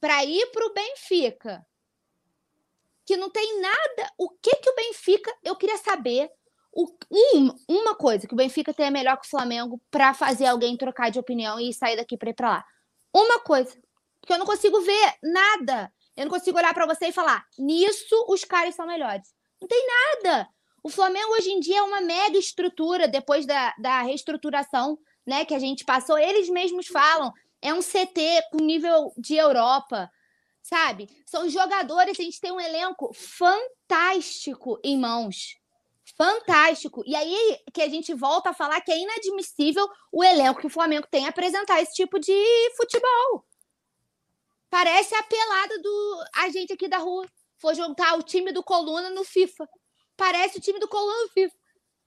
para 0.00 0.24
ir 0.24 0.46
para 0.50 0.66
o 0.66 0.74
Benfica, 0.74 1.64
que 3.12 3.16
não 3.18 3.28
tem 3.28 3.60
nada. 3.60 4.10
O 4.16 4.30
que 4.30 4.56
que 4.56 4.70
o 4.70 4.74
Benfica? 4.74 5.30
Eu 5.44 5.54
queria 5.54 5.76
saber 5.76 6.30
o, 6.72 6.86
um, 7.34 7.54
uma 7.68 7.94
coisa 7.94 8.26
que 8.26 8.32
o 8.32 8.36
Benfica 8.36 8.72
tem 8.72 8.86
é 8.86 8.90
melhor 8.90 9.18
que 9.18 9.26
o 9.26 9.30
Flamengo 9.30 9.78
para 9.90 10.14
fazer 10.14 10.46
alguém 10.46 10.78
trocar 10.78 11.10
de 11.10 11.18
opinião 11.18 11.60
e 11.60 11.74
sair 11.74 11.96
daqui 11.96 12.16
para 12.16 12.30
ir 12.30 12.34
para 12.34 12.48
lá. 12.48 12.64
uma 13.14 13.40
coisa. 13.40 13.78
Porque 14.18 14.32
eu 14.32 14.38
não 14.38 14.46
consigo 14.46 14.80
ver 14.80 15.14
nada. 15.22 15.92
Eu 16.16 16.24
não 16.24 16.32
consigo 16.32 16.56
olhar 16.56 16.72
para 16.72 16.86
você 16.86 17.08
e 17.08 17.12
falar, 17.12 17.44
nisso 17.58 18.24
os 18.28 18.44
caras 18.44 18.74
são 18.74 18.86
melhores. 18.86 19.28
Não 19.60 19.68
tem 19.68 19.86
nada. 19.86 20.48
O 20.82 20.88
Flamengo 20.88 21.32
hoje 21.32 21.50
em 21.50 21.60
dia 21.60 21.78
é 21.78 21.82
uma 21.82 22.00
mega 22.00 22.38
estrutura 22.38 23.06
depois 23.06 23.44
da, 23.44 23.74
da 23.78 24.00
reestruturação 24.02 24.98
né, 25.26 25.44
que 25.44 25.54
a 25.54 25.58
gente 25.58 25.84
passou. 25.84 26.16
Eles 26.16 26.48
mesmos 26.48 26.86
falam, 26.86 27.30
é 27.60 27.74
um 27.74 27.80
CT 27.80 28.42
com 28.50 28.64
nível 28.64 29.12
de 29.18 29.36
Europa, 29.36 30.10
sabe? 30.62 31.08
São 31.26 31.48
jogadores, 31.48 32.18
a 32.18 32.22
gente 32.22 32.40
tem 32.40 32.52
um 32.52 32.60
elenco 32.60 33.12
fantástico 33.12 34.78
em 34.82 34.98
mãos. 34.98 35.60
Fantástico. 36.16 37.02
E 37.06 37.14
aí 37.14 37.58
que 37.72 37.82
a 37.82 37.88
gente 37.88 38.14
volta 38.14 38.50
a 38.50 38.54
falar 38.54 38.80
que 38.80 38.92
é 38.92 38.98
inadmissível 38.98 39.88
o 40.10 40.22
elenco 40.22 40.60
que 40.60 40.66
o 40.66 40.70
Flamengo 40.70 41.06
tem 41.10 41.26
apresentar 41.26 41.80
esse 41.80 41.94
tipo 41.94 42.18
de 42.18 42.32
futebol. 42.76 43.44
Parece 44.70 45.14
a 45.14 45.22
pelada 45.22 45.78
do 45.80 46.24
a 46.36 46.48
gente 46.50 46.72
aqui 46.72 46.88
da 46.88 46.98
rua. 46.98 47.26
For 47.58 47.74
juntar 47.74 48.18
o 48.18 48.22
time 48.22 48.52
do 48.52 48.62
Coluna 48.62 49.10
no 49.10 49.24
FIFA. 49.24 49.68
Parece 50.16 50.58
o 50.58 50.60
time 50.60 50.78
do 50.80 50.88
Coluna 50.88 51.22
no 51.22 51.28
FIFA. 51.28 51.54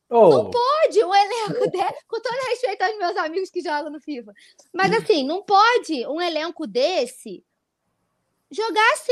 Oh. 0.09 0.29
Não 0.29 0.51
pode 0.51 1.03
um 1.03 1.15
elenco 1.15 1.67
desse, 1.71 2.05
com 2.07 2.21
todo 2.21 2.49
respeito 2.49 2.81
aos 2.83 2.97
meus 2.97 3.17
amigos 3.17 3.49
que 3.49 3.61
jogam 3.61 3.91
no 3.91 4.01
FIFA. 4.01 4.33
Mas 4.73 4.93
assim, 4.93 5.23
não 5.25 5.43
pode 5.43 6.05
um 6.07 6.21
elenco 6.21 6.67
desse 6.67 7.43
jogar 8.55 8.93
assim. 8.93 9.11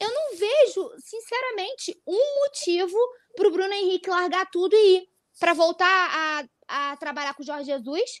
Eu 0.00 0.08
não 0.12 0.36
vejo, 0.36 0.92
sinceramente, 0.98 2.00
um 2.06 2.42
motivo 2.42 2.98
para 3.36 3.48
o 3.48 3.50
Bruno 3.50 3.72
Henrique 3.72 4.08
largar 4.08 4.50
tudo 4.50 4.74
e 4.74 4.96
ir 4.96 5.08
para 5.38 5.52
voltar 5.52 6.46
a, 6.66 6.90
a 6.92 6.96
trabalhar 6.96 7.34
com 7.34 7.42
o 7.42 7.46
Jorge 7.46 7.64
Jesus. 7.64 8.20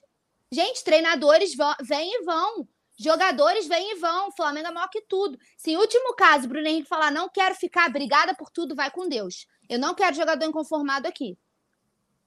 Gente, 0.52 0.84
treinadores 0.84 1.54
vão, 1.54 1.74
vêm 1.82 2.12
e 2.12 2.22
vão. 2.22 2.68
Jogadores 2.98 3.66
vêm 3.66 3.92
e 3.92 3.94
vão. 3.94 4.30
Flamengo 4.32 4.68
é 4.68 4.70
maior 4.72 4.88
que 4.90 5.00
tudo. 5.00 5.38
Se 5.56 5.70
em 5.70 5.76
último 5.78 6.14
caso, 6.14 6.48
Bruno 6.48 6.68
Henrique 6.68 6.88
falar 6.88 7.10
não 7.10 7.30
quero 7.30 7.54
ficar, 7.54 7.88
obrigada 7.88 8.34
por 8.34 8.50
tudo, 8.50 8.74
vai 8.74 8.90
com 8.90 9.08
Deus. 9.08 9.46
Eu 9.68 9.78
não 9.78 9.94
quero 9.94 10.14
jogador 10.14 10.44
inconformado 10.44 11.08
aqui. 11.08 11.38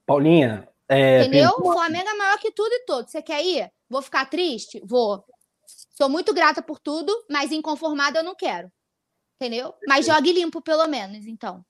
Paulinha. 0.04 0.68
É, 0.88 1.22
Entendeu? 1.22 1.50
O 1.58 1.72
Flamengo 1.72 2.08
é 2.08 2.14
maior 2.14 2.38
que 2.38 2.50
tudo 2.50 2.72
e 2.72 2.84
todo. 2.84 3.08
Você 3.08 3.22
quer 3.22 3.44
ir? 3.44 3.70
Vou 3.88 4.02
ficar 4.02 4.26
triste? 4.26 4.82
Vou. 4.84 5.24
Sou 5.94 6.08
muito 6.08 6.34
grata 6.34 6.60
por 6.60 6.78
tudo, 6.78 7.12
mas 7.30 7.52
inconformada 7.52 8.18
eu 8.18 8.24
não 8.24 8.34
quero. 8.34 8.70
Entendeu? 9.40 9.74
Mas 9.86 10.06
jogue 10.06 10.32
limpo, 10.32 10.60
pelo 10.60 10.86
menos, 10.88 11.26
então. 11.26 11.64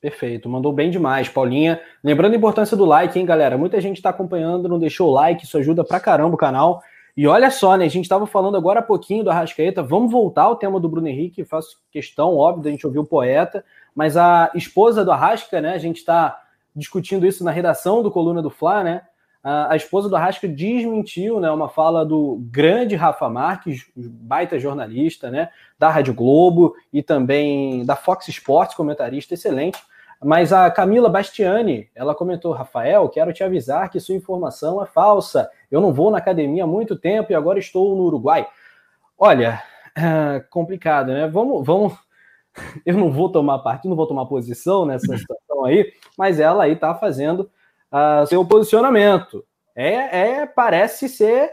Perfeito, 0.00 0.48
mandou 0.48 0.72
bem 0.72 0.90
demais, 0.90 1.28
Paulinha. 1.28 1.80
Lembrando 2.02 2.34
a 2.34 2.36
importância 2.36 2.76
do 2.76 2.84
like, 2.84 3.18
hein, 3.18 3.24
galera? 3.24 3.56
Muita 3.56 3.80
gente 3.80 3.96
está 3.98 4.10
acompanhando, 4.10 4.68
não 4.68 4.78
deixou 4.78 5.08
o 5.08 5.12
like, 5.12 5.44
isso 5.44 5.56
ajuda 5.56 5.84
pra 5.84 6.00
caramba 6.00 6.34
o 6.34 6.38
canal. 6.38 6.82
E 7.16 7.26
olha 7.26 7.50
só, 7.50 7.76
né? 7.76 7.84
A 7.84 7.88
gente 7.88 8.04
estava 8.04 8.26
falando 8.26 8.56
agora 8.56 8.80
há 8.80 8.82
pouquinho 8.82 9.22
do 9.22 9.30
Arrascaeta. 9.30 9.82
Vamos 9.82 10.10
voltar 10.10 10.44
ao 10.44 10.56
tema 10.56 10.80
do 10.80 10.88
Bruno 10.88 11.06
Henrique. 11.06 11.44
Faço 11.44 11.78
questão, 11.90 12.36
óbvio, 12.36 12.64
da 12.64 12.70
gente 12.70 12.86
ouvir 12.86 12.98
o 12.98 13.04
poeta. 13.04 13.64
Mas 13.94 14.16
a 14.16 14.50
esposa 14.54 15.04
do 15.04 15.12
Arrasca, 15.12 15.60
né? 15.60 15.74
A 15.74 15.78
gente 15.78 15.98
está 15.98 16.42
discutindo 16.74 17.26
isso 17.26 17.44
na 17.44 17.50
redação 17.50 18.02
do 18.02 18.10
Coluna 18.10 18.40
do 18.40 18.48
Fla, 18.48 18.82
né? 18.82 19.02
A, 19.42 19.74
esposa 19.74 20.08
do 20.08 20.14
Arrasca 20.14 20.46
desmentiu, 20.46 21.40
né? 21.40 21.50
Uma 21.50 21.68
fala 21.68 22.06
do 22.06 22.38
grande 22.48 22.94
Rafa 22.94 23.28
Marques, 23.28 23.90
baita 23.96 24.56
jornalista, 24.56 25.32
né? 25.32 25.48
Da 25.76 25.90
Rádio 25.90 26.14
Globo 26.14 26.76
e 26.92 27.02
também 27.02 27.84
da 27.84 27.96
Fox 27.96 28.28
Sports, 28.28 28.76
comentarista 28.76 29.34
excelente. 29.34 29.82
Mas 30.22 30.52
a 30.52 30.70
Camila 30.70 31.08
Bastiani, 31.08 31.90
ela 31.92 32.14
comentou: 32.14 32.52
Rafael, 32.52 33.08
quero 33.08 33.32
te 33.32 33.42
avisar 33.42 33.90
que 33.90 33.98
sua 33.98 34.14
informação 34.14 34.80
é 34.80 34.86
falsa. 34.86 35.50
Eu 35.68 35.80
não 35.80 35.92
vou 35.92 36.10
na 36.12 36.18
academia 36.18 36.62
há 36.62 36.66
muito 36.66 36.94
tempo 36.94 37.32
e 37.32 37.34
agora 37.34 37.58
estou 37.58 37.96
no 37.96 38.04
Uruguai. 38.04 38.46
Olha, 39.18 39.60
é 39.96 40.38
complicado, 40.50 41.08
né? 41.08 41.26
Vamos, 41.26 41.66
vamos. 41.66 41.94
Eu 42.86 42.96
não 42.96 43.10
vou 43.10 43.32
tomar 43.32 43.58
parte, 43.60 43.88
não 43.88 43.96
vou 43.96 44.06
tomar 44.06 44.26
posição 44.26 44.84
nessa 44.84 45.16
situação 45.16 45.64
aí, 45.64 45.90
mas 46.18 46.38
ela 46.38 46.64
aí 46.64 46.72
está 46.72 46.94
fazendo 46.94 47.50
uh, 47.92 48.26
seu 48.26 48.44
posicionamento. 48.44 49.44
É, 49.74 50.40
é, 50.40 50.46
parece 50.46 51.08
ser 51.08 51.50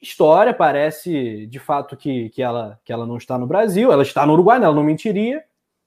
história, 0.00 0.54
parece 0.54 1.46
de 1.46 1.58
fato 1.58 1.96
que, 1.96 2.28
que, 2.30 2.42
ela, 2.42 2.78
que 2.84 2.92
ela 2.92 3.06
não 3.06 3.16
está 3.16 3.36
no 3.36 3.46
Brasil, 3.46 3.92
ela 3.92 4.02
está 4.02 4.24
no 4.24 4.32
Uruguai, 4.32 4.58
né? 4.58 4.66
ela 4.66 4.74
não 4.74 4.84
mentiria, 4.84 5.42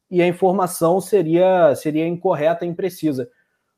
e 0.09 0.21
a 0.21 0.27
informação 0.27 0.99
seria, 0.99 1.73
seria 1.75 2.07
incorreta 2.07 2.65
e 2.65 2.69
imprecisa. 2.69 3.29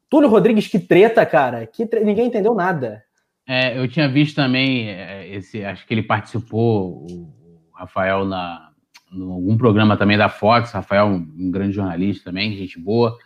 Túlio 0.09 0.29
Rodrigues, 0.29 0.67
que 0.67 0.79
treta, 0.79 1.25
cara, 1.25 1.65
que 1.65 1.85
tre... 1.85 2.03
ninguém 2.03 2.27
entendeu 2.27 2.55
nada. 2.55 3.03
É, 3.47 3.77
eu 3.77 3.87
tinha 3.87 4.07
visto 4.07 4.35
também 4.35 4.89
é, 4.89 5.27
esse, 5.35 5.63
acho 5.63 5.85
que 5.85 5.93
ele 5.93 6.03
participou, 6.03 7.05
o 7.09 7.31
Rafael, 7.73 8.25
na, 8.25 8.71
em 9.11 9.21
algum 9.21 9.57
programa 9.57 9.97
também 9.97 10.17
da 10.17 10.29
Fox, 10.29 10.71
Rafael, 10.71 11.07
um 11.07 11.51
grande 11.51 11.73
jornalista 11.73 12.25
também, 12.25 12.55
gente 12.55 12.79
boa. 12.79 13.17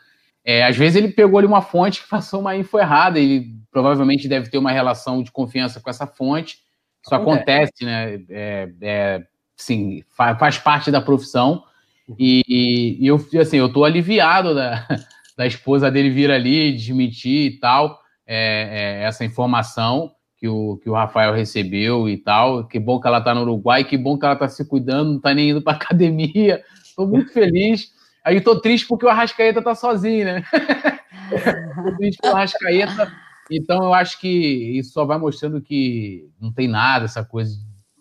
É, 0.50 0.64
às 0.64 0.78
vezes 0.78 0.96
ele 0.96 1.10
pegou 1.10 1.38
ali 1.38 1.46
uma 1.46 1.62
fonte 1.62 2.02
que 2.02 2.08
passou 2.08 2.40
uma 2.40 2.56
info 2.56 2.80
errada, 2.80 3.20
ele 3.20 3.48
provavelmente 3.70 4.30
deve 4.30 4.50
ter 4.50 4.58
uma 4.58 4.72
relação 4.72 5.22
de 5.22 5.30
confiança 5.30 5.82
com 5.82 5.90
essa 5.90 6.08
fonte. 6.08 6.60
Isso 7.06 7.14
acontece, 7.14 7.84
acontece 7.84 7.86
né? 7.86 8.24
É, 8.30 8.70
é, 8.82 9.24
sim, 9.58 10.02
faz, 10.16 10.58
parte 10.58 10.90
da 10.90 11.02
profissão. 11.02 11.66
E, 12.18 12.46
e, 12.48 13.06
eu, 13.06 13.18
assim, 13.42 13.58
eu 13.58 13.68
tô 13.68 13.84
aliviado 13.84 14.56
da, 14.56 14.88
da 15.36 15.46
esposa 15.46 15.92
dele 15.92 16.10
vir 16.10 16.32
ali, 16.32 16.72
desmentir 16.72 17.52
e 17.52 17.60
tal, 17.60 18.00
é, 18.26 19.02
é, 19.02 19.04
essa 19.04 19.26
informação 19.26 20.14
que 20.38 20.48
o, 20.48 20.78
que 20.78 20.90
o 20.90 20.94
Rafael 20.94 21.34
recebeu 21.34 22.08
e 22.08 22.16
tal. 22.16 22.66
Que 22.70 22.80
bom 22.80 23.02
que 23.02 23.08
ela 23.08 23.20
tá 23.20 23.36
no 23.36 23.42
Uruguai, 23.42 23.84
que 23.84 23.98
bom 23.98 24.18
que 24.18 24.26
ela 24.26 24.38
tá 24.38 24.48
se 24.48 24.66
cuidando, 24.66 25.12
não 25.12 25.20
tá 25.20 25.34
nem 25.34 25.50
indo 25.50 25.62
pra 25.62 25.74
academia. 25.76 26.64
Tô 26.96 27.06
muito 27.06 27.34
feliz. 27.34 27.97
Aí 28.28 28.42
tô 28.42 28.60
triste 28.60 28.86
porque 28.86 29.06
o 29.06 29.10
Arrascaeta 29.10 29.62
tá 29.62 29.74
sozinho, 29.74 30.26
né? 30.26 30.44
tô 31.82 31.96
triste 31.96 32.20
pelo 32.22 32.36
Arrascaeta. 32.36 33.10
Então 33.50 33.86
eu 33.86 33.94
acho 33.94 34.20
que 34.20 34.28
isso 34.78 34.92
só 34.92 35.06
vai 35.06 35.18
mostrando 35.18 35.62
que 35.62 36.30
não 36.38 36.52
tem 36.52 36.68
nada, 36.68 37.06
essa 37.06 37.24
coisa 37.24 37.58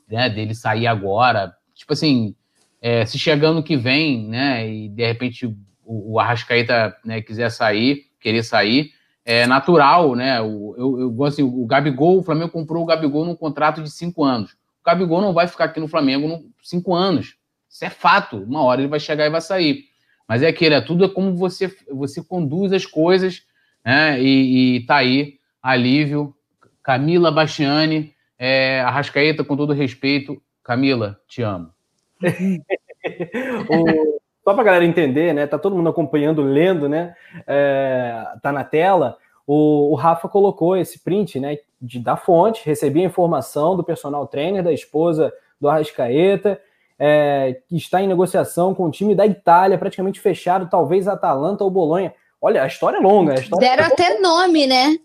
né, 0.09 0.29
dele 0.29 0.53
sair 0.53 0.89
agora. 0.89 1.55
Tipo 1.73 1.93
assim, 1.93 2.35
é, 2.83 3.07
se 3.07 3.21
chegando 3.21 3.63
que 3.63 3.77
vem, 3.77 4.27
né, 4.27 4.69
e 4.69 4.89
de 4.89 5.07
repente 5.07 5.47
o, 5.47 5.55
o 5.85 6.19
Arrascaeta 6.19 6.97
né, 7.05 7.23
quiser 7.23 7.49
sair, 7.49 8.07
querer 8.19 8.43
sair, 8.43 8.91
é 9.25 9.47
natural, 9.47 10.17
né? 10.17 10.41
O, 10.41 10.75
eu, 10.77 11.01
eu 11.03 11.25
assim, 11.25 11.45
o 11.45 11.65
Gabigol, 11.67 12.19
o 12.19 12.23
Flamengo 12.25 12.51
comprou 12.51 12.83
o 12.83 12.87
Gabigol 12.87 13.25
num 13.25 13.37
contrato 13.37 13.81
de 13.81 13.93
cinco 13.93 14.25
anos. 14.25 14.55
O 14.81 14.87
Gabigol 14.87 15.21
não 15.21 15.33
vai 15.33 15.47
ficar 15.47 15.67
aqui 15.67 15.79
no 15.79 15.87
Flamengo 15.87 16.51
cinco 16.65 16.97
anos. 16.97 17.37
Isso 17.71 17.85
é 17.85 17.91
fato. 17.91 18.39
Uma 18.39 18.65
hora 18.65 18.81
ele 18.81 18.89
vai 18.89 18.99
chegar 18.99 19.25
e 19.25 19.31
vai 19.31 19.41
sair. 19.41 19.85
Mas 20.29 20.43
é 20.43 20.49
aquele, 20.49 20.75
é 20.75 20.81
tudo 20.81 21.05
é 21.05 21.09
como 21.09 21.35
você, 21.35 21.73
você 21.91 22.23
conduz 22.23 22.73
as 22.73 22.85
coisas, 22.85 23.43
né? 23.85 24.21
E, 24.21 24.77
e 24.77 24.87
tá 24.87 24.97
aí, 24.97 25.39
alívio. 25.63 26.35
Camila 26.83 27.33
Bastiani, 27.33 28.15
é, 28.39 28.81
Arrascaeta, 28.81 29.45
com 29.45 29.57
todo 29.57 29.73
respeito. 29.73 30.41
Camila, 30.63 31.19
te 31.27 31.43
amo. 31.43 31.71
o, 33.69 34.21
só 34.45 34.53
para 34.53 34.63
a 34.63 34.65
galera 34.65 34.85
entender, 34.85 35.35
né? 35.35 35.47
Tá 35.47 35.59
todo 35.59 35.75
mundo 35.75 35.89
acompanhando, 35.89 36.43
lendo, 36.43 36.89
né? 36.89 37.17
É, 37.47 38.25
tá 38.41 38.53
na 38.53 38.63
tela. 38.63 39.19
O, 39.45 39.91
o, 39.91 39.95
Rafa 39.97 40.29
colocou 40.29 40.77
esse 40.77 41.03
print, 41.03 41.41
né? 41.41 41.59
De, 41.83 41.99
da 41.99 42.17
fonte, 42.17 42.65
recebi 42.65 43.01
a 43.03 43.07
informação 43.07 43.77
do 43.77 43.83
personal 43.83 44.27
trainer 44.29 44.63
da 44.63 44.73
esposa 44.73 45.33
do 45.61 45.69
Arrascaeta 45.69 46.61
é, 46.99 47.61
que 47.69 47.77
está 47.77 48.03
em 48.03 48.09
negociação 48.09 48.75
com 48.75 48.85
o 48.85 48.91
time 48.91 49.15
da 49.15 49.27
Itália, 49.27 49.79
praticamente 49.79 50.21
fechado, 50.21 50.69
talvez 50.71 51.07
Atalanta 51.07 51.65
ou 51.65 51.71
Bolonha. 51.71 52.15
Olha, 52.41 52.63
a 52.63 52.67
história 52.67 52.99
é 52.99 53.01
longa. 53.01 53.33
A 53.33 53.41
história 53.41 53.69
Deram 53.69 53.85
é 53.85 53.87
até 53.87 54.19
nome, 54.21 54.67
né? 54.67 54.97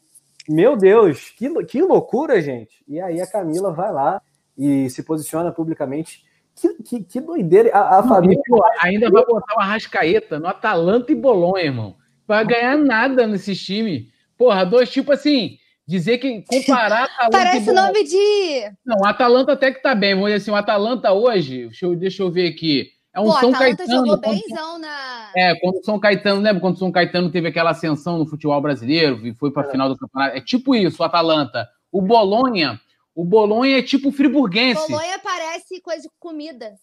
Meu 0.47 0.75
Deus, 0.75 1.29
que, 1.37 1.49
que 1.65 1.81
loucura, 1.81 2.41
gente. 2.41 2.83
E 2.87 2.99
aí 2.99 3.21
a 3.21 3.27
Camila 3.27 3.71
vai 3.71 3.91
lá 3.91 4.21
e 4.57 4.89
se 4.89 5.03
posiciona 5.03 5.51
publicamente. 5.51 6.23
Que, 6.55 6.83
que, 6.83 7.03
que 7.03 7.21
doideira. 7.21 7.71
A, 7.73 7.99
a 7.99 8.03
família. 8.03 8.41
ainda 8.81 9.09
vai 9.09 9.25
botar 9.25 9.55
o 9.55 9.59
Arrascaeta 9.59 10.39
no 10.39 10.47
Atalanta 10.47 11.11
e 11.11 11.15
Bolonha, 11.15 11.65
irmão. 11.65 11.95
Vai 12.27 12.45
ganhar 12.45 12.77
nada 12.77 13.25
nesse 13.25 13.55
time. 13.55 14.09
Porra, 14.37 14.65
dois, 14.65 14.89
tipo 14.89 15.11
assim, 15.11 15.57
dizer 15.91 16.17
que 16.17 16.43
comparar 16.43 17.03
Atalanta 17.19 17.37
Parece 17.37 17.71
nome 17.71 18.03
de. 18.03 18.71
Não, 18.85 18.97
o 19.01 19.05
Atalanta 19.05 19.51
até 19.51 19.71
que 19.71 19.81
tá 19.81 19.93
bem. 19.93 20.15
Vamos 20.15 20.29
dizer 20.29 20.37
assim, 20.37 20.51
o 20.51 20.55
Atalanta 20.55 21.11
hoje, 21.11 21.65
deixa 21.65 21.85
eu, 21.85 21.95
deixa 21.95 22.23
eu 22.23 22.31
ver 22.31 22.47
aqui. 22.47 22.89
É 23.13 23.19
um 23.19 23.25
Pô, 23.25 23.31
São 23.33 23.49
Atalanta 23.49 23.77
Caetano. 23.77 24.07
Jogou 24.07 24.17
bemzão 24.17 24.79
na... 24.79 25.31
É, 25.35 25.55
quando 25.59 25.75
o 25.75 25.83
São 25.83 25.99
Caetano, 25.99 26.41
lembra 26.41 26.61
quando 26.61 26.75
o 26.75 26.79
São 26.79 26.91
Caetano 26.91 27.29
teve 27.29 27.49
aquela 27.49 27.71
ascensão 27.71 28.17
no 28.17 28.25
futebol 28.25 28.61
brasileiro 28.61 29.27
e 29.27 29.33
foi 29.33 29.51
para 29.51 29.63
a 29.63 29.67
é. 29.67 29.71
final 29.71 29.89
do 29.89 29.97
campeonato? 29.97 30.37
É 30.37 30.41
tipo 30.41 30.73
isso, 30.73 31.03
o 31.03 31.05
Atalanta. 31.05 31.67
O 31.91 32.01
Bolonha, 32.01 32.79
o 33.13 33.25
Bolonha 33.25 33.79
é 33.79 33.81
tipo 33.81 34.13
friburguense. 34.13 34.89
Bolonha 34.89 35.19
parece 35.19 35.81
coisa 35.81 36.03
de 36.03 36.09
comida. 36.17 36.73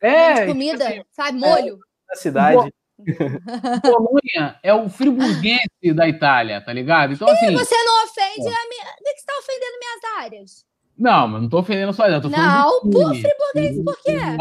É. 0.00 0.34
De 0.34 0.46
comida, 0.52 0.84
tipo 0.84 1.00
assim, 1.00 1.04
sabe? 1.12 1.38
Molho. 1.38 1.78
É, 1.78 2.14
da 2.14 2.16
cidade. 2.16 2.74
Bolonha 3.82 4.58
é 4.62 4.74
o 4.74 4.88
friburguense 4.88 5.94
da 5.94 6.08
Itália, 6.08 6.60
tá 6.60 6.72
ligado? 6.72 7.12
Então, 7.12 7.28
assim. 7.28 7.54
você 7.54 7.76
não 7.84 8.04
ofende 8.04 8.48
é. 8.48 8.50
a 8.50 8.68
minha. 8.68 8.84
Por 8.84 9.04
que 9.04 9.10
você 9.10 9.18
está 9.18 9.38
ofendendo 9.38 9.78
minhas 9.78 10.24
áreas? 10.24 10.68
Não, 10.98 11.28
mas 11.28 11.42
não 11.42 11.48
tô 11.48 11.58
ofendendo 11.60 11.92
só 11.92 12.06
ela. 12.06 12.20
Tô 12.20 12.28
não, 12.28 12.80
por 12.80 13.14
friburguês, 13.14 13.84
por 13.84 13.96
quê? 14.02 14.10
eu 14.10 14.16
já 14.16 14.32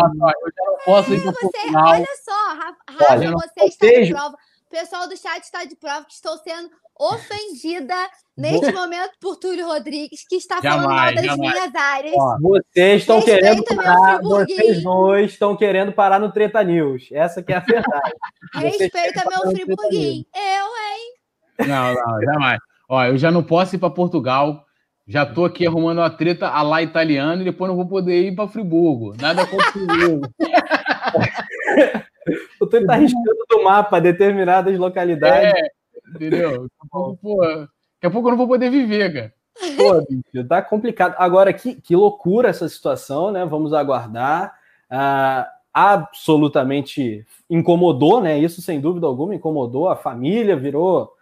não 0.66 0.78
posso 0.84 1.14
ir 1.14 1.22
pra 1.22 1.32
você. 1.32 1.76
Olha 1.76 2.08
só, 2.24 2.56
Rafa, 2.56 3.14
olha, 3.14 3.32
você 3.32 3.66
está 3.66 3.88
de 3.88 4.12
prova. 4.12 4.36
O 4.36 4.70
pessoal 4.70 5.08
do 5.08 5.16
chat 5.16 5.44
está 5.44 5.64
de 5.64 5.76
prova 5.76 6.06
que 6.06 6.14
estou 6.14 6.38
sendo 6.40 6.70
ofendida 7.00 7.96
neste 8.38 8.72
momento 8.72 9.14
por 9.20 9.38
Túlio 9.38 9.66
Rodrigues, 9.66 10.24
que 10.28 10.36
está 10.36 10.62
jamais, 10.62 10.84
falando 10.84 10.96
mal 10.96 11.16
das 11.16 11.26
jamais. 11.26 11.40
minhas 11.40 11.76
áreas. 11.76 12.16
Ó, 12.16 12.38
vocês 12.42 13.02
estão 13.02 13.22
querendo 13.22 13.64
parar, 13.64 14.22
vocês 14.22 14.84
dois 14.84 15.32
estão 15.32 15.58
querendo 15.58 15.92
parar 15.92 16.20
no 16.20 16.32
Treta 16.32 16.64
News. 16.64 17.10
Essa 17.12 17.42
que 17.42 17.52
é 17.52 17.58
a 17.58 17.60
verdade. 17.60 18.14
Respeita 18.54 19.24
meu 19.30 19.52
friburguinho. 19.52 20.26
Eu, 20.36 20.42
hein? 20.42 21.68
Não, 21.68 21.94
não, 21.94 22.22
jamais. 22.22 22.60
Ó, 22.88 23.04
eu 23.06 23.18
já 23.18 23.32
não 23.32 23.44
posso 23.44 23.76
ir 23.76 23.80
para 23.80 23.90
Portugal. 23.90 24.64
Já 25.08 25.26
tô 25.26 25.46
aqui 25.46 25.66
arrumando 25.66 25.98
uma 26.00 26.10
treta 26.10 26.50
a 26.50 26.62
lá 26.62 26.84
italiana 26.84 27.42
e 27.42 27.46
depois 27.46 27.70
não 27.70 27.78
vou 27.78 27.88
poder 27.88 28.24
ir 28.24 28.36
para 28.36 28.48
Friburgo. 28.48 29.16
Nada 29.20 29.48
contra 29.48 29.72
Friburgo. 29.72 30.28
o 32.60 32.68
Túlio 32.68 32.86
tá 32.86 32.96
riscando 32.96 33.46
do 33.50 33.64
mapa 33.64 34.02
determinadas 34.02 34.78
localidades. 34.78 35.54
É, 35.54 35.77
entendeu? 36.16 36.68
Daqui 36.70 36.76
a 36.82 36.88
pouco, 36.90 37.18
pô, 37.18 37.38
daqui 37.46 38.06
a 38.06 38.12
pouco 38.12 38.28
eu 38.28 38.32
não 38.32 38.38
vou 38.38 38.48
poder 38.48 38.70
viver, 38.70 39.14
cara. 39.14 39.34
Pô, 39.76 40.06
bicho, 40.08 40.48
tá 40.48 40.62
complicado. 40.62 41.16
Agora, 41.18 41.52
que, 41.52 41.76
que 41.76 41.96
loucura 41.96 42.50
essa 42.50 42.70
situação, 42.70 43.32
né? 43.32 43.44
Vamos 43.46 43.74
aguardar. 43.74 44.54
Ah, 44.90 45.50
absolutamente 45.74 47.26
incomodou, 47.50 48.22
né? 48.22 48.38
Isso 48.40 48.62
sem 48.62 48.82
dúvida 48.82 49.06
alguma 49.06 49.36
incomodou 49.36 49.90
a 49.90 49.96
família, 49.96 50.56
virou 50.56 51.14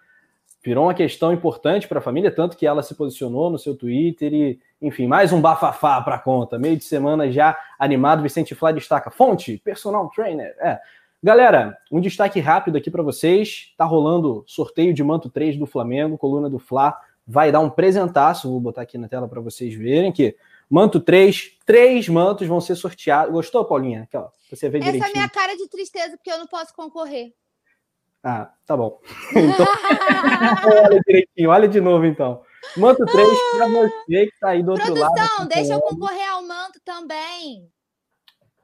virou 0.64 0.86
uma 0.86 0.96
questão 0.96 1.32
importante 1.32 1.88
para 1.88 2.00
a 2.00 2.02
família, 2.02 2.32
tanto 2.32 2.58
que 2.58 2.66
ela 2.66 2.82
se 2.82 2.96
posicionou 2.96 3.52
no 3.52 3.60
seu 3.60 3.76
Twitter 3.76 4.34
e, 4.34 4.60
enfim, 4.82 5.06
mais 5.06 5.32
um 5.32 5.40
bafafá 5.40 6.02
para 6.02 6.18
conta. 6.18 6.58
Meio 6.58 6.76
de 6.76 6.84
semana 6.84 7.30
já 7.32 7.56
animado, 7.78 8.24
Vicente 8.24 8.56
Flá 8.56 8.72
destaca 8.72 9.12
fonte, 9.12 9.62
personal 9.64 10.10
trainer. 10.10 10.56
É. 10.60 10.80
Galera, 11.26 11.76
um 11.92 12.00
destaque 12.00 12.40
rápido 12.40 12.78
aqui 12.78 12.92
para 12.92 13.02
vocês. 13.02 13.74
Tá 13.76 13.84
rolando 13.84 14.44
sorteio 14.46 14.94
de 14.94 15.04
manto 15.04 15.28
3 15.28 15.58
do 15.58 15.66
Flamengo, 15.66 16.20
coluna 16.20 16.48
do 16.48 16.60
Fla. 16.60 16.96
Vai 17.26 17.52
dar 17.52 17.62
um 17.62 17.70
presentaço, 17.72 18.48
vou 18.48 18.60
botar 18.60 18.84
aqui 18.84 18.96
na 18.96 19.08
tela 19.08 19.28
para 19.28 19.42
vocês 19.42 19.74
verem 19.74 20.12
que 20.12 20.36
manto 20.70 21.00
3, 21.00 21.58
três 21.66 22.08
mantos 22.08 22.48
vão 22.48 22.62
ser 22.62 22.76
sorteados. 22.76 23.34
Gostou, 23.34 23.66
Paulinha? 23.66 24.04
Aqui, 24.04 24.16
ó, 24.16 24.28
você 24.52 24.70
vê 24.70 24.78
Essa 24.78 24.98
é 24.98 25.10
a 25.10 25.14
minha 25.14 25.28
cara 25.28 25.58
de 25.58 25.68
tristeza 25.68 26.16
porque 26.16 26.32
eu 26.32 26.38
não 26.38 26.46
posso 26.46 26.76
concorrer. 26.76 27.34
Ah, 28.24 28.52
tá 28.64 28.78
bom. 28.78 29.02
Então, 29.36 29.66
olha 30.86 31.02
direitinho, 31.08 31.50
olha 31.50 31.68
de 31.68 31.82
novo 31.82 32.06
então. 32.06 32.44
Manto 32.78 33.04
3 33.04 33.28
para 33.58 33.66
você 33.74 34.28
que 34.28 34.40
tá 34.40 34.50
aí 34.50 34.62
do 34.62 34.74
outro 34.74 34.86
Produção, 34.86 35.10
lado. 35.10 35.16
Produção, 35.16 35.48
deixa 35.48 35.74
eu 35.74 35.82
concorrer 35.82 36.30
ao 36.30 36.44
manto 36.44 36.80
também. 36.86 37.68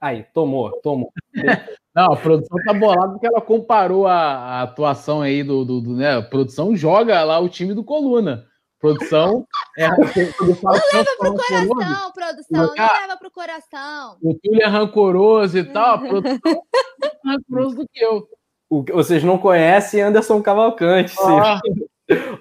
Aí, 0.02 0.26
tomou, 0.34 0.72
tomou. 0.82 1.14
Não, 1.94 2.14
a 2.14 2.18
produção 2.18 2.58
tá 2.66 2.74
bolada 2.74 3.12
porque 3.12 3.28
ela 3.28 3.42
comparou 3.42 4.08
a, 4.08 4.16
a 4.16 4.62
atuação 4.64 5.22
aí 5.22 5.44
do, 5.44 5.64
do, 5.64 5.82
do, 5.82 5.94
né? 5.94 6.18
A 6.18 6.22
produção 6.22 6.76
joga 6.76 7.22
lá 7.24 7.38
o 7.40 7.50
time 7.50 7.74
do 7.74 7.84
Coluna. 7.84 8.46
Produção 8.80 9.46
é 9.78 9.88
não 9.90 9.98
leva 9.98 11.16
pro 11.20 11.36
coração, 11.36 12.12
produção, 12.14 12.48
não 12.50 12.74
leva 12.74 13.18
pro 13.18 13.32
coração. 13.32 14.18
O 14.24 14.34
Túlio 14.34 14.64
é 14.64 14.68
rancoroso 14.68 15.58
e 15.58 15.64
tal, 15.66 15.96
a 15.96 15.98
produção 16.00 16.40
é 17.04 17.10
mais 17.24 17.38
rancoroso 17.38 17.76
do 17.76 17.88
que 17.92 18.04
eu 18.04 18.28
o, 18.72 18.84
vocês 18.84 19.22
não 19.22 19.38
conhecem 19.38 20.02
Anderson 20.02 20.42
Cavalcante. 20.42 21.14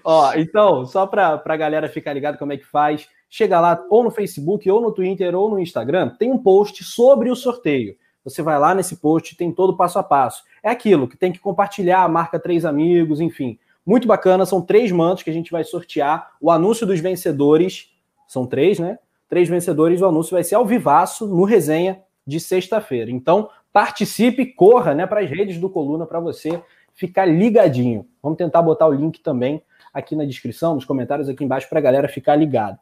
Ó, 0.04 0.32
então, 0.34 0.86
só 0.86 1.04
para 1.04 1.42
a 1.44 1.56
galera 1.56 1.88
ficar 1.88 2.12
ligado 2.12 2.38
como 2.38 2.52
é 2.52 2.56
que 2.56 2.64
faz, 2.64 3.08
chega 3.30 3.60
lá 3.60 3.82
ou 3.88 4.02
no 4.02 4.10
Facebook, 4.10 4.68
ou 4.68 4.80
no 4.80 4.92
Twitter, 4.92 5.34
ou 5.34 5.48
no 5.48 5.60
Instagram, 5.60 6.10
tem 6.18 6.30
um 6.30 6.38
post 6.38 6.82
sobre 6.82 7.30
o 7.30 7.36
sorteio. 7.36 7.96
Você 8.24 8.42
vai 8.42 8.58
lá 8.58 8.74
nesse 8.74 8.96
post, 8.96 9.36
tem 9.36 9.50
todo 9.50 9.70
o 9.70 9.76
passo 9.76 9.98
a 9.98 10.02
passo. 10.02 10.42
É 10.62 10.68
aquilo 10.68 11.08
que 11.08 11.16
tem 11.16 11.32
que 11.32 11.38
compartilhar, 11.38 12.06
marca 12.08 12.38
três 12.38 12.66
amigos, 12.66 13.20
enfim. 13.20 13.58
Muito 13.86 14.06
bacana, 14.06 14.44
são 14.44 14.60
três 14.60 14.92
mantos 14.92 15.22
que 15.22 15.30
a 15.30 15.32
gente 15.32 15.50
vai 15.50 15.64
sortear. 15.64 16.32
O 16.40 16.50
anúncio 16.50 16.86
dos 16.86 17.00
vencedores, 17.00 17.90
são 18.28 18.46
três, 18.46 18.78
né? 18.78 18.98
Três 19.28 19.48
vencedores, 19.48 20.02
o 20.02 20.06
anúncio 20.06 20.32
vai 20.32 20.44
ser 20.44 20.56
ao 20.56 20.66
vivaço 20.66 21.26
no 21.26 21.44
resenha 21.44 22.02
de 22.26 22.38
sexta-feira. 22.38 23.10
Então, 23.10 23.48
participe, 23.72 24.44
corra 24.44 24.94
né, 24.94 25.06
para 25.06 25.20
as 25.20 25.30
redes 25.30 25.58
do 25.58 25.70
Coluna 25.70 26.04
para 26.04 26.20
você 26.20 26.60
ficar 26.94 27.24
ligadinho. 27.24 28.06
Vamos 28.22 28.36
tentar 28.36 28.60
botar 28.60 28.86
o 28.86 28.92
link 28.92 29.20
também 29.20 29.62
aqui 29.94 30.14
na 30.14 30.24
descrição, 30.24 30.74
nos 30.74 30.84
comentários 30.84 31.28
aqui 31.28 31.44
embaixo, 31.44 31.68
para 31.68 31.78
a 31.78 31.82
galera 31.82 32.08
ficar 32.08 32.36
ligado. 32.36 32.78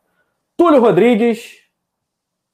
Túlio 0.59 0.81
Rodrigues, 0.81 1.53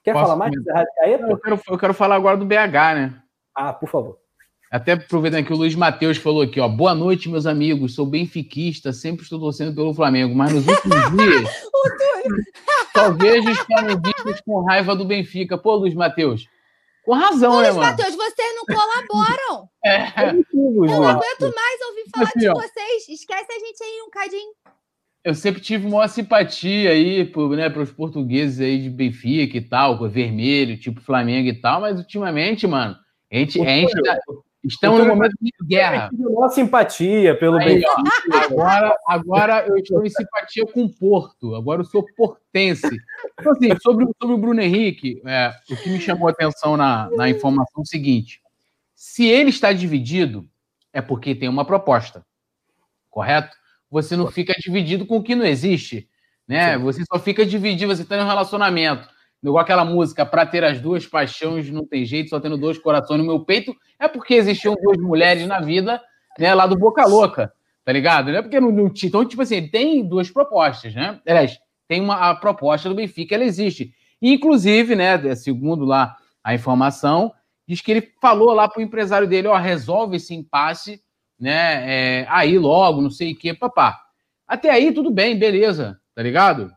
quer 0.04 0.12
Posso 0.12 0.26
falar 0.26 0.36
mais 0.36 0.52
eu 0.54 1.38
quero, 1.38 1.60
eu 1.66 1.78
quero 1.78 1.94
falar 1.94 2.16
agora 2.16 2.36
do 2.36 2.44
BH, 2.44 2.94
né? 2.94 3.22
Ah, 3.56 3.72
por 3.72 3.88
favor. 3.88 4.18
Até 4.70 4.92
aproveitando 4.92 5.46
que 5.46 5.52
o 5.54 5.56
Luiz 5.56 5.74
Matheus 5.74 6.18
falou 6.18 6.42
aqui, 6.42 6.60
ó. 6.60 6.68
Boa 6.68 6.94
noite, 6.94 7.30
meus 7.30 7.46
amigos. 7.46 7.94
Sou 7.94 8.04
benfiquista, 8.04 8.92
sempre 8.92 9.22
estou 9.22 9.40
torcendo 9.40 9.74
pelo 9.74 9.94
Flamengo, 9.94 10.34
mas 10.34 10.52
nos 10.52 10.66
últimos 10.68 10.98
dias 11.16 11.48
só 12.94 13.10
vejo 13.12 13.50
os 13.50 13.58
flamenguistas 13.60 14.40
com 14.42 14.64
raiva 14.64 14.94
do 14.94 15.06
Benfica. 15.06 15.56
Pô, 15.56 15.74
Luiz 15.76 15.94
Matheus, 15.94 16.46
com 17.06 17.14
razão, 17.14 17.54
Ô, 17.54 17.62
né, 17.62 17.70
Luiz 17.70 17.76
Matheus, 17.86 18.14
vocês 18.14 18.54
não 18.54 18.64
colaboram. 18.66 19.68
é. 19.82 20.30
Eu 20.30 21.00
não 21.00 21.08
aguento 21.08 21.54
mais 21.54 21.80
ouvir 21.88 22.04
falar 22.12 22.26
assim, 22.26 22.38
de 22.38 22.48
vocês. 22.50 23.08
Esquece 23.08 23.50
a 23.50 23.58
gente 23.58 23.82
aí 23.82 24.02
um 24.06 24.10
cadinho. 24.10 24.52
Eu 25.24 25.34
sempre 25.34 25.60
tive 25.60 25.86
uma 25.86 26.06
simpatia 26.06 26.90
aí 26.90 27.24
por, 27.24 27.56
né, 27.56 27.70
para 27.70 27.82
os 27.82 27.90
portugueses 27.90 28.60
aí 28.60 28.82
de 28.82 28.90
Benfica 28.90 29.56
e 29.56 29.60
tal, 29.60 29.98
com 29.98 30.08
vermelho, 30.08 30.78
tipo 30.78 31.00
Flamengo 31.00 31.48
e 31.48 31.54
tal, 31.54 31.80
mas 31.80 31.98
ultimamente, 31.98 32.66
mano, 32.66 32.94
a 33.32 33.36
gente, 33.36 33.58
a 33.60 33.64
gente, 33.64 34.02
tá, 34.02 34.18
Estamos 34.64 35.00
no 35.00 35.06
momento 35.06 35.34
de 35.40 35.52
guerra. 35.62 36.08
Uma 36.12 36.48
simpatia 36.48 37.38
pelo 37.38 37.58
Aí, 37.58 37.82
ó, 37.86 38.34
agora, 38.34 38.96
agora 39.06 39.66
eu 39.66 39.76
estou 39.76 40.04
em 40.04 40.08
simpatia 40.08 40.64
com 40.72 40.84
o 40.84 40.88
Porto. 40.88 41.54
Agora 41.54 41.82
eu 41.82 41.84
sou 41.84 42.04
portense. 42.16 42.88
Então, 43.38 43.52
assim, 43.52 43.68
sobre, 43.82 44.06
sobre 44.18 44.34
o 44.34 44.38
Bruno 44.38 44.62
Henrique, 44.62 45.20
é, 45.26 45.52
o 45.70 45.76
que 45.76 45.90
me 45.90 46.00
chamou 46.00 46.28
a 46.28 46.30
atenção 46.30 46.78
na, 46.78 47.10
na 47.10 47.28
informação 47.28 47.80
é 47.80 47.82
o 47.82 47.86
seguinte: 47.86 48.40
se 48.94 49.26
ele 49.26 49.50
está 49.50 49.70
dividido, 49.72 50.48
é 50.92 51.02
porque 51.02 51.34
tem 51.34 51.48
uma 51.48 51.66
proposta. 51.66 52.24
Correto? 53.10 53.54
Você 53.94 54.16
não 54.16 54.26
fica 54.26 54.52
dividido 54.58 55.06
com 55.06 55.18
o 55.18 55.22
que 55.22 55.36
não 55.36 55.44
existe. 55.44 56.08
Né? 56.48 56.76
Você 56.78 57.04
só 57.04 57.16
fica 57.16 57.46
dividido, 57.46 57.94
você 57.94 58.02
está 58.02 58.16
em 58.16 58.22
um 58.22 58.26
relacionamento 58.26 59.08
igual 59.40 59.62
aquela 59.62 59.84
música, 59.84 60.24
para 60.24 60.46
ter 60.46 60.64
as 60.64 60.80
duas 60.80 61.06
paixões 61.06 61.68
não 61.70 61.86
tem 61.86 62.04
jeito, 62.04 62.30
só 62.30 62.40
tendo 62.40 62.56
dois 62.56 62.78
corações 62.78 63.18
no 63.18 63.26
meu 63.26 63.44
peito, 63.44 63.76
é 64.00 64.08
porque 64.08 64.34
existiam 64.34 64.74
duas 64.82 64.96
mulheres 64.98 65.46
na 65.46 65.60
vida, 65.60 66.00
né, 66.38 66.54
lá 66.54 66.66
do 66.66 66.78
Boca 66.78 67.06
Louca, 67.06 67.52
tá 67.84 67.92
ligado? 67.92 68.32
Não 68.32 68.38
é 68.38 68.42
porque 68.42 68.58
não, 68.58 68.72
não 68.72 68.90
Então, 69.04 69.22
tipo 69.22 69.42
assim, 69.42 69.68
tem 69.68 70.02
duas 70.02 70.30
propostas, 70.30 70.94
né? 70.94 71.20
Aliás, 71.28 71.58
tem 71.86 72.00
uma 72.00 72.30
a 72.30 72.34
proposta 72.34 72.88
do 72.88 72.94
Benfica, 72.94 73.34
ela 73.34 73.44
existe. 73.44 73.92
Inclusive, 74.20 74.96
né, 74.96 75.34
segundo 75.34 75.84
lá 75.84 76.16
a 76.42 76.54
informação, 76.54 77.30
diz 77.68 77.82
que 77.82 77.90
ele 77.90 78.12
falou 78.22 78.54
lá 78.54 78.66
pro 78.66 78.80
empresário 78.80 79.28
dele, 79.28 79.48
ó, 79.48 79.56
resolve 79.58 80.16
esse 80.16 80.34
impasse, 80.34 81.03
né, 81.38 82.20
é, 82.22 82.26
aí 82.28 82.58
logo, 82.58 83.00
não 83.00 83.10
sei 83.10 83.32
o 83.32 83.36
que, 83.36 83.52
papá. 83.54 84.00
Até 84.46 84.70
aí, 84.70 84.92
tudo 84.92 85.10
bem, 85.10 85.38
beleza, 85.38 86.00
tá 86.14 86.22
ligado? 86.22 86.70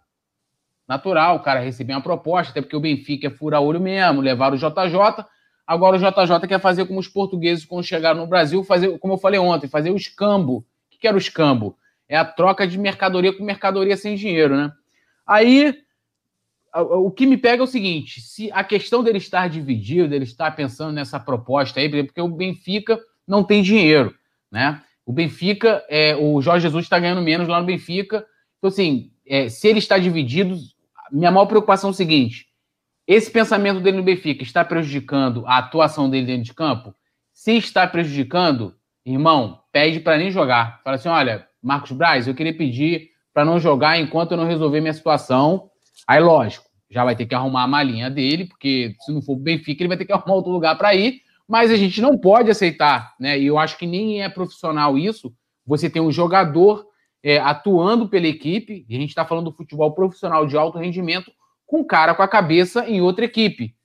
natural 0.87 1.35
o 1.35 1.39
cara 1.41 1.59
receber 1.59 1.93
uma 1.93 2.01
proposta, 2.01 2.51
até 2.51 2.61
porque 2.61 2.75
o 2.75 2.79
Benfica 2.79 3.27
é 3.27 3.31
fura 3.31 3.59
olho 3.59 3.81
mesmo, 3.81 4.21
levar 4.21 4.53
o 4.53 4.57
JJ. 4.57 5.25
Agora 5.65 5.97
o 5.97 5.99
JJ 5.99 6.47
quer 6.47 6.61
fazer 6.61 6.85
como 6.85 6.99
os 6.99 7.09
portugueses, 7.09 7.65
quando 7.65 7.83
chegaram 7.83 8.21
no 8.21 8.27
Brasil, 8.27 8.63
fazer, 8.63 8.97
como 8.99 9.15
eu 9.15 9.17
falei 9.17 9.39
ontem, 9.39 9.67
fazer 9.67 9.91
o 9.91 9.97
escambo. 9.97 10.59
O 10.59 10.99
que 10.99 11.07
era 11.07 11.17
o 11.17 11.19
escambo? 11.19 11.77
É 12.07 12.15
a 12.15 12.23
troca 12.23 12.65
de 12.65 12.77
mercadoria 12.77 13.35
com 13.35 13.43
mercadoria 13.43 13.97
sem 13.97 14.15
dinheiro, 14.15 14.55
né? 14.55 14.71
Aí, 15.25 15.77
o 16.73 17.11
que 17.11 17.25
me 17.25 17.35
pega 17.35 17.61
é 17.61 17.65
o 17.65 17.67
seguinte: 17.67 18.21
se 18.21 18.49
a 18.53 18.63
questão 18.63 19.03
dele 19.03 19.17
estar 19.17 19.49
dividido, 19.49 20.07
dele 20.07 20.23
estar 20.23 20.55
pensando 20.55 20.93
nessa 20.93 21.19
proposta 21.19 21.81
aí, 21.81 21.89
porque 21.89 22.21
o 22.21 22.29
Benfica 22.29 22.97
não 23.27 23.43
tem 23.43 23.61
dinheiro, 23.61 24.15
né? 24.57 24.81
O 25.05 25.13
Benfica, 25.13 25.85
é, 25.87 26.15
o 26.15 26.41
Jorge 26.41 26.63
Jesus 26.63 26.85
está 26.85 26.97
ganhando 26.97 27.21
menos 27.21 27.47
lá 27.47 27.59
no 27.59 27.65
Benfica. 27.67 28.25
Então, 28.57 28.69
assim, 28.69 29.11
é, 29.25 29.47
se 29.49 29.67
ele 29.67 29.77
está 29.77 29.99
dividido, 29.99 30.57
minha 31.11 31.29
maior 31.31 31.45
preocupação 31.45 31.91
é 31.91 31.93
o 31.93 31.95
seguinte: 31.95 32.47
esse 33.07 33.29
pensamento 33.29 33.79
dele 33.79 33.97
no 33.97 34.03
Benfica 34.03 34.41
está 34.41 34.65
prejudicando 34.65 35.45
a 35.45 35.59
atuação 35.59 36.09
dele 36.09 36.25
dentro 36.25 36.45
de 36.45 36.55
campo? 36.55 36.93
Se 37.31 37.55
está 37.55 37.85
prejudicando, 37.85 38.75
irmão, 39.05 39.61
pede 39.71 39.99
para 39.99 40.17
nem 40.17 40.31
jogar. 40.31 40.81
Fala 40.83 40.95
assim: 40.95 41.07
olha, 41.07 41.47
Marcos 41.61 41.91
Braz, 41.91 42.27
eu 42.27 42.33
queria 42.33 42.57
pedir 42.57 43.11
para 43.31 43.45
não 43.45 43.59
jogar 43.59 43.99
enquanto 43.99 44.31
eu 44.31 44.37
não 44.37 44.47
resolver 44.47 44.81
minha 44.81 44.93
situação. 44.93 45.69
Aí, 46.07 46.19
lógico, 46.19 46.65
já 46.89 47.03
vai 47.03 47.15
ter 47.15 47.27
que 47.27 47.35
arrumar 47.35 47.63
a 47.63 47.67
malinha 47.67 48.09
dele, 48.09 48.45
porque 48.45 48.95
se 49.01 49.13
não 49.13 49.21
for 49.21 49.33
o 49.33 49.39
Benfica, 49.39 49.83
ele 49.83 49.89
vai 49.89 49.97
ter 49.97 50.05
que 50.05 50.13
arrumar 50.13 50.33
outro 50.33 50.51
lugar 50.51 50.75
para 50.75 50.95
ir. 50.95 51.21
Mas 51.47 51.71
a 51.71 51.77
gente 51.77 52.01
não 52.01 52.17
pode 52.17 52.51
aceitar, 52.51 53.15
né? 53.19 53.39
E 53.39 53.45
eu 53.45 53.57
acho 53.57 53.77
que 53.77 53.87
nem 53.87 54.21
é 54.21 54.29
profissional 54.29 54.97
isso. 54.97 55.33
Você 55.65 55.89
tem 55.89 56.01
um 56.01 56.11
jogador 56.11 56.85
é, 57.23 57.39
atuando 57.39 58.07
pela 58.09 58.27
equipe, 58.27 58.85
e 58.87 58.95
a 58.95 58.99
gente 58.99 59.09
está 59.09 59.25
falando 59.25 59.51
do 59.51 59.55
futebol 59.55 59.91
profissional 59.93 60.45
de 60.45 60.57
alto 60.57 60.77
rendimento, 60.77 61.31
com 61.65 61.83
cara 61.83 62.13
com 62.15 62.23
a 62.23 62.27
cabeça 62.27 62.87
em 62.87 63.01
outra 63.01 63.25
equipe. 63.25 63.75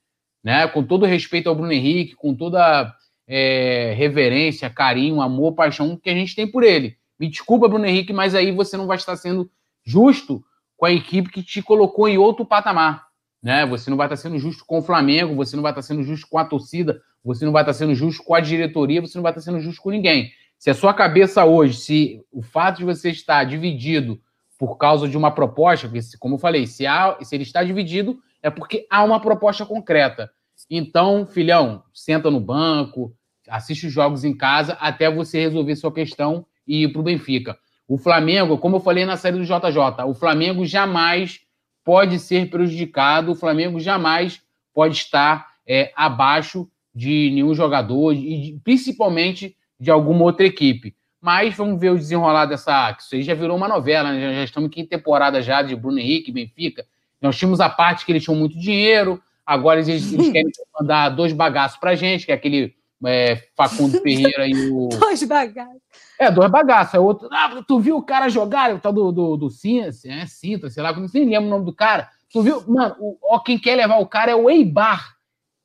Né? 0.43 0.67
Com 0.67 0.83
todo 0.83 1.05
respeito 1.05 1.47
ao 1.47 1.55
Bruno 1.55 1.71
Henrique, 1.71 2.15
com 2.15 2.35
toda 2.35 2.93
é, 3.27 3.93
reverência, 3.97 4.69
carinho, 4.69 5.21
amor, 5.21 5.53
paixão 5.53 5.97
que 5.97 6.09
a 6.09 6.13
gente 6.13 6.35
tem 6.35 6.49
por 6.49 6.63
ele. 6.63 6.97
Me 7.19 7.29
desculpa, 7.29 7.67
Bruno 7.67 7.85
Henrique, 7.85 8.11
mas 8.11 8.35
aí 8.35 8.51
você 8.51 8.75
não 8.75 8.87
vai 8.87 8.97
estar 8.97 9.15
sendo 9.15 9.49
justo 9.85 10.43
com 10.75 10.85
a 10.85 10.91
equipe 10.91 11.29
que 11.29 11.43
te 11.43 11.61
colocou 11.61 12.07
em 12.07 12.17
outro 12.17 12.45
patamar. 12.45 13.07
Né? 13.41 13.65
Você 13.65 13.89
não 13.89 13.97
vai 13.97 14.07
estar 14.07 14.17
sendo 14.17 14.37
justo 14.39 14.65
com 14.65 14.79
o 14.79 14.81
Flamengo, 14.81 15.35
você 15.35 15.55
não 15.55 15.63
vai 15.63 15.71
estar 15.71 15.81
sendo 15.81 16.03
justo 16.03 16.27
com 16.29 16.37
a 16.37 16.45
torcida, 16.45 17.01
você 17.23 17.45
não 17.45 17.51
vai 17.51 17.63
estar 17.63 17.73
sendo 17.73 17.95
justo 17.95 18.23
com 18.23 18.35
a 18.35 18.39
diretoria, 18.39 19.01
você 19.01 19.17
não 19.17 19.23
vai 19.23 19.31
estar 19.31 19.41
sendo 19.41 19.59
justo 19.59 19.81
com 19.81 19.91
ninguém. 19.91 20.31
Se 20.57 20.69
a 20.69 20.73
sua 20.73 20.93
cabeça 20.93 21.45
hoje, 21.45 21.77
se 21.77 22.21
o 22.31 22.41
fato 22.41 22.79
de 22.79 22.85
você 22.85 23.09
estar 23.09 23.43
dividido 23.43 24.19
por 24.57 24.77
causa 24.77 25.07
de 25.07 25.17
uma 25.17 25.31
proposta, 25.31 25.87
porque, 25.87 26.01
como 26.19 26.35
eu 26.35 26.39
falei, 26.39 26.65
se, 26.67 26.85
há, 26.85 27.17
se 27.21 27.35
ele 27.35 27.43
está 27.43 27.63
dividido, 27.63 28.19
é 28.41 28.49
porque 28.49 28.87
há 28.89 29.03
uma 29.03 29.19
proposta 29.19 29.65
concreta. 29.65 30.31
Então, 30.69 31.25
filhão, 31.25 31.83
senta 31.93 32.31
no 32.31 32.39
banco, 32.39 33.13
assiste 33.49 33.87
os 33.87 33.93
jogos 33.93 34.23
em 34.23 34.35
casa 34.35 34.73
até 34.79 35.11
você 35.11 35.41
resolver 35.41 35.75
sua 35.75 35.93
questão 35.93 36.45
e 36.67 36.83
ir 36.83 36.93
para 36.93 37.01
o 37.01 37.03
Benfica. 37.03 37.57
O 37.87 37.97
Flamengo, 37.97 38.57
como 38.57 38.77
eu 38.77 38.79
falei 38.79 39.05
na 39.05 39.17
série 39.17 39.37
do 39.37 39.45
JJ, 39.45 40.05
o 40.07 40.13
Flamengo 40.13 40.65
jamais 40.65 41.41
pode 41.83 42.17
ser 42.19 42.49
prejudicado, 42.49 43.31
o 43.31 43.35
Flamengo 43.35 43.79
jamais 43.79 44.41
pode 44.73 44.95
estar 44.95 45.47
é, 45.67 45.91
abaixo 45.95 46.69
de 46.93 47.31
nenhum 47.31 47.53
jogador, 47.53 48.13
e 48.13 48.59
principalmente 48.63 49.55
de 49.79 49.89
alguma 49.89 50.23
outra 50.23 50.45
equipe. 50.45 50.95
Mas 51.19 51.55
vamos 51.55 51.79
ver 51.79 51.91
o 51.91 51.97
desenrolar 51.97 52.45
dessa. 52.45 52.95
Isso 52.99 53.15
aí 53.15 53.23
já 53.23 53.33
virou 53.33 53.55
uma 53.55 53.67
novela, 53.67 54.11
né? 54.11 54.35
já 54.35 54.43
estamos 54.43 54.69
em 54.75 54.85
temporada 54.85 55.41
já 55.41 55.61
de 55.61 55.75
Bruno 55.75 55.99
Henrique, 55.99 56.31
Benfica. 56.31 56.85
Nós 57.21 57.37
tínhamos 57.37 57.61
a 57.61 57.69
parte 57.69 58.05
que 58.05 58.11
eles 58.11 58.23
tinham 58.23 58.37
muito 58.37 58.59
dinheiro, 58.59 59.21
agora 59.45 59.79
eles, 59.79 60.11
eles 60.11 60.29
querem 60.29 60.51
mandar 60.77 61.09
dois 61.09 61.31
bagaços 61.31 61.77
pra 61.77 61.95
gente, 61.95 62.25
que 62.25 62.31
é 62.33 62.35
aquele 62.35 62.75
é, 63.05 63.41
Facundo 63.55 63.99
Ferreira 64.03 64.47
e 64.47 64.69
o. 64.69 64.89
Dois 64.89 65.23
bagaços. 65.23 65.81
É, 66.19 66.29
dois 66.29 66.51
bagaços. 66.51 66.93
É 66.93 66.99
outro. 66.99 67.29
Ah, 67.31 67.63
tu 67.67 67.79
viu 67.79 67.97
o 67.97 68.03
cara 68.03 68.29
jogar? 68.29 68.73
O 68.73 68.79
tal 68.79 68.91
do, 68.91 69.11
do, 69.11 69.37
do 69.37 69.49
Cinta, 69.49 69.89
é, 70.05 70.25
Cinta, 70.25 70.69
sei 70.69 70.83
lá, 70.83 70.93
não 70.93 71.07
nem 71.13 71.29
lembro 71.29 71.47
o 71.47 71.49
nome 71.49 71.65
do 71.65 71.73
cara. 71.73 72.09
Tu 72.31 72.41
viu? 72.41 72.63
Mano, 72.67 72.95
o, 72.99 73.17
ó, 73.21 73.39
quem 73.39 73.57
quer 73.57 73.75
levar 73.75 73.99
o 73.99 74.07
cara 74.07 74.31
é 74.31 74.35
o 74.35 74.49
Eibar. 74.49 75.12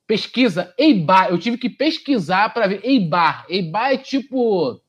Pesquisa 0.09 0.73
Eibar. 0.75 1.29
Eu 1.29 1.37
tive 1.37 1.55
que 1.55 1.69
pesquisar 1.69 2.51
para 2.51 2.65
ver. 2.65 2.81
Eibar. 2.83 3.45
Eibar 3.47 3.93
é 3.93 3.97
tipo. 3.97 4.81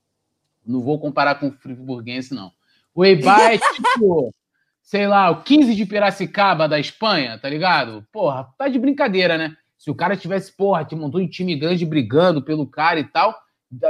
Não 0.66 0.80
vou 0.80 0.98
comparar 0.98 1.34
com 1.34 1.48
o 1.48 1.52
Friburguense, 1.52 2.34
não. 2.34 2.50
O 2.94 3.04
Eibar 3.04 3.52
é 3.52 3.58
tipo. 3.58 4.34
sei 4.80 5.06
lá, 5.06 5.28
o 5.30 5.42
15 5.42 5.74
de 5.74 5.84
Piracicaba 5.84 6.66
da 6.66 6.80
Espanha, 6.80 7.38
tá 7.38 7.50
ligado? 7.50 8.02
Porra, 8.10 8.48
tá 8.56 8.66
de 8.66 8.78
brincadeira, 8.78 9.36
né? 9.36 9.54
Se 9.76 9.90
o 9.90 9.94
cara 9.94 10.16
tivesse, 10.16 10.56
porra, 10.56 10.86
te 10.86 10.96
montou 10.96 11.20
um 11.20 11.28
time 11.28 11.54
grande 11.54 11.84
brigando 11.84 12.40
pelo 12.40 12.66
cara 12.66 12.98
e 12.98 13.04
tal, 13.04 13.38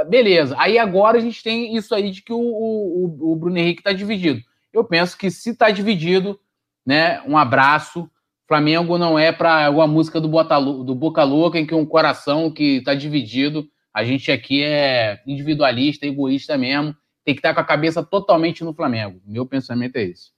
beleza. 0.09 0.53
Aí 0.59 0.77
agora 0.77 1.17
a 1.17 1.21
gente 1.21 1.41
tem 1.41 1.77
isso 1.77 1.95
aí 1.95 2.11
de 2.11 2.21
que 2.21 2.33
o, 2.33 2.39
o, 2.39 3.31
o 3.31 3.35
Bruno 3.37 3.57
Henrique 3.57 3.81
tá 3.81 3.93
dividido. 3.93 4.41
Eu 4.73 4.83
penso 4.83 5.17
que 5.17 5.31
se 5.31 5.55
tá 5.55 5.71
dividido, 5.71 6.37
né, 6.85 7.21
um 7.21 7.37
abraço. 7.37 8.11
Flamengo 8.51 8.97
não 8.97 9.17
é 9.17 9.31
para 9.31 9.69
uma 9.69 9.87
música 9.87 10.19
do, 10.19 10.27
Bota, 10.27 10.59
do 10.59 10.93
Boca 10.93 11.23
Louca 11.23 11.57
em 11.57 11.65
que 11.65 11.73
um 11.73 11.85
coração 11.85 12.51
que 12.51 12.83
tá 12.83 12.93
dividido. 12.93 13.65
A 13.93 14.03
gente 14.03 14.29
aqui 14.29 14.61
é 14.61 15.23
individualista, 15.25 16.05
egoísta 16.05 16.57
mesmo. 16.57 16.93
Tem 17.23 17.33
que 17.33 17.39
estar 17.39 17.51
tá 17.51 17.55
com 17.55 17.61
a 17.61 17.63
cabeça 17.65 18.03
totalmente 18.03 18.61
no 18.61 18.73
Flamengo. 18.73 19.21
Meu 19.25 19.45
pensamento 19.45 19.95
é 19.95 20.03
esse. 20.03 20.31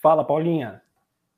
Fala, 0.00 0.24
Paulinha. 0.24 0.80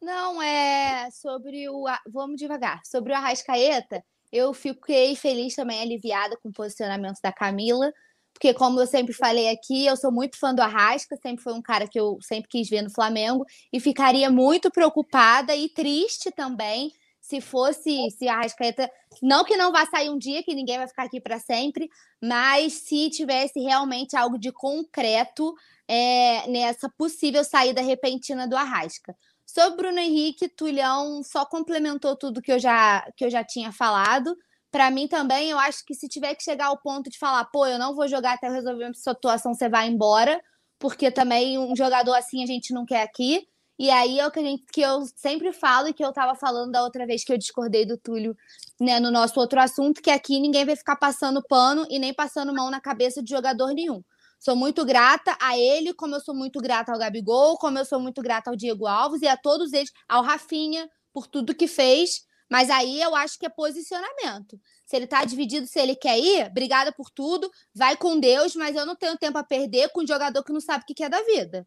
Não, 0.00 0.40
é 0.40 1.10
sobre 1.10 1.68
o. 1.68 1.86
Vamos 2.08 2.36
devagar. 2.36 2.82
Sobre 2.84 3.12
o 3.12 3.16
Arrascaeta, 3.16 4.00
eu 4.30 4.54
fiquei 4.54 5.16
feliz 5.16 5.56
também, 5.56 5.82
aliviada 5.82 6.36
com 6.36 6.50
o 6.50 6.52
posicionamento 6.52 7.20
da 7.20 7.32
Camila, 7.32 7.92
porque, 8.36 8.52
como 8.52 8.78
eu 8.78 8.86
sempre 8.86 9.14
falei 9.14 9.48
aqui, 9.48 9.86
eu 9.86 9.96
sou 9.96 10.12
muito 10.12 10.38
fã 10.38 10.54
do 10.54 10.60
Arrasca, 10.60 11.16
sempre 11.16 11.42
foi 11.42 11.54
um 11.54 11.62
cara 11.62 11.88
que 11.88 11.98
eu 11.98 12.18
sempre 12.20 12.50
quis 12.50 12.68
ver 12.68 12.82
no 12.82 12.90
Flamengo, 12.90 13.46
e 13.72 13.80
ficaria 13.80 14.30
muito 14.30 14.70
preocupada 14.70 15.56
e 15.56 15.70
triste 15.70 16.30
também 16.30 16.92
se 17.18 17.40
fosse, 17.40 18.10
se 18.10 18.28
a 18.28 18.34
Arrascaeta. 18.34 18.90
Não 19.22 19.42
que 19.42 19.56
não 19.56 19.72
vá 19.72 19.86
sair 19.86 20.10
um 20.10 20.18
dia, 20.18 20.42
que 20.42 20.54
ninguém 20.54 20.76
vai 20.76 20.86
ficar 20.86 21.04
aqui 21.04 21.18
para 21.18 21.38
sempre, 21.38 21.88
mas 22.22 22.74
se 22.74 23.08
tivesse 23.08 23.58
realmente 23.58 24.14
algo 24.14 24.38
de 24.38 24.52
concreto 24.52 25.54
é, 25.88 26.46
nessa 26.46 26.90
possível 26.90 27.42
saída 27.42 27.80
repentina 27.80 28.46
do 28.46 28.54
Arrasca. 28.54 29.16
Sobre 29.46 29.78
Bruno 29.78 29.98
Henrique, 29.98 30.46
Tulhão 30.46 31.22
só 31.22 31.46
complementou 31.46 32.14
tudo 32.16 32.42
que 32.42 32.52
eu 32.52 32.58
já, 32.58 33.10
que 33.16 33.24
eu 33.24 33.30
já 33.30 33.42
tinha 33.42 33.72
falado. 33.72 34.36
Para 34.76 34.90
mim 34.90 35.08
também, 35.08 35.48
eu 35.48 35.58
acho 35.58 35.82
que 35.86 35.94
se 35.94 36.06
tiver 36.06 36.34
que 36.34 36.44
chegar 36.44 36.66
ao 36.66 36.76
ponto 36.76 37.08
de 37.08 37.18
falar, 37.18 37.46
pô, 37.46 37.64
eu 37.64 37.78
não 37.78 37.94
vou 37.94 38.06
jogar 38.06 38.34
até 38.34 38.46
eu 38.46 38.52
resolver 38.52 38.84
a 38.84 38.92
situação, 38.92 39.54
você 39.54 39.70
vai 39.70 39.88
embora, 39.88 40.38
porque 40.78 41.10
também 41.10 41.58
um 41.58 41.74
jogador 41.74 42.12
assim 42.12 42.42
a 42.42 42.46
gente 42.46 42.74
não 42.74 42.84
quer 42.84 43.00
aqui. 43.00 43.48
E 43.78 43.88
aí 43.88 44.20
é 44.20 44.26
o 44.26 44.30
que, 44.30 44.38
a 44.38 44.42
gente, 44.42 44.66
que 44.70 44.82
eu 44.82 45.00
sempre 45.16 45.50
falo 45.50 45.88
e 45.88 45.94
que 45.94 46.04
eu 46.04 46.10
estava 46.10 46.34
falando 46.34 46.72
da 46.72 46.82
outra 46.82 47.06
vez 47.06 47.24
que 47.24 47.32
eu 47.32 47.38
discordei 47.38 47.86
do 47.86 47.96
Túlio 47.96 48.36
né, 48.78 49.00
no 49.00 49.10
nosso 49.10 49.40
outro 49.40 49.58
assunto, 49.58 50.02
que 50.02 50.10
aqui 50.10 50.38
ninguém 50.38 50.66
vai 50.66 50.76
ficar 50.76 50.96
passando 50.96 51.42
pano 51.42 51.86
e 51.88 51.98
nem 51.98 52.12
passando 52.12 52.52
mão 52.52 52.70
na 52.70 52.78
cabeça 52.78 53.22
de 53.22 53.30
jogador 53.30 53.72
nenhum. 53.72 54.02
Sou 54.38 54.54
muito 54.54 54.84
grata 54.84 55.34
a 55.40 55.56
ele, 55.56 55.94
como 55.94 56.16
eu 56.16 56.20
sou 56.20 56.34
muito 56.34 56.60
grata 56.60 56.92
ao 56.92 56.98
Gabigol, 56.98 57.56
como 57.56 57.78
eu 57.78 57.84
sou 57.86 57.98
muito 57.98 58.20
grata 58.20 58.50
ao 58.50 58.56
Diego 58.56 58.86
Alves 58.86 59.22
e 59.22 59.26
a 59.26 59.38
todos 59.38 59.72
eles, 59.72 59.90
ao 60.06 60.22
Rafinha, 60.22 60.86
por 61.14 61.26
tudo 61.26 61.54
que 61.54 61.66
fez. 61.66 62.25
Mas 62.50 62.70
aí 62.70 63.00
eu 63.00 63.14
acho 63.14 63.38
que 63.38 63.46
é 63.46 63.48
posicionamento. 63.48 64.60
Se 64.84 64.96
ele 64.96 65.06
tá 65.06 65.24
dividido, 65.24 65.66
se 65.66 65.80
ele 65.80 65.96
quer 65.96 66.18
ir, 66.18 66.46
obrigada 66.46 66.92
por 66.92 67.10
tudo, 67.10 67.50
vai 67.74 67.96
com 67.96 68.18
Deus, 68.18 68.54
mas 68.54 68.76
eu 68.76 68.86
não 68.86 68.94
tenho 68.94 69.16
tempo 69.16 69.36
a 69.38 69.44
perder 69.44 69.90
com 69.90 70.02
um 70.02 70.06
jogador 70.06 70.42
que 70.44 70.52
não 70.52 70.60
sabe 70.60 70.84
o 70.88 70.94
que 70.94 71.02
é 71.02 71.08
da 71.08 71.22
vida. 71.22 71.66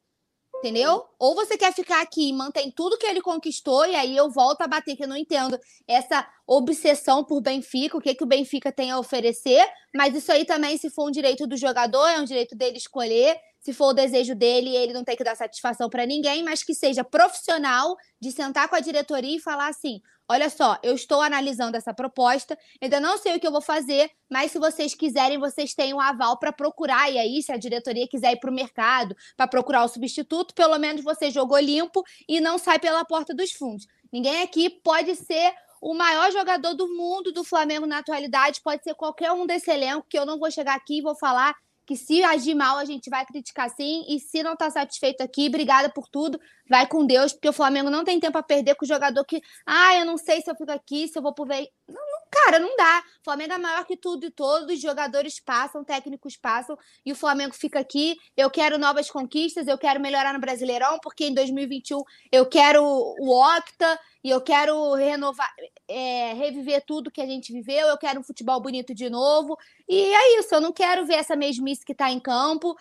Entendeu? 0.57 1.05
Ou 1.17 1.35
você 1.35 1.57
quer 1.57 1.73
ficar 1.73 2.01
aqui 2.01 2.29
e 2.29 2.33
mantém 2.33 2.69
tudo 2.69 2.97
que 2.97 3.05
ele 3.05 3.21
conquistou, 3.21 3.85
e 3.85 3.95
aí 3.95 4.15
eu 4.15 4.29
volto 4.29 4.61
a 4.61 4.67
bater, 4.67 4.95
que 4.95 5.03
eu 5.03 5.07
não 5.07 5.15
entendo 5.15 5.57
essa 5.87 6.27
obsessão 6.45 7.23
por 7.23 7.39
Benfica, 7.39 7.97
o 7.97 8.01
que, 8.01 8.13
que 8.13 8.23
o 8.23 8.27
Benfica 8.27 8.69
tem 8.69 8.91
a 8.91 8.99
oferecer, 8.99 9.65
mas 9.95 10.13
isso 10.13 10.29
aí 10.31 10.43
também, 10.43 10.77
se 10.77 10.89
for 10.89 11.07
um 11.07 11.11
direito 11.11 11.47
do 11.47 11.55
jogador, 11.55 12.05
é 12.07 12.19
um 12.19 12.25
direito 12.25 12.57
dele 12.57 12.77
escolher, 12.77 13.39
se 13.61 13.73
for 13.73 13.87
o 13.87 13.93
desejo 13.93 14.35
dele, 14.35 14.75
ele 14.75 14.93
não 14.93 15.03
tem 15.03 15.15
que 15.15 15.23
dar 15.23 15.35
satisfação 15.35 15.89
para 15.89 16.05
ninguém, 16.05 16.43
mas 16.43 16.63
que 16.63 16.73
seja 16.73 17.03
profissional 17.03 17.95
de 18.19 18.31
sentar 18.31 18.67
com 18.67 18.75
a 18.75 18.79
diretoria 18.79 19.37
e 19.37 19.39
falar 19.39 19.67
assim: 19.67 20.01
olha 20.29 20.49
só, 20.49 20.77
eu 20.83 20.93
estou 20.93 21.21
analisando 21.21 21.75
essa 21.75 21.93
proposta, 21.93 22.57
ainda 22.81 22.99
não 22.99 23.17
sei 23.17 23.35
o 23.35 23.39
que 23.39 23.47
eu 23.47 23.51
vou 23.51 23.61
fazer, 23.61 24.11
mas 24.29 24.51
se 24.51 24.59
vocês 24.59 24.93
quiserem, 24.93 25.39
vocês 25.39 25.73
têm 25.73 25.93
um 25.93 25.99
aval 25.99 26.37
para 26.37 26.53
procurar. 26.53 27.11
E 27.11 27.17
aí, 27.17 27.41
se 27.41 27.51
a 27.51 27.57
diretoria 27.57 28.07
quiser 28.07 28.33
ir 28.33 28.39
para 28.39 28.51
o 28.51 28.53
mercado 28.53 29.15
para 29.35 29.47
procurar 29.47 29.83
o 29.83 29.87
substituto, 29.87 30.53
pelo 30.53 30.77
menos 30.77 31.03
você 31.03 31.31
jogou 31.31 31.57
limpo 31.57 32.03
e 32.27 32.39
não 32.39 32.59
sai 32.59 32.77
pela 32.77 33.03
porta 33.03 33.33
dos 33.33 33.51
fundos. 33.51 33.87
Ninguém 34.13 34.43
aqui 34.43 34.69
pode 34.69 35.15
ser 35.15 35.53
o 35.81 35.93
maior 35.93 36.31
jogador 36.31 36.73
do 36.73 36.87
mundo 36.87 37.31
do 37.31 37.43
Flamengo 37.43 37.85
na 37.85 37.99
atualidade, 37.99 38.61
pode 38.61 38.83
ser 38.83 38.93
qualquer 38.95 39.31
um 39.31 39.47
desse 39.47 39.71
elenco, 39.71 40.05
que 40.09 40.19
eu 40.19 40.25
não 40.25 40.37
vou 40.37 40.51
chegar 40.51 40.75
aqui 40.75 40.99
e 40.99 41.01
vou 41.01 41.15
falar 41.15 41.55
que 41.89 41.97
se 41.97 42.23
agir 42.23 42.53
mal 42.53 42.77
a 42.77 42.85
gente 42.85 43.09
vai 43.09 43.25
criticar 43.25 43.67
sim, 43.71 44.05
e 44.07 44.19
se 44.19 44.43
não 44.43 44.55
tá 44.55 44.69
satisfeito 44.69 45.21
aqui, 45.21 45.47
obrigada 45.47 45.89
por 45.89 46.07
tudo, 46.07 46.39
vai 46.69 46.85
com 46.85 47.03
Deus, 47.03 47.33
porque 47.33 47.49
o 47.49 47.53
Flamengo 47.53 47.89
não 47.89 48.03
tem 48.03 48.19
tempo 48.19 48.37
a 48.37 48.43
perder 48.43 48.75
com 48.75 48.85
o 48.85 48.87
jogador 48.87 49.25
que, 49.25 49.41
ah, 49.65 49.95
eu 49.95 50.05
não 50.05 50.15
sei 50.15 50.39
se 50.39 50.51
eu 50.51 50.55
fico 50.55 50.71
aqui, 50.71 51.07
se 51.07 51.17
eu 51.17 51.23
vou 51.23 51.33
pro 51.33 51.45
não, 51.45 52.08
cara, 52.29 52.59
não 52.59 52.75
dá. 52.75 53.03
O 53.21 53.23
Flamengo 53.23 53.53
é 53.53 53.57
maior 53.57 53.85
que 53.85 53.97
tudo 53.97 54.25
e 54.25 54.31
todos, 54.31 54.75
os 54.75 54.81
jogadores 54.81 55.39
passam, 55.39 55.83
técnicos 55.83 56.37
passam, 56.37 56.77
e 57.05 57.11
o 57.11 57.15
Flamengo 57.15 57.53
fica 57.53 57.79
aqui. 57.79 58.15
Eu 58.35 58.49
quero 58.49 58.77
novas 58.77 59.09
conquistas, 59.09 59.67
eu 59.67 59.77
quero 59.77 59.99
melhorar 59.99 60.33
no 60.33 60.39
Brasileirão, 60.39 60.99
porque 61.01 61.25
em 61.25 61.33
2021 61.33 62.01
eu 62.31 62.45
quero 62.45 62.83
o 62.83 63.57
Octa, 63.57 63.99
e 64.23 64.29
eu 64.29 64.41
quero 64.41 64.93
renovar, 64.95 65.49
é, 65.87 66.33
reviver 66.33 66.83
tudo 66.85 67.11
que 67.11 67.21
a 67.21 67.25
gente 67.25 67.53
viveu, 67.53 67.87
eu 67.87 67.97
quero 67.97 68.19
um 68.19 68.23
futebol 68.23 68.61
bonito 68.61 68.93
de 68.93 69.09
novo. 69.09 69.57
E 69.87 69.97
é 69.97 70.39
isso, 70.39 70.53
eu 70.53 70.61
não 70.61 70.73
quero 70.73 71.05
ver 71.05 71.15
essa 71.15 71.35
mesmice 71.35 71.85
que 71.85 71.93
está 71.93 72.11
em 72.11 72.19
campo. 72.19 72.75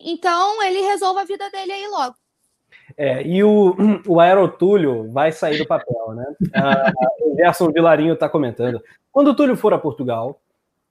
Então 0.00 0.62
ele 0.62 0.80
resolve 0.82 1.20
a 1.20 1.24
vida 1.24 1.50
dele 1.50 1.72
aí 1.72 1.86
logo. 1.88 2.16
É, 2.96 3.22
e 3.26 3.42
o, 3.42 3.76
o 4.06 4.20
Aerotúlio 4.20 5.10
vai 5.10 5.32
sair 5.32 5.58
do 5.58 5.66
papel, 5.66 6.14
né? 6.14 6.26
Ah, 6.54 6.92
o 7.20 7.36
Gerson 7.36 7.70
Vilarinho 7.70 8.14
está 8.14 8.28
comentando. 8.28 8.82
Quando 9.10 9.28
o 9.28 9.34
Túlio 9.34 9.56
for 9.56 9.72
a 9.74 9.78
Portugal, 9.78 10.40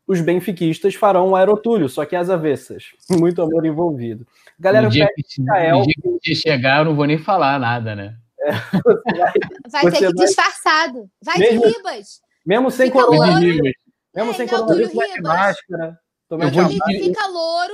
os 0.07 0.21
benfiquistas 0.21 0.95
farão 0.95 1.29
um 1.29 1.35
aerotúlio, 1.35 1.89
só 1.89 2.05
que 2.05 2.15
às 2.15 2.29
avessas. 2.29 2.85
Muito 3.09 3.41
amor 3.41 3.65
envolvido. 3.65 4.25
Galera, 4.59 4.85
no 4.85 4.91
dia, 4.91 5.07
que, 5.13 5.41
Israel, 5.41 5.79
no 5.79 5.85
dia 5.85 6.19
que 6.21 6.35
chegar, 6.35 6.79
eu 6.79 6.85
não 6.85 6.95
vou 6.95 7.05
nem 7.05 7.17
falar 7.17 7.59
nada, 7.59 7.95
né? 7.95 8.15
É, 8.39 8.51
vai, 9.69 9.83
vai 9.83 9.91
ter 9.91 9.97
que 9.97 10.13
vai... 10.13 10.25
disfarçado. 10.25 11.09
Vai 11.23 11.37
mesmo, 11.37 11.61
de 11.61 11.73
ribas. 11.73 12.21
Mesmo 12.45 12.71
sem 12.71 12.89
coronavírus. 12.89 13.71
Mesmo 14.15 14.31
é, 14.31 14.33
sem 14.33 14.47
coronavírus, 14.47 14.93
vai 14.93 15.11
de 15.11 15.21
máscara. 15.21 15.99
Ele 16.31 17.03
fica 17.03 17.27
louro 17.27 17.73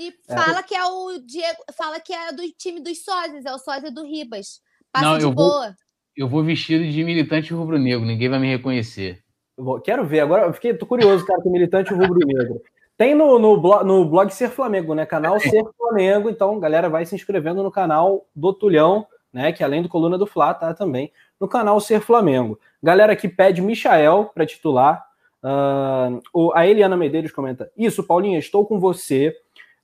e 0.00 0.08
é. 0.28 0.34
fala 0.34 0.62
que 0.62 0.74
é 0.74 0.84
o 0.84 1.18
Diego, 1.26 1.58
fala 1.76 2.00
que 2.00 2.12
é 2.12 2.32
do 2.32 2.42
time 2.58 2.80
dos 2.80 3.04
sósias, 3.04 3.44
é 3.44 3.52
o 3.52 3.58
sósia 3.58 3.90
do 3.90 4.02
Ribas. 4.04 4.60
Passa 4.92 5.04
Não, 5.06 5.18
de 5.18 5.24
eu 5.24 5.32
vou- 5.32 5.46
boa. 5.48 5.74
Eu 6.16 6.28
vou 6.28 6.42
vestido 6.42 6.84
de 6.90 7.04
militante 7.04 7.52
rubro-negro, 7.54 8.04
ninguém 8.04 8.28
vai 8.28 8.38
me 8.38 8.48
reconhecer. 8.48 9.20
Eu 9.56 9.64
vou- 9.64 9.80
Quero 9.80 10.04
ver, 10.04 10.20
agora 10.20 10.46
eu 10.46 10.52
fiquei, 10.52 10.74
tô 10.74 10.84
curioso, 10.86 11.24
cara, 11.24 11.40
com 11.42 11.50
militante 11.50 11.92
rubro-negro. 11.94 12.60
Tem 12.96 13.14
no, 13.14 13.38
no, 13.38 13.58
blog, 13.60 13.84
no 13.86 14.04
blog 14.04 14.28
Ser 14.30 14.50
Flamengo, 14.50 14.94
né? 14.94 15.06
Canal 15.06 15.38
Ser 15.40 15.62
Flamengo. 15.76 16.28
Então, 16.28 16.58
galera, 16.60 16.88
vai 16.90 17.06
se 17.06 17.14
inscrevendo 17.14 17.62
no 17.62 17.70
canal 17.70 18.26
do 18.36 18.52
Tulhão, 18.52 19.06
né? 19.32 19.52
Que 19.52 19.64
além 19.64 19.80
do 19.80 19.88
Coluna 19.88 20.18
do 20.18 20.26
Fla, 20.26 20.52
tá 20.52 20.74
também 20.74 21.10
no 21.40 21.48
canal 21.48 21.80
Ser 21.80 22.00
Flamengo. 22.00 22.58
Galera 22.82 23.16
que 23.16 23.26
pede 23.28 23.62
Michael 23.62 24.30
para 24.34 24.44
titular. 24.44 25.02
O- 26.34 26.52
a 26.54 26.66
Eliana 26.66 26.96
Medeiros 26.96 27.32
comenta: 27.32 27.70
Isso, 27.76 28.02
Paulinha, 28.04 28.38
estou 28.38 28.66
com 28.66 28.78
você. 28.78 29.34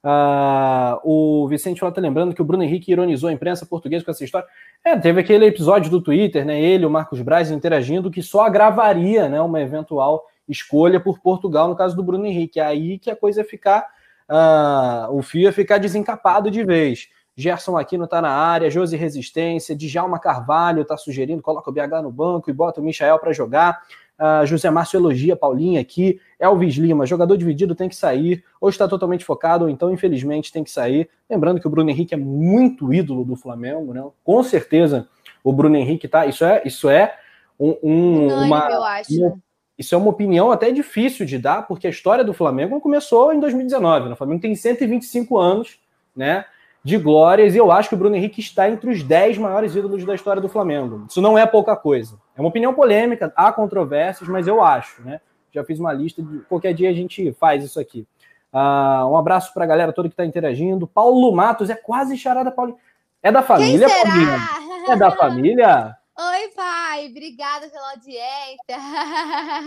Ah, 0.08 1.00
o 1.02 1.48
Vicente 1.48 1.80
Fala 1.80 1.90
tá 1.90 2.00
lembrando 2.00 2.32
que 2.32 2.40
o 2.40 2.44
Bruno 2.44 2.62
Henrique 2.62 2.92
ironizou 2.92 3.28
a 3.28 3.32
imprensa 3.32 3.66
portuguesa 3.66 4.04
com 4.04 4.12
essa 4.12 4.22
história. 4.22 4.46
É, 4.84 4.96
teve 4.96 5.20
aquele 5.20 5.46
episódio 5.46 5.90
do 5.90 6.00
Twitter, 6.00 6.46
né? 6.46 6.60
Ele, 6.60 6.86
o 6.86 6.90
Marcos 6.90 7.20
Braz 7.20 7.50
interagindo, 7.50 8.08
que 8.08 8.22
só 8.22 8.42
agravaria 8.42 9.28
né, 9.28 9.40
uma 9.40 9.60
eventual 9.60 10.24
escolha 10.48 11.00
por 11.00 11.18
Portugal, 11.18 11.66
no 11.66 11.74
caso 11.74 11.96
do 11.96 12.04
Bruno 12.04 12.24
Henrique. 12.24 12.60
É 12.60 12.64
aí 12.64 13.00
que 13.00 13.10
a 13.10 13.16
coisa 13.16 13.40
ia 13.40 13.44
ficar. 13.44 13.84
ah, 14.28 15.08
o 15.10 15.22
fio 15.22 15.42
ia 15.42 15.52
ficar 15.52 15.78
desencapado 15.78 16.52
de 16.52 16.62
vez. 16.64 17.08
Gerson 17.36 17.76
Aquino 17.76 18.06
tá 18.06 18.22
na 18.22 18.30
área, 18.30 18.70
Josi 18.70 18.96
Resistência, 18.96 19.74
Djalma 19.74 20.20
Carvalho 20.20 20.84
tá 20.84 20.96
sugerindo, 20.96 21.42
coloca 21.42 21.68
o 21.68 21.72
BH 21.72 22.00
no 22.02 22.12
banco 22.12 22.48
e 22.48 22.52
bota 22.52 22.80
o 22.80 22.84
Michael 22.84 23.18
para 23.18 23.32
jogar. 23.32 23.82
Ah, 24.18 24.44
José 24.44 24.70
Márcio 24.70 24.98
elogia 24.98 25.36
Paulinha 25.36 25.80
aqui. 25.80 26.18
Elvis 26.38 26.74
Lima, 26.76 27.04
jogador 27.06 27.36
dividido 27.36 27.74
tem 27.74 27.88
que 27.88 27.96
sair, 27.96 28.42
ou 28.60 28.68
está 28.68 28.88
totalmente 28.88 29.24
focado, 29.24 29.64
ou 29.64 29.70
então, 29.70 29.90
infelizmente, 29.92 30.52
tem 30.52 30.64
que 30.64 30.70
sair. 30.70 31.08
Lembrando 31.28 31.60
que 31.60 31.66
o 31.66 31.70
Bruno 31.70 31.90
Henrique 31.90 32.14
é 32.14 32.16
muito 32.16 32.92
ídolo 32.92 33.24
do 33.24 33.36
Flamengo, 33.36 33.92
né? 33.92 34.02
Com 34.24 34.42
certeza 34.42 35.08
o 35.44 35.52
Bruno 35.52 35.76
Henrique 35.76 36.08
tá. 36.08 36.26
Isso 36.26 36.44
é, 36.44 36.62
isso 36.64 36.88
é 36.88 37.14
um, 37.60 37.76
um- 37.82 38.28
uma, 38.46 38.68
eu 38.70 38.82
acho. 38.84 39.12
uma- 39.20 39.38
isso 39.78 39.94
é 39.94 39.98
uma 39.98 40.08
opinião 40.08 40.50
até 40.50 40.70
difícil 40.70 41.26
de 41.26 41.36
dar, 41.38 41.66
porque 41.66 41.86
a 41.86 41.90
história 41.90 42.24
do 42.24 42.32
Flamengo 42.32 42.80
começou 42.80 43.32
em 43.34 43.38
2019. 43.40 44.06
né? 44.08 44.14
O 44.14 44.16
Flamengo 44.16 44.40
tem 44.40 44.54
125 44.54 45.36
anos, 45.38 45.78
né? 46.16 46.46
De 46.82 46.96
glórias, 46.96 47.54
e 47.54 47.58
eu 47.58 47.70
acho 47.70 47.88
que 47.90 47.94
o 47.94 47.98
Bruno 47.98 48.16
Henrique 48.16 48.40
está 48.40 48.70
entre 48.70 48.88
os 48.90 49.02
10 49.02 49.36
maiores 49.36 49.74
ídolos 49.74 50.04
da 50.04 50.14
história 50.14 50.40
do 50.40 50.48
Flamengo. 50.48 51.04
Isso 51.08 51.20
não 51.20 51.36
é 51.36 51.44
pouca 51.44 51.76
coisa. 51.76 52.16
É 52.36 52.40
uma 52.40 52.48
opinião 52.48 52.74
polêmica, 52.74 53.32
há 53.34 53.50
controvérsias, 53.50 54.28
mas 54.28 54.46
eu 54.46 54.62
acho, 54.62 55.02
né? 55.02 55.20
Já 55.50 55.64
fiz 55.64 55.80
uma 55.80 55.92
lista 55.92 56.22
de 56.22 56.40
qualquer 56.40 56.74
dia 56.74 56.90
a 56.90 56.92
gente 56.92 57.32
faz 57.32 57.64
isso 57.64 57.80
aqui. 57.80 58.06
Ah, 58.52 59.06
um 59.08 59.16
abraço 59.16 59.52
para 59.54 59.64
a 59.64 59.66
galera 59.66 59.92
toda 59.92 60.08
que 60.08 60.12
está 60.12 60.24
interagindo. 60.24 60.86
Paulo 60.86 61.32
Matos 61.34 61.70
é 61.70 61.74
quase 61.74 62.16
charada 62.16 62.50
Paulinho. 62.50 62.78
É 63.22 63.32
da 63.32 63.42
família, 63.42 63.88
Paulinha? 63.88 64.38
será? 64.38 64.92
É 64.92 64.96
da 64.96 65.10
família? 65.16 65.96
Oi, 66.18 66.48
pai. 66.54 67.06
Obrigada 67.08 67.68
pela 67.68 67.90
audiência. 67.90 68.56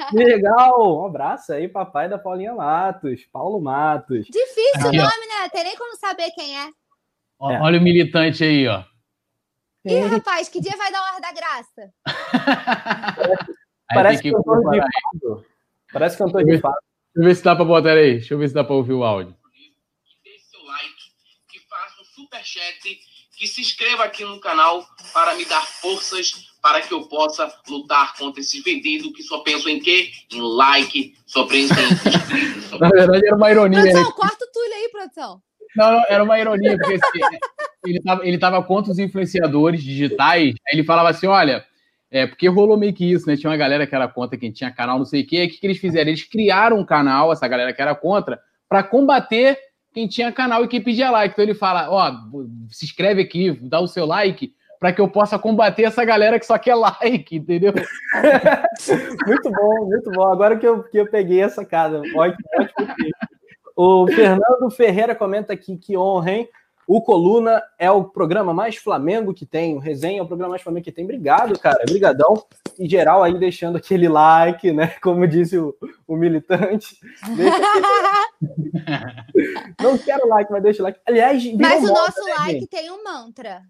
Que 0.10 0.16
legal! 0.24 1.02
Um 1.02 1.06
abraço 1.06 1.54
aí, 1.54 1.68
papai 1.68 2.10
da 2.10 2.18
Paulinha 2.18 2.54
Matos, 2.56 3.26
Paulo 3.32 3.60
Matos. 3.62 4.26
Difícil 4.28 4.86
o 4.86 4.88
Aqui, 4.88 5.00
ó. 5.00 5.04
nome, 5.04 5.28
né? 5.28 5.50
Tem 5.52 5.64
nem 5.64 5.76
como 5.76 5.96
saber 5.98 6.32
quem 6.32 6.58
é. 6.58 6.66
É. 6.66 7.62
Olha 7.62 7.80
o 7.80 7.84
militante 7.84 8.44
aí, 8.44 8.68
ó. 8.68 8.84
Ih, 9.90 10.07
rapaz, 10.07 10.48
que 10.49 10.61
dia 10.61 10.76
vai 10.78 10.91
dar 10.91 11.02
hora 11.02 11.20
da 11.20 11.32
graça? 11.32 11.94
Parece 13.94 14.22
que 14.22 14.32
cantor 14.32 14.57
comparar. 14.64 14.86
de 14.86 14.91
fado. 14.91 15.45
Parece 15.91 16.18
cantor 16.18 16.44
de 16.45 16.60
fado. 16.60 16.78
Deixa 17.16 17.20
eu 17.20 17.24
ver 17.24 17.36
se 17.36 17.44
dá 17.44 17.56
pra 17.56 17.66
botar 17.66 17.94
aí. 17.94 18.11
Deixa 18.18 18.34
eu 18.34 18.38
ver 18.38 18.48
se 18.48 18.53
dá 18.53 18.64
pra 18.64 18.76
ouvir 18.76 18.94
o 18.94 19.03
áudio. 19.03 19.36
que 20.06 20.30
deixe 20.30 20.45
seu 20.45 20.64
like, 20.64 21.03
que 21.49 21.60
faça 21.68 22.02
um 22.02 22.06
superchat, 22.06 22.99
que 23.38 23.48
se 23.48 23.61
inscreva 23.61 24.03
aqui 24.03 24.24
no 24.24 24.40
canal 24.40 24.86
para 25.14 25.34
me 25.36 25.45
dar 25.45 25.66
forças 25.66 26.48
para 26.61 26.82
que 26.82 26.94
eu 26.94 27.07
possa 27.07 27.52
lutar 27.70 28.16
contra 28.18 28.41
esses 28.41 28.61
vendidos 28.64 29.11
que 29.16 29.24
só 29.24 29.40
pensam 29.40 29.72
em 29.72 29.80
quê? 29.80 30.11
Em 30.32 30.41
like, 30.41 31.16
só 31.26 31.45
pensam 31.48 31.78
em 31.82 31.91
inscritos. 31.94 32.72
Na 32.80 32.90
verdade, 32.90 33.26
era 33.26 33.36
uma 33.36 33.49
ironia. 33.49 33.82
né? 33.82 33.91
Produção, 33.91 34.11
corta 34.14 34.45
o 34.45 34.52
Túlio 34.52 34.74
aí, 34.74 34.90
produção. 34.90 35.41
Não, 35.76 35.91
não, 35.94 36.03
era 36.10 36.24
uma 36.24 36.40
ironia, 36.40 36.78
porque 36.78 36.95
assim, 36.95 37.38
ele, 37.85 38.01
tava, 38.01 38.27
ele 38.27 38.38
tava 38.38 38.64
contra 38.64 38.91
os 38.91 38.99
influenciadores 38.99 39.84
digitais, 39.84 40.56
aí 40.68 40.73
ele 40.73 40.84
falava 40.84 41.10
assim: 41.10 41.27
olha, 41.27 41.64
é 42.11 42.26
porque 42.26 42.47
rolou 42.47 42.77
meio 42.77 42.93
que 42.93 43.11
isso, 43.11 43.27
né? 43.27 43.35
Tinha 43.35 43.49
uma 43.49 43.57
galera 43.57 43.85
que 43.85 43.95
era 43.95 44.07
contra 44.07 44.38
quem 44.38 44.51
tinha 44.51 44.72
canal, 44.72 44.97
não 44.97 45.06
sei 45.06 45.22
o 45.22 45.27
quê. 45.27 45.38
Aí 45.38 45.47
o 45.47 45.49
que, 45.49 45.60
que 45.60 45.68
eles 45.68 45.77
fizeram? 45.77 46.10
Eles 46.10 46.23
criaram 46.23 46.80
um 46.80 46.85
canal, 46.85 47.31
essa 47.31 47.47
galera 47.47 47.73
que 47.73 47.81
era 47.81 47.95
contra, 47.95 48.39
para 48.68 48.84
combater 48.84 49.57
quem 49.93 50.07
tinha 50.07 50.31
canal 50.31 50.64
e 50.64 50.68
quem 50.68 50.81
pedia 50.81 51.11
like. 51.11 51.34
Então 51.34 51.43
ele 51.43 51.53
fala: 51.53 51.89
ó, 51.89 52.11
se 52.69 52.85
inscreve 52.85 53.22
aqui, 53.22 53.51
dá 53.61 53.80
o 53.80 53.88
seu 53.88 54.06
like, 54.06 54.53
para 54.80 54.93
que 54.93 55.01
eu 55.01 55.10
possa 55.10 55.38
combater 55.38 55.84
essa 55.84 56.03
galera 56.03 56.39
que 56.39 56.45
só 56.45 56.57
quer 56.57 56.76
like, 56.76 57.35
entendeu? 57.35 57.73
Muito 59.27 59.51
bom, 59.51 59.85
muito 59.85 60.11
bom. 60.11 60.27
Agora 60.31 60.57
que 60.57 60.65
eu, 60.65 60.84
que 60.84 60.97
eu 60.97 61.10
peguei 61.10 61.41
essa 61.41 61.65
casa. 61.65 62.01
Ótimo, 62.15 62.38
ótimo. 62.57 62.88
O 63.76 64.07
Fernando 64.07 64.69
Ferreira 64.72 65.14
comenta 65.14 65.53
aqui 65.53 65.77
que 65.77 65.97
honra, 65.97 66.31
hein? 66.31 66.49
O 66.91 67.03
Coluna 67.03 67.61
é 67.78 67.91
o 67.91 68.03
programa 68.03 68.52
mais 68.52 68.76
Flamengo 68.76 69.32
que 69.32 69.45
tem. 69.45 69.76
O 69.76 69.80
Resenha 69.80 70.22
é 70.22 70.24
o 70.24 70.28
programa 70.28 70.49
mais 70.49 70.64
Flamengo 70.64 70.84
que 70.84 70.91
tem. 70.91 71.03
Obrigado, 71.03 71.56
cara. 71.60 71.84
Obrigadão. 71.84 72.44
Em 72.80 72.90
geral, 72.90 73.22
aí 73.22 73.38
deixando 73.38 73.78
aquele 73.78 74.10
like, 74.10 74.72
né? 74.72 74.88
Como 74.99 75.28
disse 75.28 75.56
o, 75.56 75.78
o 76.07 76.16
militante. 76.16 76.98
Deixa 77.36 77.57
aquele- 77.57 77.86
Não 79.80 79.99
quero 79.99 80.28
like, 80.28 80.52
mas 80.52 80.64
deixa 80.64 80.82
o 80.82 80.86
like. 80.86 80.99
Aliás, 81.07 81.44
Mas 81.53 81.84
o 81.84 81.94
nosso 81.94 82.26
né, 82.26 82.34
like 82.40 82.52
gente? 82.61 82.68
tem 82.68 82.90
um 82.90 83.03
mantra. 83.03 83.61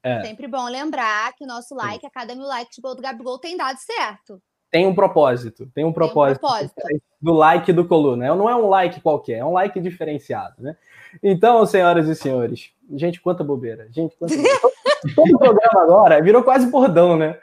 É. 0.00 0.22
Sempre 0.22 0.46
bom 0.46 0.68
lembrar 0.68 1.32
que 1.34 1.42
o 1.42 1.48
nosso 1.48 1.74
like, 1.74 2.06
a 2.06 2.10
cada 2.10 2.36
mil 2.36 2.46
likes 2.46 2.76
de 2.76 2.82
gol 2.82 2.94
do 2.94 3.02
Gabigol, 3.02 3.40
tem 3.40 3.56
dado 3.56 3.78
certo. 3.78 4.40
Tem 4.74 4.88
um 4.88 4.94
propósito. 4.94 5.68
Tem 5.72 5.84
um 5.84 5.92
propósito. 5.92 6.40
propósito. 6.40 6.74
Do 7.22 7.32
like 7.32 7.72
do 7.72 7.84
Coluna. 7.84 8.34
Não 8.34 8.50
é 8.50 8.56
um 8.56 8.68
like 8.68 9.00
qualquer, 9.00 9.38
é 9.38 9.44
um 9.44 9.52
like 9.52 9.78
diferenciado, 9.78 10.54
né? 10.58 10.76
Então, 11.22 11.64
senhoras 11.64 12.08
e 12.08 12.14
senhores, 12.16 12.70
gente, 12.92 13.20
quanta 13.20 13.44
bobeira. 13.44 13.86
Gente, 13.92 14.16
quanta 14.16 14.34
bobeira. 14.34 14.58
Todo 15.14 15.32
o 15.36 15.38
programa 15.38 15.80
agora 15.82 16.20
virou 16.20 16.42
quase 16.42 16.66
bordão, 16.68 17.16
né? 17.16 17.38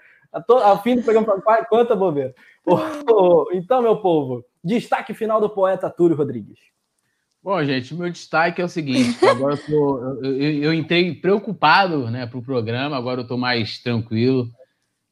Ao 0.49 0.83
fim 0.83 0.97
do 0.97 1.03
programa, 1.03 1.39
quase- 1.41 1.67
quanta 1.69 1.95
bobeira. 1.95 2.35
Então, 3.53 3.81
meu 3.81 3.95
povo, 4.01 4.43
destaque 4.61 5.13
final 5.13 5.39
do 5.39 5.49
poeta 5.49 5.89
Túlio 5.89 6.17
Rodrigues. 6.17 6.59
Bom, 7.41 7.63
gente, 7.63 7.95
meu 7.95 8.09
destaque 8.11 8.61
é 8.61 8.65
o 8.65 8.69
seguinte: 8.69 9.25
agora 9.25 9.53
eu, 9.55 9.65
tô, 9.65 9.99
eu- 10.21 10.63
eu 10.63 10.73
entrei 10.73 11.15
preocupado 11.15 12.11
né, 12.11 12.25
para 12.27 12.37
o 12.37 12.43
programa, 12.43 12.97
agora 12.97 13.21
eu 13.21 13.23
estou 13.23 13.37
mais 13.37 13.79
tranquilo. 13.79 14.47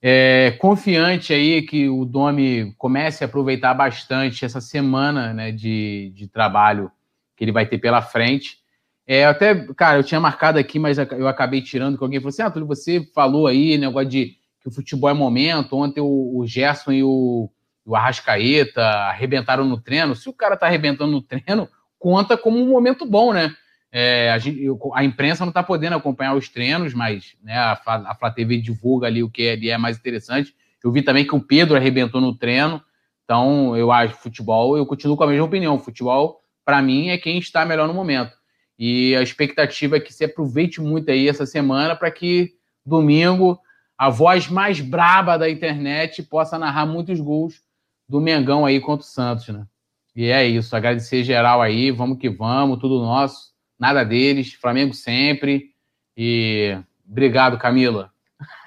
É, 0.01 0.51
confiante 0.59 1.34
aí 1.34 1.61
que 1.61 1.89
o 1.89 2.05
Domi 2.05 2.73
comece 2.77 3.23
a 3.23 3.27
aproveitar 3.27 3.73
bastante 3.73 4.45
essa 4.45 4.61
semana 4.61 5.34
né, 5.34 5.51
de, 5.51 6.13
de 6.15 6.27
trabalho 6.27 6.89
que 7.35 7.43
ele 7.43 7.51
vai 7.51 7.65
ter 7.65 7.77
pela 7.77 8.01
frente. 8.01 8.59
É, 9.05 9.26
até, 9.26 9.55
cara, 9.73 9.97
eu 9.97 10.03
tinha 10.03 10.19
marcado 10.19 10.59
aqui, 10.59 10.77
mas 10.77 10.97
eu 10.97 11.27
acabei 11.27 11.61
tirando, 11.61 11.97
que 11.97 12.03
alguém 12.03 12.19
falou 12.19 12.30
assim: 12.30 12.43
ah, 12.43 12.51
Túlio, 12.51 12.67
você 12.67 13.03
falou 13.13 13.47
aí, 13.47 13.77
negócio 13.77 14.07
de 14.07 14.38
que 14.61 14.67
o 14.67 14.71
futebol 14.71 15.09
é 15.09 15.13
momento. 15.13 15.76
Ontem 15.76 15.99
o, 15.99 16.38
o 16.38 16.45
Gerson 16.45 16.91
e 16.91 17.03
o, 17.03 17.49
o 17.85 17.95
Arrascaeta 17.95 18.81
arrebentaram 18.81 19.65
no 19.65 19.81
treino. 19.81 20.15
Se 20.15 20.30
o 20.30 20.34
cara 20.34 20.55
tá 20.55 20.67
arrebentando 20.67 21.11
no 21.11 21.21
treino, 21.21 21.67
conta 21.97 22.38
como 22.38 22.59
um 22.59 22.67
momento 22.67 23.05
bom, 23.05 23.34
né? 23.34 23.53
É, 23.91 24.31
a, 24.31 24.37
gente- 24.37 24.61
a 24.93 25.03
imprensa 25.03 25.43
não 25.43 25.49
está 25.49 25.63
podendo 25.63 25.95
acompanhar 25.95 26.35
os 26.35 26.47
treinos, 26.49 26.93
mas 26.93 27.35
né, 27.41 27.57
a, 27.57 27.71
a 27.85 28.15
Flá 28.15 28.29
TV 28.31 28.57
divulga 28.57 29.07
ali 29.07 29.23
o 29.23 29.29
que 29.29 29.49
ali 29.49 29.69
é 29.69 29.77
mais 29.77 29.97
interessante. 29.97 30.53
Eu 30.83 30.91
vi 30.91 31.01
também 31.01 31.25
que 31.25 31.35
o 31.35 31.41
Pedro 31.41 31.75
arrebentou 31.75 32.21
no 32.21 32.35
treino, 32.35 32.81
então 33.23 33.75
eu 33.75 33.91
acho 33.91 34.15
futebol, 34.15 34.77
eu 34.77 34.85
continuo 34.85 35.17
com 35.17 35.23
a 35.23 35.27
mesma 35.27 35.45
opinião. 35.45 35.77
Futebol, 35.79 36.41
para 36.63 36.81
mim, 36.81 37.09
é 37.09 37.17
quem 37.17 37.37
está 37.39 37.65
melhor 37.65 37.87
no 37.87 37.93
momento. 37.93 38.37
E 38.77 39.15
a 39.15 39.21
expectativa 39.21 39.97
é 39.97 39.99
que 39.99 40.13
se 40.13 40.23
aproveite 40.23 40.79
muito 40.79 41.11
aí 41.11 41.27
essa 41.27 41.45
semana 41.45 41.95
para 41.95 42.09
que 42.09 42.53
domingo 42.85 43.59
a 43.97 44.09
voz 44.09 44.47
mais 44.47 44.79
braba 44.79 45.37
da 45.37 45.49
internet 45.49 46.23
possa 46.23 46.57
narrar 46.57 46.85
muitos 46.85 47.19
gols 47.19 47.61
do 48.07 48.21
Mengão 48.21 48.65
aí 48.65 48.79
contra 48.79 49.05
o 49.05 49.09
Santos, 49.09 49.49
né? 49.49 49.67
E 50.15 50.25
é 50.25 50.45
isso, 50.47 50.75
agradecer 50.75 51.23
geral 51.23 51.61
aí, 51.61 51.91
vamos 51.91 52.17
que 52.17 52.29
vamos, 52.29 52.79
tudo 52.79 52.99
nosso, 52.99 53.49
nada 53.80 54.03
deles, 54.03 54.53
Flamengo 54.53 54.93
sempre. 54.93 55.73
E 56.15 56.77
obrigado, 57.10 57.57
Camila. 57.57 58.11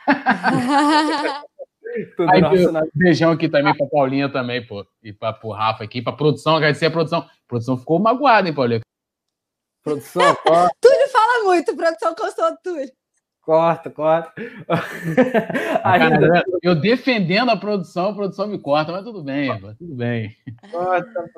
Aí, 2.30 2.40
nosso, 2.40 2.72
né? 2.72 2.80
Beijão 2.94 3.32
aqui 3.32 3.48
também 3.48 3.76
pra 3.76 3.86
Paulinha 3.86 4.28
também, 4.28 4.66
pô. 4.66 4.86
E 5.02 5.12
pra, 5.12 5.32
pro 5.32 5.50
Rafa 5.50 5.84
aqui, 5.84 6.00
pra 6.00 6.12
produção, 6.12 6.56
agradecer 6.56 6.86
a 6.86 6.90
produção. 6.90 7.20
A 7.20 7.30
produção 7.46 7.76
ficou 7.76 7.98
magoada, 7.98 8.48
hein, 8.48 8.54
Paulinha? 8.54 8.80
Produção, 9.84 10.36
ó, 10.48 10.68
Túlio 10.80 11.08
fala 11.10 11.44
muito, 11.44 11.76
produção 11.76 12.14
gostou 12.14 12.50
do 12.50 12.58
Túlio. 12.62 12.92
Corta, 13.42 13.90
corta. 13.90 14.32
Ainda... 15.82 16.44
eu 16.62 16.76
defendendo 16.76 17.50
a 17.50 17.56
produção, 17.56 18.10
a 18.10 18.14
produção 18.14 18.46
me 18.46 18.56
corta, 18.56 18.92
mas 18.92 19.02
tudo 19.02 19.20
bem, 19.20 19.50
tudo 19.76 19.94
bem. 19.96 20.36
Corta, 20.70 21.28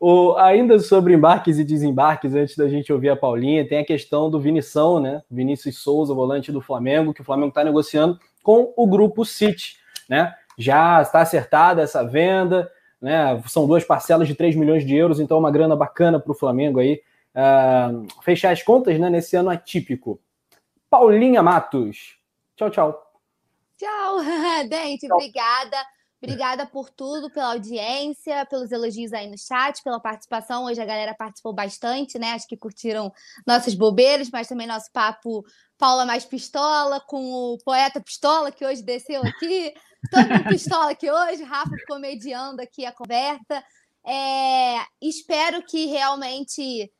o, 0.00 0.34
ainda 0.36 0.78
sobre 0.80 1.14
embarques 1.14 1.58
e 1.58 1.64
desembarques, 1.64 2.34
antes 2.34 2.56
da 2.56 2.68
gente 2.68 2.92
ouvir 2.92 3.10
a 3.10 3.16
Paulinha, 3.16 3.66
tem 3.66 3.78
a 3.78 3.84
questão 3.84 4.28
do 4.28 4.40
Vinição, 4.40 4.98
né? 4.98 5.22
Vinícius 5.30 5.78
Souza, 5.78 6.12
volante 6.12 6.50
do 6.50 6.60
Flamengo, 6.60 7.14
que 7.14 7.22
o 7.22 7.24
Flamengo 7.24 7.50
está 7.50 7.62
negociando 7.62 8.18
com 8.42 8.74
o 8.76 8.86
grupo 8.86 9.24
City, 9.24 9.76
né? 10.08 10.34
Já 10.58 11.00
está 11.00 11.20
acertada 11.20 11.80
essa 11.80 12.02
venda, 12.02 12.68
né? 13.00 13.40
São 13.46 13.68
duas 13.68 13.84
parcelas 13.84 14.26
de 14.26 14.34
3 14.34 14.56
milhões 14.56 14.84
de 14.84 14.96
euros, 14.96 15.20
então 15.20 15.38
uma 15.38 15.50
grana 15.50 15.76
bacana 15.76 16.18
para 16.18 16.32
o 16.32 16.36
Flamengo 16.36 16.80
aí. 16.80 17.00
Uh, 17.34 18.06
fechar 18.22 18.50
as 18.50 18.62
contas 18.62 18.98
né, 18.98 19.08
nesse 19.10 19.36
ano 19.36 19.50
atípico. 19.50 20.18
Paulinha 20.90 21.42
Matos. 21.42 22.18
Tchau, 22.56 22.70
tchau. 22.70 23.06
Tchau, 23.76 24.18
Dente. 24.68 25.06
Tchau. 25.06 25.16
Obrigada. 25.16 25.76
Obrigada 26.22 26.66
por 26.66 26.88
tudo, 26.88 27.30
pela 27.30 27.52
audiência, 27.52 28.46
pelos 28.46 28.72
elogios 28.72 29.12
aí 29.12 29.28
no 29.28 29.36
chat, 29.36 29.82
pela 29.82 30.00
participação. 30.00 30.64
Hoje 30.64 30.80
a 30.80 30.84
galera 30.84 31.14
participou 31.14 31.52
bastante, 31.52 32.18
né? 32.18 32.32
Acho 32.32 32.48
que 32.48 32.56
curtiram 32.56 33.12
nossas 33.46 33.74
bobeiras, 33.74 34.30
mas 34.30 34.48
também 34.48 34.66
nosso 34.66 34.90
papo 34.92 35.44
Paula 35.78 36.06
mais 36.06 36.24
pistola, 36.24 37.00
com 37.00 37.52
o 37.52 37.58
poeta 37.58 38.00
pistola 38.00 38.50
que 38.50 38.64
hoje 38.64 38.82
desceu 38.82 39.20
aqui. 39.22 39.74
Todo 40.10 40.28
mundo 40.28 40.48
pistola 40.48 40.90
aqui 40.90 41.10
hoje, 41.10 41.42
Rafa 41.42 41.76
ficou 41.76 41.98
mediando 41.98 42.62
aqui 42.62 42.86
a 42.86 42.92
conversa. 42.92 43.62
É, 44.06 44.78
espero 45.02 45.62
que 45.62 45.86
realmente 45.86 46.90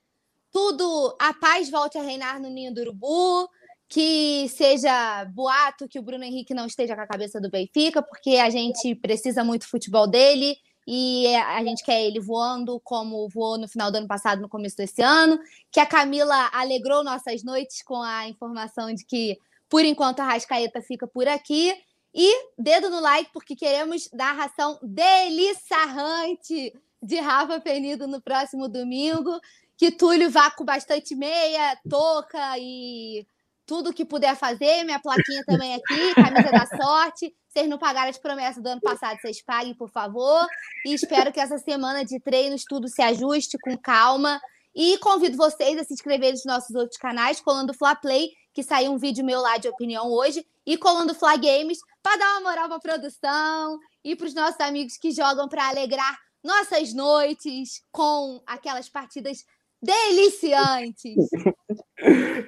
tudo, 0.52 1.16
a 1.20 1.32
paz 1.32 1.70
volte 1.70 1.96
a 1.96 2.02
reinar 2.02 2.38
no 2.40 2.50
Ninho 2.50 2.74
do 2.74 2.80
Urubu 2.82 3.48
que 3.88 4.48
seja 4.48 5.24
boato 5.26 5.88
que 5.88 5.98
o 5.98 6.02
Bruno 6.02 6.24
Henrique 6.24 6.54
não 6.54 6.66
esteja 6.66 6.94
com 6.94 7.02
a 7.02 7.06
cabeça 7.06 7.40
do 7.40 7.50
Benfica, 7.50 8.02
porque 8.02 8.36
a 8.36 8.50
gente 8.50 8.94
precisa 8.96 9.44
muito 9.44 9.68
futebol 9.68 10.06
dele 10.06 10.56
e 10.86 11.26
a 11.34 11.62
gente 11.64 11.84
quer 11.84 12.04
ele 12.04 12.20
voando 12.20 12.80
como 12.80 13.28
voou 13.28 13.58
no 13.58 13.66
final 13.66 13.90
do 13.90 13.98
ano 13.98 14.06
passado, 14.06 14.40
no 14.40 14.48
começo 14.48 14.76
desse 14.76 15.02
ano. 15.02 15.38
Que 15.70 15.80
a 15.80 15.86
Camila 15.86 16.48
alegrou 16.52 17.02
nossas 17.02 17.42
noites 17.42 17.82
com 17.82 18.00
a 18.00 18.28
informação 18.28 18.94
de 18.94 19.04
que, 19.04 19.36
por 19.68 19.84
enquanto, 19.84 20.20
a 20.20 20.24
Rascaeta 20.24 20.80
fica 20.80 21.06
por 21.06 21.26
aqui. 21.26 21.74
E 22.14 22.50
dedo 22.56 22.88
no 22.88 23.00
like, 23.00 23.30
porque 23.32 23.56
queremos 23.56 24.08
dar 24.12 24.32
ração 24.32 24.78
delissarrante 24.80 26.72
de 27.02 27.16
Rafa 27.18 27.60
Penido 27.60 28.06
no 28.06 28.22
próximo 28.22 28.68
domingo. 28.68 29.40
Que 29.76 29.90
Túlio 29.90 30.30
vá 30.30 30.52
com 30.52 30.64
bastante 30.64 31.16
meia, 31.16 31.76
touca 31.90 32.56
e 32.58 33.26
tudo 33.66 33.92
que 33.92 34.04
puder 34.04 34.36
fazer, 34.36 34.84
minha 34.84 35.00
plaquinha 35.00 35.42
também 35.44 35.74
aqui, 35.74 36.14
camisa 36.14 36.50
da 36.50 36.66
sorte. 36.66 37.34
Vocês 37.48 37.68
não 37.68 37.78
pagaram 37.78 38.08
as 38.08 38.18
promessas 38.18 38.62
do 38.62 38.68
ano 38.68 38.80
passado, 38.80 39.18
vocês 39.20 39.42
paguem, 39.42 39.74
por 39.74 39.90
favor. 39.90 40.46
E 40.84 40.94
espero 40.94 41.32
que 41.32 41.40
essa 41.40 41.58
semana 41.58 42.04
de 42.04 42.20
treinos 42.20 42.64
tudo 42.64 42.88
se 42.88 43.02
ajuste 43.02 43.58
com 43.58 43.76
calma. 43.76 44.40
E 44.74 44.98
convido 44.98 45.36
vocês 45.36 45.78
a 45.78 45.84
se 45.84 45.94
inscreverem 45.94 46.34
nos 46.34 46.44
nossos 46.44 46.74
outros 46.76 46.98
canais, 46.98 47.40
Colando 47.40 47.74
Fla 47.74 47.96
Play, 47.96 48.30
que 48.54 48.62
saiu 48.62 48.92
um 48.92 48.98
vídeo 48.98 49.24
meu 49.24 49.40
lá 49.40 49.56
de 49.56 49.68
opinião 49.68 50.10
hoje, 50.10 50.46
e 50.64 50.76
Colando 50.76 51.14
Fla 51.14 51.36
Games, 51.36 51.78
para 52.02 52.18
dar 52.18 52.30
uma 52.32 52.50
moral 52.50 52.68
para 52.68 52.76
a 52.76 52.80
produção 52.80 53.78
e 54.04 54.14
para 54.14 54.26
os 54.26 54.34
nossos 54.34 54.60
amigos 54.60 54.96
que 54.98 55.10
jogam 55.10 55.48
para 55.48 55.68
alegrar 55.68 56.16
nossas 56.44 56.92
noites 56.92 57.82
com 57.90 58.42
aquelas 58.46 58.88
partidas 58.88 59.44
deliciantes. 59.86 61.14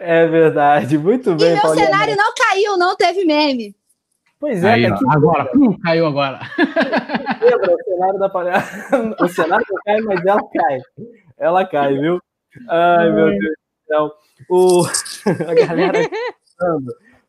É 0.01 0.27
verdade, 0.27 0.99
muito 0.99 1.35
bem. 1.35 1.49
E 1.49 1.53
meu 1.55 1.63
Paulinha. 1.63 1.87
cenário 1.87 2.15
não 2.17 2.33
caiu, 2.35 2.77
não 2.77 2.95
teve 2.95 3.25
meme. 3.25 3.75
Pois 4.39 4.63
é, 4.63 4.73
Aí, 4.75 4.89
tá 4.89 4.99
agora, 5.09 5.51
hum, 5.57 5.77
caiu 5.81 6.07
agora. 6.07 6.39
o 6.59 7.85
cenário 7.85 8.19
da 8.19 8.29
Paulinha. 8.29 8.63
O 9.21 9.29
cenário 9.29 9.67
não 9.69 9.83
cai, 9.83 10.01
mas 10.03 10.27
ela 10.27 10.41
cai. 10.53 10.79
Ela 11.39 11.67
cai, 11.67 11.99
viu? 11.99 12.21
Ai, 12.69 13.11
meu 13.11 13.31
Deus 13.31 13.41
do 13.41 13.87
céu. 13.89 14.13
O... 14.51 14.85
A 15.49 15.55
galera. 15.55 16.11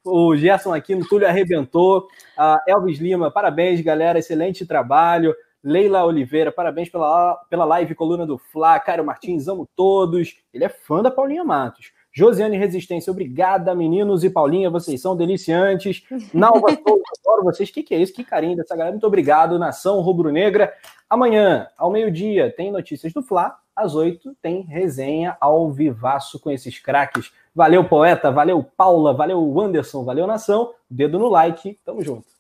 O 0.03 0.35
Gerson 0.35 0.73
aqui 0.73 0.93
no 0.93 1.07
Túlio 1.07 1.27
arrebentou. 1.27 2.07
A 2.37 2.61
Elvis 2.67 2.99
Lima, 2.99 3.31
parabéns, 3.31 3.81
galera. 3.81 4.19
Excelente 4.19 4.65
trabalho. 4.65 5.33
Leila 5.63 6.05
Oliveira, 6.05 6.51
parabéns 6.51 6.89
pela, 6.89 7.35
pela 7.49 7.65
live 7.65 7.95
Coluna 7.95 8.25
do 8.25 8.37
Fla. 8.37 8.79
Caio 8.79 9.05
Martins, 9.05 9.47
amo 9.47 9.67
todos. 9.75 10.35
Ele 10.53 10.63
é 10.63 10.69
fã 10.69 11.01
da 11.01 11.11
Paulinha 11.11 11.43
Matos. 11.43 11.91
Josiane 12.11 12.57
Resistência, 12.57 13.11
obrigada, 13.11 13.75
meninos 13.75 14.23
e 14.23 14.29
Paulinha, 14.29 14.69
vocês 14.69 14.99
são 15.01 15.15
deliciantes. 15.15 16.03
Nalva 16.33 16.69
Souza, 16.71 17.03
adoro 17.23 17.43
vocês. 17.43 17.69
O 17.69 17.73
que, 17.73 17.83
que 17.83 17.93
é 17.93 17.99
isso? 17.99 18.13
Que 18.13 18.23
carinho 18.23 18.57
dessa 18.57 18.75
galera. 18.75 18.91
Muito 18.91 19.07
obrigado, 19.07 19.59
Nação 19.59 20.01
Rubro-Negra. 20.01 20.73
Amanhã, 21.09 21.67
ao 21.77 21.91
meio-dia, 21.91 22.53
tem 22.55 22.71
notícias 22.71 23.13
do 23.13 23.21
Fla. 23.21 23.57
Às 23.75 23.95
oito, 23.95 24.35
tem 24.41 24.61
resenha 24.61 25.37
ao 25.39 25.71
vivaço 25.71 26.39
com 26.39 26.51
esses 26.51 26.79
craques. 26.79 27.31
Valeu, 27.55 27.87
poeta. 27.87 28.31
Valeu, 28.31 28.63
Paula. 28.75 29.13
Valeu, 29.13 29.59
Anderson. 29.59 30.03
Valeu, 30.03 30.27
Nação. 30.27 30.73
Dedo 30.89 31.17
no 31.17 31.29
like. 31.29 31.79
Tamo 31.85 32.03
junto. 32.03 32.38